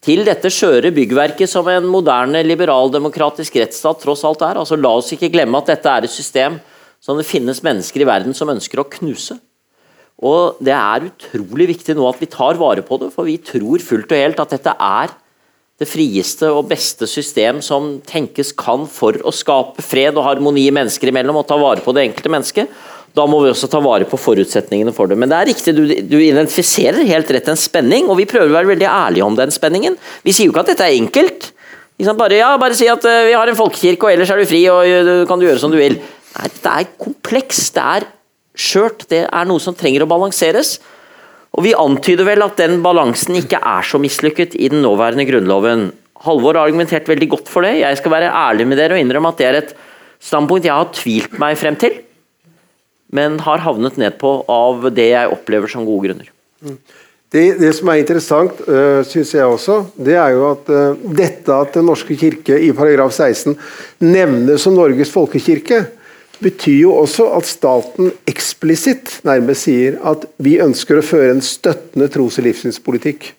til 0.05 0.25
dette 0.27 0.51
skjøre 0.53 0.91
byggverket 0.93 1.49
som 1.49 1.69
en 1.71 1.87
moderne 1.89 2.43
liberaldemokratisk 2.45 3.57
rettsstat 3.63 4.03
tross 4.03 4.25
alt 4.27 4.43
er. 4.45 4.61
Altså 4.61 4.77
La 4.77 4.91
oss 4.99 5.13
ikke 5.15 5.31
glemme 5.33 5.61
at 5.63 5.71
dette 5.71 5.91
er 5.91 6.09
et 6.09 6.13
system 6.13 6.59
som 7.05 7.21
det 7.21 7.29
finnes 7.29 7.63
mennesker 7.65 8.03
i 8.03 8.09
verden 8.09 8.37
som 8.37 8.51
ønsker 8.51 8.83
å 8.83 8.89
knuse. 8.99 9.39
Og 10.25 10.59
Det 10.63 10.75
er 10.75 11.09
utrolig 11.09 11.69
viktig 11.75 11.97
nå 11.97 12.07
at 12.09 12.21
vi 12.21 12.31
tar 12.31 12.59
vare 12.61 12.83
på 12.87 12.99
det, 13.01 13.11
for 13.15 13.29
vi 13.29 13.39
tror 13.39 13.83
fullt 13.83 14.13
og 14.13 14.19
helt 14.19 14.43
at 14.43 14.55
dette 14.57 14.75
er 14.75 15.15
det 15.81 15.89
frieste 15.91 16.49
og 16.55 16.69
beste 16.71 17.07
system 17.11 17.59
som 17.65 17.97
tenkes 18.07 18.53
kan 18.55 18.85
for 18.91 19.17
å 19.27 19.33
skape 19.35 19.83
fred 19.83 20.15
og 20.15 20.27
harmoni 20.29 20.69
mennesker 20.75 21.11
imellom 21.11 21.41
og 21.41 21.49
ta 21.49 21.59
vare 21.59 21.83
på 21.83 21.95
det 21.97 22.05
enkelte 22.09 22.31
mennesket. 22.31 22.77
Da 23.15 23.27
må 23.31 23.41
vi 23.43 23.51
også 23.51 23.69
ta 23.71 23.81
vare 23.83 24.07
på 24.11 24.19
forutsetningene 24.19 24.95
for 24.95 25.11
det. 25.11 25.19
Men 25.19 25.31
det 25.31 25.39
er 25.39 25.51
riktig, 25.51 25.75
du, 25.75 25.83
du 25.87 26.17
identifiserer 26.19 27.07
helt 27.07 27.31
rett 27.31 27.51
en 27.51 27.59
spenning, 27.59 28.09
og 28.11 28.19
vi 28.19 28.27
prøver 28.31 28.51
å 28.51 28.57
være 28.57 28.73
veldig 28.73 28.89
ærlige 28.91 29.27
om 29.27 29.37
den 29.39 29.55
spenningen. 29.55 29.99
Vi 30.27 30.35
sier 30.35 30.49
jo 30.49 30.55
ikke 30.55 30.65
at 30.65 30.73
dette 30.73 30.89
er 30.89 30.99
enkelt. 30.99 31.53
Bare, 32.19 32.41
ja, 32.41 32.49
bare 32.59 32.75
si 32.75 32.89
at 32.91 33.07
uh, 33.07 33.21
vi 33.29 33.37
har 33.39 33.51
en 33.51 33.59
folkekirke, 33.59 34.09
og 34.09 34.17
ellers 34.17 34.33
er 34.35 34.43
du 34.43 34.51
fri 34.51 34.65
og 34.71 34.83
uh, 34.83 35.13
kan 35.31 35.39
du 35.39 35.47
gjøre 35.47 35.63
som 35.63 35.71
du 35.71 35.79
vil. 35.79 36.01
Nei, 36.35 36.51
det 36.51 36.73
er 36.73 36.91
komplekst. 36.99 37.77
Det 37.77 37.85
er 37.99 38.09
skjørt. 38.59 39.07
Det 39.11 39.23
er 39.27 39.47
noe 39.47 39.63
som 39.63 39.79
trenger 39.79 40.03
å 40.03 40.11
balanseres. 40.11 40.81
Og 41.55 41.63
Vi 41.67 41.75
antyder 41.79 42.27
vel 42.27 42.43
at 42.43 42.59
den 42.59 42.81
balansen 42.83 43.39
ikke 43.39 43.61
er 43.63 43.87
så 43.87 44.01
mislykket 44.03 44.57
i 44.59 44.71
den 44.73 44.83
nåværende 44.83 45.27
grunnloven. 45.29 45.87
Halvor 46.25 46.57
har 46.57 46.67
argumentert 46.67 47.09
veldig 47.09 47.29
godt 47.37 47.53
for 47.53 47.67
det. 47.67 47.77
Jeg 47.83 48.01
skal 48.01 48.15
være 48.15 48.33
ærlig 48.33 48.67
med 48.67 48.81
dere 48.81 48.97
og 48.97 49.03
innrømme 49.03 49.31
at 49.31 49.39
det 49.39 49.47
er 49.47 49.61
et 49.61 49.75
standpunkt 50.25 50.67
jeg 50.67 50.75
har 50.75 50.91
tvilt 50.97 51.39
meg 51.39 51.59
frem 51.61 51.77
til, 51.79 52.01
men 53.15 53.39
har 53.45 53.63
havnet 53.63 53.99
ned 54.01 54.17
på 54.19 54.39
av 54.51 54.89
det 54.95 55.11
jeg 55.13 55.33
opplever 55.35 55.71
som 55.71 55.87
gode 55.87 56.09
grunner. 56.09 56.31
Det, 57.35 57.43
det 57.59 57.73
som 57.75 57.91
er 57.91 58.01
interessant, 58.01 58.61
uh, 58.67 58.75
øh, 58.75 59.01
syns 59.07 59.33
jeg 59.35 59.51
også, 59.51 59.81
det 60.07 60.15
er 60.15 60.37
jo 60.37 60.45
at 60.53 60.69
uh, 60.71 61.01
dette 61.19 61.51
at 61.51 61.75
Den 61.75 61.89
norske 61.91 62.15
kirke 62.19 62.61
i 62.63 62.71
paragraf 62.75 63.11
16 63.11 63.57
nevnes 64.07 64.63
som 64.63 64.77
Norges 64.77 65.11
folkekirke, 65.11 65.81
betyr 66.43 66.81
jo 66.87 66.97
også 66.99 67.29
at 67.37 67.47
staten 67.49 68.11
eksplisitt 68.31 69.21
nærmest 69.27 69.69
sier 69.69 70.01
at 70.07 70.27
vi 70.43 70.57
ønsker 70.63 70.99
å 70.99 71.07
føre 71.07 71.35
en 71.35 71.45
støttende 71.45 72.11
tros- 72.13 72.39
og 72.41 72.49
livssynspolitikk. 72.49 73.31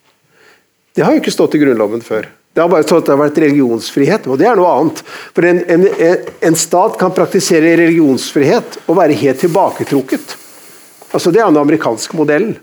Det 0.95 1.03
har 1.03 1.15
jo 1.15 1.21
ikke 1.23 1.33
stått 1.33 1.57
i 1.57 1.61
Grunnloven 1.61 2.03
før. 2.05 2.29
Det 2.55 2.63
har 2.63 2.71
bare 2.71 2.85
stått 2.87 3.03
at 3.03 3.09
det 3.09 3.15
har 3.17 3.23
vært 3.25 3.39
religionsfrihet, 3.43 4.27
og 4.31 4.39
det 4.39 4.47
er 4.47 4.55
noe 4.55 4.71
annet. 4.71 5.01
For 5.35 5.43
en, 5.49 5.57
en, 5.75 5.81
en 6.47 6.55
stat 6.55 6.95
kan 7.01 7.11
praktisere 7.11 7.73
religionsfrihet 7.81 8.77
og 8.85 8.99
være 9.01 9.17
helt 9.19 9.41
tilbaketrukket. 9.43 10.37
Altså, 11.11 11.33
det 11.35 11.41
er 11.41 11.49
den 11.49 11.59
amerikanske 11.59 12.15
modellen. 12.15 12.55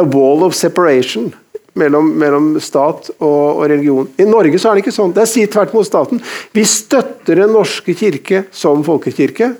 A 0.00 0.06
wall 0.08 0.46
of 0.46 0.56
separation 0.56 1.28
mellom, 1.76 2.08
mellom 2.18 2.48
stat 2.62 3.10
og, 3.18 3.60
og, 3.60 3.64
religion. 3.70 4.08
I 4.18 4.26
Norge 4.28 4.58
så 4.58 4.70
er 4.70 4.78
det 4.78 4.86
ikke 4.86 4.96
sånn. 4.96 5.14
Det 5.16 5.24
er 5.24 5.30
si 5.30 5.44
tvert 5.50 5.74
mot 5.76 5.86
staten 5.86 6.22
vi 6.56 6.64
støtter 6.66 7.42
Den 7.42 7.52
norske 7.54 7.94
kirke 7.96 8.46
som 8.54 8.84
folkekirke. 8.86 9.52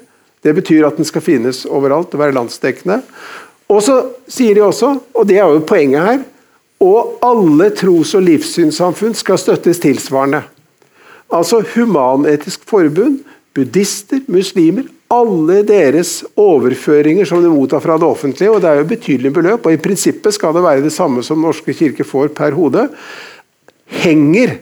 Det 0.43 0.55
betyr 0.57 0.87
at 0.87 0.99
den 0.99 1.09
skal 1.09 1.25
finnes 1.25 1.65
overalt 1.67 2.15
og 2.15 2.23
være 2.23 2.37
landsdekkende. 2.37 3.01
Og 3.73 3.83
så 3.83 3.97
sier 4.31 4.55
de 4.55 4.63
også, 4.63 4.93
og 5.17 5.27
det 5.27 5.41
er 5.41 5.51
jo 5.51 5.65
poenget 5.67 6.07
her, 6.07 6.21
og 6.83 7.17
alle 7.25 7.71
tros- 7.75 8.15
og 8.15 8.23
livssynssamfunn 8.27 9.17
skal 9.17 9.41
støttes 9.41 9.81
tilsvarende. 9.83 10.45
Altså 11.35 11.63
Human-Etisk 11.75 12.63
Forbund, 12.69 13.25
buddhister, 13.57 14.21
muslimer, 14.31 14.87
alle 15.13 15.61
deres 15.67 16.21
overføringer 16.41 17.29
som 17.29 17.43
de 17.43 17.51
mottar 17.53 17.83
fra 17.85 17.97
det 18.01 18.09
offentlige, 18.09 18.51
og 18.51 18.63
det 18.63 18.71
er 18.71 18.81
jo 18.81 18.91
betydelige 18.91 19.37
beløp, 19.39 19.67
og 19.67 19.77
i 19.77 19.81
prinsippet 19.83 20.35
skal 20.35 20.55
det 20.57 20.65
være 20.65 20.85
det 20.85 20.95
samme 20.95 21.23
som 21.27 21.43
Norske 21.43 21.75
kirke 21.77 22.07
får 22.07 22.33
per 22.35 22.57
hode, 22.57 22.89
henger 24.03 24.57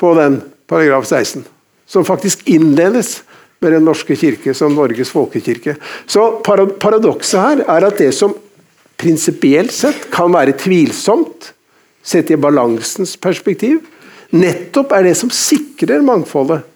på 0.00 0.12
den 0.18 0.42
paragraf 0.68 1.06
16, 1.08 1.46
som 1.88 2.04
faktisk 2.04 2.44
innledes 2.52 3.22
med 3.62 3.76
Den 3.76 3.84
norske 3.86 4.16
kirke 4.18 4.54
som 4.58 4.74
Norges 4.74 5.12
folkekirke. 5.14 5.76
Så 6.10 6.42
Paradokset 6.42 7.38
her 7.38 7.60
er 7.70 7.86
at 7.86 8.00
det 8.02 8.10
som 8.16 8.34
prinsipielt 8.98 9.70
sett 9.74 10.08
kan 10.10 10.32
være 10.34 10.56
tvilsomt, 10.58 11.52
sett 12.02 12.32
i 12.34 12.38
balansens 12.40 13.14
perspektiv, 13.22 13.78
nettopp 14.34 14.90
er 14.96 15.06
det 15.06 15.14
som 15.18 15.30
sikrer 15.30 16.02
mangfoldet 16.02 16.66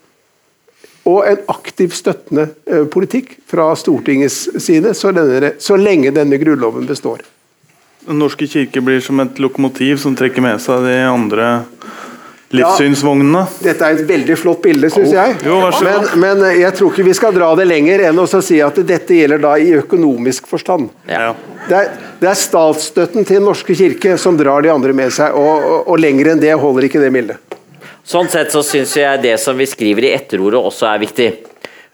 og 1.07 1.23
en 1.31 1.43
aktiv 1.53 1.95
støttende 1.95 2.49
eh, 2.67 2.85
politikk 2.91 3.37
fra 3.47 3.71
Stortingets 3.79 4.49
side, 4.63 4.95
så, 4.95 5.13
denne, 5.15 5.55
så 5.63 5.79
lenge 5.79 6.11
denne 6.15 6.39
grunnloven 6.43 6.89
består. 6.89 7.23
Den 8.07 8.19
norske 8.23 8.47
kirke 8.51 8.83
blir 8.83 9.01
som 9.03 9.23
et 9.23 9.39
lokomotiv 9.43 10.01
som 10.03 10.15
trekker 10.19 10.43
med 10.43 10.61
seg 10.63 10.85
de 10.87 10.99
andre 11.07 11.49
livssynsvognene. 12.55 13.43
Ja, 13.43 13.65
dette 13.71 13.87
er 13.87 13.97
et 13.97 14.07
veldig 14.07 14.37
flott 14.39 14.61
bilde, 14.63 14.91
syns 14.95 15.11
oh, 15.11 15.17
jeg. 15.17 15.39
Jo, 15.47 15.57
men, 15.83 16.07
men, 16.23 16.45
jeg 16.61 16.71
tror 16.79 16.93
ikke 16.93 17.07
vi 17.09 17.17
skal 17.19 17.35
dra 17.35 17.51
det 17.59 17.67
lenger 17.67 18.07
enn 18.09 18.23
å 18.23 18.27
si 18.31 18.61
at 18.63 18.79
dette 18.87 19.19
gjelder 19.19 19.43
da 19.43 19.57
i 19.59 19.73
økonomisk 19.81 20.47
forstand. 20.51 20.91
Ja. 21.11 21.33
Det, 21.67 21.75
er, 21.75 21.91
det, 22.21 22.31
er, 22.31 22.39
statsstøtten 22.39 23.27
til 23.27 23.41
Den 23.41 23.49
norske 23.49 23.75
kirke 23.79 24.15
som 24.23 24.39
drar 24.39 24.63
de 24.63 24.71
andre 24.71 24.95
med 24.95 25.15
seg, 25.15 25.35
og, 25.35 25.67
og, 25.67 25.79
og 25.91 26.03
lenger 26.03 26.33
enn 26.33 26.43
det 26.43 26.55
holder 26.55 26.87
ikke 26.87 27.03
det 27.03 27.11
bildet. 27.15 27.56
Sånn 28.07 28.29
sett 28.31 28.53
så 28.55 28.63
syns 28.63 28.93
jeg 28.95 29.23
det 29.25 29.35
som 29.43 29.59
vi 29.59 29.67
skriver 29.67 30.07
i 30.07 30.13
etterordet 30.15 30.61
også 30.63 30.87
er 30.87 31.03
viktig. 31.03 31.29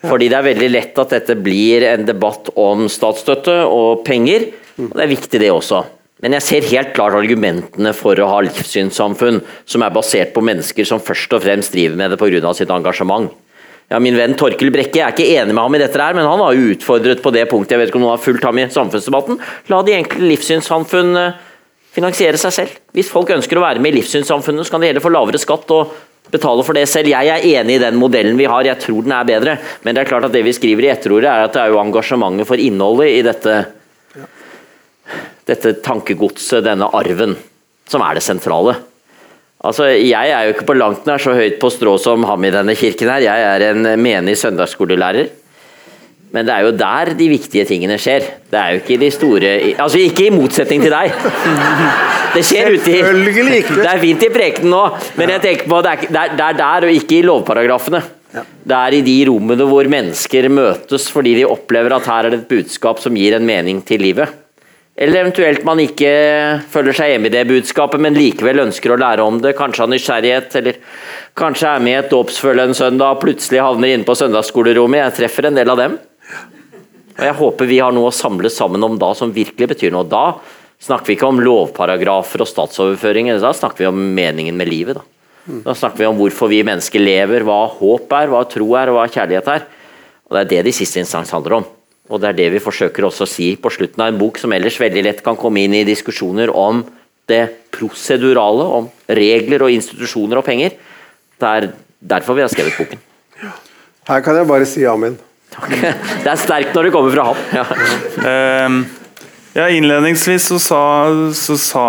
Fordi 0.02 0.26
det 0.28 0.36
er 0.36 0.44
veldig 0.44 0.68
lett 0.68 0.98
at 1.00 1.14
dette 1.14 1.36
blir 1.40 1.86
en 1.88 2.04
debatt 2.04 2.50
om 2.58 2.84
statsstøtte 2.90 3.62
og 3.64 4.02
penger. 4.04 4.50
og 4.76 4.92
Det 4.92 5.04
er 5.06 5.12
viktig 5.14 5.40
det 5.40 5.52
også. 5.54 5.80
Men 6.22 6.36
jeg 6.36 6.44
ser 6.46 6.68
helt 6.68 6.92
klart 6.94 7.16
argumentene 7.16 7.94
for 7.96 8.18
å 8.20 8.28
ha 8.28 8.42
livssynssamfunn 8.44 9.40
som 9.64 9.82
er 9.82 9.94
basert 9.94 10.34
på 10.34 10.42
mennesker 10.44 10.86
som 10.86 11.00
først 11.02 11.32
og 11.32 11.42
fremst 11.46 11.72
driver 11.72 11.96
med 11.96 12.12
det 12.12 12.18
pga. 12.20 12.52
sitt 12.54 12.70
engasjement. 12.70 13.32
Ja, 13.90 13.98
min 13.98 14.16
venn 14.16 14.36
Torkel 14.38 14.70
Brekke 14.72 15.00
jeg 15.00 15.04
er 15.04 15.12
ikke 15.16 15.40
enig 15.40 15.54
med 15.54 15.64
ham 15.64 15.74
i 15.74 15.80
dette, 15.80 15.98
her, 15.98 16.14
men 16.14 16.28
han 16.28 16.40
har 16.40 16.54
utfordret 16.54 17.22
på 17.22 17.32
det 17.32 17.48
punktet. 17.50 17.74
Jeg 17.74 17.80
vet 17.80 17.90
ikke 17.90 17.98
om 18.00 18.04
noen 18.06 18.16
har 18.16 18.22
fulgt 18.24 18.44
ham 18.44 18.60
i 18.60 18.68
samfunnsdebatten. 18.68 19.40
La 19.72 19.82
de 19.82 19.96
enkle 19.96 20.28
livssynssamfunn 20.30 21.16
finansiere 21.92 22.40
seg 22.40 22.54
selv. 22.54 22.80
Hvis 22.96 23.10
folk 23.12 23.30
ønsker 23.34 23.58
å 23.58 23.64
være 23.64 23.82
med 23.82 23.92
i 23.92 24.00
livssynssamfunnet, 24.00 24.66
så 24.66 24.74
kan 24.74 24.82
de 24.82 24.90
heller 24.90 25.04
få 25.04 25.12
lavere 25.12 25.40
skatt 25.40 25.70
og 25.74 25.92
betale 26.32 26.64
for 26.64 26.76
det 26.76 26.86
selv. 26.88 27.12
Jeg 27.12 27.28
er 27.28 27.46
enig 27.60 27.76
i 27.76 27.82
den 27.82 27.98
modellen 28.00 28.38
vi 28.38 28.48
har, 28.48 28.64
jeg 28.64 28.80
tror 28.80 29.04
den 29.04 29.14
er 29.16 29.28
bedre. 29.28 29.58
Men 29.84 29.94
det 29.94 30.04
er 30.04 30.10
klart 30.12 30.28
at 30.28 30.34
det 30.34 30.44
vi 30.46 30.54
skriver 30.56 30.86
i 30.86 30.92
etterordet, 30.94 31.28
er 31.28 31.46
at 31.46 31.56
det 31.56 31.64
er 31.64 31.74
jo 31.74 31.82
engasjementet 31.82 32.48
for 32.48 32.62
innholdet 32.62 33.10
i 33.12 33.20
dette, 33.26 33.58
dette 35.50 35.74
tankegodset, 35.84 36.62
denne 36.64 36.88
arven, 36.96 37.36
som 37.90 38.04
er 38.06 38.16
det 38.16 38.24
sentrale. 38.24 38.78
Altså, 39.62 39.92
Jeg 39.94 40.32
er 40.32 40.48
jo 40.48 40.56
ikke 40.56 40.70
på 40.72 40.78
langt 40.78 41.06
nær 41.06 41.22
så 41.22 41.36
høyt 41.36 41.60
på 41.62 41.70
strå 41.70 41.94
som 42.00 42.24
ham 42.26 42.44
i 42.44 42.54
denne 42.54 42.74
kirken 42.78 43.12
her. 43.12 43.22
Jeg 43.22 43.46
er 43.52 43.68
en 43.68 43.92
menig 44.00 44.34
søndagsskolelærer. 44.40 45.30
Men 46.32 46.46
det 46.48 46.54
er 46.54 46.64
jo 46.64 46.70
der 46.80 47.10
de 47.18 47.26
viktige 47.28 47.66
tingene 47.68 47.98
skjer. 48.00 48.24
Det 48.48 48.56
er 48.58 48.72
jo 48.72 48.80
ikke 48.80 48.96
de 49.02 49.10
store 49.12 49.50
Altså 49.84 50.00
ikke 50.00 50.26
i 50.26 50.32
motsetning 50.32 50.80
til 50.80 50.94
deg. 50.94 51.12
Det 52.32 52.44
skjer 52.48 52.70
ute 52.72 52.88
i 52.94 53.02
Det 53.02 53.84
er 53.90 54.00
fint 54.00 54.24
i 54.24 54.30
prekenen 54.32 54.72
nå, 54.72 54.82
men 55.20 55.32
jeg 55.34 55.42
tenker 55.44 55.68
på 55.68 55.82
det 55.84 55.92
er, 55.92 56.06
det 56.08 56.20
er- 56.22 56.36
det 56.38 56.46
er 56.48 56.58
der 56.62 56.86
og 56.88 56.94
ikke 56.96 57.18
i 57.18 57.22
lovparagrafene. 57.28 58.02
Det 58.64 58.76
er 58.78 58.94
i 58.96 59.02
de 59.04 59.16
rommene 59.28 59.66
hvor 59.68 59.84
mennesker 59.92 60.48
møtes 60.48 61.10
fordi 61.12 61.34
de 61.36 61.44
opplever 61.44 61.92
at 61.92 62.06
her 62.08 62.24
er 62.24 62.30
det 62.30 62.38
et 62.40 62.48
budskap 62.48 62.98
som 63.02 63.14
gir 63.14 63.36
en 63.36 63.44
mening 63.44 63.82
til 63.84 64.00
livet. 64.00 64.28
Eller 64.96 65.22
eventuelt 65.24 65.64
man 65.64 65.80
ikke 65.80 66.62
føler 66.72 66.92
seg 66.96 67.12
hjemme 67.12 67.28
i 67.28 67.32
det 67.32 67.46
budskapet, 67.48 68.00
men 68.00 68.14
likevel 68.16 68.60
ønsker 68.66 68.92
å 68.92 68.98
lære 69.00 69.24
om 69.24 69.38
det, 69.40 69.54
kanskje 69.56 69.84
av 69.84 69.88
nysgjerrighet, 69.92 70.56
eller 70.60 70.74
kanskje 71.36 71.68
er 71.76 71.80
med 71.84 71.92
i 71.92 71.98
et 72.02 72.10
dåpsfølge 72.12 72.66
en 72.68 72.74
søndag 72.76 73.16
og 73.16 73.20
plutselig 73.24 73.60
havner 73.64 73.94
inne 73.94 74.04
på 74.04 74.16
søndagsskolerommet. 74.16 75.00
Jeg 75.00 75.16
treffer 75.20 75.48
en 75.48 75.56
del 75.56 75.72
av 75.72 75.80
dem. 75.80 75.98
Og 77.18 77.24
jeg 77.26 77.36
håper 77.38 77.68
vi 77.68 77.80
har 77.82 77.94
noe 77.94 78.10
å 78.10 78.14
samles 78.14 78.56
sammen 78.56 78.82
om 78.86 78.98
da 79.00 79.12
som 79.16 79.32
virkelig 79.34 79.72
betyr 79.74 79.94
noe. 79.94 80.08
Da 80.08 80.38
snakker 80.82 81.12
vi 81.12 81.16
ikke 81.18 81.28
om 81.28 81.42
lovparagrafer 81.42 82.42
og 82.42 82.50
statsoverføringer, 82.50 83.40
da 83.42 83.52
snakker 83.54 83.84
vi 83.84 83.90
om 83.90 84.00
meningen 84.16 84.56
med 84.58 84.70
livet. 84.70 84.98
Da, 84.98 85.60
da 85.68 85.76
snakker 85.76 86.02
vi 86.02 86.08
om 86.08 86.18
hvorfor 86.18 86.50
vi 86.50 86.62
mennesker 86.66 87.02
lever, 87.02 87.44
hva 87.46 87.60
håp 87.70 88.16
er, 88.18 88.32
hva 88.32 88.42
tro 88.50 88.72
er, 88.78 88.90
og 88.90 88.98
hva 88.98 89.06
kjærlighet 89.10 89.52
er. 89.52 89.68
Og 90.30 90.36
Det 90.38 90.58
er 90.58 90.66
det 90.66 90.72
i 90.72 90.80
siste 90.80 91.02
instans 91.02 91.32
handler 91.34 91.60
om. 91.60 91.68
Og 92.12 92.20
det 92.20 92.32
er 92.32 92.38
det 92.40 92.48
vi 92.56 92.62
forsøker 92.62 93.06
også 93.06 93.24
å 93.24 93.30
si 93.30 93.52
på 93.56 93.70
slutten 93.72 94.02
av 94.02 94.10
en 94.10 94.18
bok 94.20 94.40
som 94.40 94.52
ellers 94.52 94.80
veldig 94.80 95.04
lett 95.06 95.22
kan 95.24 95.38
komme 95.38 95.62
inn 95.62 95.76
i 95.76 95.86
diskusjoner 95.86 96.50
om 96.50 96.82
det 97.30 97.44
prosedurale, 97.72 98.64
om 98.78 98.88
regler 99.06 99.64
og 99.64 99.72
institusjoner 99.72 100.40
og 100.40 100.46
penger. 100.46 100.74
Det 101.40 101.52
er 101.58 101.68
derfor 102.14 102.36
vi 102.36 102.44
har 102.44 102.50
skrevet 102.52 102.76
boken. 102.76 103.04
Her 104.08 104.24
kan 104.24 104.36
jeg 104.36 104.48
bare 104.50 104.66
si 104.66 104.82
amen. 104.88 105.14
Det 105.60 106.32
er 106.32 106.40
sterkt 106.40 106.74
når 106.76 106.88
det 106.88 106.92
kommer 106.94 107.14
fra 107.14 107.28
ham. 107.30 107.46
Ja. 107.52 107.64
Ehm, 108.28 108.82
ja, 109.52 109.68
Innledningsvis 109.68 110.46
så 110.48 110.58
sa, 110.62 110.82
så 111.36 111.58
sa 111.60 111.86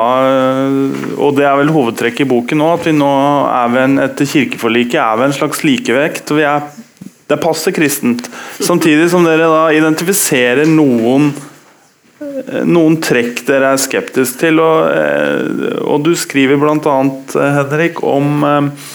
Og 1.15 1.37
det 1.37 1.45
er 1.47 1.55
vel 1.61 1.71
hovedtrekket 1.71 2.25
i 2.25 2.27
boken 2.27 2.59
nå, 2.59 2.71
at 2.75 2.87
vi 2.89 2.95
nå 2.97 3.11
er 3.47 3.69
ved 3.71 3.85
en, 3.85 3.99
etter 4.03 4.27
kirkeforliket 4.27 4.99
er 4.99 5.21
ved 5.21 5.29
en 5.29 5.37
slags 5.37 5.63
likevekt. 5.63 6.31
og 6.31 6.41
vi 6.41 6.47
er 6.49 6.65
det 7.23 7.37
er 7.37 7.41
passe 7.41 7.71
kristent. 7.73 8.27
Samtidig 8.59 9.07
som 9.11 9.23
dere 9.25 9.47
da 9.49 9.63
identifiserer 9.73 10.67
noen 10.69 11.31
eh, 12.19 12.63
noen 12.67 12.99
trekk 13.01 13.45
dere 13.47 13.71
er 13.73 13.81
skeptisk 13.81 14.41
til. 14.43 14.59
Og, 14.61 14.91
eh, 14.91 15.79
og 15.87 16.03
du 16.05 16.11
skriver 16.19 16.59
bl.a. 16.59 16.97
Henrik 17.57 18.03
om, 18.03 18.43
eh, 18.49 18.91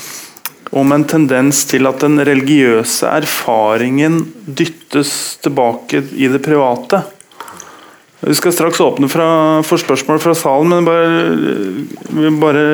om 0.70 0.92
en 0.92 1.04
tendens 1.08 1.62
til 1.68 1.88
at 1.88 2.02
den 2.04 2.20
religiøse 2.24 3.08
erfaringen 3.08 4.20
dyttes 4.44 5.38
tilbake 5.44 6.02
i 6.16 6.28
det 6.30 6.42
private. 6.44 7.02
Vi 8.20 8.34
skal 8.34 8.52
straks 8.52 8.80
åpne 8.82 9.08
fra, 9.10 9.28
for 9.62 9.78
spørsmål 9.80 10.18
fra 10.22 10.34
salen, 10.34 10.74
men 10.74 10.88
bare, 10.88 11.10
vi 12.18 12.32
bare 12.42 12.64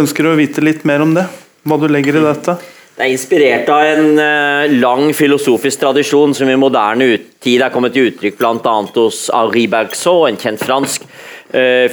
ønsker 0.00 0.30
å 0.30 0.38
vite 0.38 0.64
litt 0.64 0.86
mer 0.88 1.04
om 1.04 1.12
det. 1.16 1.26
Hva 1.66 1.76
du 1.82 1.88
legger 1.90 2.16
i 2.16 2.24
dette. 2.24 2.56
Det 2.96 3.04
er 3.04 3.12
inspirert 3.12 3.68
av 3.68 3.82
en 3.84 4.20
eh, 4.22 4.74
lang 4.80 5.10
filosofisk 5.12 5.82
tradisjon 5.82 6.32
som 6.32 6.48
i 6.48 6.56
moderne 6.56 7.10
tid 7.44 7.60
er 7.60 7.74
kommet 7.74 7.92
til 7.92 8.08
uttrykk 8.08 8.38
bl.a. 8.38 8.76
hos 8.94 9.26
Henri 9.34 9.66
Bergson, 9.68 10.30
en 10.30 10.38
kjent 10.40 10.64
fransk 10.64 11.04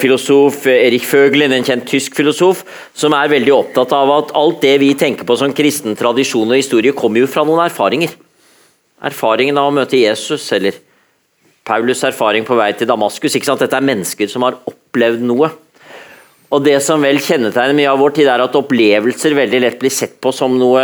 filosof, 0.01 0.65
Erik 0.67 1.05
Føglin, 1.07 1.53
en 1.55 1.63
kjent 1.63 1.85
tysk 1.87 2.17
filosof, 2.19 2.65
som 2.97 3.15
er 3.15 3.31
veldig 3.31 3.53
opptatt 3.55 3.93
av 3.95 4.11
at 4.11 4.33
alt 4.35 4.59
det 4.65 4.73
vi 4.81 4.89
tenker 4.99 5.27
på 5.27 5.37
som 5.39 5.53
kristen 5.55 5.95
tradisjon 5.99 6.51
og 6.51 6.59
historie, 6.59 6.95
kommer 6.97 7.23
jo 7.23 7.29
fra 7.31 7.45
noen 7.47 7.63
erfaringer. 7.65 8.11
Erfaringen 9.03 9.59
av 9.59 9.69
å 9.69 9.75
møte 9.75 9.99
Jesus, 9.99 10.45
eller 10.55 10.77
Paulus' 11.63 12.03
erfaring 12.07 12.43
på 12.47 12.55
vei 12.59 12.71
til 12.75 12.89
Damaskus. 12.89 13.35
ikke 13.35 13.47
sant? 13.47 13.63
Dette 13.63 13.77
er 13.79 13.87
mennesker 13.87 14.31
som 14.31 14.43
har 14.43 14.59
opplevd 14.67 15.23
noe. 15.23 15.49
Og 16.53 16.63
det 16.63 16.77
som 16.85 17.01
vel 17.01 17.21
kjennetegner 17.23 17.75
mye 17.77 17.91
av 17.91 18.01
vår 18.01 18.17
tid, 18.19 18.29
er 18.29 18.43
at 18.43 18.57
opplevelser 18.59 19.35
veldig 19.37 19.61
lett 19.63 19.79
blir 19.81 19.93
sett 19.93 20.19
på 20.21 20.33
som 20.35 20.53
noe 20.59 20.83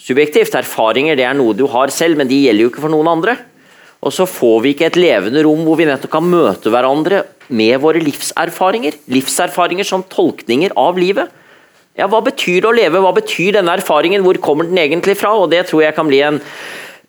subjektivt. 0.00 0.58
Erfaringer 0.58 1.16
det 1.18 1.24
er 1.28 1.38
noe 1.38 1.56
du 1.56 1.64
har 1.70 1.92
selv, 1.94 2.18
men 2.20 2.28
de 2.28 2.42
gjelder 2.42 2.66
jo 2.66 2.72
ikke 2.72 2.84
for 2.84 2.92
noen 2.92 3.10
andre. 3.14 3.38
Og 4.00 4.14
så 4.16 4.24
får 4.28 4.62
vi 4.64 4.72
ikke 4.74 4.88
et 4.88 4.98
levende 5.00 5.42
rom 5.44 5.66
hvor 5.66 5.76
vi 5.76 5.88
nettopp 5.88 6.14
kan 6.14 6.24
møte 6.24 6.72
hverandre 6.72 7.24
med 7.52 7.76
våre 7.82 8.00
livserfaringer. 8.00 8.96
Livserfaringer 9.12 9.86
som 9.86 10.04
tolkninger 10.08 10.72
av 10.80 11.00
livet. 11.00 11.32
Ja, 11.98 12.06
Hva 12.08 12.22
betyr 12.24 12.62
det 12.62 12.70
å 12.70 12.76
leve? 12.76 13.02
Hva 13.02 13.12
betyr 13.12 13.58
denne 13.58 13.74
erfaringen? 13.76 14.22
Hvor 14.24 14.38
kommer 14.40 14.68
den 14.68 14.78
egentlig 14.80 15.18
fra? 15.20 15.34
Og 15.36 15.50
Det 15.52 15.66
tror 15.68 15.84
jeg 15.84 15.96
kan 15.96 16.08
bli 16.08 16.22
en 16.24 16.40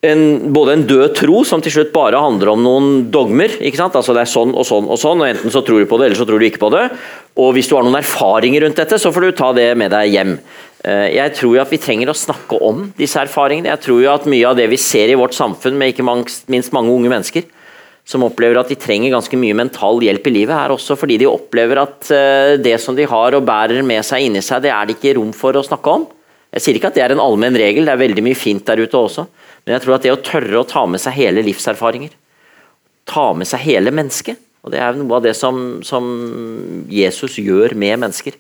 en, 0.02 0.54
både 0.54 0.74
en 0.74 0.86
død 0.90 1.14
tro, 1.20 1.44
som 1.46 1.62
til 1.62 1.76
slutt 1.76 1.94
bare 1.94 2.20
handler 2.22 2.50
om 2.56 2.64
noen 2.66 2.88
dogmer. 3.14 3.54
ikke 3.62 3.78
sant? 3.78 3.98
Altså 3.98 4.16
Det 4.18 4.24
er 4.24 4.32
sånn 4.34 4.54
og 4.58 4.66
sånn 4.66 4.90
og 4.90 4.98
sånn, 4.98 5.22
og 5.22 5.30
enten 5.30 5.54
så 5.54 5.62
tror 5.66 5.82
du 5.82 5.90
på 5.90 6.00
det, 6.02 6.10
eller 6.10 6.18
så 6.18 6.26
tror 6.26 6.42
du 6.42 6.48
ikke 6.48 6.64
på 6.64 6.72
det. 6.74 6.88
Og 7.38 7.54
hvis 7.54 7.70
du 7.70 7.76
har 7.78 7.86
noen 7.86 8.00
erfaringer 8.02 8.66
rundt 8.66 8.82
dette, 8.82 8.98
så 8.98 9.14
får 9.14 9.28
du 9.28 9.32
ta 9.38 9.52
det 9.54 9.70
med 9.78 9.94
deg 9.94 10.10
hjem. 10.16 10.34
Eh, 10.84 11.14
Jeg 11.16 11.36
tror 11.38 11.56
jo 11.56 11.62
at 11.62 11.72
vi 11.72 11.80
trenger 11.82 12.10
å 12.10 12.18
snakke 12.18 12.58
om 12.62 12.88
disse 12.98 13.20
erfaringene. 13.22 13.70
Jeg 13.70 13.84
tror 13.86 14.02
jo 14.02 14.14
at 14.14 14.30
mye 14.30 14.48
av 14.50 14.58
det 14.58 14.68
vi 14.72 14.80
ser 14.82 15.12
i 15.12 15.18
vårt 15.20 15.38
samfunn, 15.38 15.78
med 15.78 15.94
ikke 15.94 16.06
minst 16.06 16.74
mange 16.74 16.94
unge 16.94 17.12
mennesker, 17.12 17.46
som 18.04 18.26
opplever 18.26 18.58
at 18.58 18.72
de 18.72 18.80
trenger 18.82 19.14
ganske 19.14 19.38
mye 19.38 19.54
mental 19.56 20.02
hjelp 20.02 20.26
i 20.28 20.34
livet, 20.34 20.56
er 20.58 20.74
også 20.74 20.98
fordi 20.98 21.20
de 21.22 21.30
opplever 21.30 21.84
at 21.84 22.10
eh, 22.10 22.56
det 22.58 22.80
som 22.82 22.98
de 22.98 23.06
har 23.06 23.38
og 23.38 23.46
bærer 23.46 23.86
med 23.86 24.02
seg 24.08 24.26
inni 24.26 24.42
seg, 24.42 24.64
det 24.66 24.74
er 24.74 24.90
det 24.90 24.98
ikke 24.98 25.16
rom 25.20 25.32
for 25.38 25.54
å 25.54 25.66
snakke 25.66 25.94
om. 26.00 26.08
Jeg 26.52 26.66
sier 26.66 26.80
ikke 26.80 26.90
at 26.90 26.98
det 26.98 27.06
er 27.06 27.14
en 27.14 27.24
allmenn 27.24 27.56
regel, 27.56 27.86
det 27.86 27.94
er 27.94 28.02
veldig 28.02 28.26
mye 28.26 28.36
fint 28.36 28.66
der 28.68 28.82
ute 28.82 28.98
også. 28.98 29.28
Men 29.64 29.78
jeg 29.78 29.86
tror 29.86 29.96
at 29.96 30.04
det 30.04 30.12
å 30.12 30.20
tørre 30.26 30.60
å 30.60 30.68
ta 30.68 30.84
med 30.90 31.00
seg 31.00 31.16
hele 31.16 31.46
livserfaringer, 31.46 32.12
ta 33.08 33.30
med 33.38 33.48
seg 33.48 33.62
hele 33.70 33.94
mennesket, 33.94 34.42
og 34.66 34.74
det 34.74 34.82
er 34.82 34.98
noe 34.98 35.18
av 35.18 35.24
det 35.26 35.36
som, 35.38 35.80
som 35.86 36.10
Jesus 36.90 37.38
gjør 37.42 37.78
med 37.78 38.02
mennesker, 38.02 38.36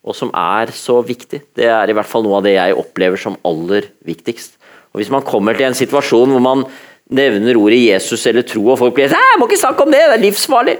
og 0.00 0.16
som 0.16 0.30
er 0.36 0.72
så 0.72 1.00
viktig. 1.04 1.42
Det 1.56 1.68
er 1.68 1.90
i 1.90 1.96
hvert 1.96 2.08
fall 2.08 2.24
noe 2.24 2.38
av 2.38 2.46
det 2.46 2.54
jeg 2.56 2.78
opplever 2.78 3.20
som 3.20 3.36
aller 3.46 3.90
viktigst. 4.06 4.56
Og 4.90 5.02
Hvis 5.02 5.12
man 5.12 5.26
kommer 5.26 5.56
til 5.56 5.68
en 5.68 5.76
situasjon 5.76 6.32
hvor 6.32 6.42
man 6.42 6.64
nevner 7.10 7.58
ordet 7.58 7.80
Jesus 7.82 8.24
eller 8.30 8.46
tro, 8.46 8.64
og 8.70 8.78
folk 8.78 8.94
blir 8.94 9.10
sånn 9.10 9.18
'Jeg 9.18 9.38
må 9.38 9.46
ikke 9.46 9.64
snakke 9.66 9.82
om 9.82 9.90
det, 9.90 10.00
det 10.00 10.18
er 10.18 10.26
livsfarlig', 10.26 10.78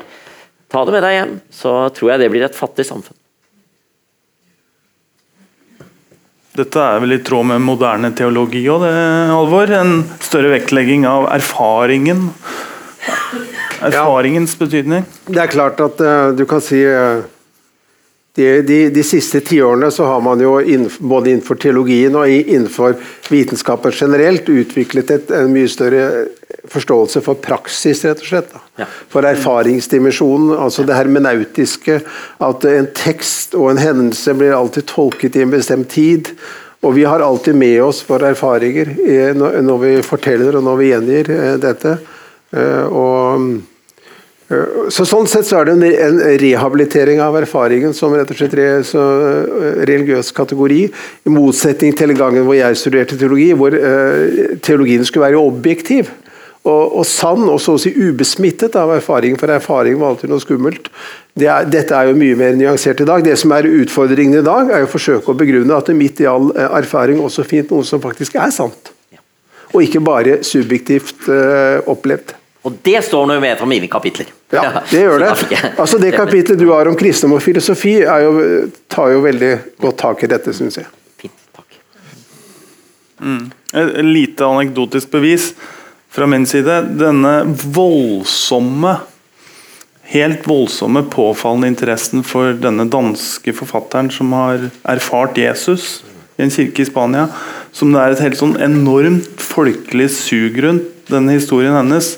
ta 0.71 0.85
det 0.85 0.93
med 0.93 1.03
deg 1.03 1.17
hjem. 1.19 1.41
Så 1.51 1.71
tror 1.95 2.11
jeg 2.11 2.21
det 2.21 2.31
blir 2.31 2.45
et 2.45 2.55
fattig 2.55 2.87
samfunn. 2.87 3.17
Dette 6.57 6.79
er 6.83 6.99
vel 7.01 7.13
i 7.13 7.23
tråd 7.23 7.47
med 7.47 7.63
moderne 7.63 8.11
teologi 8.17 8.65
òg, 8.69 8.83
Alvor? 8.83 9.71
En 9.71 10.03
større 10.19 10.51
vektlegging 10.51 11.07
av 11.07 11.29
erfaringen. 11.31 12.33
Erfaringens 13.81 14.57
betydning. 14.59 15.07
Det 15.27 15.39
er 15.39 15.47
klart 15.47 15.81
at 15.81 16.01
uh, 16.03 16.33
du 16.37 16.45
kan 16.51 16.61
si 16.61 16.83
eh, 16.85 17.23
de, 18.41 18.49
de, 18.67 18.81
de 18.95 19.05
siste 19.05 19.43
tiårene 19.45 19.91
så 19.93 20.09
har 20.09 20.25
man 20.25 20.41
jo 20.41 20.57
innenfor, 20.61 21.07
både 21.13 21.35
innenfor 21.35 21.61
teologien 21.61 22.17
og 22.17 22.29
innenfor 22.33 22.97
vitenskapen 23.29 23.95
generelt 23.95 24.49
utviklet 24.49 25.13
et, 25.15 25.33
en 25.37 25.53
mye 25.53 25.69
større 25.71 26.07
forståelse 26.71 27.23
for 27.25 27.41
praksis, 27.43 28.03
rett 28.05 28.23
og 28.23 28.29
slett. 28.31 28.55
Ja. 28.81 28.87
For 29.13 29.27
erfaringsdimensjonen, 29.29 30.55
altså 30.59 30.85
det 30.87 30.97
hermenautiske. 30.99 32.01
At 32.43 32.67
en 32.69 32.89
tekst 32.97 33.57
og 33.59 33.73
en 33.73 33.83
hendelse 33.83 34.35
blir 34.39 34.57
alltid 34.57 34.89
tolket 34.91 35.39
i 35.39 35.45
en 35.45 35.55
bestemt 35.55 35.91
tid. 35.93 36.33
Og 36.81 36.95
vi 36.97 37.05
har 37.05 37.21
alltid 37.21 37.59
med 37.61 37.77
oss 37.85 38.03
våre 38.09 38.33
erfaringer 38.33 38.95
eh, 39.05 39.35
når 39.37 39.61
når 39.67 39.83
vi 39.83 39.91
forteller 40.07 40.57
og 40.57 40.65
når 40.65 40.81
vi 40.81 40.89
gjengir 40.93 41.33
eh, 41.35 41.57
dette. 41.61 41.99
Eh, 42.57 42.87
Og 42.89 43.61
så 44.91 45.05
Sånn 45.07 45.29
sett 45.31 45.47
så 45.47 45.61
er 45.61 45.69
det 45.69 45.91
en, 46.03 46.17
rehabilitering 46.43 47.21
av 47.23 47.37
erfaringen 47.39 47.93
som 47.95 48.15
rett 48.17 48.33
og 48.33 48.39
slett 48.39 48.57
re, 48.59 48.71
så, 48.87 49.03
eh, 49.23 49.85
religiøs 49.87 50.33
kategori, 50.35 50.81
i 50.91 51.31
motsetning 51.31 51.95
til 51.95 52.17
gangen 52.19 52.43
hvor 52.49 52.59
jeg 52.59 52.79
studerte 52.81 53.19
teologi, 53.21 53.53
hvor 53.55 53.77
eh, 53.77 54.57
teologien 54.59 55.07
skulle 55.07 55.29
være 55.29 55.39
objektiv. 55.39 56.11
Og, 56.61 56.99
og 57.01 57.07
sann 57.09 57.47
og 57.49 57.61
så 57.63 57.77
å 57.79 57.81
si 57.81 57.93
ubesmittet 57.95 58.75
av 58.77 58.91
erfaring, 58.93 59.39
for 59.41 59.49
erfaring 59.55 59.97
var 60.01 60.13
alltid 60.13 60.33
noe 60.33 60.43
skummelt. 60.43 60.91
Det 61.33 61.47
er, 61.49 61.71
dette 61.71 61.95
er 61.97 62.11
jo 62.11 62.19
mye 62.19 62.37
mer 62.37 62.59
nyansert 62.59 63.01
i 63.01 63.07
dag. 63.09 63.23
Det 63.25 63.39
som 63.41 63.55
er 63.57 63.71
utfordringen 63.71 64.43
i 64.43 64.45
dag, 64.45 64.75
er 64.75 64.85
å 64.85 64.91
forsøke 64.91 65.31
å 65.31 65.39
begrunne 65.39 65.79
at 65.79 65.89
det 65.89 65.97
midt 65.97 66.21
i 66.21 66.29
all 66.29 66.51
eh, 66.57 66.67
erfaring 66.83 67.23
også 67.23 67.47
finnes 67.47 67.71
noe 67.71 67.87
som 67.87 68.03
faktisk 68.03 68.35
er 68.35 68.51
sant. 68.53 68.93
Og 69.71 69.87
ikke 69.87 70.03
bare 70.03 70.41
subjektivt 70.43 71.31
eh, 71.31 71.79
opplevd. 71.89 72.40
Og 72.67 72.77
det 72.85 72.99
står 73.07 73.29
noe 73.31 73.41
med 73.41 73.57
fra 73.57 73.69
mine 73.69 73.89
kapitler. 73.89 74.29
Ja, 74.53 74.65
det 74.91 75.03
gjør 75.03 75.23
det. 75.23 75.61
Altså 75.81 76.01
Det 76.01 76.13
kapitlet 76.17 76.61
du 76.61 76.69
har 76.73 76.91
om 76.91 76.97
kristendom 76.99 77.39
og 77.39 77.45
filosofi, 77.45 78.01
er 78.05 78.27
jo, 78.27 78.33
tar 78.91 79.15
jo 79.15 79.23
veldig 79.25 79.53
godt 79.81 80.01
tak 80.05 80.25
i 80.27 80.31
dette, 80.31 80.55
syns 80.57 80.81
jeg. 80.81 80.89
Fint, 81.21 81.37
takk. 81.57 81.79
Et 83.73 83.95
et 84.03 84.05
lite 84.05 84.45
anekdotisk 84.45 85.13
bevis 85.15 85.53
fra 86.11 86.29
min 86.29 86.45
side. 86.49 86.83
Denne 87.01 87.39
voldsomme 87.49 88.99
helt 90.11 90.47
voldsomme, 90.49 91.05
påfallende 91.11 91.71
interessen 91.71 92.25
for 92.27 92.55
denne 92.59 92.89
danske 92.91 93.55
forfatteren 93.55 94.11
som 94.11 94.33
har 94.35 94.67
erfart 94.91 95.39
Jesus 95.39 96.01
i 96.39 96.47
en 96.47 96.51
kirke 96.51 96.83
i 96.83 96.89
Spania. 96.89 97.29
Som 97.73 97.93
det 97.95 98.03
er 98.03 98.15
et 98.17 98.25
helt 98.25 98.41
sånn 98.41 98.57
enormt 98.63 99.43
folkelig 99.43 100.09
sug 100.17 100.59
rundt, 100.65 100.89
denne 101.11 101.37
historien 101.37 101.77
hennes. 101.77 102.17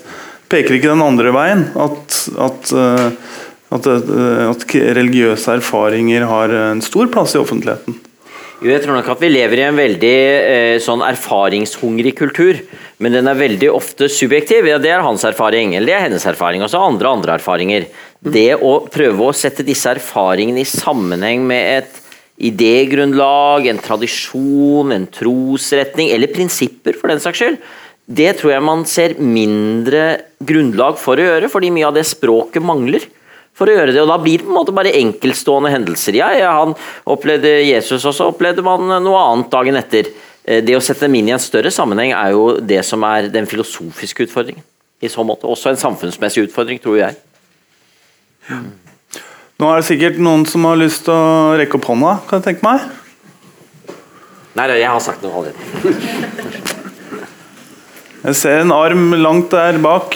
Peker 0.52 0.76
ikke 0.76 0.92
den 0.92 1.04
andre 1.04 1.32
veien? 1.32 1.66
At, 1.80 2.22
at, 2.46 2.72
eh, 2.76 3.36
at, 3.72 3.88
eh, 3.88 4.46
at 4.50 4.66
religiøse 5.00 5.58
erfaringer 5.58 6.26
har 6.28 6.52
en 6.68 6.82
stor 6.84 7.08
plass 7.12 7.36
i 7.36 7.40
offentligheten? 7.40 7.96
Jo, 8.62 8.68
jeg 8.70 8.84
tror 8.84 8.94
nok 8.94 9.08
at 9.10 9.22
vi 9.24 9.32
lever 9.32 9.58
i 9.58 9.64
en 9.66 9.78
veldig 9.78 10.16
eh, 10.16 10.76
sånn 10.82 11.00
erfaringshungrig 11.02 12.12
kultur. 12.20 12.60
Men 13.02 13.16
den 13.16 13.26
er 13.26 13.40
veldig 13.40 13.72
ofte 13.72 14.06
subjektiv. 14.12 14.68
Ja, 14.70 14.78
det 14.78 14.92
er 14.94 15.02
hans 15.02 15.24
erfaring, 15.26 15.74
eller 15.74 15.90
det 15.90 15.96
er 15.96 16.04
hennes 16.04 16.26
erfaring. 16.30 16.62
Og 16.62 16.70
så 16.70 16.84
andre 16.84 17.10
andre 17.10 17.34
erfaringer. 17.40 17.88
Det 18.22 18.52
å 18.54 18.76
prøve 18.86 19.26
å 19.26 19.34
sette 19.34 19.66
disse 19.66 19.90
erfaringene 19.90 20.62
i 20.62 20.68
sammenheng 20.68 21.42
med 21.48 21.72
et 21.80 21.98
idégrunnlag, 22.42 23.66
en 23.66 23.82
tradisjon, 23.82 24.94
en 24.94 25.08
trosretning, 25.10 26.12
eller 26.14 26.30
prinsipper 26.30 26.94
for 26.98 27.10
den 27.10 27.22
saks 27.22 27.42
skyld, 27.42 27.58
det 28.10 28.32
tror 28.38 28.54
jeg 28.56 28.64
man 28.66 28.84
ser 28.88 29.14
mindre 29.22 30.04
grunnlag 30.42 30.98
for 31.00 31.20
å 31.20 31.26
gjøre, 31.26 31.50
fordi 31.52 31.70
mye 31.74 31.86
av 31.88 31.94
det 31.96 32.04
språket 32.08 32.64
mangler 32.64 33.04
for 33.56 33.70
å 33.70 33.76
gjøre 33.76 33.94
det. 33.94 34.02
Og 34.02 34.10
da 34.10 34.18
blir 34.20 34.40
det 34.40 34.46
på 34.48 34.52
en 34.52 34.58
måte 34.58 34.74
bare 34.74 34.94
enkeltstående 34.98 35.70
hendelser. 35.72 36.18
Ja, 36.18 36.32
ja, 36.34 36.50
han 36.58 36.74
opplevde 37.08 37.60
Jesus, 37.62 38.04
og 38.08 38.16
så 38.16 38.28
opplevde 38.32 38.64
man 38.66 38.90
noe 39.04 39.22
annet 39.22 39.52
dagen 39.52 39.78
etter. 39.78 40.10
Eh, 40.42 40.62
det 40.64 40.74
å 40.76 40.82
sette 40.82 41.06
dem 41.06 41.20
inn 41.20 41.30
i 41.30 41.36
en 41.36 41.42
større 41.42 41.70
sammenheng 41.74 42.14
er 42.16 42.34
jo 42.34 42.56
det 42.58 42.82
som 42.88 43.04
er 43.06 43.30
den 43.32 43.46
filosofiske 43.50 44.26
utfordringen. 44.26 44.64
I 45.02 45.10
så 45.10 45.24
måte. 45.26 45.48
Også 45.50 45.70
en 45.70 45.80
samfunnsmessig 45.80 46.46
utfordring, 46.46 46.78
tror 46.82 46.98
jeg. 47.00 47.18
Hmm. 48.46 48.72
Nå 49.62 49.70
er 49.70 49.78
det 49.78 49.86
sikkert 49.86 50.18
noen 50.22 50.44
som 50.48 50.66
har 50.66 50.78
lyst 50.78 51.04
til 51.06 51.14
å 51.14 51.54
rekke 51.58 51.78
opp 51.78 51.86
hånda, 51.90 52.16
kan 52.26 52.42
jeg 52.42 52.48
tenke 52.50 52.66
meg? 52.66 52.86
Nei, 54.58 54.66
jeg 54.78 54.90
har 54.90 55.02
sagt 55.02 55.22
noe 55.22 55.42
allerede. 55.42 56.58
Jeg 58.22 58.36
ser 58.38 58.60
en 58.62 58.70
arm 58.70 59.16
langt 59.18 59.50
der 59.50 59.80
bak. 59.82 60.14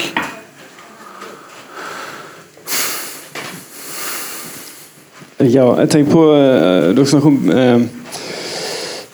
Ja, 5.43 5.73
jeg 5.81 5.91
tenker 5.91 6.13
på 6.13 6.23
uh, 6.31 6.95
Dere 6.95 7.07
snakker 7.11 7.33
om 7.33 7.51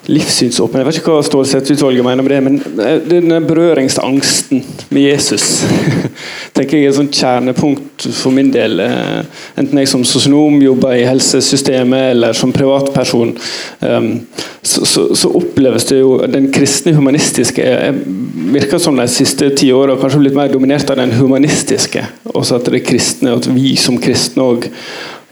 uh, 0.03 0.09
livssynsåpen. 0.11 0.81
Jeg 0.81 0.87
vet 0.87 0.99
ikke 0.99 1.15
hva 1.15 1.23
Stålsett-utvalget 1.25 2.05
mener 2.05 2.25
med 2.25 2.33
det, 2.33 2.41
men 2.43 2.59
den 2.77 3.03
denne 3.09 3.39
berøringsangsten 3.47 4.63
med 4.89 5.01
Jesus 5.01 5.63
tenker 6.55 6.77
jeg 6.77 6.87
er 6.87 6.91
et 6.91 6.99
sånt 6.99 7.15
kjernepunkt 7.15 8.07
for 8.11 8.35
min 8.35 8.51
del. 8.53 8.81
enten 9.57 9.79
jeg 9.79 9.91
som 9.91 10.03
sosionom 10.07 10.61
jobber 10.61 10.97
i 10.97 11.07
helsesystemet, 11.07 12.11
eller 12.13 12.35
som 12.37 12.51
privatperson, 12.53 13.35
um, 13.79 14.11
så, 14.63 15.29
oppleves 15.33 15.85
det 15.89 15.99
jo 15.99 16.17
den 16.27 16.51
kristne 16.53 16.93
humanistiske 16.95 17.63
virker 18.53 18.77
som 18.77 18.97
de 18.97 19.07
siste 19.11 19.49
ti 19.57 19.71
åra 19.73 19.95
kanskje 19.99 20.21
blitt 20.21 20.37
mer 20.37 20.51
dominert 20.51 20.89
av 20.91 20.99
den 20.99 21.13
humanistiske. 21.17 22.03
Også 22.33 22.59
at 22.59 22.69
det 22.71 22.83
kristne, 22.87 23.35
at 23.37 23.47
vi 23.49 23.75
som 23.79 23.99
kristne 24.01 24.45
òg 24.45 24.67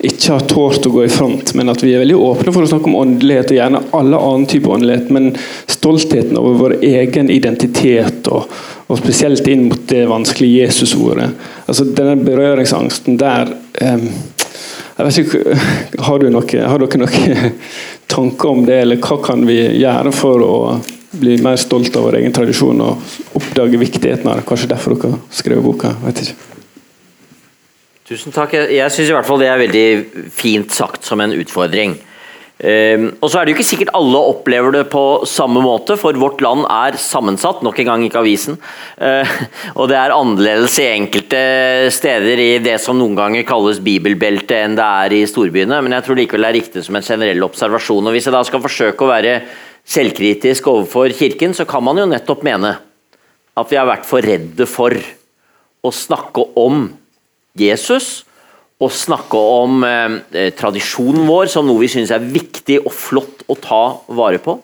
ikke 0.08 0.34
har 0.34 0.46
tålt 0.50 0.86
å 0.88 0.92
gå 0.94 1.06
i 1.06 1.12
front, 1.12 1.54
men 1.58 1.70
at 1.70 1.84
vi 1.84 1.94
er 1.94 2.02
veldig 2.02 2.18
åpne 2.18 2.54
for 2.54 2.66
å 2.66 2.70
snakke 2.70 2.90
om 2.90 2.98
åndelighet, 3.02 3.52
og 3.54 3.60
gjerne 3.60 3.82
alle 3.98 4.22
annen 4.28 4.48
type 4.50 4.70
åndelighet, 4.72 5.10
men 5.14 5.32
stoltheten 5.70 6.40
over 6.40 6.58
vår 6.60 6.76
egen 6.86 7.30
identitet, 7.34 8.30
og, 8.34 8.50
og 8.88 9.02
spesielt 9.02 9.48
inn 9.52 9.68
mot 9.70 9.84
det 9.92 10.06
vanskelige 10.10 10.66
Jesusordet. 10.66 11.30
Altså, 11.68 11.86
denne 11.98 12.18
berøringsangsten 12.22 13.20
der 13.22 13.54
um, 13.82 14.08
jeg 14.98 15.08
vet 15.08 15.20
ikke, 15.22 15.60
Har, 16.08 16.24
noe, 16.34 16.64
har 16.74 16.86
dere 16.86 17.02
noen 17.02 17.54
tanker 18.16 18.56
om 18.56 18.66
det, 18.68 18.82
eller 18.86 19.02
hva 19.02 19.20
kan 19.24 19.46
vi 19.48 19.60
gjøre 19.82 20.14
for 20.16 20.46
å 20.46 20.56
bli 21.12 21.36
mer 21.44 21.60
stolt 21.60 21.96
av 22.00 22.08
vår 22.08 22.22
egen 22.22 22.34
tradisjon 22.36 22.82
og 22.86 23.38
oppdage 23.38 23.80
viktigheten 23.82 24.30
av 24.32 24.40
det? 24.40 24.48
Kanskje 24.50 24.72
derfor 24.72 24.98
dere 24.98 25.22
skrev 25.34 25.64
boka? 25.66 25.96
vet 26.06 26.26
ikke. 26.26 26.61
Tusen 28.12 28.34
takk. 28.36 28.58
Jeg, 28.68 28.92
syns 28.92 29.08
i 29.08 29.14
hvert 29.16 29.24
fall 29.24 29.40
det 29.40 29.48
er 29.48 29.60
veldig 29.62 30.32
fint 30.36 30.74
sagt 30.76 31.06
som 31.08 31.22
en 31.24 31.32
utfordring. 31.32 31.94
Um, 32.62 33.06
og 33.24 33.32
så 33.32 33.40
er 33.40 33.48
det 33.48 33.54
jo 33.54 33.56
ikke 33.56 33.66
sikkert 33.70 33.94
alle 33.98 34.20
opplever 34.34 34.76
det 34.76 34.82
på 34.92 35.24
samme 35.26 35.64
måte, 35.64 35.96
for 35.98 36.20
vårt 36.20 36.44
land 36.44 36.66
er 36.68 37.00
sammensatt, 37.00 37.64
nok 37.64 37.80
en 37.80 37.88
gang 37.88 38.04
ikke 38.04 38.20
avisen. 38.20 38.60
Uh, 39.00 39.32
og 39.80 39.88
det 39.90 39.98
er 40.02 40.14
annerledes 40.18 40.76
i 40.84 40.90
enkelte 40.92 41.42
steder 41.96 42.44
i 42.44 42.52
det 42.62 42.76
som 42.84 43.00
noen 43.00 43.16
ganger 43.16 43.48
kalles 43.48 43.80
bibelbeltet 43.82 44.58
enn 44.60 44.76
det 44.76 44.92
er 45.08 45.18
i 45.22 45.24
storbyene, 45.32 45.80
men 45.80 45.96
jeg 45.96 46.10
tror 46.10 46.20
likevel 46.20 46.50
det 46.50 46.52
er 46.52 46.60
riktig 46.60 46.86
som 46.86 47.00
en 47.00 47.10
generell 47.14 47.48
observasjon. 47.48 48.12
Og 48.12 48.18
Hvis 48.18 48.28
jeg 48.28 48.36
da 48.36 48.44
skal 48.52 48.68
forsøke 48.68 49.08
å 49.08 49.14
være 49.16 49.38
selvkritisk 49.88 50.68
overfor 50.68 51.16
Kirken, 51.16 51.56
så 51.56 51.64
kan 51.64 51.88
man 51.88 52.04
jo 52.04 52.12
nettopp 52.12 52.44
mene 52.44 52.76
at 53.56 53.72
vi 53.72 53.80
har 53.80 53.88
vært 53.88 54.10
for 54.10 54.20
redde 54.20 54.68
for 54.68 55.00
å 55.82 55.96
snakke 55.96 56.52
om 56.60 56.90
Jesus 57.58 58.22
og 58.82 58.90
snakke 58.96 59.38
om 59.38 59.84
eh, 59.86 60.50
tradisjonen 60.58 61.28
vår 61.30 61.52
som 61.54 61.68
noe 61.68 61.84
vi 61.84 61.92
syns 61.92 62.14
er 62.14 62.24
viktig 62.24 62.80
og 62.82 62.94
flott 62.96 63.44
å 63.52 63.58
ta 63.62 63.84
vare 64.10 64.42
på. 64.42 64.58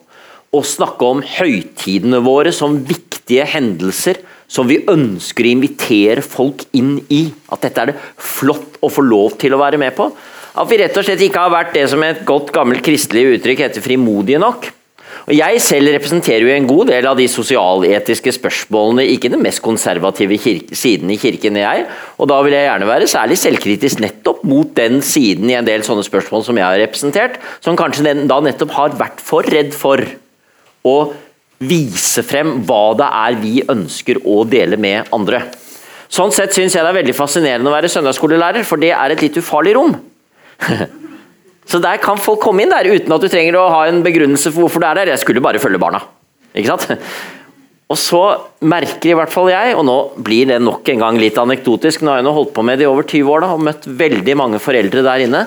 Og 0.56 0.64
snakke 0.66 1.04
om 1.06 1.20
høytidene 1.22 2.22
våre 2.24 2.54
som 2.56 2.80
viktige 2.88 3.46
hendelser 3.46 4.22
som 4.48 4.66
vi 4.66 4.80
ønsker 4.88 5.44
å 5.44 5.52
invitere 5.52 6.24
folk 6.24 6.64
inn 6.76 6.96
i. 7.12 7.28
At 7.52 7.66
dette 7.66 7.84
er 7.84 7.92
det 7.92 8.00
flott 8.16 8.80
å 8.80 8.90
få 8.90 9.04
lov 9.04 9.36
til 9.38 9.54
å 9.54 9.60
være 9.60 9.80
med 9.80 9.94
på. 9.96 10.08
At 10.58 10.66
vi 10.70 10.80
rett 10.80 10.96
og 10.98 11.04
slett 11.06 11.22
ikke 11.22 11.44
har 11.44 11.52
vært 11.52 11.76
det 11.76 11.84
som 11.92 12.02
et 12.02 12.24
godt 12.26 12.50
gammelt 12.56 12.82
kristelig 12.82 13.36
uttrykk 13.36 13.66
heter 13.68 13.84
frimodige 13.84 14.40
nok. 14.42 14.70
Og 15.28 15.34
Jeg 15.36 15.60
selv 15.60 15.92
representerer 15.92 16.46
jo 16.46 16.52
en 16.54 16.68
god 16.68 16.88
del 16.88 17.06
av 17.10 17.18
de 17.18 17.26
sosialetiske 17.28 18.32
spørsmålene, 18.38 19.06
ikke 19.12 19.30
den 19.32 19.42
mest 19.44 19.60
konservative 19.64 20.38
siden 20.38 21.12
i 21.12 21.18
kirken, 21.20 21.58
jeg. 21.60 21.86
Og 22.16 22.30
da 22.30 22.40
vil 22.44 22.56
jeg 22.56 22.68
gjerne 22.68 22.88
være 22.88 23.10
særlig 23.10 23.38
selvkritisk 23.40 24.02
nettopp 24.04 24.42
mot 24.48 24.74
den 24.76 25.02
siden 25.04 25.50
i 25.50 25.58
en 25.58 25.68
del 25.68 25.84
sånne 25.86 26.06
spørsmål 26.06 26.46
som 26.46 26.60
jeg 26.60 26.66
har 26.66 26.80
representert, 26.80 27.38
som 27.60 27.76
kanskje 27.78 28.16
da 28.28 28.40
nettopp 28.44 28.76
har 28.78 28.98
vært 29.00 29.20
for 29.24 29.46
redd 29.48 29.74
for 29.76 30.04
å 30.88 30.98
vise 31.58 32.22
frem 32.22 32.60
hva 32.66 32.84
det 32.98 33.08
er 33.08 33.40
vi 33.42 33.56
ønsker 33.68 34.22
å 34.24 34.44
dele 34.48 34.78
med 34.80 35.10
andre. 35.14 35.42
Sånn 36.08 36.32
sett 36.32 36.54
syns 36.56 36.72
jeg 36.72 36.84
det 36.84 36.92
er 36.92 37.00
veldig 37.02 37.16
fascinerende 37.16 37.68
å 37.68 37.74
være 37.74 37.90
søndagsskolelærer, 37.92 38.64
for 38.64 38.80
det 38.80 38.94
er 38.96 39.12
et 39.12 39.26
litt 39.26 39.36
ufarlig 39.42 39.76
rom. 39.76 39.98
Så 41.68 41.80
der 41.84 42.00
kan 42.00 42.20
folk 42.20 42.40
komme 42.40 42.64
inn 42.64 42.72
der 42.72 42.88
uten 42.88 43.12
at 43.12 43.24
du 43.24 43.28
trenger 43.28 43.58
å 43.60 43.66
ha 43.74 43.82
en 43.88 44.00
begrunnelse 44.04 44.52
for 44.52 44.64
hvorfor 44.64 44.80
du 44.80 44.88
er 44.88 45.02
der. 45.02 45.12
Jeg 45.12 45.20
skulle 45.20 45.44
bare 45.44 45.60
følge 45.60 45.80
barna. 45.80 46.00
Ikke 46.56 46.72
sant? 46.72 47.02
Og 47.88 47.96
så 48.00 48.20
merker 48.68 49.12
i 49.12 49.16
hvert 49.16 49.32
fall 49.32 49.48
jeg, 49.48 49.72
og 49.76 49.84
nå 49.88 49.96
blir 50.24 50.48
det 50.50 50.58
nok 50.60 50.88
en 50.92 51.04
gang 51.04 51.20
litt 51.20 51.38
anekdotisk, 51.40 52.02
nå 52.04 52.12
har 52.12 52.20
jeg 52.20 52.26
nå 52.26 52.34
holdt 52.36 52.52
på 52.56 52.64
med 52.68 52.80
det 52.80 52.84
i 52.84 52.90
over 52.90 53.06
20 53.08 53.32
år 53.32 53.44
da, 53.44 53.52
og 53.56 53.64
møtt 53.64 53.88
veldig 53.88 54.34
mange 54.36 54.60
foreldre 54.60 55.04
der 55.06 55.24
inne. 55.24 55.40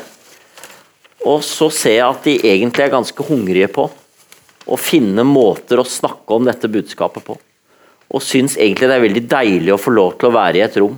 Og 1.29 1.43
så 1.45 1.69
ser 1.73 1.99
jeg 1.99 2.07
at 2.07 2.25
de 2.25 2.33
egentlig 2.49 2.87
er 2.87 2.95
ganske 2.95 3.27
hungrige 3.27 3.69
på 3.73 3.85
å 4.65 4.79
finne 4.81 5.25
måter 5.27 5.81
å 5.81 5.85
snakke 5.85 6.33
om 6.33 6.49
dette 6.49 6.69
budskapet 6.71 7.25
på. 7.27 7.37
Og 8.11 8.25
syns 8.25 8.57
egentlig 8.57 8.89
det 8.89 8.97
er 8.97 9.05
veldig 9.05 9.25
deilig 9.29 9.75
å 9.75 9.81
få 9.81 9.93
lov 9.93 10.17
til 10.17 10.31
å 10.31 10.35
være 10.35 10.61
i 10.61 10.65
et 10.65 10.81
rom 10.81 10.97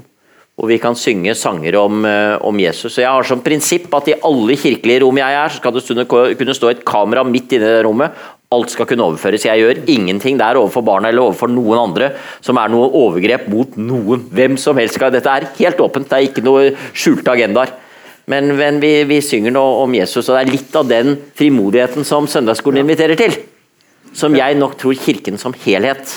hvor 0.53 0.69
vi 0.69 0.77
kan 0.77 0.93
synge 0.93 1.33
sanger 1.35 1.75
om, 1.79 2.05
eh, 2.05 2.37
om, 2.45 2.59
Jesus. 2.59 2.93
Så 2.93 3.01
Jeg 3.01 3.09
har 3.09 3.23
som 3.23 3.41
prinsipp 3.41 3.93
at 3.93 4.07
i 4.07 4.19
alle 4.21 4.55
kirkelige 4.55 5.01
rom 5.01 5.17
jeg 5.17 5.33
er, 5.33 5.49
så 5.49 5.57
skal 5.57 5.71
det 5.73 6.07
kunne 6.37 6.53
stå 6.53 6.69
et 6.69 6.85
kamera 6.85 7.23
midt 7.23 7.51
inne 7.53 7.65
i 7.65 7.73
det 7.73 7.85
rommet. 7.85 8.11
Alt 8.51 8.69
skal 8.69 8.85
kunne 8.85 9.01
overføres. 9.01 9.45
Jeg 9.45 9.59
gjør 9.59 9.87
ingenting 9.87 10.37
der 10.37 10.55
overfor 10.55 10.85
barna 10.85 11.09
eller 11.09 11.23
overfor 11.23 11.49
noen 11.49 11.89
andre 11.89 12.11
som 12.39 12.55
er 12.57 12.69
noe 12.69 12.91
overgrep 12.93 13.47
mot 13.49 13.75
noen. 13.77 14.29
Hvem 14.29 14.57
som 14.57 14.77
helst 14.77 14.93
skal 14.93 15.11
Dette 15.11 15.25
er 15.25 15.49
helt 15.57 15.81
åpent, 15.81 16.07
det 16.07 16.13
er 16.13 16.29
ikke 16.29 16.45
noe 16.45 16.75
skjulte 16.93 17.31
agendaer. 17.33 17.73
Men, 18.27 18.55
men 18.55 18.79
vi, 18.79 19.03
vi, 19.03 19.21
synger 19.21 19.51
nå 19.51 19.63
om 19.81 19.95
Jesus, 19.95 20.29
og 20.29 20.37
det 20.37 20.43
er 20.43 20.51
litt 20.53 20.75
av 20.75 20.87
den 20.87 21.17
frimodigheten 21.35 22.05
som 22.05 22.27
søndagsskolen 22.27 22.85
inviterer 22.85 23.17
til. 23.19 23.33
Som 24.13 24.37
jeg 24.37 24.55
nok 24.55 24.77
tror 24.77 24.93
Kirken 24.93 25.41
som 25.41 25.55
helhet 25.65 26.13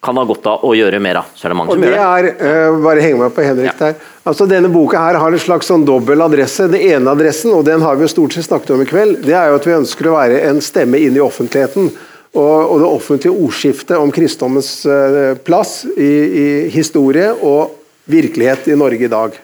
kan 0.00 0.16
ha 0.16 0.22
godt 0.24 0.46
av 0.46 0.62
å 0.66 0.74
gjøre 0.78 1.00
mer 1.02 1.20
av. 1.20 1.30
Så 1.34 1.46
er 1.46 1.52
det 1.52 1.58
mange 1.58 1.72
og 1.72 1.78
som 1.78 1.82
det 1.82 1.90
gjør 1.90 1.96
det. 1.98 2.34
Er, 2.38 2.68
uh, 2.70 2.82
bare 2.84 3.02
heng 3.02 3.16
meg 3.18 3.32
på 3.34 3.46
Henrik 3.46 3.72
ja. 3.72 3.78
der. 3.80 4.04
Altså 4.30 4.46
Denne 4.50 4.70
boka 4.70 5.00
her 5.02 5.18
har 5.18 5.34
en 5.34 5.42
slags 5.42 5.70
sånn 5.70 5.86
dobbel 5.88 6.22
adresse. 6.22 6.68
Den 6.70 6.84
ene 6.86 7.14
adressen, 7.16 7.50
og 7.56 7.64
den 7.66 7.82
har 7.82 7.98
vi 7.98 8.06
jo 8.06 8.12
stort 8.12 8.36
sett 8.36 8.46
snakket 8.46 8.76
om 8.76 8.84
i 8.84 8.86
kveld, 8.88 9.24
det 9.26 9.34
er 9.34 9.50
jo 9.50 9.58
at 9.58 9.66
vi 9.66 9.74
ønsker 9.74 10.10
å 10.10 10.14
være 10.14 10.44
en 10.50 10.62
stemme 10.62 11.02
inn 11.02 11.18
i 11.18 11.24
offentligheten. 11.24 11.90
Og, 12.38 12.56
og 12.60 12.78
det 12.82 12.88
offentlige 12.92 13.34
ordskiftet 13.34 13.96
om 13.98 14.12
kristendommens 14.14 14.70
uh, 14.86 15.34
plass 15.42 15.80
i, 15.96 16.08
i, 16.44 16.48
historie 16.70 17.32
og 17.34 17.74
virkelighet 18.08 18.68
i 18.70 18.78
Norge 18.78 19.08
i 19.08 19.10
dag. 19.10 19.38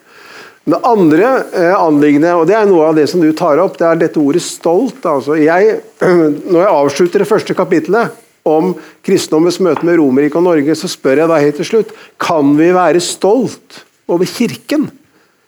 Det 0.64 0.80
andre 0.86 1.30
uh, 1.50 1.72
anliggende, 1.80 2.36
og 2.38 2.46
det 2.46 2.60
er 2.60 2.68
noe 2.70 2.92
av 2.92 3.00
det 3.00 3.08
som 3.10 3.24
du 3.24 3.32
tar 3.34 3.58
opp, 3.64 3.80
det 3.80 3.88
er 3.88 4.04
dette 4.04 4.22
ordet 4.22 4.44
stolt. 4.44 5.00
Altså 5.02 5.40
jeg, 5.40 5.80
når 6.52 6.60
jeg 6.60 6.76
avslutter 6.76 7.24
det 7.24 7.32
første 7.32 7.56
kapittelet 7.58 8.20
om 8.44 8.74
kristendommens 9.04 9.60
møte 9.64 9.86
med 9.86 9.98
Romerriket 9.98 10.38
og 10.40 10.46
Norge, 10.46 10.76
så 10.76 10.90
spør 10.90 11.22
jeg 11.22 11.30
da 11.30 11.40
helt 11.40 11.58
til 11.60 11.70
slutt 11.70 11.94
kan 12.20 12.52
vi 12.58 12.68
være 12.76 13.00
stolt 13.04 13.84
over 14.10 14.28
Kirken 14.28 14.90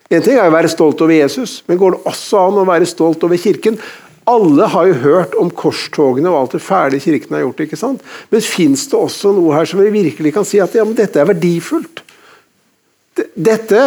En 0.07 0.23
ting 0.23 0.37
er 0.39 0.47
å 0.47 0.55
være 0.55 0.71
stolt 0.71 1.01
over 1.03 1.17
Jesus, 1.17 1.65
men 1.67 1.81
går 1.81 1.97
det 1.97 2.07
også 2.07 2.39
an 2.39 2.61
å 2.61 2.69
være 2.69 2.87
stolt 2.87 3.25
over 3.27 3.41
Kirken? 3.43 3.75
Alle 4.27 4.69
har 4.71 4.87
jo 4.87 5.01
hørt 5.03 5.35
om 5.39 5.51
korstogene 5.51 6.31
og 6.31 6.39
alt 6.41 6.55
det 6.57 6.63
fæle 6.63 7.01
Kirken 7.03 7.35
har 7.35 7.43
gjort. 7.43 7.63
ikke 7.63 7.79
sant? 7.79 8.03
Men 8.31 8.43
fins 8.43 8.87
det 8.91 8.99
også 8.99 9.33
noe 9.35 9.55
her 9.55 9.67
som 9.67 9.83
vi 9.83 9.91
virkelig 9.95 10.33
kan 10.35 10.47
si 10.47 10.63
at 10.63 10.75
ja, 10.79 10.87
men 10.87 10.95
dette 10.99 11.19
er 11.19 11.27
verdifullt? 11.27 12.03
Dette, 13.35 13.83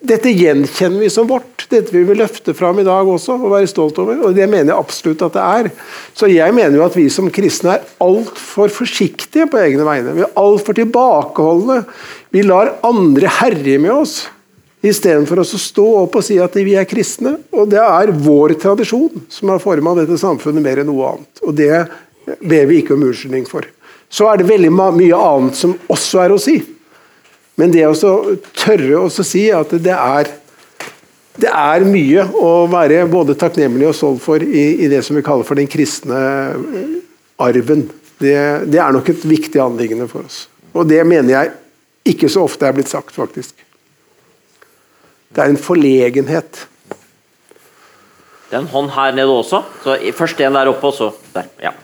dette, 0.00 0.32
gjenkjenner 0.32 1.04
vi 1.04 1.08
som 1.12 1.28
vårt. 1.28 1.53
Dette 1.70 1.92
vil 1.94 2.04
vi 2.08 2.16
løfte 2.18 2.54
fram 2.56 2.78
i 2.80 2.86
dag 2.86 3.08
også 3.08 3.36
og 3.38 3.52
være 3.52 3.68
stolt 3.70 3.98
over. 4.02 4.20
og 4.26 4.36
Det 4.36 4.46
mener 4.50 4.72
jeg 4.72 4.78
absolutt 4.78 5.24
at 5.26 5.36
det 5.36 5.44
er. 5.44 5.70
Så 6.16 6.28
jeg 6.30 6.54
mener 6.54 6.78
jo 6.78 6.84
at 6.86 6.96
vi 6.96 7.06
som 7.12 7.30
kristne 7.32 7.76
er 7.76 7.88
altfor 8.04 8.72
forsiktige 8.72 9.48
på 9.50 9.60
egne 9.62 9.86
vegne. 9.86 10.14
Vi 10.16 10.24
er 10.26 10.38
altfor 10.40 10.76
tilbakeholdne. 10.76 11.82
Vi 12.34 12.44
lar 12.46 12.74
andre 12.86 13.32
herje 13.40 13.78
med 13.80 13.94
oss. 13.94 14.16
Istedenfor 14.84 15.40
å 15.40 15.46
stå 15.48 15.86
opp 16.02 16.18
og 16.20 16.26
si 16.26 16.36
at 16.42 16.56
vi 16.60 16.76
er 16.76 16.88
kristne. 16.88 17.38
Og 17.56 17.70
det 17.72 17.80
er 17.80 18.12
vår 18.12 18.58
tradisjon 18.60 19.24
som 19.32 19.54
har 19.54 19.62
forma 19.62 19.96
dette 19.96 20.20
samfunnet 20.20 20.64
mer 20.64 20.82
enn 20.82 20.90
noe 20.92 21.14
annet. 21.14 21.44
Og 21.46 21.56
det 21.56 21.72
ber 22.44 22.68
vi 22.68 22.82
ikke 22.82 22.96
om 22.96 23.08
unnskyldning 23.08 23.48
for. 23.48 23.66
Så 24.12 24.28
er 24.30 24.38
det 24.38 24.50
veldig 24.50 24.70
mye 24.74 25.18
annet 25.18 25.58
som 25.58 25.74
også 25.90 26.20
er 26.22 26.34
å 26.34 26.40
si. 26.40 26.60
Men 27.58 27.70
det 27.70 27.86
å 27.86 28.14
tørre 28.54 29.04
å 29.06 29.10
si 29.10 29.46
at 29.54 29.72
det 29.82 29.94
er, 29.94 30.30
det 31.40 31.50
er 31.50 31.84
mye 31.88 32.22
å 32.38 32.50
være 32.70 33.02
både 33.10 33.34
takknemlig 33.38 33.88
og 33.88 33.96
stolt 33.98 34.22
for 34.22 34.42
i, 34.42 34.64
i, 34.84 34.88
det 34.90 35.00
som 35.02 35.16
vi 35.18 35.24
kaller 35.26 35.46
for 35.46 35.58
den 35.58 35.70
kristne 35.70 36.18
arven. 37.42 37.88
Det, 38.22 38.36
det 38.70 38.78
er 38.78 38.94
nok 38.94 39.10
et 39.10 39.24
viktig 39.26 39.58
anliggende 39.62 40.06
for 40.10 40.28
oss. 40.28 40.44
Og 40.74 40.86
det 40.86 41.00
mener 41.06 41.32
jeg 41.32 41.54
ikke 42.14 42.30
så 42.30 42.44
ofte 42.46 42.68
er 42.68 42.76
blitt 42.76 42.92
sagt, 42.92 43.14
faktisk. 43.16 43.56
Det 45.34 45.42
er 45.42 45.50
en 45.50 45.58
forlegenhet. 45.58 46.66
Det 48.50 48.54
er 48.54 48.60
en 48.60 48.70
hånd 48.70 48.92
her 48.94 49.16
nede 49.16 49.34
også. 49.34 49.64
Så 49.82 49.96
først 50.14 50.42
en 50.44 50.54
der 50.54 50.70
oppe, 50.70 50.92
og 50.92 50.94
så 50.94 51.10
der. 51.34 51.50
Ja. 51.62 51.74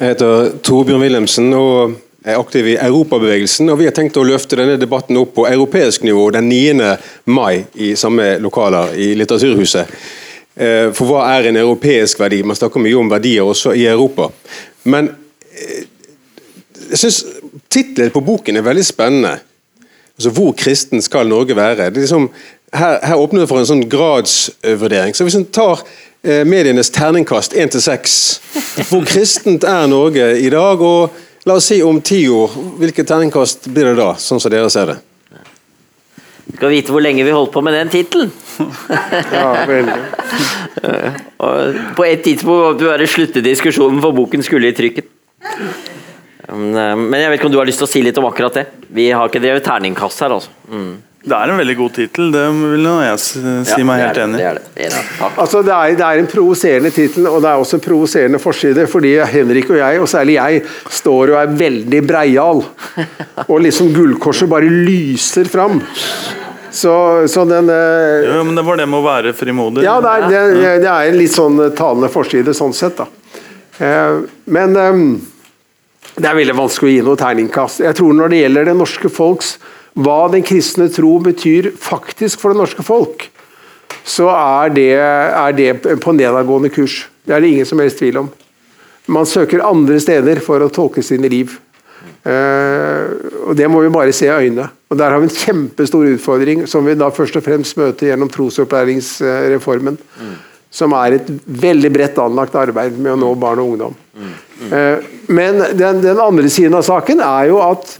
heter 0.00 0.54
Torbjørn 0.64 1.04
Wilhelmsen 1.04 1.52
og 1.54 1.94
er 2.24 2.40
aktiv 2.40 2.68
i 2.72 2.76
Europabevegelsen. 2.80 3.68
og 3.70 3.78
Vi 3.78 3.84
har 3.84 3.92
tenkt 3.92 4.16
å 4.16 4.24
løfte 4.24 4.56
denne 4.56 4.78
debatten 4.80 5.16
opp 5.20 5.34
på 5.36 5.46
europeisk 5.48 6.06
nivå 6.06 6.30
den 6.32 6.48
9. 6.48 6.96
mai 7.26 7.64
i 7.74 7.92
samme 7.96 8.38
lokaler 8.40 8.94
i 8.96 9.12
Litteraturhuset. 9.18 9.90
Eh, 10.56 10.88
for 10.94 11.10
hva 11.10 11.26
er 11.34 11.50
en 11.50 11.60
europeisk 11.60 12.22
verdi? 12.22 12.40
Man 12.46 12.56
snakker 12.56 12.80
mye 12.80 12.96
om 12.96 13.10
verdier 13.12 13.44
også 13.44 13.74
i 13.76 13.84
Europa. 13.90 14.30
Men 14.88 15.10
eh, 15.52 15.82
jeg 16.94 17.02
syns 17.02 17.24
tittelen 17.68 18.14
på 18.14 18.24
boken 18.24 18.56
er 18.56 18.64
veldig 18.64 18.86
spennende. 18.86 19.34
Altså, 20.16 20.30
Hvor 20.30 20.54
kristen 20.56 21.02
skal 21.02 21.28
Norge 21.28 21.56
være? 21.56 21.90
Liksom, 21.90 22.30
her, 22.72 22.98
her, 23.02 23.18
åpner 23.18 23.44
det 23.44 23.50
for 23.50 23.60
en 23.60 23.68
sånn 23.68 23.84
gradsvurdering. 23.90 25.12
Så 25.12 25.26
Hvis 25.28 25.36
en 25.36 25.50
tar 25.52 25.82
eh, 26.22 26.46
medienes 26.48 26.92
terningkast 26.94 27.52
1 27.52 27.76
til 27.76 27.84
6, 27.84 28.16
hvor 28.88 29.04
kristent 29.04 29.68
er 29.68 29.86
Norge 29.92 30.38
i 30.40 30.48
dag? 30.54 30.80
og 30.80 31.23
La 31.44 31.58
oss 31.58 31.66
si 31.68 31.82
om 31.84 31.98
ti 32.00 32.22
år, 32.32 32.50
hvilket 32.80 33.08
terningkast 33.08 33.66
blir 33.68 33.84
det 33.90 33.98
da, 33.98 34.14
sånn 34.16 34.40
som 34.40 34.52
dere 34.52 34.70
ser 34.72 34.94
det? 34.94 34.96
Skal 36.54 36.70
vite 36.72 36.92
hvor 36.92 37.02
lenge 37.04 37.24
vi 37.24 37.32
holdt 37.34 37.52
på 37.52 37.60
med 37.64 37.74
den 37.76 37.90
tittelen. 37.92 38.30
ja, 39.32 39.64
på 41.96 42.04
et 42.06 42.22
tidspunkt 42.24 42.48
måtte 42.48 42.84
vi 42.84 42.88
bare 42.88 43.06
slutte 43.10 43.42
diskusjonen, 43.44 44.00
for 44.04 44.12
boken 44.16 44.42
skulle 44.44 44.68
i 44.70 44.76
trykken. 44.76 45.04
Eh, 46.48 46.54
men 46.54 47.18
jeg 47.18 47.30
vet 47.32 47.38
ikke 47.40 47.48
om 47.48 47.54
du 47.54 47.60
har 47.60 47.68
lyst 47.68 47.80
til 47.82 47.88
å 47.88 47.92
si 47.92 48.00
litt 48.04 48.18
om 48.20 48.28
akkurat 48.28 48.54
det? 48.60 48.66
Vi 48.94 49.04
har 49.10 49.24
ikke 49.28 49.44
drevet 49.44 49.66
terningkast 49.66 50.18
her, 50.24 50.30
altså. 50.36 50.50
Mm. 50.68 50.94
Det 51.24 51.32
er 51.32 51.48
en 51.48 51.56
veldig 51.56 51.74
god 51.78 51.92
tittel, 51.96 52.26
det 52.34 52.42
vil 52.52 52.84
jeg 52.84 53.20
si 53.24 53.40
ja, 53.40 53.76
meg 53.88 54.02
helt 54.02 54.18
enig 54.20 54.40
i. 54.42 54.48
Det, 54.76 54.88
altså, 55.30 55.62
det, 55.64 55.72
er, 55.72 55.94
det 55.96 56.04
er 56.04 56.20
en 56.20 56.28
provoserende 56.28 56.90
tittel, 56.92 57.28
og 57.30 57.38
det 57.40 57.48
er 57.48 57.62
også 57.62 57.78
en 57.78 57.84
provoserende 57.86 58.40
forside. 58.42 58.84
Fordi 58.92 59.14
Henrik 59.32 59.72
og 59.72 59.78
jeg, 59.80 60.02
og 60.04 60.10
særlig 60.12 60.36
jeg, 60.36 60.60
står 60.92 61.32
og 61.32 61.38
er 61.40 61.54
veldig 61.64 62.02
breial. 62.04 62.60
Og 63.52 63.58
liksom 63.64 63.88
gullkorset 63.94 64.48
bare 64.52 64.68
lyser 64.68 65.48
fram. 65.48 65.80
Så, 66.74 66.92
så 67.30 67.44
den 67.48 67.70
eh, 67.70 68.28
Jo, 68.28 68.42
men 68.44 68.56
det 68.58 68.64
var 68.66 68.78
det 68.80 68.86
med 68.90 68.98
å 68.98 69.04
være 69.04 69.32
frimodig. 69.36 69.84
Ja, 69.86 69.96
det 70.02 70.12
er, 70.12 70.24
det, 70.28 70.72
det 70.82 70.90
er 70.90 71.08
en 71.08 71.18
litt 71.20 71.32
sånn 71.32 71.60
talende 71.78 72.10
forside 72.12 72.54
sånn 72.56 72.74
sett, 72.76 72.98
da. 72.98 73.06
Eh, 73.78 74.18
men 74.52 74.76
eh, 74.76 74.98
det 76.18 76.28
er 76.28 76.36
veldig 76.36 76.56
vanskelig 76.58 76.90
å 76.90 76.94
gi 76.98 77.06
noe 77.06 77.20
terningkast. 77.20 77.84
Jeg 77.86 77.96
tror 77.96 78.12
når 78.18 78.34
det 78.34 78.42
gjelder 78.42 78.68
det 78.68 78.76
norske 78.76 79.12
folks 79.12 79.54
hva 79.94 80.26
den 80.32 80.42
kristne 80.46 80.88
tro 80.90 81.16
betyr 81.22 81.70
faktisk 81.78 82.42
for 82.42 82.54
det 82.54 82.62
norske 82.62 82.82
folk, 82.86 83.28
så 84.04 84.28
er 84.34 84.72
det, 84.74 84.90
er 85.00 85.52
det 85.56 85.98
på 86.02 86.12
nedadgående 86.12 86.70
kurs. 86.74 87.04
Det 87.24 87.34
er 87.34 87.40
det 87.40 87.52
ingen 87.54 87.68
som 87.68 87.80
helst 87.80 88.02
tvil 88.02 88.24
om. 88.24 88.32
Man 89.06 89.28
søker 89.28 89.64
andre 89.64 90.00
steder 90.00 90.40
for 90.44 90.64
å 90.64 90.72
tolke 90.72 91.04
sine 91.04 91.28
liv. 91.32 91.54
Uh, 92.24 93.12
og 93.50 93.52
Det 93.56 93.68
må 93.68 93.82
vi 93.84 93.92
bare 93.92 94.14
se 94.16 94.26
i 94.28 94.32
øynene. 94.32 94.66
Og 94.88 94.98
Der 94.98 95.12
har 95.12 95.20
vi 95.20 95.28
en 95.28 95.36
kjempestor 95.36 96.08
utfordring, 96.14 96.66
som 96.68 96.86
vi 96.86 96.96
da 96.96 97.10
først 97.12 97.36
og 97.36 97.44
fremst 97.44 97.76
møter 97.80 98.10
gjennom 98.10 98.32
trosopplæringsreformen. 98.32 99.98
Mm. 100.20 100.34
Som 100.74 100.96
er 100.98 101.18
et 101.18 101.28
veldig 101.46 101.92
bredt 101.94 102.18
anlagt 102.18 102.56
arbeid 102.58 102.96
med 102.98 103.12
å 103.12 103.20
nå 103.20 103.30
barn 103.40 103.60
og 103.62 103.74
ungdom. 103.74 103.98
Mm. 104.16 104.32
Mm. 104.64 104.72
Uh, 104.72 105.28
men 105.28 105.60
den, 105.76 106.00
den, 106.04 106.20
andre 106.20 106.48
siden 106.48 106.76
av 106.76 106.84
saken 106.86 107.20
er 107.24 107.50
jo 107.52 107.60
at 107.64 107.96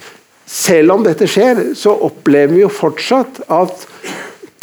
selv 0.46 0.96
om 0.96 1.04
dette 1.04 1.28
skjer, 1.30 1.70
så 1.78 1.94
opplever 2.06 2.54
vi 2.54 2.62
jo 2.64 2.72
fortsatt 2.72 3.42
at 3.52 3.86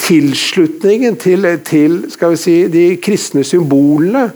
tilslutningen 0.02 1.18
til, 1.22 1.46
til 1.66 2.00
si, 2.40 2.56
de 2.72 2.86
kristne 3.02 3.44
symbolene, 3.48 4.30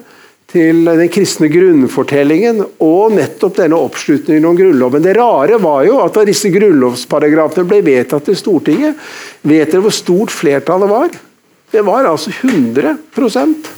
til 0.55 0.85
den 0.87 1.09
kristne 1.11 1.49
grunnfortellingen 1.51 2.61
og 2.83 3.15
nettopp 3.17 3.57
denne 3.57 3.79
oppslutningen 3.81 4.45
om 4.47 4.55
Grunnloven. 4.55 5.03
Det 5.03 5.15
rare 5.17 5.57
var 5.59 5.81
jo 5.83 5.97
at 5.99 6.15
da 6.15 6.23
disse 6.27 6.51
grunnlovsparagrafene 6.53 7.67
ble 7.67 7.81
vedtatt 7.83 8.29
i 8.31 8.37
Stortinget, 8.39 8.95
vet 9.43 9.73
dere 9.73 9.83
hvor 9.83 9.95
stort 9.95 10.31
flertallet 10.31 10.91
var? 10.91 11.17
Det 11.73 11.83
var 11.83 12.07
altså 12.07 12.31
100% 12.31 13.73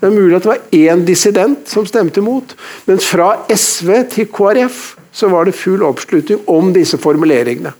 Det 0.00 0.08
er 0.08 0.14
mulig 0.14 0.38
at 0.38 0.46
det 0.46 0.52
var 0.54 0.64
én 0.72 1.04
dissident 1.04 1.68
som 1.68 1.84
stemte 1.88 2.22
imot. 2.22 2.54
Men 2.86 3.02
fra 3.02 3.42
SV 3.52 3.92
til 4.12 4.30
KrF 4.32 4.80
så 5.16 5.30
var 5.32 5.48
det 5.48 5.56
full 5.56 5.84
oppslutning 5.86 6.44
om 6.52 6.72
disse 6.76 7.00
formuleringene. 7.00 7.72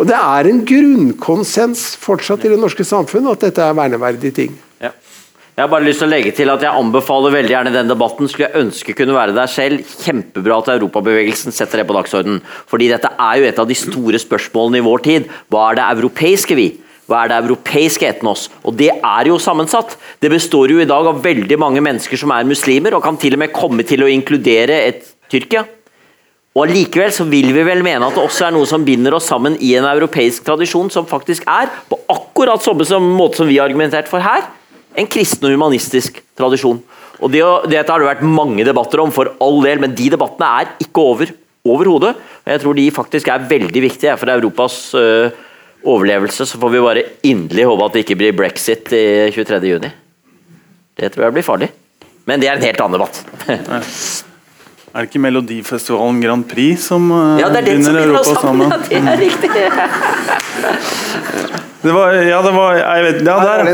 Og 0.00 0.06
Det 0.08 0.16
er 0.16 0.48
en 0.48 0.62
grunnkonsens 0.64 1.82
fortsatt 2.00 2.46
i 2.46 2.50
det 2.50 2.58
norske 2.58 2.86
samfunnet 2.88 3.36
at 3.36 3.42
dette 3.44 3.64
er 3.64 3.76
verneverdige 3.76 4.32
ting. 4.32 4.54
Ja. 4.80 4.94
Jeg 5.52 5.66
har 5.66 5.68
bare 5.68 5.84
lyst 5.84 6.00
til 6.00 6.08
å 6.08 6.14
legge 6.14 6.30
til 6.32 6.48
at 6.48 6.62
jeg 6.64 6.72
anbefaler 6.72 7.34
veldig 7.34 7.52
gjerne 7.52 7.72
den 7.74 7.90
debatten. 7.90 8.30
Skulle 8.30 8.48
jeg 8.48 8.62
ønske 8.62 8.94
kunne 8.96 9.12
være 9.12 9.34
der 9.36 9.50
selv. 9.52 9.82
Kjempebra 10.00 10.56
at 10.62 10.70
Europabevegelsen 10.78 11.52
setter 11.52 11.82
det 11.82 11.84
på 11.90 11.96
dagsordenen. 11.98 12.40
Fordi 12.70 12.88
dette 12.88 13.10
er 13.12 13.42
jo 13.42 13.48
et 13.50 13.60
av 13.60 13.68
de 13.68 13.76
store 13.76 14.22
spørsmålene 14.22 14.80
i 14.80 14.86
vår 14.86 15.04
tid. 15.04 15.28
Hva 15.52 15.66
er 15.68 15.82
det 15.82 15.90
europeiske 15.98 16.56
vi? 16.56 16.70
Hva 17.10 17.26
er 17.26 17.32
det 17.34 17.42
europeiske 17.42 18.08
etnos? 18.08 18.46
Og 18.64 18.78
det 18.80 18.88
er 18.94 19.28
jo 19.28 19.36
sammensatt. 19.42 19.98
Det 20.22 20.32
består 20.32 20.72
jo 20.72 20.80
i 20.80 20.88
dag 20.88 21.12
av 21.12 21.20
veldig 21.20 21.60
mange 21.60 21.84
mennesker 21.84 22.16
som 22.16 22.32
er 22.32 22.48
muslimer, 22.48 22.96
og 22.96 23.04
kan 23.04 23.20
til 23.20 23.36
og 23.36 23.44
med 23.44 23.52
komme 23.52 23.84
til 23.84 24.06
å 24.06 24.08
inkludere 24.08 24.80
et 24.86 25.04
Tyrkia. 25.30 25.66
Og 26.58 26.66
Likevel 26.66 27.12
så 27.14 27.24
vil 27.30 27.52
vi 27.54 27.62
vel 27.62 27.84
mene 27.86 28.02
at 28.02 28.16
det 28.16 28.22
også 28.24 28.48
er 28.48 28.54
noe 28.56 28.66
som 28.66 28.82
binder 28.86 29.14
oss 29.14 29.28
sammen 29.30 29.54
i 29.62 29.76
en 29.78 29.86
europeisk 29.86 30.42
tradisjon 30.46 30.88
som 30.90 31.06
faktisk 31.06 31.44
er, 31.46 31.70
på 31.86 31.98
akkurat 32.10 32.62
samme 32.64 33.14
måte 33.14 33.38
som 33.38 33.46
vi 33.50 33.60
har 33.60 33.68
argumentert 33.70 34.10
for 34.10 34.22
her, 34.24 34.48
en 34.98 35.06
kristen 35.06 35.46
og 35.46 35.54
humanistisk 35.54 36.18
tradisjon. 36.38 36.80
Og 37.20 37.30
det, 37.30 37.44
Dette 37.70 37.92
har 37.92 38.02
det 38.02 38.08
vært 38.08 38.24
mange 38.26 38.64
debatter 38.66 39.02
om, 39.02 39.12
for 39.14 39.30
all 39.44 39.60
del, 39.62 39.78
men 39.82 39.94
de 39.94 40.08
debattene 40.10 40.48
er 40.62 40.72
ikke 40.82 41.04
over 41.04 41.30
overhodet. 41.70 42.14
Jeg 42.48 42.62
tror 42.62 42.74
de 42.74 42.86
faktisk 42.96 43.28
er 43.28 43.44
veldig 43.50 43.82
viktige 43.84 44.16
for 44.18 44.32
Europas 44.32 44.78
uh, 44.96 45.28
overlevelse. 45.84 46.46
Så 46.48 46.58
får 46.58 46.72
vi 46.72 46.80
bare 46.82 47.04
inderlig 47.28 47.68
håpe 47.68 47.86
at 47.86 47.94
det 47.98 48.04
ikke 48.06 48.18
blir 48.22 48.34
brexit 48.36 48.88
i 48.96 49.04
23.6. 49.36 49.86
Det 50.98 51.12
tror 51.12 51.28
jeg 51.28 51.36
blir 51.36 51.46
farlig. 51.46 51.70
Men 52.26 52.42
det 52.42 52.50
er 52.50 52.58
en 52.58 52.64
helt 52.64 52.80
annen 52.80 52.98
debatt. 52.98 54.24
Er 54.90 55.04
det 55.04 55.12
ikke 55.12 55.20
Melodifestivalen 55.22 56.18
Grand 56.18 56.44
Prix 56.50 56.88
som 56.90 57.04
uh, 57.14 57.38
ja, 57.38 57.46
det 57.52 57.60
er 57.60 57.66
binder 57.68 57.98
Europa 58.00 58.34
sammen? 58.40 58.72
Ja, 58.90 58.98
det 58.98 59.12
er 59.12 59.20
riktig. 59.20 59.50
det 61.84 61.92
var, 61.94 62.14
ja, 62.18 62.40
det 62.42 62.52
var 62.56 62.78
jeg 62.80 63.04
vet, 63.04 63.20
ja, 63.22 63.36
der. 63.46 63.70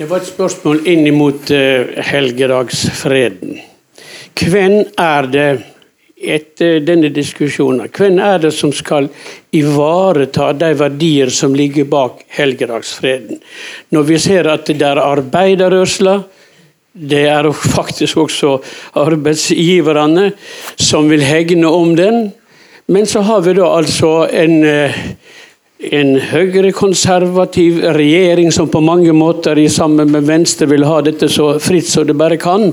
Det 0.00 0.08
var 0.10 0.20
et 0.20 0.28
spørsmål 0.28 0.82
inn 0.92 1.08
mot 1.16 1.52
uh, 1.56 1.96
helgedagsfreden. 2.10 3.56
Hvem 4.40 4.76
er 5.00 5.28
det 5.32 5.48
etter 6.20 6.82
denne 6.84 7.08
diskusjonen, 7.08 7.88
hvem 7.96 8.20
er 8.20 8.42
det 8.44 8.52
som 8.52 8.72
skal 8.76 9.08
ivareta 9.56 10.50
de 10.52 10.74
verdier 10.76 11.32
som 11.32 11.56
ligger 11.56 11.88
bak 11.88 12.20
helgedagsfreden? 12.36 13.40
Når 13.96 14.08
vi 14.12 14.20
ser 14.20 14.52
at 14.52 14.68
det 14.68 14.84
er 14.84 15.00
arbeiderrørsla, 15.00 16.18
det 16.92 17.24
er 17.30 17.50
faktisk 17.76 18.24
også 18.24 18.58
arbeidsgiverne 18.98 20.30
som 20.76 21.10
vil 21.10 21.24
hegne 21.24 21.68
om 21.68 21.96
den. 21.96 22.30
Men 22.90 23.06
så 23.06 23.22
har 23.22 23.44
vi 23.46 23.54
da 23.54 23.68
altså 23.70 24.26
en, 24.34 24.64
eh, 24.66 24.96
en 25.94 26.16
høyrekonservativ 26.20 27.84
regjering 27.94 28.50
som 28.52 28.68
på 28.68 28.82
mange 28.82 29.14
måter 29.14 29.58
i 29.58 29.68
sammen 29.70 30.10
med 30.10 30.26
Venstre 30.26 30.66
vil 30.66 30.88
ha 30.88 30.98
dette 31.06 31.28
så 31.30 31.52
fritt 31.62 31.86
som 31.86 32.08
det 32.08 32.18
bare 32.18 32.40
kan. 32.40 32.72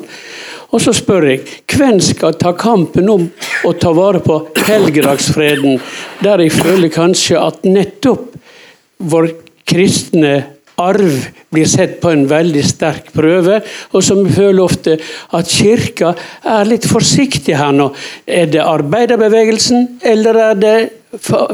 Og 0.74 0.82
så 0.84 0.92
spør 0.92 1.30
jeg, 1.30 1.46
hvem 1.70 2.00
skal 2.04 2.36
ta 2.36 2.52
kampen 2.58 3.08
om 3.10 3.30
å 3.64 3.72
ta 3.80 3.94
vare 3.96 4.20
på 4.26 4.42
helgedagsfreden, 4.68 5.78
der 6.26 6.44
jeg 6.44 6.58
føler 6.58 6.92
kanskje 6.92 7.40
at 7.40 7.64
nettopp 7.64 8.34
vår 8.98 9.30
kristne 9.68 10.34
arv 10.78 11.26
blir 11.50 11.66
sett 11.66 11.98
på 12.02 12.12
en 12.14 12.28
veldig 12.30 12.64
sterk 12.66 13.10
prøve, 13.16 13.62
og 13.94 14.04
som 14.06 14.22
føler 14.30 14.62
ofte 14.62 14.98
at 15.38 15.50
Kirka 15.50 16.14
er 16.46 16.70
litt 16.70 16.86
forsiktig 16.90 17.58
her 17.58 17.74
nå. 17.74 17.90
Er 18.26 18.52
det 18.52 18.62
arbeiderbevegelsen, 18.62 20.00
eller 20.06 20.42
er 20.52 20.62
det 20.62 20.78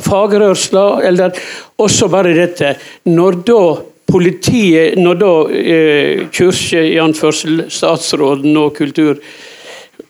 fagrørsla, 0.04 0.86
eller 1.08 1.40
også 1.80 2.10
bare 2.12 2.36
dette? 2.36 2.76
Når 3.08 3.40
da 3.48 3.64
politiet, 4.14 5.00
når 5.00 5.20
da 5.22 5.32
eh, 5.56 6.28
kirke, 6.34 6.84
i 6.84 7.00
anførsel 7.02 7.66
statsråden 7.72 8.58
og 8.60 8.76
kultur 8.78 9.18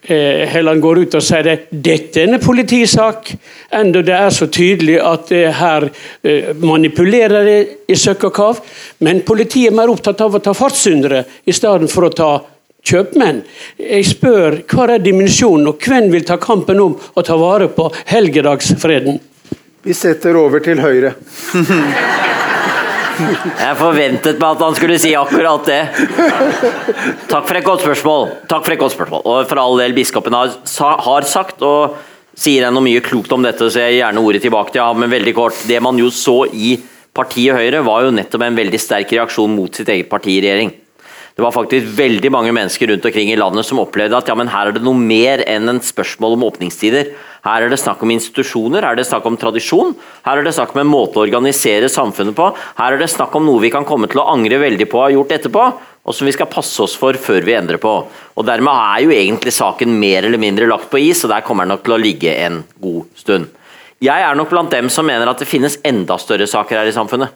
eh, 0.03 0.43
Helland 0.49 0.81
går 0.83 1.03
ut 1.03 1.17
og 1.19 1.25
sier 1.25 1.49
at 1.53 1.67
dette 1.71 2.21
er 2.21 2.31
en 2.31 2.43
politisak, 2.43 3.33
enda 3.73 4.03
det 4.05 4.15
er 4.17 4.33
så 4.35 4.47
tydelig 4.51 4.99
at 5.01 5.33
her 5.59 5.89
eh, 6.23 6.53
manipulerer 6.59 7.47
det 7.47 7.59
i 7.87 7.97
søkk 7.99 8.29
og 8.29 8.33
kav. 8.37 8.63
Men 9.03 9.23
politiet 9.27 9.71
er 9.71 9.77
mer 9.77 9.91
opptatt 9.93 10.21
av 10.23 10.35
å 10.35 10.43
ta 10.43 10.55
fartssyndere 10.57 11.23
i 11.45 11.55
stedet 11.55 11.91
for 11.91 12.09
å 12.09 12.13
ta 12.13 12.31
kjøpmenn. 12.83 13.43
Jeg 13.79 14.07
spør 14.11 14.61
hva 14.67 14.87
er 14.91 15.03
dimensjonen, 15.03 15.69
og 15.71 15.83
hvem 15.83 16.11
vil 16.13 16.27
ta 16.27 16.39
kampen 16.41 16.81
om 16.83 16.97
å 16.97 17.25
ta 17.25 17.37
vare 17.39 17.69
på 17.71 17.89
helgedagsfreden? 18.11 19.21
Vi 19.83 19.95
setter 19.97 20.39
over 20.39 20.63
til 20.63 20.79
Høyre. 20.83 21.15
Jeg 23.13 23.75
forventet 23.79 24.39
meg 24.41 24.47
at 24.55 24.63
han 24.63 24.77
skulle 24.77 24.97
si 25.01 25.13
akkurat 25.17 25.67
det. 25.67 25.81
Takk 27.29 27.45
for 27.45 27.59
et 27.59 27.67
godt 27.67 27.85
spørsmål. 27.85 28.27
Takk 28.49 28.65
for 28.65 28.75
et 28.75 28.81
godt 28.81 28.95
spørsmål. 28.95 29.23
Og 29.25 29.49
for 29.49 29.61
all 29.61 29.77
del, 29.81 29.95
biskopen 29.97 30.35
har, 30.37 30.55
har 31.07 31.29
sagt 31.29 31.63
og 31.65 31.97
sier 32.33 32.67
ennå 32.67 32.81
mye 32.83 33.03
klokt 33.05 33.33
om 33.35 33.45
dette, 33.45 33.69
så 33.69 33.83
jeg 33.83 33.95
gir 33.95 34.01
gjerne 34.01 34.23
ordet 34.23 34.41
tilbake 34.45 34.73
til 34.73 34.83
ham. 34.83 35.01
Men 35.03 35.13
veldig 35.13 35.35
kort. 35.37 35.65
Det 35.69 35.81
man 35.83 35.99
jo 36.01 36.09
så 36.13 36.43
i 36.49 36.75
partiet 37.13 37.57
Høyre, 37.57 37.83
var 37.85 38.07
jo 38.07 38.15
nettopp 38.15 38.47
en 38.47 38.57
veldig 38.57 38.81
sterk 38.81 39.13
reaksjon 39.13 39.53
mot 39.53 39.75
sitt 39.77 39.91
eget 39.93 40.09
parti 40.09 40.39
i 40.39 40.41
regjering. 40.41 40.73
Det 41.33 41.41
var 41.41 41.53
faktisk 41.55 41.95
veldig 41.97 42.29
mange 42.29 42.51
mennesker 42.53 42.91
rundt 42.91 43.05
omkring 43.09 43.31
i 43.33 43.37
landet 43.39 43.65
som 43.65 43.79
opplevde 43.81 44.17
at 44.19 44.27
ja, 44.29 44.35
men 44.37 44.51
her 44.53 44.69
er 44.69 44.75
det 44.75 44.83
noe 44.85 44.93
mer 44.93 45.41
enn 45.49 45.71
en 45.71 45.79
spørsmål 45.81 46.35
om 46.35 46.45
åpningstider. 46.45 47.09
Her 47.43 47.65
er 47.65 47.73
det 47.73 47.79
snakk 47.81 48.03
om 48.05 48.13
institusjoner, 48.13 48.85
her 48.85 48.93
er 48.93 49.01
det 49.01 49.07
snakk 49.09 49.25
om 49.25 49.39
tradisjon. 49.41 49.95
Her 50.27 50.39
er 50.39 50.45
det 50.45 50.53
snakk 50.53 50.75
om 50.75 50.83
en 50.83 50.91
måte 50.91 51.17
å 51.17 51.25
organisere 51.25 51.89
samfunnet 51.89 52.37
på. 52.37 52.51
Her 52.77 52.93
er 52.93 53.01
det 53.01 53.09
snakk 53.15 53.33
om 53.39 53.49
noe 53.49 53.63
vi 53.65 53.73
kan 53.73 53.87
komme 53.89 54.11
til 54.11 54.21
å 54.21 54.27
angre 54.29 54.61
veldig 54.61 54.87
på 54.91 55.01
å 55.01 55.07
ha 55.07 55.11
gjort 55.15 55.33
etterpå, 55.39 55.65
og 56.03 56.13
som 56.15 56.29
vi 56.29 56.35
skal 56.37 56.51
passe 56.53 56.77
oss 56.85 56.93
for 56.99 57.17
før 57.17 57.41
vi 57.47 57.57
endrer 57.57 57.81
på. 57.81 57.97
Og 58.37 58.45
Dermed 58.45 58.85
er 58.93 59.03
jo 59.07 59.17
egentlig 59.17 59.57
saken 59.57 59.97
mer 59.97 60.29
eller 60.29 60.41
mindre 60.41 60.69
lagt 60.69 60.91
på 60.93 61.01
is, 61.01 61.25
og 61.25 61.33
der 61.33 61.45
kommer 61.47 61.65
den 61.65 61.73
nok 61.73 61.87
til 61.87 61.97
å 61.97 62.03
ligge 62.03 62.37
en 62.45 62.61
god 62.83 63.09
stund. 63.17 63.49
Jeg 64.03 64.21
er 64.21 64.37
nok 64.37 64.53
blant 64.53 64.69
dem 64.69 64.89
som 64.91 65.07
mener 65.07 65.31
at 65.31 65.41
det 65.41 65.49
finnes 65.49 65.79
enda 65.81 66.19
større 66.21 66.45
saker 66.49 66.83
her 66.83 66.91
i 66.91 66.93
samfunnet. 66.93 67.33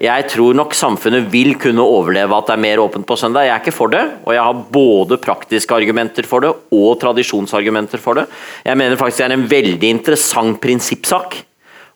Jeg 0.00 0.30
tror 0.32 0.56
nok 0.56 0.72
samfunnet 0.72 1.26
vil 1.28 1.58
kunne 1.60 1.84
overleve 1.84 2.32
at 2.32 2.46
det 2.48 2.54
er 2.54 2.62
mer 2.62 2.80
åpent 2.80 3.04
på 3.04 3.18
søndag. 3.20 3.44
Jeg 3.44 3.52
er 3.52 3.60
ikke 3.60 3.76
for 3.76 3.92
det, 3.92 4.00
og 4.24 4.32
jeg 4.32 4.46
har 4.46 4.62
både 4.72 5.18
praktiske 5.20 5.76
argumenter 5.76 6.24
for 6.24 6.40
det 6.40 6.54
og 6.72 6.94
tradisjonsargumenter 7.02 8.00
for 8.00 8.16
det. 8.16 8.24
Jeg 8.64 8.80
mener 8.80 8.96
faktisk 8.96 9.20
det 9.20 9.26
er 9.26 9.36
en 9.36 9.50
veldig 9.50 9.90
interessant 9.98 10.60
prinsippsak. 10.62 11.36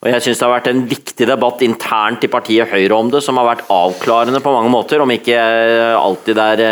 Og 0.04 0.10
jeg 0.12 0.20
synes 0.20 0.38
Det 0.38 0.44
har 0.44 0.52
vært 0.52 0.68
en 0.68 0.84
viktig 0.84 1.26
debatt 1.30 1.62
internt 1.64 2.26
i 2.26 2.28
partiet 2.28 2.68
Høyre 2.68 2.92
om 2.92 3.08
det, 3.08 3.24
som 3.24 3.40
har 3.40 3.48
vært 3.48 3.64
avklarende 3.72 4.44
på 4.44 4.52
mange 4.52 4.68
måter, 4.68 5.00
om 5.00 5.08
ikke 5.08 5.40
alltid 5.96 6.36
det 6.36 6.44
er 6.44 6.64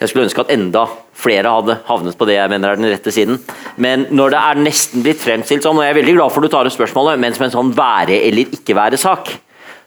Jeg 0.00 0.08
skulle 0.10 0.26
ønske 0.26 0.42
at 0.42 0.50
enda 0.50 0.88
flere 1.14 1.46
hadde 1.46 1.78
havnet 1.86 2.18
på 2.18 2.26
det 2.26 2.34
jeg 2.40 2.50
mener 2.50 2.74
er 2.74 2.76
den 2.76 2.90
rette 2.90 3.14
siden. 3.14 3.38
Men 3.78 4.08
når 4.10 4.34
det 4.34 4.42
er 4.42 4.64
nesten 4.66 5.06
blitt 5.06 5.22
fremstilt 5.22 5.62
sånn, 5.62 5.78
og 5.78 5.86
jeg 5.86 5.94
er 5.94 6.02
veldig 6.02 6.18
glad 6.18 6.34
for 6.34 6.42
at 6.42 6.50
du 6.50 6.52
tar 6.52 6.68
opp 6.68 6.74
spørsmålet, 6.74 7.22
men 7.22 7.32
som 7.32 7.46
en 7.46 7.54
sånn 7.54 7.72
være 7.78 8.18
eller 8.26 8.50
ikke 8.58 8.76
være-sak, 8.76 9.30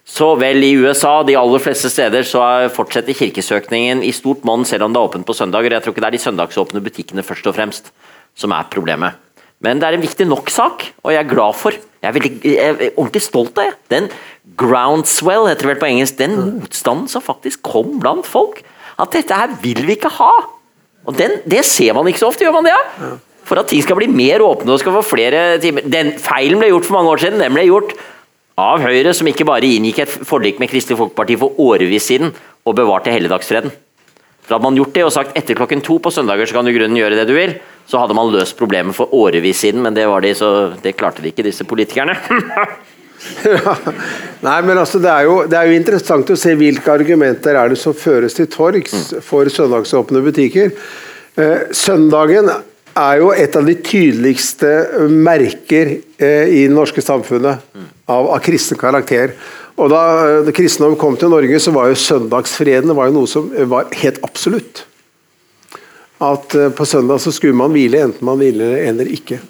så 0.10 0.32
vel 0.42 0.64
i 0.66 0.72
USA, 0.82 1.20
de 1.22 1.36
aller 1.38 1.62
fleste 1.62 1.92
steder, 1.92 2.26
så 2.26 2.42
fortsetter 2.74 3.14
kirkesøkningen 3.14 4.02
i 4.02 4.14
stort 4.16 4.42
monn 4.48 4.66
selv 4.66 4.88
om 4.88 4.96
det 4.96 4.98
er 4.98 5.10
åpent 5.12 5.28
på 5.28 5.36
søndager. 5.38 5.76
Jeg 5.76 5.86
tror 5.86 5.94
ikke 5.94 6.02
det 6.02 6.10
er 6.10 6.18
de 6.18 6.24
søndagsåpne 6.24 6.82
butikkene 6.82 7.26
først 7.26 7.50
og 7.52 7.58
fremst 7.60 7.92
som 8.40 8.56
er 8.56 8.66
problemet. 8.74 9.20
Men 9.62 9.78
det 9.78 9.86
er 9.86 9.98
en 9.98 10.04
viktig 10.04 10.26
nok 10.26 10.50
sak, 10.50 10.88
og 11.04 11.14
jeg 11.14 11.22
er 11.22 11.30
glad 11.30 11.58
for 11.60 11.78
Jeg 12.00 12.08
er, 12.08 12.14
veldig, 12.16 12.30
jeg 12.48 12.68
er 12.70 12.94
ordentlig 12.96 13.22
stolt 13.26 13.58
av 13.60 13.66
det. 13.68 13.74
Den 13.92 14.06
groundswell, 14.56 15.50
heter 15.50 15.66
det 15.66 15.72
vel 15.74 15.82
på 15.82 15.88
engelsk, 15.90 16.16
den 16.16 16.38
motstanden 16.40 17.10
som 17.12 17.26
faktisk 17.26 17.60
kom 17.68 17.98
blant 18.00 18.24
folk. 18.24 18.62
At 18.96 19.12
dette 19.12 19.36
her 19.36 19.52
vil 19.60 19.82
vi 19.84 19.98
ikke 19.98 20.14
ha. 20.16 20.30
Og 21.04 21.18
den, 21.20 21.42
Det 21.44 21.66
ser 21.68 21.92
man 21.98 22.08
ikke 22.08 22.22
så 22.24 22.30
ofte, 22.32 22.48
gjør 22.48 22.56
man 22.56 22.70
det? 22.70 22.72
Ja? 22.72 23.10
For 23.44 23.60
at 23.60 23.68
ting 23.68 23.84
skal 23.84 24.00
bli 24.00 24.08
mer 24.08 24.46
åpne 24.46 24.72
og 24.72 24.80
skal 24.80 24.96
få 24.96 25.04
flere 25.10 25.60
timer. 25.60 25.84
Den 25.92 26.14
feilen 26.24 26.62
ble 26.62 26.72
gjort 26.72 26.88
for 26.88 26.96
mange 26.96 27.12
år 27.12 27.24
siden. 27.26 27.44
Den 27.44 27.58
ble 27.58 27.68
gjort 27.68 27.92
av 28.60 28.84
Høyre, 28.84 29.14
som 29.16 29.28
ikke 29.30 29.48
bare 29.48 29.68
inngikk 29.68 30.04
et 30.04 30.16
forlik 30.28 30.60
med 30.62 30.72
Kristelig 30.72 31.00
Folkeparti 31.00 31.38
for 31.40 31.60
årevis 31.64 32.10
siden 32.12 32.34
og 32.68 32.76
bevarte 32.78 33.14
helligdagsfreden. 33.14 33.72
For 34.44 34.58
Hadde 34.58 34.66
man 34.66 34.80
gjort 34.80 34.96
det 34.96 35.06
og 35.06 35.14
sagt 35.14 35.36
etter 35.38 35.58
klokken 35.58 35.84
to 35.86 36.00
på 36.02 36.12
søndager 36.14 36.50
så 36.50 36.58
kan 36.58 36.68
du 36.68 36.74
grunnen 36.76 36.98
gjøre 36.98 37.18
det 37.20 37.28
du 37.30 37.36
vil, 37.38 37.58
så 37.90 38.02
hadde 38.02 38.18
man 38.18 38.32
løst 38.34 38.58
problemet 38.58 38.98
for 38.98 39.12
årevis 39.16 39.62
siden, 39.64 39.84
men 39.86 39.96
det, 39.96 40.08
de, 40.26 40.32
så, 40.38 40.50
det 40.82 40.98
klarte 40.98 41.24
de 41.24 41.32
ikke, 41.32 41.46
disse 41.46 41.66
politikerne. 41.70 42.16
ja. 43.46 43.76
Nei, 44.48 44.58
men 44.64 44.78
altså, 44.78 45.02
det 45.04 45.12
er, 45.12 45.28
jo, 45.28 45.38
det 45.50 45.58
er, 45.60 45.70
jo, 45.70 45.78
interessant 45.78 46.34
å 46.34 46.38
se 46.40 46.56
hvilke 46.58 46.94
argumenter 46.94 47.58
er 47.60 47.74
det 47.74 47.80
som 47.82 47.96
føres 47.98 48.38
til 48.38 48.50
torgs 48.52 48.96
mm. 48.96 49.24
for 49.26 49.50
søndagsåpne 49.54 50.24
butikker. 50.26 50.74
Eh, 51.40 51.70
søndagen 51.76 52.50
er 53.00 53.22
jo 53.22 53.32
et 53.34 53.56
av 53.58 53.66
de 53.68 53.76
tydeligste 53.84 54.70
merker 55.12 55.96
eh, 56.20 56.50
i 56.50 56.62
det 56.68 56.76
norske 56.76 57.04
samfunnet 57.04 57.64
av, 58.10 58.28
av 58.28 58.40
kristen 58.44 58.80
karakter. 58.80 59.36
Og 59.80 59.92
Da 59.92 60.04
eh, 60.42 60.52
kristendom 60.56 60.98
kom 61.00 61.18
til 61.20 61.32
Norge, 61.34 61.62
så 61.62 61.74
var 61.76 61.90
jo 61.90 62.00
søndagsfreden 62.00 62.96
var 62.98 63.10
jo 63.10 63.20
noe 63.20 63.32
som 63.32 63.50
var 63.72 63.92
helt 64.02 64.20
absolutt. 64.26 64.84
At 66.24 66.56
eh, 66.58 66.72
på 66.76 66.88
søndag 66.88 67.24
så 67.24 67.34
skulle 67.36 67.58
man 67.58 67.74
hvile, 67.76 68.04
enten 68.10 68.28
man 68.28 68.42
ville 68.42 68.76
eller 68.84 69.10
ikke. 69.16 69.42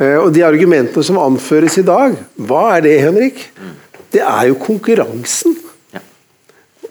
Og 0.00 0.30
De 0.32 0.40
argumentene 0.40 1.04
som 1.04 1.18
anføres 1.20 1.74
i 1.76 1.84
dag, 1.84 2.14
hva 2.48 2.62
er 2.72 2.86
det, 2.86 2.94
Henrik? 3.04 3.42
Det 4.08 4.22
er 4.24 4.46
jo 4.48 4.54
konkurransen. 4.56 5.58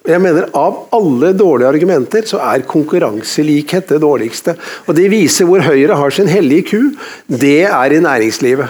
Jeg 0.09 0.21
mener 0.23 0.47
Av 0.57 0.85
alle 0.95 1.33
dårlige 1.37 1.69
argumenter 1.69 2.25
så 2.29 2.39
er 2.41 2.65
konkurranselikhet 2.69 3.91
det 3.93 3.99
dårligste. 4.01 4.55
Og 4.87 4.95
Det 4.97 5.09
viser 5.11 5.45
hvor 5.49 5.61
Høyre 5.65 5.97
har 5.99 6.15
sin 6.15 6.29
hellige 6.31 6.69
ku. 6.71 6.79
Det 7.27 7.67
er 7.69 7.93
i 7.93 8.01
næringslivet. 8.01 8.67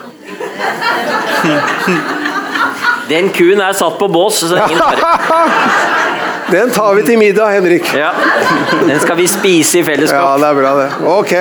Den 3.09 3.31
kuen 3.33 3.61
er 3.63 3.73
satt 3.73 3.95
på 3.97 4.09
bås, 4.11 4.43
så 4.43 4.59
ingen 4.59 4.77
fare. 4.77 5.47
Den 6.53 6.71
tar 6.73 6.95
vi 6.97 7.03
til 7.05 7.19
middag, 7.21 7.51
Henrik. 7.53 7.85
Ja, 7.93 8.09
Den 8.81 8.99
skal 8.99 9.17
vi 9.19 9.27
spise 9.29 9.79
i 9.79 9.83
fellesskap. 9.85 10.23
Ja, 10.23 10.37
det 10.41 10.47
er 10.47 10.57
bra, 10.57 10.71
det. 10.79 10.87
Ok. 11.05 11.33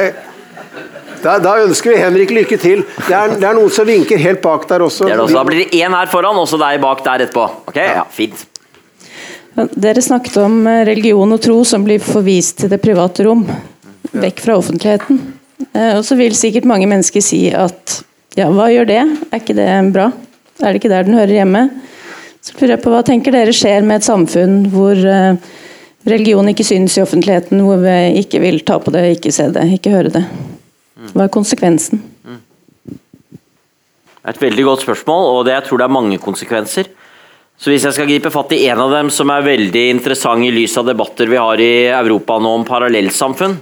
Da, 1.23 1.39
da 1.43 1.55
ønsker 1.65 1.95
vi 1.95 1.97
Henrik 2.03 2.35
lykke 2.35 2.59
til. 2.61 2.85
Det 3.07 3.15
er, 3.17 3.33
det 3.41 3.49
er, 3.49 3.57
noen 3.57 3.73
som 3.73 3.89
vinker 3.89 4.21
helt 4.21 4.43
bak 4.45 4.69
der 4.69 4.85
også. 4.85 5.09
Det 5.09 5.17
det 5.17 5.25
også. 5.25 5.41
Da 5.41 5.47
blir 5.49 5.65
det 5.65 5.81
én 5.81 5.97
her 5.97 6.13
foran, 6.13 6.37
og 6.39 6.47
så 6.51 6.61
deg 6.61 6.79
bak 6.85 7.03
der 7.07 7.25
etterpå. 7.27 7.49
Ok, 7.73 7.81
ja, 7.81 8.05
fint. 8.13 8.45
Dere 9.59 10.03
snakket 10.03 10.37
om 10.37 10.67
eh, 10.67 10.85
religion 10.87 11.35
og 11.35 11.43
tro 11.43 11.59
som 11.67 11.83
blir 11.87 12.03
forvist 12.03 12.61
til 12.63 12.71
det 12.71 12.79
private 12.83 13.27
rom. 13.27 13.43
Vekk 14.13 14.43
fra 14.45 14.59
offentligheten. 14.61 15.19
Eh, 15.73 15.97
og 15.97 16.05
så 16.07 16.19
vil 16.19 16.37
sikkert 16.39 16.69
mange 16.69 16.87
mennesker 16.91 17.25
si 17.25 17.49
at 17.51 18.01
ja, 18.39 18.47
hva 18.55 18.69
gjør 18.71 18.87
det? 18.87 19.01
Er 19.33 19.41
ikke 19.41 19.57
det 19.59 19.69
bra? 19.95 20.13
Er 20.63 20.71
det 20.71 20.81
ikke 20.81 20.93
der 20.93 21.09
den 21.09 21.19
hører 21.19 21.41
hjemme? 21.41 21.65
Så 22.43 22.55
lurer 22.55 22.77
jeg 22.77 22.83
på 22.85 22.93
Hva 22.93 23.01
tenker 23.07 23.35
dere 23.35 23.55
skjer 23.57 23.83
med 23.87 23.99
et 23.99 24.07
samfunn 24.07 24.61
hvor 24.71 24.95
eh, 24.95 25.41
religion 26.09 26.53
ikke 26.53 26.67
synes 26.67 26.95
i 26.95 27.03
offentligheten, 27.03 27.65
hvor 27.67 27.83
vi 27.83 27.97
ikke 28.23 28.41
vil 28.45 28.63
ta 28.67 28.79
på 28.79 28.95
det, 28.95 29.03
ikke 29.17 29.35
se 29.35 29.49
det, 29.55 29.67
ikke 29.75 29.97
høre 29.97 30.15
det? 30.21 30.25
Hva 31.15 31.27
er 31.27 31.35
konsekvensen? 31.35 32.05
Det 34.29 34.35
er 34.35 34.37
et 34.37 34.43
veldig 34.43 34.65
godt 34.67 34.85
spørsmål, 34.85 35.27
og 35.35 35.45
det, 35.47 35.55
jeg 35.57 35.67
tror 35.67 35.81
det 35.81 35.87
er 35.89 35.95
mange 35.99 36.19
konsekvenser. 36.21 36.91
Så 37.59 37.73
Hvis 37.73 37.83
jeg 37.83 37.97
skal 37.97 38.07
gripe 38.07 38.31
fatt 38.31 38.53
i 38.55 38.61
en 38.71 38.79
av 38.85 38.93
dem 38.95 39.09
som 39.11 39.31
er 39.35 39.43
veldig 39.43 39.89
interessant 39.91 40.47
i 40.47 40.53
lys 40.55 40.77
av 40.79 40.87
debatter 40.87 41.27
vi 41.27 41.41
har 41.43 41.59
i 41.59 41.89
Europa 41.91 42.37
nå 42.39 42.53
om 42.61 42.67
parallellsamfunn, 42.67 43.57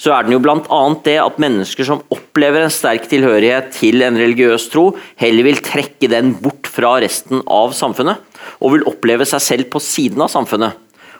så 0.00 0.12
er 0.14 0.24
den 0.24 0.36
jo 0.36 0.40
bl.a. 0.40 0.82
det 1.04 1.16
at 1.20 1.40
mennesker 1.42 1.84
som 1.84 2.04
opplever 2.14 2.62
en 2.62 2.72
sterk 2.72 3.08
tilhørighet 3.10 3.72
til 3.74 4.06
en 4.06 4.16
religiøs 4.16 4.68
tro, 4.72 4.92
heller 5.20 5.48
vil 5.50 5.58
trekke 5.66 6.08
den 6.08 6.30
bort 6.40 6.70
fra 6.70 6.94
resten 7.02 7.42
av 7.50 7.74
samfunnet, 7.76 8.22
og 8.62 8.76
vil 8.76 8.86
oppleve 8.88 9.26
seg 9.28 9.42
selv 9.44 9.68
på 9.74 9.82
siden 9.82 10.22
av 10.24 10.30
samfunnet. 10.32 10.78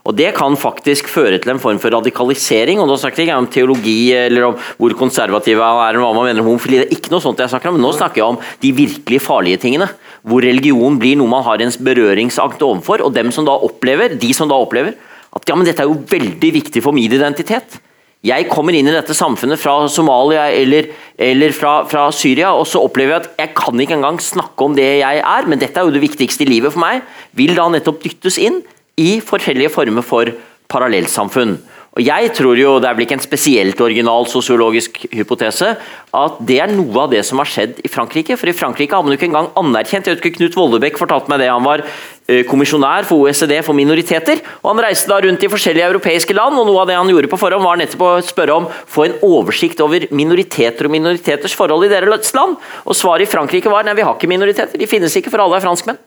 Og 0.09 0.17
Det 0.17 0.31
kan 0.35 0.57
faktisk 0.57 1.09
føre 1.13 1.39
til 1.39 1.53
en 1.53 1.61
form 1.61 1.79
for 1.79 1.93
radikalisering. 1.93 2.81
og 2.81 2.89
Nå 2.89 2.97
snakker 2.97 3.23
jeg 3.23 3.29
ikke 3.29 3.37
om 3.37 3.51
teologi 3.53 4.13
eller 4.17 4.47
om 4.49 4.57
hvor 4.79 4.97
konservative 4.97 5.61
er, 5.61 5.99
hva 6.01 6.15
man 6.17 6.25
mener 6.25 6.41
om 6.41 6.55
homofili. 6.55 6.81
Det 6.81 6.89
er 6.89 6.97
ikke 6.97 7.13
noe 7.13 7.21
sånt 7.21 7.39
jeg 7.39 7.53
snakker 7.53 7.69
om, 7.69 7.77
men 7.77 7.85
nå 7.85 7.93
snakker 7.93 8.23
jeg 8.23 8.31
om 8.31 8.41
de 8.63 8.73
virkelig 8.73 9.21
farlige 9.21 9.61
tingene. 9.61 9.91
Hvor 10.23 10.41
religion 10.41 10.97
blir 10.99 11.21
noe 11.21 11.29
man 11.29 11.45
har 11.45 11.61
en 11.61 11.77
berøringsakt 11.85 12.63
overfor, 12.65 13.05
og 13.05 13.15
dem 13.15 13.31
som 13.31 13.45
da 13.45 13.53
opplever, 13.53 14.17
de 14.17 14.33
som 14.37 14.49
da 14.49 14.57
opplever 14.57 14.97
at 15.31 15.47
ja, 15.47 15.55
men 15.55 15.69
dette 15.69 15.85
er 15.85 15.91
jo 15.91 16.01
veldig 16.11 16.51
viktig 16.57 16.83
for 16.83 16.97
min 16.97 17.07
identitet. 17.07 17.79
Jeg 18.27 18.51
kommer 18.51 18.77
inn 18.77 18.89
i 18.91 18.93
dette 18.93 19.15
samfunnet 19.17 19.57
fra 19.57 19.79
Somalia 19.89 20.51
eller, 20.53 20.91
eller 21.17 21.55
fra, 21.57 21.87
fra, 21.89 22.03
Syria, 22.13 22.51
og 22.53 22.67
så 22.69 22.83
opplever 22.85 23.15
jeg 23.15 23.23
at 23.23 23.39
jeg 23.41 23.55
kan 23.57 23.81
ikke 23.81 23.97
engang 23.97 24.19
snakke 24.21 24.67
om 24.67 24.75
det 24.77 24.89
jeg 25.01 25.23
er, 25.23 25.49
men 25.49 25.61
dette 25.63 25.81
er 25.81 25.89
jo 25.89 25.95
det 25.95 26.03
viktigste 26.03 26.45
i 26.45 26.51
livet 26.51 26.75
for 26.75 26.83
meg. 26.83 27.07
Vil 27.39 27.55
da 27.57 27.71
nettopp 27.73 28.03
dyttes 28.05 28.37
inn 28.43 28.61
i 29.01 29.11
forskjellige 29.25 29.73
former 29.75 30.07
for 30.07 30.33
parallellsamfunn. 30.71 31.59
Og 31.99 32.05
jeg 32.07 32.31
tror 32.39 32.55
jo, 32.55 32.79
Det 32.79 32.87
er 32.87 32.95
vel 32.95 33.03
ikke 33.03 33.17
en 33.19 33.25
spesielt 33.25 33.81
original 33.83 34.27
sosiologisk 34.31 35.07
hypotese 35.11 35.73
at 36.15 36.39
det 36.47 36.61
er 36.63 36.71
noe 36.71 37.03
av 37.03 37.11
det 37.11 37.25
som 37.27 37.39
har 37.43 37.51
skjedd 37.51 37.81
i 37.83 37.91
Frankrike. 37.91 38.37
For 38.39 38.51
i 38.51 38.55
Frankrike 38.55 38.95
har 38.95 39.03
man 39.03 39.11
jo 39.11 39.19
ikke 39.19 39.27
engang 39.27 39.51
anerkjent 39.59 40.07
jeg 40.07 40.17
vet 40.17 40.23
ikke, 40.23 40.37
Knut 40.39 40.59
Vollebekk 40.59 40.99
fortalte 40.99 41.31
meg 41.31 41.43
det. 41.43 41.49
Han 41.51 41.67
var 41.67 41.83
eh, 41.83 42.45
kommisjonær 42.47 43.09
for 43.09 43.27
OECD 43.27 43.57
for 43.67 43.75
minoriteter. 43.75 44.39
og 44.63 44.71
Han 44.71 44.85
reiste 44.87 45.11
da 45.11 45.19
rundt 45.19 45.43
i 45.43 45.51
forskjellige 45.51 45.91
europeiske 45.91 46.35
land, 46.35 46.59
og 46.59 46.71
noe 46.71 46.85
av 46.85 46.91
det 46.91 46.99
han 46.99 47.11
gjorde 47.11 47.31
på 47.31 47.41
forhånd 47.43 47.67
var 47.67 47.83
nettopp 47.83 48.07
å 48.07 48.13
spørre 48.23 48.59
om 48.61 48.71
få 48.71 49.09
en 49.09 49.19
oversikt 49.27 49.83
over 49.83 50.07
minoriteter 50.15 50.87
og 50.87 50.95
minoriteters 50.95 51.59
forhold 51.59 51.91
i 51.91 51.93
deres 51.93 52.35
land. 52.39 52.59
Og 52.87 52.99
svaret 52.99 53.27
i 53.27 53.31
Frankrike 53.31 53.71
var 53.71 53.87
nei, 53.87 53.99
vi 53.99 54.07
har 54.07 54.15
ikke 54.15 54.31
minoriteter, 54.31 54.79
de 54.79 54.91
finnes 54.91 55.19
ikke, 55.19 55.35
for 55.35 55.43
alle 55.43 55.59
er 55.59 55.67
franskmenn. 55.67 55.99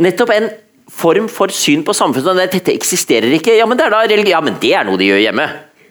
Nettopp 0.00 0.38
en 0.38 0.52
form 0.90 1.28
for 1.30 1.52
syn 1.54 1.84
på 1.86 1.94
samfunnet. 1.96 2.50
Dette 2.52 2.74
eksisterer 2.74 3.30
ikke. 3.36 3.54
Ja, 3.58 3.66
men 3.68 3.78
det 3.78 3.86
er 3.86 3.94
da 3.94 4.02
religi 4.04 4.34
ja, 4.34 4.42
men 4.44 4.58
det 4.62 4.74
er 4.76 4.86
noe 4.88 5.00
de 5.00 5.10
gjør 5.10 5.22
hjemme. 5.24 5.46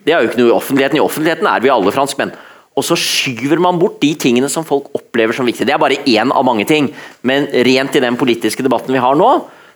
Det 0.05 0.13
er 0.13 0.21
jo 0.21 0.29
ikke 0.29 0.41
noe 0.41 0.51
i 0.51 0.55
offentligheten. 0.55 0.99
I 0.99 1.03
offentligheten 1.03 1.49
er 1.49 1.63
vi 1.63 1.71
alle 1.73 1.93
franskmenn. 1.95 2.33
Og 2.79 2.85
så 2.85 2.95
skyver 2.99 3.59
man 3.61 3.79
bort 3.79 3.99
de 4.03 4.13
tingene 4.19 4.47
som 4.51 4.65
folk 4.67 4.87
opplever 4.95 5.35
som 5.35 5.47
viktige. 5.47 5.67
Det 5.67 5.75
er 5.75 5.81
bare 5.81 5.99
én 6.07 6.31
av 6.31 6.45
mange 6.47 6.67
ting. 6.69 6.91
Men 7.27 7.49
rent 7.67 7.97
i 7.97 8.03
den 8.03 8.19
politiske 8.19 8.63
debatten 8.65 8.95
vi 8.95 9.03
har 9.03 9.17
nå, 9.19 9.29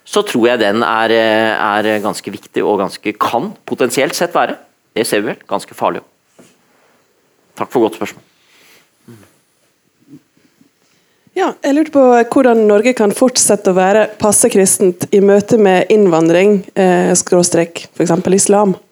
så 0.08 0.24
tror 0.28 0.50
jeg 0.52 0.62
den 0.64 0.84
er, 0.84 1.14
er 1.16 1.90
ganske 2.04 2.32
viktig 2.32 2.64
og 2.64 2.82
ganske 2.84 3.16
kan 3.20 3.52
potensielt 3.68 4.16
sett 4.16 4.36
være. 4.36 4.58
Det 4.96 5.08
ser 5.08 5.24
vi 5.24 5.34
vel. 5.34 5.42
Ganske 5.50 5.76
farlig. 5.76 6.04
Takk 7.60 7.72
for 7.74 7.86
godt 7.86 8.00
spørsmål. 8.00 8.33
Ja, 11.34 11.48
jeg 11.66 11.74
lurte 11.74 11.94
på 11.96 12.02
hvordan 12.36 12.68
Norge 12.70 12.94
kan 12.94 13.14
fortsette 13.16 13.72
å 13.72 13.78
være 13.78 14.06
passe 14.22 14.52
kristent 14.54 15.08
i 15.10 15.22
møte 15.24 15.58
med 15.58 15.90
innvandring, 15.94 16.60
eh, 16.78 17.10
skråstrek 17.18 17.88
f.eks. 17.90 18.14
islam? 18.38 18.76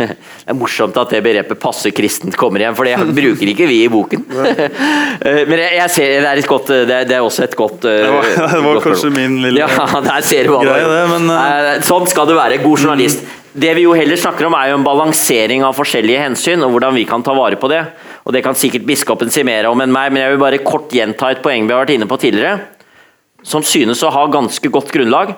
Det 0.00 0.52
er 0.52 0.56
morsomt 0.56 0.96
at 1.00 1.10
det 1.12 1.20
begrepet 1.24 1.58
'passe 1.60 1.90
kristent' 1.94 2.36
kommer 2.38 2.62
igjen, 2.62 2.76
for 2.76 2.88
det 2.88 2.96
bruker 3.20 3.50
ikke 3.52 3.66
vi 3.70 3.80
i 3.84 3.88
boken. 3.92 4.22
Eh, 4.30 5.40
men 5.50 5.64
jeg 5.64 5.88
ser, 5.94 6.12
det 6.20 6.28
er, 6.28 6.42
et 6.42 6.50
godt, 6.52 6.68
det 6.68 6.94
er, 6.98 7.08
det 7.08 7.16
er 7.16 7.24
også 7.24 7.44
et 7.46 7.56
godt 7.56 7.82
Det 7.88 8.12
var, 8.12 8.28
det 8.52 8.62
var 8.66 8.80
kanskje 8.84 9.12
min 9.16 9.40
lille 9.46 9.64
ja, 9.64 9.68
der 10.04 10.28
ser 10.28 10.44
du 10.44 10.54
hva 10.54 10.62
greie, 10.64 10.92
det. 10.92 11.02
Men, 11.14 11.32
uh, 11.32 11.72
sånn 11.88 12.08
skal 12.10 12.28
du 12.28 12.36
være. 12.36 12.60
God 12.64 12.84
journalist. 12.84 13.24
Det 13.52 13.72
vi 13.74 13.88
jo 13.88 13.96
heller 13.96 14.20
snakker 14.20 14.46
om, 14.46 14.54
er 14.60 14.70
jo 14.70 14.78
en 14.78 14.86
balansering 14.86 15.64
av 15.66 15.74
forskjellige 15.74 16.20
hensyn, 16.22 16.62
og 16.62 16.76
hvordan 16.76 16.94
vi 17.00 17.08
kan 17.08 17.24
ta 17.24 17.34
vare 17.34 17.58
på 17.60 17.72
det. 17.72 17.82
Og 18.30 18.34
Det 18.36 18.44
kan 18.46 18.54
sikkert 18.54 18.84
biskopen 18.86 19.30
si 19.34 19.42
mer 19.42 19.66
om 19.66 19.80
enn 19.82 19.90
meg, 19.90 20.12
men 20.12 20.22
jeg 20.22 20.30
vil 20.36 20.44
bare 20.44 20.62
kort 20.62 20.92
gjenta 20.94 21.32
et 21.32 21.40
poeng 21.42 21.64
vi 21.66 21.74
har 21.74 21.80
vært 21.82 21.96
inne 21.96 22.06
på 22.06 22.18
tidligere, 22.22 22.60
som 23.42 23.64
synes 23.66 24.04
å 24.06 24.12
ha 24.14 24.22
ganske 24.30 24.70
godt 24.70 24.92
grunnlag. 24.94 25.32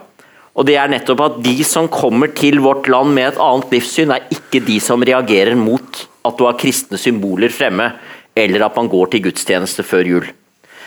Og 0.52 0.66
det 0.68 0.74
er 0.76 0.92
nettopp 0.92 1.22
at 1.24 1.38
De 1.40 1.54
som 1.64 1.88
kommer 1.88 2.34
til 2.36 2.60
vårt 2.60 2.90
land 2.92 3.14
med 3.16 3.30
et 3.30 3.40
annet 3.40 3.72
livssyn, 3.72 4.12
er 4.12 4.28
ikke 4.28 4.60
de 4.66 4.76
som 4.84 5.00
reagerer 5.00 5.56
mot 5.56 6.02
at 6.20 6.36
du 6.36 6.44
har 6.44 6.58
kristne 6.60 7.00
symboler 7.00 7.48
fremme, 7.48 7.94
eller 8.36 8.66
at 8.66 8.76
man 8.76 8.92
går 8.92 9.14
til 9.14 9.24
gudstjeneste 9.30 9.88
før 9.88 10.12
jul. 10.12 10.28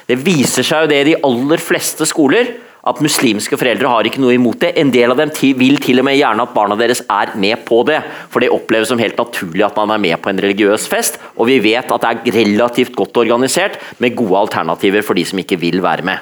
Det 0.05 0.21
viser 0.21 0.61
seg 0.61 0.85
jo 0.85 0.91
det 0.93 1.01
i 1.01 1.09
de 1.09 1.19
aller 1.25 1.57
fleste 1.57 2.05
skoler, 2.05 2.53
at 2.85 3.01
muslimske 3.01 3.57
foreldre 3.57 3.89
har 3.89 4.05
ikke 4.05 4.21
noe 4.21 4.35
imot 4.35 4.59
det. 4.61 4.75
En 4.77 4.91
del 4.93 5.09
av 5.09 5.17
dem 5.17 5.31
vil 5.57 5.79
til 5.81 6.01
og 6.01 6.05
med 6.05 6.19
gjerne 6.19 6.45
at 6.45 6.53
barna 6.53 6.77
deres 6.77 7.01
er 7.09 7.33
med 7.41 7.63
på 7.65 7.81
det, 7.87 7.97
for 8.29 8.43
det 8.43 8.51
oppleves 8.53 8.91
som 8.91 9.01
helt 9.01 9.17
naturlig 9.17 9.65
at 9.65 9.79
man 9.79 9.95
er 9.95 10.03
med 10.03 10.21
på 10.21 10.29
en 10.29 10.41
religiøs 10.45 10.85
fest. 10.91 11.17
Og 11.35 11.49
vi 11.49 11.57
vet 11.63 11.89
at 11.89 12.05
det 12.05 12.11
er 12.13 12.37
relativt 12.37 12.95
godt 12.95 13.17
organisert, 13.23 13.79
med 13.97 14.15
gode 14.15 14.37
alternativer 14.45 15.01
for 15.05 15.17
de 15.17 15.25
som 15.25 15.41
ikke 15.41 15.59
vil 15.61 15.81
være 15.81 16.05
med. 16.05 16.21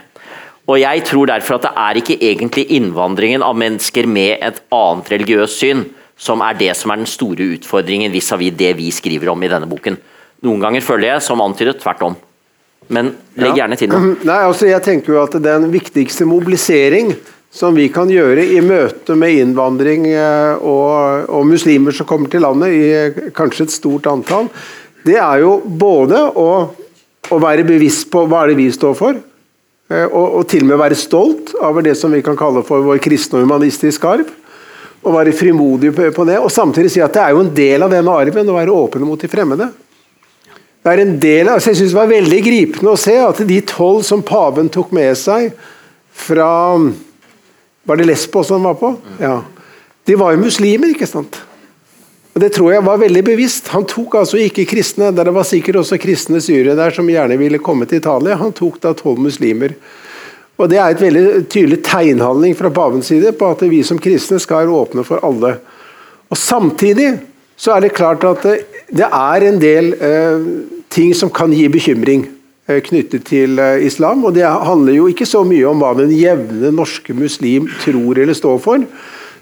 Og 0.68 0.80
Jeg 0.80 1.03
tror 1.03 1.27
derfor 1.27 1.60
at 1.60 1.65
det 1.68 1.73
er 1.76 1.99
ikke 1.99 2.19
egentlig 2.23 2.69
innvandringen 2.72 3.44
av 3.44 3.57
mennesker 3.60 4.07
med 4.07 4.40
et 4.40 4.64
annet 4.72 5.11
religiøst 5.11 5.60
syn 5.60 5.84
som 6.15 6.40
er 6.45 6.56
det 6.56 6.72
som 6.80 6.94
er 6.94 7.02
den 7.02 7.10
store 7.10 7.44
utfordringen 7.57 8.11
vis-à-vis 8.11 8.53
-vis 8.53 8.57
det 8.57 8.77
vi 8.77 8.91
skriver 8.91 9.30
om 9.30 9.44
i 9.44 9.48
denne 9.48 9.68
boken. 9.68 9.98
Noen 10.44 10.61
ganger 10.61 10.81
føler 10.81 11.07
jeg, 11.07 11.22
som 11.22 11.41
antydet, 11.41 11.81
tvert 11.81 12.02
om. 12.02 12.15
Men 12.93 13.14
legg 13.39 13.60
gjerne 13.60 13.77
til 13.80 13.91
noe. 13.91 14.15
Nei, 14.30 14.39
altså 14.47 14.68
jeg 14.69 14.84
tenker 14.85 15.15
jo 15.15 15.22
at 15.23 15.38
Den 15.43 15.69
viktigste 15.73 16.27
mobilisering 16.30 17.14
som 17.53 17.76
vi 17.77 17.85
kan 17.93 18.10
gjøre 18.10 18.47
i 18.55 18.61
møte 18.65 19.14
med 19.19 19.38
innvandring 19.38 20.07
eh, 20.10 20.55
og, 20.57 21.27
og 21.30 21.45
muslimer 21.45 21.93
som 21.93 22.10
kommer 22.10 22.31
til 22.34 22.41
landet, 22.41 22.73
i 22.73 23.30
kanskje 23.35 23.68
et 23.68 23.76
stort 23.76 24.10
antall, 24.10 24.49
det 25.05 25.19
er 25.22 25.43
jo 25.43 25.60
både 25.61 26.18
å, 26.34 26.49
å 27.30 27.38
være 27.43 27.68
bevisst 27.68 28.10
på 28.10 28.26
hva 28.26 28.41
er 28.41 28.53
det 28.53 28.57
vi 28.64 28.72
står 28.73 28.97
for, 28.97 29.22
Eh, 29.93 30.07
og, 30.07 30.39
og, 30.39 30.45
til 30.49 30.64
og 30.64 30.72
med 30.72 30.80
være 30.81 30.97
stolt 30.97 31.53
over 31.60 31.85
det 31.85 31.95
som 31.99 32.14
vi 32.14 32.23
kan 32.26 32.38
kalle 32.39 32.64
for 32.65 32.85
vår 32.85 33.01
kristne 33.03 33.39
og 33.39 33.47
humanistiske 33.47 34.10
arv. 34.10 34.31
Og 35.03 35.11
være 35.18 35.35
frimodig 35.35 35.91
på 35.91 36.23
det, 36.23 36.38
og 36.39 36.51
samtidig 36.51 36.93
si 36.93 37.01
at 37.03 37.11
det 37.11 37.23
er 37.26 37.34
jo 37.35 37.41
en 37.43 37.51
del 37.51 37.84
av 37.84 37.91
denne 37.91 38.14
arven 38.15 38.47
å 38.47 38.55
være 38.55 38.72
åpen 38.72 39.03
mot 39.03 39.19
de 39.19 39.27
fremmede. 39.27 39.68
Det 40.84 40.91
er 40.91 40.99
en 40.99 41.15
del, 41.19 41.47
altså 41.47 41.72
jeg 41.72 41.80
synes 41.80 41.93
Det 41.93 41.99
var 42.01 42.11
veldig 42.11 42.41
gripende 42.43 42.91
å 42.91 42.99
se 42.99 43.15
at 43.23 43.39
de 43.47 43.61
tolv 43.68 44.03
som 44.03 44.23
paven 44.26 44.68
tok 44.72 44.91
med 44.95 45.15
seg 45.19 45.53
fra 46.14 46.49
Var 47.88 47.99
det 47.99 48.07
Lesbos 48.10 48.51
han 48.51 48.68
var 48.68 48.76
på? 48.80 48.91
Ja. 49.19 49.39
De 50.03 50.15
var 50.19 50.35
jo 50.35 50.43
muslimer, 50.43 50.91
ikke 50.91 51.07
sant? 51.07 51.39
Og 52.34 52.41
Det 52.41 52.51
tror 52.55 52.73
jeg 52.73 52.85
var 52.85 52.99
veldig 52.99 53.23
bevisst. 53.26 53.69
Han 53.76 53.85
tok 53.88 54.15
altså 54.23 54.39
ikke 54.41 54.65
kristne. 54.65 55.11
der 55.11 55.23
Det 55.30 55.34
var 55.34 55.47
sikkert 55.47 55.76
også 55.84 55.99
kristne 56.01 56.41
syrere 56.41 56.76
der 56.76 56.91
som 56.91 57.10
gjerne 57.10 57.38
ville 57.38 57.60
komme 57.60 57.85
til 57.85 58.01
Italia. 58.01 58.35
Han 58.35 58.51
tok 58.51 58.81
da 58.81 58.93
tolv 58.93 59.19
muslimer. 59.19 59.76
Og 60.57 60.69
Det 60.69 60.77
er 60.77 60.89
et 60.91 61.01
veldig 61.01 61.47
tydelig 61.49 61.84
tegnhandling 61.84 62.55
fra 62.57 62.69
pavens 62.69 63.07
side 63.07 63.31
på 63.38 63.51
at 63.51 63.61
vi 63.69 63.84
som 63.84 63.99
kristne 63.99 64.39
skal 64.39 64.68
åpne 64.68 65.03
for 65.05 65.23
alle. 65.23 65.60
Og 66.30 66.38
Samtidig 66.38 67.19
så 67.55 67.76
er 67.76 67.81
det 67.81 67.93
klart 67.93 68.23
at 68.23 68.45
det, 68.94 69.10
er 69.10 69.48
en 69.48 69.60
del 69.61 69.91
eh, 69.98 70.45
ting 70.94 71.14
som 71.18 71.32
kan 71.34 71.53
gi 71.53 71.65
bekymring 71.72 72.28
eh, 72.70 72.80
knyttet 72.86 73.26
til 73.30 73.60
eh, 73.60 73.82
islam. 73.88 74.24
Og 74.26 74.36
Det 74.38 74.45
handler 74.45 74.98
jo 74.99 75.10
ikke 75.11 75.28
så 75.30 75.44
mye 75.48 75.65
om 75.70 75.82
hva 75.84 75.95
den 75.98 76.14
jevne 76.15 76.74
norske 76.76 77.15
muslim 77.18 77.70
tror 77.84 78.22
eller 78.22 78.38
står 78.38 78.61
for 78.64 78.88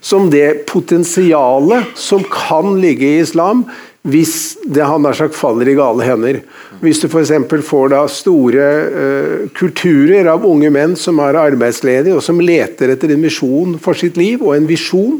som 0.01 0.31
det 0.33 0.65
potensialet 0.65 1.93
som 1.95 2.23
kan 2.25 2.73
ligge 2.81 3.05
i 3.05 3.21
islam 3.21 3.63
hvis 4.01 4.57
det 4.65 4.81
han 4.81 5.05
har 5.05 5.13
sagt 5.13 5.37
faller 5.37 5.69
i 5.69 5.75
gale 5.77 6.05
hender. 6.05 6.39
Hvis 6.81 7.03
du 7.03 7.05
f.eks. 7.05 7.35
får 7.67 7.91
da 7.93 7.99
store 8.09 8.69
uh, 8.89 9.43
kulturer 9.53 10.25
av 10.31 10.45
unge 10.49 10.71
menn 10.73 10.95
som 10.97 11.21
er 11.21 11.37
arbeidsledige 11.37 12.15
og 12.17 12.25
som 12.25 12.41
leter 12.41 12.95
etter 12.95 13.13
en 13.13 13.21
misjon 13.21 13.75
for 13.81 13.97
sitt 13.97 14.17
liv 14.17 14.41
og 14.41 14.55
en 14.55 14.65
visjon, 14.65 15.19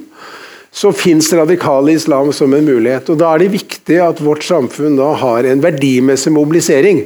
så 0.72 0.92
fins 0.96 1.34
radikale 1.36 1.92
islam 1.92 2.32
som 2.34 2.54
en 2.54 2.66
mulighet. 2.66 3.10
og 3.10 3.18
Da 3.20 3.34
er 3.34 3.44
det 3.44 3.56
viktig 3.58 3.98
at 4.00 4.22
vårt 4.24 4.46
samfunn 4.48 4.96
da 5.00 5.12
har 5.20 5.44
en 5.44 5.64
verdimessig 5.64 6.32
mobilisering. 6.32 7.04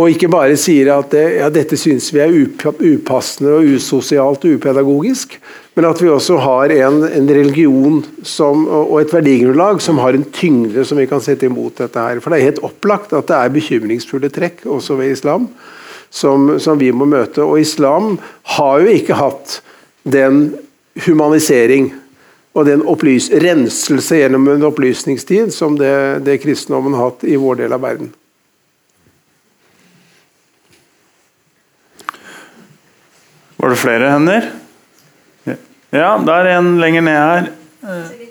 Og 0.00 0.08
ikke 0.08 0.30
bare 0.32 0.56
sier 0.56 0.88
at 0.94 1.12
ja, 1.12 1.50
dette 1.52 1.76
syns 1.76 2.08
vi 2.14 2.22
er 2.24 2.32
upassende 2.32 3.58
og 3.58 3.74
usosialt 3.76 4.46
og 4.48 4.56
upedagogisk, 4.56 5.36
men 5.76 5.84
at 5.84 6.00
vi 6.00 6.08
også 6.08 6.38
har 6.40 6.72
en, 6.72 7.02
en 7.04 7.28
religion 7.28 8.00
som, 8.24 8.64
og 8.66 8.96
et 9.02 9.12
verdigrunnlag 9.12 9.82
som 9.84 10.00
har 10.00 10.16
en 10.16 10.24
tyngde 10.32 10.86
som 10.88 10.96
vi 11.00 11.06
kan 11.10 11.20
sette 11.20 11.44
imot 11.48 11.84
dette 11.84 12.00
her. 12.00 12.24
For 12.24 12.32
det 12.32 12.40
er 12.40 12.48
helt 12.48 12.64
opplagt 12.64 13.12
at 13.12 13.28
det 13.28 13.36
er 13.36 13.52
bekymringsfulle 13.52 14.32
trekk 14.32 14.64
også 14.64 14.96
ved 14.96 15.12
islam 15.12 15.50
som, 16.08 16.54
som 16.60 16.80
vi 16.80 16.88
må 16.92 17.04
møte. 17.08 17.44
Og 17.44 17.60
islam 17.60 18.16
har 18.56 18.80
jo 18.80 18.96
ikke 18.96 19.20
hatt 19.20 19.58
den 20.08 20.54
humanisering 21.04 21.92
og 22.52 22.66
den 22.68 22.82
opplys 22.88 23.30
renselse 23.42 24.18
gjennom 24.20 24.48
en 24.52 24.66
opplysningstid 24.68 25.52
som 25.54 25.78
det, 25.80 26.24
det 26.26 26.40
kristendommen 26.42 26.96
har 26.96 27.10
hatt 27.10 27.24
i 27.24 27.38
vår 27.40 27.62
del 27.62 27.72
av 27.72 27.84
verden. 27.84 28.12
Var 33.56 33.72
det 33.72 33.78
flere 33.80 34.10
hender? 34.10 34.50
Ja, 35.92 36.16
det 36.18 36.34
er 36.34 36.54
en 36.56 36.74
lenger 36.80 37.04
ned 37.04 37.20
her. 37.20 38.21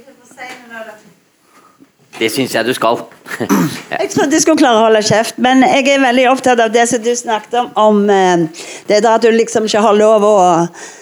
Det 2.22 2.27
syns 2.30 2.53
jeg 2.53 2.68
du 2.68 2.73
skal. 2.77 2.99
Jeg 3.91 4.10
trodde 4.14 4.35
jeg 4.35 4.43
skulle 4.43 4.60
klare 4.60 4.77
å 4.77 4.84
holde 4.85 5.02
kjeft, 5.06 5.38
men 5.41 5.61
jeg 5.65 5.88
er 5.89 6.02
veldig 6.02 6.23
opptatt 6.31 6.60
av 6.64 6.72
det 6.73 6.84
som 6.89 7.02
du 7.03 7.10
snakket 7.18 7.56
om, 7.60 7.69
om 7.80 7.99
eh, 8.10 8.43
det 8.89 8.99
der 9.03 9.15
at 9.15 9.26
du 9.26 9.30
liksom 9.34 9.65
ikke 9.68 9.81
har 9.84 9.98
lov 9.98 10.26
å 10.26 10.35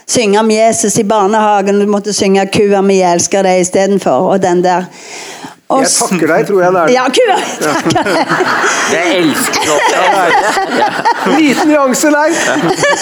synge 0.09 0.39
om 0.41 0.51
Jesus 0.51 0.97
i 0.99 1.05
barnehagen, 1.07 1.79
du 1.79 1.87
måtte 1.89 2.15
synge 2.15 2.45
'Kua 2.49 2.81
mi, 2.85 3.01
elsker 3.03 3.43
deg' 3.45 3.65
istedenfor, 3.65 4.31
og 4.33 4.41
den 4.43 4.63
der. 4.63 4.87
Og 5.69 5.83
Jeg 5.83 5.91
takker 5.93 6.31
deg, 6.31 6.45
tror 6.49 6.61
jeg 6.63 6.73
det 6.73 6.81
er. 6.81 6.91
Ja, 6.95 7.03
kua! 7.13 7.35
Takker 7.67 8.07
deg. 8.07 8.31
Jeg 8.95 9.19
elsker 9.19 9.67
det. 9.91 10.87
Liten 11.35 11.69
nyanse 11.69 12.09
der. 12.15 12.39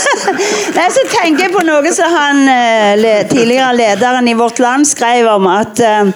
Nei, 0.78 0.88
så 0.98 1.06
tenker 1.14 1.46
jeg 1.46 1.54
på 1.54 1.64
noe 1.64 1.94
som 1.96 2.12
han 2.12 2.44
eh, 2.52 3.24
tidligere 3.32 3.72
lederen 3.78 4.28
i 4.28 4.36
Vårt 4.36 4.60
Land 4.60 4.90
skrev 4.90 5.30
om 5.32 5.48
at 5.54 5.80
eh, 5.80 6.12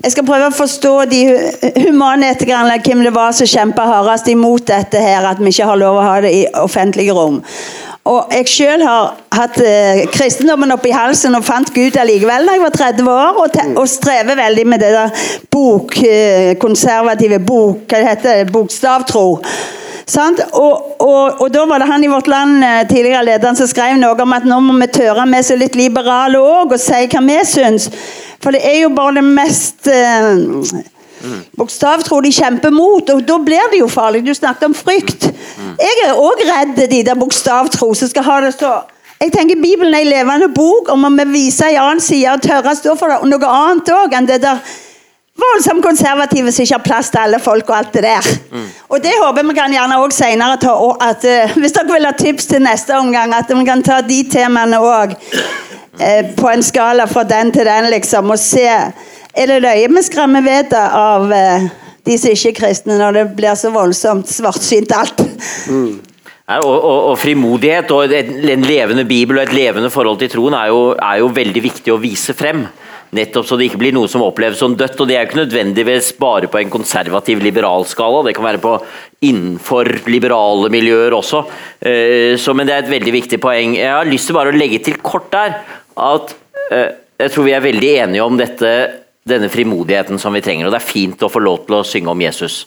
jeg 0.00 0.14
skal 0.14 0.24
prøve 0.24 0.48
å 0.48 0.56
forstå 0.56 0.94
de 1.10 1.20
humane 1.28 1.90
humanetikerne 1.90 2.78
hvem 2.84 3.04
det 3.04 3.12
var 3.14 3.34
som 3.36 3.48
kjempa 3.48 3.84
hardest 3.84 4.30
imot 4.32 4.66
dette 4.70 5.00
her, 5.02 5.26
at 5.28 5.40
vi 5.42 5.52
ikke 5.52 5.68
har 5.68 5.80
lov 5.80 5.98
å 6.00 6.04
ha 6.06 6.18
det 6.24 6.32
i 6.32 6.44
offentlige 6.56 7.14
rom. 7.16 7.40
Og 8.08 8.32
jeg 8.32 8.48
sjøl 8.48 8.80
har 8.80 9.10
hatt 9.36 9.58
eh, 9.60 10.06
kristendommen 10.10 10.72
oppi 10.72 10.92
halsen 10.94 11.36
og 11.36 11.44
fant 11.44 11.68
Gud 11.74 11.98
allikevel 12.00 12.48
da 12.48 12.54
jeg 12.56 12.62
var 12.64 12.76
30 12.78 13.10
år, 13.12 13.42
og, 13.42 13.58
og 13.76 13.90
strever 13.92 14.40
veldig 14.40 14.64
med 14.72 14.80
det 14.80 14.94
der 14.96 15.26
bok, 15.52 15.98
eh, 16.08 16.54
konservative 16.62 17.42
bok, 17.44 17.84
hva 17.90 18.00
heter 18.08 18.40
det, 18.40 18.48
bokstavtro. 18.54 19.26
Sant? 20.10 20.40
Og, 20.58 20.96
og, 20.98 21.40
og 21.44 21.50
da 21.54 21.64
var 21.70 21.82
det 21.82 21.90
han 21.90 22.04
i 22.04 22.10
Vårt 22.10 22.30
Land, 22.30 22.64
eh, 22.66 22.80
tidligere 22.88 23.26
lederen, 23.28 23.58
som 23.58 23.68
skrev 23.70 23.98
noe 24.00 24.18
om 24.24 24.34
at 24.34 24.46
nå 24.48 24.58
må 24.64 24.74
vi 24.80 24.88
tørre 24.96 25.26
med 25.28 25.46
så 25.46 25.58
litt 25.58 25.78
liberale 25.78 26.40
òg, 26.40 26.74
og 26.74 26.82
si 26.82 27.04
hva 27.12 27.22
vi 27.26 27.36
syns. 27.46 27.90
For 28.42 28.56
det 28.56 28.64
er 28.66 28.80
jo 28.82 28.94
bare 28.96 29.20
det 29.20 29.26
mest 29.28 29.90
eh, 29.92 30.88
Bokstavtro 31.60 32.22
de 32.24 32.30
kjemper 32.32 32.72
mot, 32.72 33.10
og 33.12 33.26
da 33.28 33.36
blir 33.44 33.66
det 33.72 33.82
jo 33.82 33.90
farlig. 33.92 34.22
Du 34.24 34.32
snakket 34.34 34.70
om 34.70 34.76
frykt. 34.76 35.26
Jeg 35.76 36.06
er 36.06 36.16
òg 36.16 36.40
redd 36.48 36.80
de 36.88 37.02
der 37.04 37.18
bokstavtro 37.20 37.90
som 37.94 38.08
skal 38.08 38.24
ha 38.24 38.38
det 38.46 38.54
så 38.56 38.78
jeg 39.20 39.34
tenker 39.34 39.58
Bibelen 39.60 39.92
er 39.92 40.00
en 40.00 40.08
levende 40.08 40.46
bok, 40.48 40.88
og 40.88 40.96
man 40.98 41.12
må 41.12 41.26
vise 41.28 41.66
en 41.68 41.82
annen 41.82 42.00
side 42.00 42.30
og 42.32 42.40
tørre 42.40 42.72
å 42.72 42.78
stå 42.78 42.94
for 42.96 43.12
det, 43.12 43.18
og 43.20 43.28
noe 43.28 43.50
annet 43.52 43.90
òg 43.92 44.14
enn 44.16 44.28
det 44.30 44.38
der 44.40 44.62
voldsomt 45.40 45.84
konservative 45.84 46.52
som 46.52 46.64
ikke 46.64 46.76
har 46.76 46.84
plass 46.84 47.10
til 47.12 47.22
alle 47.22 47.40
folk 47.42 47.68
og 47.70 47.76
alt 47.76 47.92
det 47.96 48.04
der. 48.06 48.30
Og 48.90 49.02
det 49.02 49.14
håper 49.20 49.46
vi 49.48 49.56
kan 49.56 49.74
gjerne 49.74 49.98
også 50.00 50.24
senere 50.24 50.58
ta 50.60 50.74
at 51.06 51.24
eh, 51.28 51.56
Hvis 51.56 51.74
dere 51.76 51.92
vil 51.92 52.08
ha 52.08 52.12
tips 52.16 52.50
til 52.50 52.62
neste 52.64 52.96
omgang, 52.98 53.34
at 53.34 53.50
vi 53.50 53.64
kan 53.66 53.82
ta 53.82 54.00
de 54.06 54.22
temaene 54.30 54.80
òg. 54.80 55.16
Eh, 56.00 56.34
på 56.36 56.48
en 56.48 56.62
skala 56.64 57.06
fra 57.10 57.24
den 57.28 57.52
til 57.52 57.66
den, 57.66 57.90
liksom, 57.92 58.30
og 58.30 58.38
se 58.38 58.64
Er 58.66 59.46
det 59.46 59.60
løye 59.62 59.88
vi 59.90 60.02
skremmer 60.02 60.42
vettet 60.42 60.94
av 60.96 61.32
eh, 61.32 61.66
de 62.06 62.16
som 62.18 62.32
ikke 62.32 62.50
er 62.50 62.56
kristne, 62.56 62.96
når 62.98 63.18
det 63.18 63.24
blir 63.36 63.54
så 63.58 63.70
voldsomt 63.74 64.30
svartsynt 64.30 64.94
alt? 64.96 65.20
Mm. 65.68 65.98
Og, 66.50 66.74
og, 66.74 67.00
og 67.12 67.18
frimodighet 67.20 67.92
og 67.94 68.10
en 68.10 68.64
levende 68.66 69.04
bibel 69.06 69.38
og 69.38 69.44
et 69.44 69.54
levende 69.54 69.90
forhold 69.90 70.18
til 70.18 70.32
troen 70.32 70.56
er 70.58 70.72
jo, 70.72 70.80
er 70.98 71.20
jo 71.22 71.28
veldig 71.30 71.62
viktig 71.62 71.92
å 71.94 72.00
vise 72.02 72.34
frem. 72.34 72.64
Nettopp 73.16 73.46
så 73.48 73.56
det 73.58 73.66
ikke 73.66 73.80
blir 73.80 73.94
noe 73.96 74.06
som 74.10 74.22
oppleves 74.22 74.60
som 74.62 74.76
dødt. 74.78 75.00
og 75.00 75.08
Det 75.08 75.16
er 75.16 75.24
jo 75.24 75.28
ikke 75.30 75.40
nødvendigvis 75.40 76.12
bare 76.20 76.50
på 76.50 76.60
en 76.60 76.70
konservativ 76.70 77.42
liberal 77.42 77.84
skala, 77.90 78.22
det 78.26 78.36
kan 78.36 78.46
være 78.46 78.62
på 78.62 78.76
innenfor 79.26 79.90
liberale 80.06 80.70
miljøer 80.70 81.16
også. 81.16 81.44
Eh, 81.82 82.36
Så, 82.38 82.54
men 82.54 82.66
det 82.66 82.74
er 82.76 82.84
et 82.84 82.94
veldig 82.94 83.12
viktig 83.12 83.40
poeng. 83.42 83.74
Jeg 83.76 83.90
har 83.90 84.06
lyst 84.06 84.30
til 84.30 84.38
bare 84.38 84.52
å 84.54 84.56
legge 84.56 84.78
til 84.84 85.00
kort 85.02 85.30
der 85.34 85.58
at 85.98 86.34
eh, 86.70 86.90
jeg 87.20 87.32
tror 87.34 87.44
vi 87.44 87.52
er 87.56 87.64
veldig 87.64 87.90
enige 88.04 88.24
om 88.24 88.36
dette, 88.38 88.70
denne 89.28 89.50
frimodigheten 89.52 90.18
som 90.18 90.32
vi 90.32 90.40
trenger. 90.40 90.66
og 90.66 90.72
Det 90.72 90.80
er 90.80 90.92
fint 90.92 91.22
å 91.22 91.28
få 91.32 91.42
lov 91.42 91.66
til 91.66 91.80
å 91.80 91.84
synge 91.84 92.14
om 92.14 92.22
Jesus. 92.22 92.66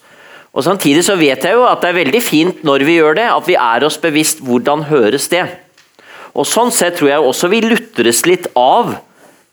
Og 0.53 0.61
Samtidig 0.67 1.01
så 1.07 1.15
vet 1.17 1.41
jeg 1.47 1.55
jo 1.55 1.63
at 1.65 1.81
det 1.81 1.89
er 1.89 2.01
veldig 2.03 2.21
fint 2.21 2.61
når 2.67 2.83
vi 2.85 2.99
gjør 2.99 3.15
det, 3.17 3.29
at 3.31 3.47
vi 3.47 3.55
er 3.57 3.87
oss 3.87 3.97
bevisst 3.97 4.43
hvordan 4.45 4.85
høres 4.91 5.25
det. 5.31 5.47
Og 6.35 6.45
Sånn 6.45 6.69
sett 6.73 6.99
tror 6.99 7.09
jeg 7.09 7.25
også 7.25 7.49
vi 7.49 7.63
lutres 7.65 8.25
litt 8.29 8.51
av. 8.59 8.97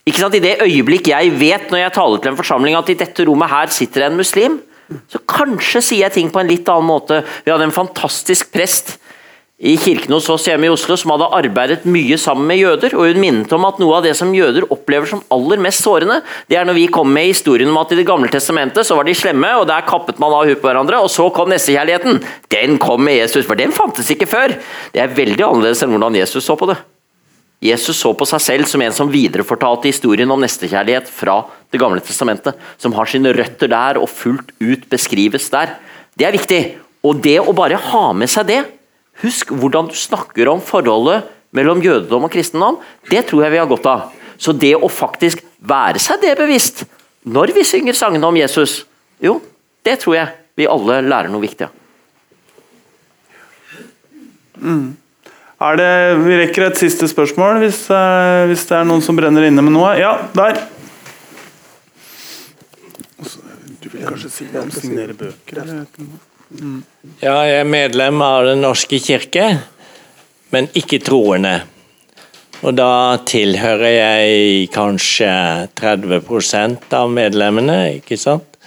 Ikke 0.08 0.22
sant? 0.22 0.36
I 0.36 0.42
det 0.44 0.58
øyeblikk 0.64 1.10
jeg 1.12 1.34
vet 1.40 1.70
når 1.70 1.84
jeg 1.84 1.96
taler 1.96 2.22
til 2.22 2.32
en 2.32 2.40
forsamling 2.40 2.78
at 2.78 2.90
i 2.92 2.98
dette 3.02 3.26
rommet 3.28 3.52
her 3.52 3.72
sitter 3.74 4.08
en 4.08 4.18
muslim, 4.20 4.58
så 5.10 5.20
kanskje 5.28 5.82
sier 5.84 6.06
jeg 6.08 6.16
ting 6.16 6.32
på 6.32 6.40
en 6.40 6.50
litt 6.50 6.68
annen 6.70 6.88
måte. 6.88 7.20
Vi 7.44 7.52
hadde 7.52 7.68
en 7.68 7.74
fantastisk 7.74 8.50
prest 8.54 8.96
i 9.60 9.74
kirken 9.76 10.14
hos 10.16 10.28
oss 10.32 10.46
hjemme 10.48 10.70
i 10.70 10.72
Oslo 10.72 10.96
som 10.96 11.12
hadde 11.12 11.26
arbeidet 11.36 11.82
mye 11.84 12.16
sammen 12.18 12.46
med 12.48 12.62
jøder, 12.62 12.94
og 12.96 13.10
hun 13.10 13.20
minnet 13.20 13.52
om 13.52 13.66
at 13.68 13.80
noe 13.82 13.98
av 13.98 14.06
det 14.06 14.14
som 14.16 14.32
jøder 14.32 14.64
opplever 14.72 15.10
som 15.10 15.20
aller 15.36 15.60
mest 15.60 15.84
sårende, 15.84 16.22
det 16.48 16.56
er 16.56 16.64
når 16.64 16.78
vi 16.78 16.86
kom 16.94 17.12
med 17.12 17.28
historien 17.28 17.68
om 17.68 17.80
at 17.82 17.92
i 17.92 17.98
Det 18.00 18.06
gamle 18.08 18.32
testamentet 18.32 18.88
så 18.88 18.96
var 18.96 19.04
de 19.04 19.14
slemme, 19.14 19.52
og 19.60 19.68
der 19.68 19.84
kappet 19.86 20.18
man 20.22 20.32
av 20.32 20.48
huet 20.48 20.62
på 20.62 20.70
hverandre, 20.70 21.02
og 21.04 21.12
så 21.12 21.28
kom 21.36 21.52
nestekjærligheten. 21.52 22.22
Den 22.48 22.80
kom 22.80 23.04
med 23.04 23.20
Jesus, 23.20 23.44
for 23.44 23.60
den 23.60 23.76
fantes 23.76 24.08
ikke 24.10 24.30
før. 24.30 24.56
Det 24.94 25.04
er 25.04 25.12
veldig 25.12 25.44
annerledes 25.44 25.84
enn 25.84 25.92
hvordan 25.92 26.16
Jesus 26.22 26.48
så 26.48 26.56
på 26.56 26.72
det. 26.72 26.80
Jesus 27.60 27.98
så 28.00 28.14
på 28.16 28.24
seg 28.24 28.40
selv 28.40 28.68
som 28.70 28.80
en 28.80 28.94
som 28.96 29.10
viderefortalte 29.12 29.90
historien 29.90 30.30
om 30.32 30.40
nestekjærlighet 30.40 31.10
fra 31.12 31.42
Det 31.70 31.78
gamle 31.78 32.00
testamentet, 32.02 32.56
som 32.80 32.94
har 32.96 33.06
sine 33.06 33.30
røtter 33.30 33.68
der 33.70 33.98
og 34.00 34.08
fullt 34.10 34.48
ut 34.58 34.88
beskrives 34.90 35.44
der. 35.52 35.76
Det 36.18 36.26
er 36.26 36.34
viktig. 36.34 36.60
Og 37.06 37.20
det 37.22 37.36
å 37.38 37.52
bare 37.54 37.78
ha 37.78 38.08
med 38.12 38.26
seg 38.32 38.48
det, 38.48 38.64
husk 39.22 39.52
hvordan 39.54 39.86
du 39.86 39.94
snakker 39.94 40.50
om 40.50 40.58
forholdet 40.64 41.28
mellom 41.54 41.78
jødedom 41.84 42.26
og 42.26 42.32
kristendom, 42.32 42.80
det 43.06 43.22
tror 43.28 43.44
jeg 43.44 43.54
vi 43.54 43.60
har 43.62 43.70
godt 43.70 43.86
av. 43.86 44.08
Så 44.40 44.50
det 44.56 44.72
å 44.74 44.88
faktisk 44.90 45.44
være 45.60 46.02
seg 46.02 46.18
det 46.24 46.34
bevisst 46.40 46.82
når 47.22 47.52
vi 47.54 47.66
synger 47.68 47.94
sangene 47.94 48.26
om 48.26 48.36
Jesus, 48.40 48.80
jo, 49.20 49.36
det 49.84 49.98
tror 50.00 50.16
jeg 50.16 50.32
vi 50.56 50.68
alle 50.68 51.02
lærer 51.04 51.30
noe 51.32 51.44
viktig 51.44 51.68
av. 51.68 51.76
Er 54.60 54.99
det, 55.60 55.88
vi 56.24 56.36
rekker 56.40 56.70
et 56.70 56.78
siste 56.80 57.04
spørsmål 57.10 57.58
hvis, 57.60 57.82
eh, 57.92 58.46
hvis 58.48 58.62
det 58.68 58.78
er 58.78 58.86
noen 58.88 59.02
som 59.04 59.18
brenner 59.18 59.44
inne 59.44 59.64
med 59.64 59.74
noe. 59.74 59.92
Ja, 60.00 60.14
der. 60.32 60.56
Du 63.80 63.88
vil 63.92 64.06
kanskje 64.06 64.30
si 64.32 64.48
noe 64.48 64.64
om 64.64 64.72
signere 64.72 65.16
bøker? 65.16 65.60
eller? 65.60 65.84
Ja, 67.20 67.34
jeg 67.46 67.60
er 67.60 67.68
medlem 67.68 68.22
av 68.24 68.48
Den 68.48 68.64
norske 68.64 68.98
kirke, 68.98 69.44
men 70.50 70.66
ikke 70.74 70.98
troende. 71.04 71.60
Og 72.60 72.74
da 72.76 73.20
tilhører 73.28 73.92
jeg 73.94 74.66
kanskje 74.74 75.30
30% 75.76 76.96
av 76.96 77.12
medlemmene, 77.12 77.78
ikke 78.00 78.18
sant? 78.20 78.58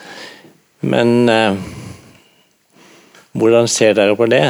Men 0.81 1.29
eh, 1.29 1.57
hvordan 3.33 3.69
ser 3.71 3.97
dere 3.97 4.17
på 4.17 4.29
det? 4.29 4.45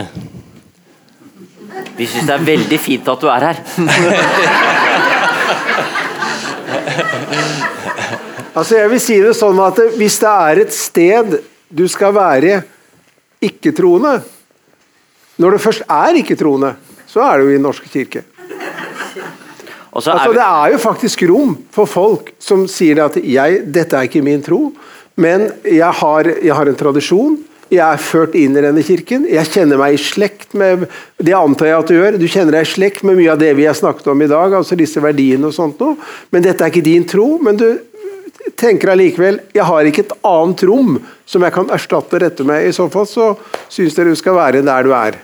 Vi 1.98 2.08
syns 2.10 2.28
det 2.28 2.34
er 2.36 2.46
veldig 2.48 2.80
fint 2.82 3.08
at 3.14 3.22
du 3.22 3.28
er 3.30 3.48
her. 3.50 3.58
Altså 8.54 8.78
jeg 8.78 8.90
vil 8.92 9.02
si 9.02 9.16
det 9.18 9.34
sånn 9.34 9.58
at 9.66 9.80
Hvis 9.98 10.20
det 10.22 10.30
er 10.30 10.60
et 10.62 10.74
sted 10.76 11.40
du 11.74 11.88
skal 11.90 12.14
være 12.14 12.60
ikke-troende 13.42 14.12
Når 15.42 15.56
det 15.56 15.62
først 15.64 15.86
er 15.90 16.20
ikke-troende, 16.22 16.76
så 17.10 17.24
er 17.26 17.40
det 17.40 17.48
jo 17.48 17.50
i 17.50 17.58
Den 17.58 17.66
norske 17.66 17.90
kirke. 17.90 18.22
Er 18.22 18.34
Altså, 19.94 20.34
det 20.34 20.42
er 20.42 20.72
jo 20.74 20.78
faktisk 20.82 21.22
rom 21.30 21.52
for 21.74 21.86
folk 21.86 22.32
som 22.42 22.64
sier 22.66 23.04
at 23.04 23.18
jeg, 23.22 23.60
'dette 23.70 23.98
er 23.98 24.08
ikke 24.08 24.24
min 24.26 24.42
tro', 24.42 24.72
men 25.16 25.52
jeg 25.62 25.92
har, 26.00 26.30
jeg 26.42 26.54
har 26.54 26.66
en 26.66 26.76
tradisjon. 26.76 27.38
Jeg 27.74 27.82
er 27.82 28.02
ført 28.02 28.36
inn 28.38 28.54
i 28.54 28.62
denne 28.62 28.84
kirken. 28.86 29.24
Jeg 29.30 29.50
kjenner 29.50 29.80
meg 29.82 29.96
i 29.96 30.02
slekt 30.02 30.52
med 30.58 30.86
Det 31.18 31.34
antar 31.34 31.72
jeg 31.72 31.80
at 31.80 31.90
du 31.90 31.96
gjør. 31.96 32.18
Du 32.22 32.28
kjenner 32.30 32.58
deg 32.58 32.68
i 32.68 32.70
slekt 32.70 33.02
med 33.08 33.18
mye 33.18 33.32
av 33.34 33.40
det 33.42 33.50
vi 33.58 33.66
har 33.66 33.78
snakket 33.78 34.12
om 34.14 34.22
i 34.22 34.30
dag, 34.30 34.54
altså 34.60 34.78
disse 34.78 35.02
verdiene 35.02 35.50
og 35.50 35.56
sånt 35.56 35.82
noe. 35.82 35.98
Men 36.30 36.46
dette 36.46 36.62
er 36.62 36.74
ikke 36.74 36.86
din 36.86 37.08
tro. 37.10 37.26
Men 37.42 37.58
du 37.58 37.68
tenker 38.60 38.92
allikevel 38.94 39.40
jeg 39.56 39.66
har 39.66 39.88
ikke 39.90 40.04
et 40.06 40.18
annet 40.28 40.64
rom 40.70 40.98
som 41.30 41.46
jeg 41.46 41.56
kan 41.56 41.72
erstatte 41.74 42.22
dette 42.22 42.46
med. 42.46 42.68
I 42.68 42.76
så 42.76 42.90
fall 42.94 43.08
så 43.10 43.32
syns 43.72 43.98
dere 43.98 44.14
du 44.14 44.20
skal 44.20 44.38
være 44.38 44.62
der 44.66 44.86
du 44.86 44.94
er. 44.98 45.18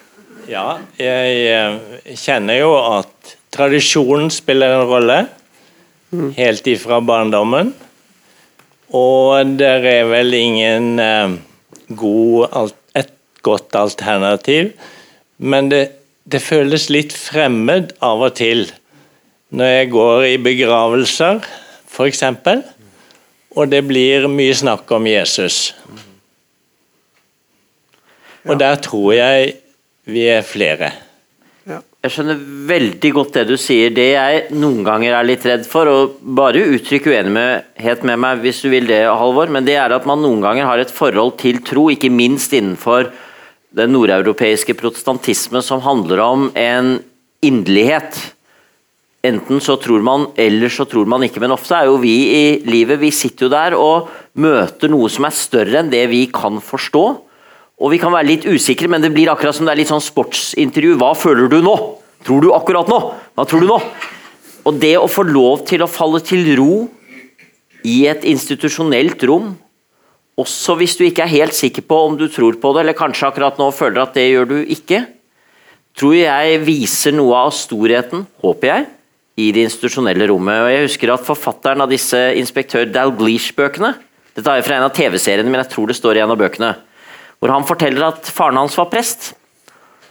Ja, 0.50 0.80
jeg 0.98 1.44
eh, 1.46 2.16
kjenner 2.18 2.58
jo 2.58 2.72
at 2.80 3.36
tradisjonen 3.54 4.32
spiller 4.34 4.80
en 4.80 4.90
rolle. 4.90 5.20
Helt 6.40 6.66
ifra 6.72 6.98
barndommen. 7.06 7.76
Og 8.98 9.54
det 9.60 9.70
er 9.70 10.10
vel 10.10 10.34
ingen 10.34 10.98
eh, 11.04 11.38
god, 11.98 12.74
et 12.96 13.14
godt 13.42 13.76
alternativ. 13.76 14.74
Men 15.38 15.70
det, 15.72 15.84
det 16.30 16.42
føles 16.44 16.90
litt 16.94 17.16
fremmed 17.16 17.94
av 18.06 18.26
og 18.28 18.36
til 18.40 18.68
når 19.50 19.66
jeg 19.66 19.90
går 19.90 20.24
i 20.28 20.36
begravelser, 20.46 21.40
f.eks. 21.90 22.24
Og 23.58 23.72
det 23.72 23.82
blir 23.88 24.28
mye 24.30 24.54
snakk 24.54 24.92
om 24.94 25.08
Jesus. 25.10 25.72
Og 28.46 28.60
der 28.62 28.78
tror 28.86 29.14
jeg 29.18 29.56
vi 30.10 30.28
er 30.30 30.46
flere. 30.46 30.92
Jeg 32.00 32.14
skjønner 32.16 32.38
veldig 32.70 33.10
godt 33.12 33.34
det 33.36 33.42
du 33.50 33.58
sier. 33.60 33.92
Det 33.92 34.06
jeg 34.14 34.44
noen 34.56 34.86
ganger 34.88 35.18
er 35.18 35.26
litt 35.28 35.44
redd 35.44 35.66
for, 35.68 35.90
og 35.92 36.22
bare 36.38 36.62
uttrykk 36.78 37.10
uenighet 37.12 38.06
med 38.08 38.22
meg 38.24 38.40
hvis 38.40 38.62
du 38.64 38.70
vil 38.72 38.88
det, 38.88 39.02
Halvor, 39.12 39.52
men 39.52 39.68
det 39.68 39.76
er 39.76 39.92
at 39.92 40.08
man 40.08 40.24
noen 40.24 40.40
ganger 40.46 40.70
har 40.70 40.80
et 40.80 40.94
forhold 40.96 41.36
til 41.42 41.60
tro, 41.68 41.90
ikke 41.92 42.08
minst 42.08 42.56
innenfor 42.56 43.10
den 43.76 43.92
nordeuropeiske 43.92 44.78
protestantisme, 44.80 45.60
som 45.60 45.84
handler 45.84 46.24
om 46.24 46.48
en 46.56 46.96
inderlighet. 47.44 48.16
Enten 49.28 49.60
så 49.60 49.76
tror 49.84 50.00
man, 50.00 50.30
eller 50.40 50.72
så 50.72 50.88
tror 50.88 51.04
man 51.12 51.28
ikke. 51.28 51.44
Men 51.44 51.52
ofte 51.52 51.76
er 51.76 51.92
jo 51.92 52.00
vi 52.00 52.16
i 52.32 52.44
livet 52.64 53.04
Vi 53.04 53.12
sitter 53.12 53.50
jo 53.50 53.52
der 53.52 53.76
og 53.76 54.08
møter 54.40 54.88
noe 54.88 55.12
som 55.12 55.28
er 55.28 55.36
større 55.36 55.84
enn 55.84 55.92
det 55.92 56.06
vi 56.16 56.30
kan 56.32 56.64
forstå. 56.64 57.10
Og 57.80 57.94
vi 57.94 58.00
kan 58.02 58.12
være 58.12 58.28
litt 58.28 58.46
usikre, 58.50 58.90
men 58.92 59.04
det 59.04 59.14
blir 59.16 59.32
akkurat 59.32 59.56
som 59.56 59.68
det 59.68 59.74
er 59.74 59.82
litt 59.82 59.92
sånn 59.92 60.04
sportsintervju. 60.04 60.98
Hva 61.00 61.14
føler 61.16 61.48
du 61.52 61.62
nå? 61.64 61.76
Tror 62.28 62.44
du 62.44 62.52
akkurat 62.52 62.90
nå? 62.92 63.00
Hva 63.40 63.46
tror 63.48 63.64
du 63.64 63.70
nå? 63.70 63.80
Og 64.68 64.80
det 64.82 64.98
å 65.00 65.08
få 65.08 65.24
lov 65.24 65.64
til 65.70 65.86
å 65.86 65.90
falle 65.90 66.20
til 66.26 66.44
ro 66.60 66.74
i 67.88 68.04
et 68.12 68.26
institusjonelt 68.28 69.24
rom, 69.30 69.54
også 70.40 70.76
hvis 70.80 70.98
du 71.00 71.06
ikke 71.08 71.24
er 71.24 71.32
helt 71.32 71.56
sikker 71.56 71.84
på 71.88 71.96
om 72.10 72.18
du 72.20 72.28
tror 72.32 72.60
på 72.60 72.74
det, 72.76 72.84
eller 72.84 72.98
kanskje 72.98 73.28
akkurat 73.30 73.60
nå 73.60 73.70
føler 73.76 74.04
at 74.04 74.16
det 74.16 74.28
gjør 74.28 74.52
du 74.52 74.58
ikke, 74.76 75.06
tror 76.00 76.16
jeg 76.16 76.60
viser 76.68 77.16
noe 77.16 77.46
av 77.48 77.56
storheten, 77.56 78.26
håper 78.44 78.72
jeg, 78.72 78.86
i 79.40 79.50
det 79.56 79.66
institusjonelle 79.70 80.28
rommet. 80.32 80.66
Og 80.66 80.70
Jeg 80.74 80.86
husker 80.90 81.16
at 81.16 81.24
forfatteren 81.28 81.84
av 81.84 81.92
disse 81.92 82.20
inspektør 82.36 82.88
Dalglish-bøkene 82.92 83.96
Dette 84.36 84.52
er 84.52 84.64
fra 84.64 84.78
en 84.78 84.86
av 84.86 84.94
TV-seriene, 84.96 85.48
men 85.52 85.64
jeg 85.64 85.72
tror 85.74 85.90
det 85.90 85.98
står 85.98 86.20
i 86.20 86.22
en 86.24 86.32
av 86.32 86.40
bøkene 86.40 86.74
hvor 87.40 87.54
han 87.54 87.68
forteller 87.68 88.10
at 88.12 88.30
faren 88.30 88.60
hans 88.60 88.76
var 88.78 88.90
prest. 88.92 89.34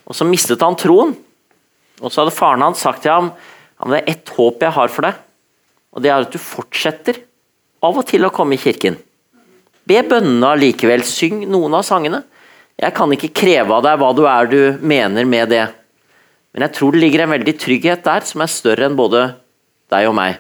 Og 0.09 0.17
Så 0.17 0.25
mistet 0.25 0.65
han 0.65 0.77
troen. 0.77 1.15
Og 2.01 2.13
så 2.13 2.23
hadde 2.23 2.35
faren 2.35 2.65
hans 2.65 2.81
sagt 2.83 3.05
til 3.05 3.13
ham 3.13 3.33
at 3.79 3.91
det 3.93 3.99
er 4.01 4.13
ett 4.15 4.31
håp 4.35 4.63
jeg 4.65 4.75
har 4.75 4.91
for 4.91 5.07
deg, 5.07 5.19
og 5.95 6.03
det 6.03 6.11
er 6.11 6.25
at 6.25 6.33
du 6.35 6.39
fortsetter 6.43 7.21
av 7.85 7.95
og 8.01 8.07
til 8.09 8.27
å 8.27 8.33
komme 8.35 8.57
i 8.57 8.61
kirken. 8.61 8.97
Be 9.87 10.01
bønnene 10.07 10.51
allikevel, 10.57 11.05
syng 11.07 11.45
noen 11.47 11.77
av 11.79 11.85
sangene. 11.87 12.25
Jeg 12.79 12.95
kan 12.95 13.13
ikke 13.15 13.31
kreve 13.35 13.77
av 13.77 13.85
deg 13.87 14.01
hva 14.01 14.11
du 14.15 14.25
er 14.27 14.51
du 14.51 14.61
mener 14.83 15.27
med 15.31 15.51
det, 15.55 15.65
men 16.53 16.65
jeg 16.67 16.75
tror 16.75 16.95
det 16.95 17.03
ligger 17.05 17.23
en 17.25 17.35
veldig 17.37 17.55
trygghet 17.61 18.05
der 18.07 18.27
som 18.27 18.43
er 18.43 18.51
større 18.51 18.89
enn 18.89 18.99
både 18.99 19.25
deg 19.93 20.11
og 20.11 20.17
meg. 20.19 20.39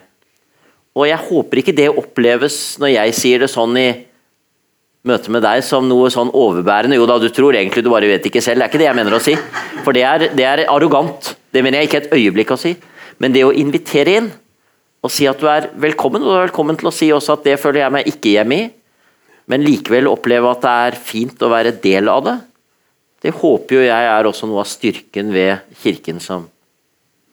Og 0.98 1.06
jeg 1.06 1.26
håper 1.28 1.60
ikke 1.60 1.76
det 1.78 1.88
oppleves 1.92 2.78
når 2.82 2.94
jeg 2.94 3.16
sier 3.18 3.42
det 3.44 3.50
sånn 3.52 3.76
i 3.78 3.88
møte 5.06 5.30
med 5.30 5.44
deg 5.44 5.62
som 5.66 5.86
noe 5.88 6.10
sånn 6.12 6.32
overbærende. 6.34 6.98
Jo 6.98 7.06
da, 7.08 7.18
du 7.22 7.28
tror 7.34 7.56
egentlig 7.56 7.84
du 7.84 7.90
bare 7.92 8.10
vet 8.10 8.26
ikke 8.28 8.42
selv. 8.44 8.60
Det 8.60 8.66
er 8.66 8.72
ikke 8.72 8.82
det 8.82 8.88
jeg 8.88 8.98
mener 8.98 9.16
å 9.16 9.22
si. 9.22 9.36
For 9.84 9.96
det 9.96 10.04
er, 10.08 10.26
det 10.34 10.46
er 10.46 10.64
arrogant. 10.66 11.34
Det 11.54 11.62
mener 11.64 11.82
jeg 11.82 11.90
ikke 11.90 12.02
et 12.02 12.16
øyeblikk 12.18 12.52
å 12.54 12.60
si. 12.60 12.74
Men 13.22 13.34
det 13.34 13.44
å 13.46 13.54
invitere 13.54 14.18
inn 14.20 14.32
og 15.04 15.12
si 15.14 15.28
at 15.30 15.38
du 15.38 15.46
er 15.50 15.70
velkommen, 15.78 16.24
og 16.24 16.32
du 16.32 16.36
er 16.36 16.48
velkommen 16.48 16.78
til 16.78 16.90
å 16.90 16.94
si 16.94 17.12
også 17.14 17.38
at 17.38 17.46
det 17.46 17.58
føler 17.62 17.84
jeg 17.84 17.94
meg 17.94 18.10
ikke 18.10 18.34
hjemme 18.34 18.58
i, 18.58 18.66
men 19.48 19.64
likevel 19.64 20.10
oppleve 20.10 20.50
at 20.50 20.64
det 20.64 20.74
er 20.88 20.98
fint 21.00 21.46
å 21.46 21.50
være 21.52 21.76
del 21.80 22.10
av 22.12 22.24
det, 22.26 22.34
det 23.22 23.34
håper 23.34 23.78
jo 23.78 23.86
jeg 23.86 24.10
er 24.10 24.28
også 24.28 24.46
noe 24.46 24.62
av 24.62 24.68
styrken 24.70 25.32
ved 25.34 25.78
Kirken 25.80 26.20
som 26.22 26.44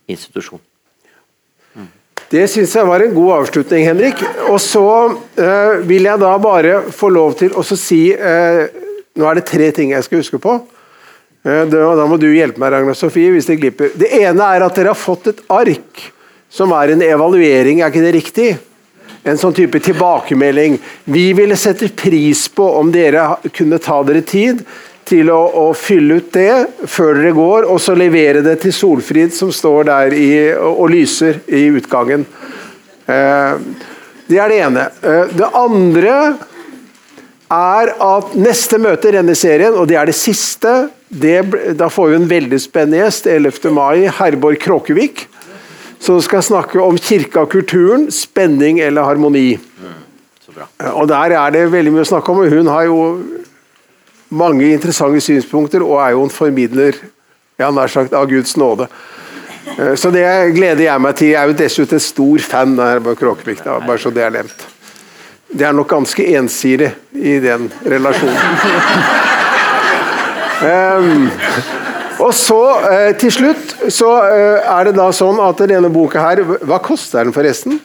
institusjon. 0.10 0.62
Det 2.30 2.48
syns 2.50 2.74
jeg 2.74 2.88
var 2.88 3.04
en 3.06 3.14
god 3.14 3.32
avslutning, 3.40 3.86
Henrik. 3.86 4.22
Og 4.50 4.58
så 4.62 4.86
eh, 5.38 5.82
vil 5.86 6.08
jeg 6.08 6.22
da 6.22 6.32
bare 6.42 6.80
få 6.94 7.12
lov 7.14 7.36
til 7.42 7.54
å 7.54 7.66
si 7.66 8.08
eh, 8.14 8.66
Nå 9.16 9.24
er 9.30 9.38
det 9.38 9.46
tre 9.48 9.70
ting 9.72 9.94
jeg 9.94 10.04
skal 10.04 10.20
huske 10.20 10.40
på. 10.44 10.58
Eh, 11.46 11.62
da 11.72 12.08
må 12.10 12.18
du 12.20 12.28
hjelpe 12.34 12.60
meg, 12.60 12.74
Ragnar 12.74 12.98
Sofie, 13.00 13.32
hvis 13.32 13.48
det 13.48 13.60
glipper. 13.62 13.94
Det 13.96 14.10
ene 14.18 14.50
er 14.56 14.66
at 14.66 14.76
dere 14.76 14.92
har 14.92 15.00
fått 15.00 15.30
et 15.32 15.44
ark 15.54 16.10
som 16.52 16.74
er 16.76 16.94
en 16.94 17.04
evaluering, 17.06 17.80
er 17.80 17.94
ikke 17.94 18.04
det 18.04 18.16
riktig? 18.16 18.50
En 19.26 19.40
sånn 19.40 19.56
type 19.58 19.80
tilbakemelding. 19.82 20.78
Vi 21.10 21.26
ville 21.38 21.58
sette 21.58 21.90
pris 21.96 22.46
på 22.54 22.68
om 22.80 22.92
dere 22.94 23.38
kunne 23.56 23.80
ta 23.82 24.02
dere 24.06 24.22
tid 24.26 24.62
til 25.06 25.30
å, 25.30 25.40
å, 25.62 25.66
fylle 25.78 26.20
ut 26.20 26.32
det 26.34 26.88
før 26.90 27.20
dere 27.20 27.36
går, 27.38 27.68
og 27.70 27.78
så 27.82 27.94
levere 27.98 28.42
det 28.46 28.58
til 28.64 28.74
Solfrid, 28.74 29.34
som 29.36 29.52
står 29.54 29.90
der 29.92 30.16
i, 30.18 30.32
og, 30.56 30.82
og, 30.82 30.90
lyser 30.94 31.44
i 31.46 31.68
utgangen. 31.78 32.26
Eh, 33.06 33.62
det 34.26 34.42
er 34.42 34.52
det 34.52 34.60
ene. 34.66 34.88
Eh, 35.06 35.34
det 35.38 35.52
andre 35.54 36.18
er 37.54 37.94
at 38.02 38.34
neste 38.40 38.80
møte 38.82 39.12
i 39.12 39.16
denne 39.20 39.38
serien, 39.38 39.78
og 39.78 39.86
det 39.90 40.00
er 40.02 40.10
det 40.10 40.18
siste 40.18 40.76
det, 41.16 41.38
Da 41.78 41.88
får 41.94 42.10
vi 42.10 42.16
en 42.18 42.28
veldig 42.28 42.58
spennende 42.60 43.04
gjest 43.04 43.30
11. 43.30 43.70
mai, 43.72 44.08
Herborg 44.10 44.58
Kråkevik, 44.60 45.28
som 46.02 46.18
skal 46.22 46.44
snakke 46.44 46.82
om 46.82 46.98
kirka 46.98 47.46
og 47.46 47.54
kulturen, 47.54 48.10
spenning 48.12 48.82
eller 48.84 49.06
harmoni. 49.06 49.54
Mm, 49.56 50.02
og 50.98 51.08
Der 51.08 51.38
er 51.38 51.54
det 51.54 51.70
veldig 51.72 51.94
mye 51.94 52.04
å 52.04 52.10
snakke 52.10 52.34
om. 52.34 52.42
og 52.42 52.50
Hun 52.50 52.68
har 52.74 52.90
jo 52.90 52.98
mange 54.30 54.72
interessante 54.74 55.22
synspunkter 55.22 55.84
og 55.86 56.00
er 56.02 56.16
jo 56.16 56.24
en 56.26 56.34
formidler 56.34 56.98
ja, 57.60 57.70
nær 57.72 57.92
sagt, 57.92 58.14
av 58.14 58.28
Guds 58.30 58.56
nåde. 58.58 58.88
Eh, 59.78 59.94
så 60.00 60.12
det 60.14 60.26
gleder 60.56 60.86
jeg 60.88 61.02
meg 61.02 61.18
til. 61.18 61.34
Jeg 61.34 61.42
er 61.42 61.52
jo 61.52 61.60
dessuten 61.60 62.00
en 62.00 62.04
stor 62.04 62.46
fan 62.46 62.80
av 62.80 62.96
Herborg 62.96 63.46
bare 63.86 64.02
så 64.02 64.12
det 64.14 64.26
er 64.26 64.36
nevnt. 64.40 64.66
Det 65.56 65.64
er 65.68 65.76
nok 65.78 65.88
ganske 65.88 66.26
ensidig 66.36 66.92
i 67.14 67.38
den 67.40 67.70
relasjonen. 67.86 68.38
um, 70.66 71.30
og 72.26 72.34
så, 72.34 72.62
uh, 72.82 73.12
til 73.20 73.32
slutt, 73.32 73.76
så 73.94 74.10
uh, 74.26 74.80
er 74.80 74.90
det 74.90 74.96
da 74.98 75.10
sånn 75.16 75.40
at 75.44 75.62
denne 75.70 75.92
boka 75.94 76.24
her 76.24 76.42
Hva 76.44 76.80
koster 76.84 77.24
den 77.24 77.36
forresten? 77.36 77.80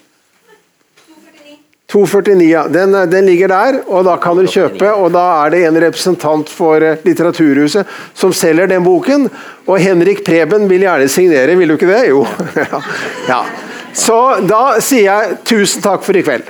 249, 1.91 2.45
ja. 2.51 2.65
Den, 2.69 2.95
den, 3.11 3.27
ligger 3.27 3.51
der, 3.51 3.81
og 3.91 4.05
da 4.07 4.15
kan 4.23 4.39
dere 4.39 4.51
kjøpe. 4.51 4.93
og 4.93 5.11
Da 5.15 5.25
er 5.45 5.55
det 5.55 5.65
en 5.67 5.81
representant 5.83 6.53
for 6.53 6.83
eh, 6.87 7.03
Litteraturhuset 7.07 7.99
som 8.15 8.35
selger 8.37 8.71
den 8.71 8.87
boken. 8.87 9.27
Og 9.67 9.83
Henrik 9.83 10.23
Preben 10.27 10.69
vil 10.71 10.87
gjerne 10.87 11.11
signere, 11.11 11.59
vil 11.59 11.73
du 11.73 11.79
ikke 11.79 11.91
det? 11.91 12.05
Jo. 12.13 12.25
ja. 13.33 13.43
Så 13.97 14.17
da 14.47 14.79
sier 14.79 15.09
jeg 15.09 15.39
tusen 15.51 15.83
takk 15.83 16.07
for 16.07 16.17
i 16.17 16.23
kveld. 16.23 16.47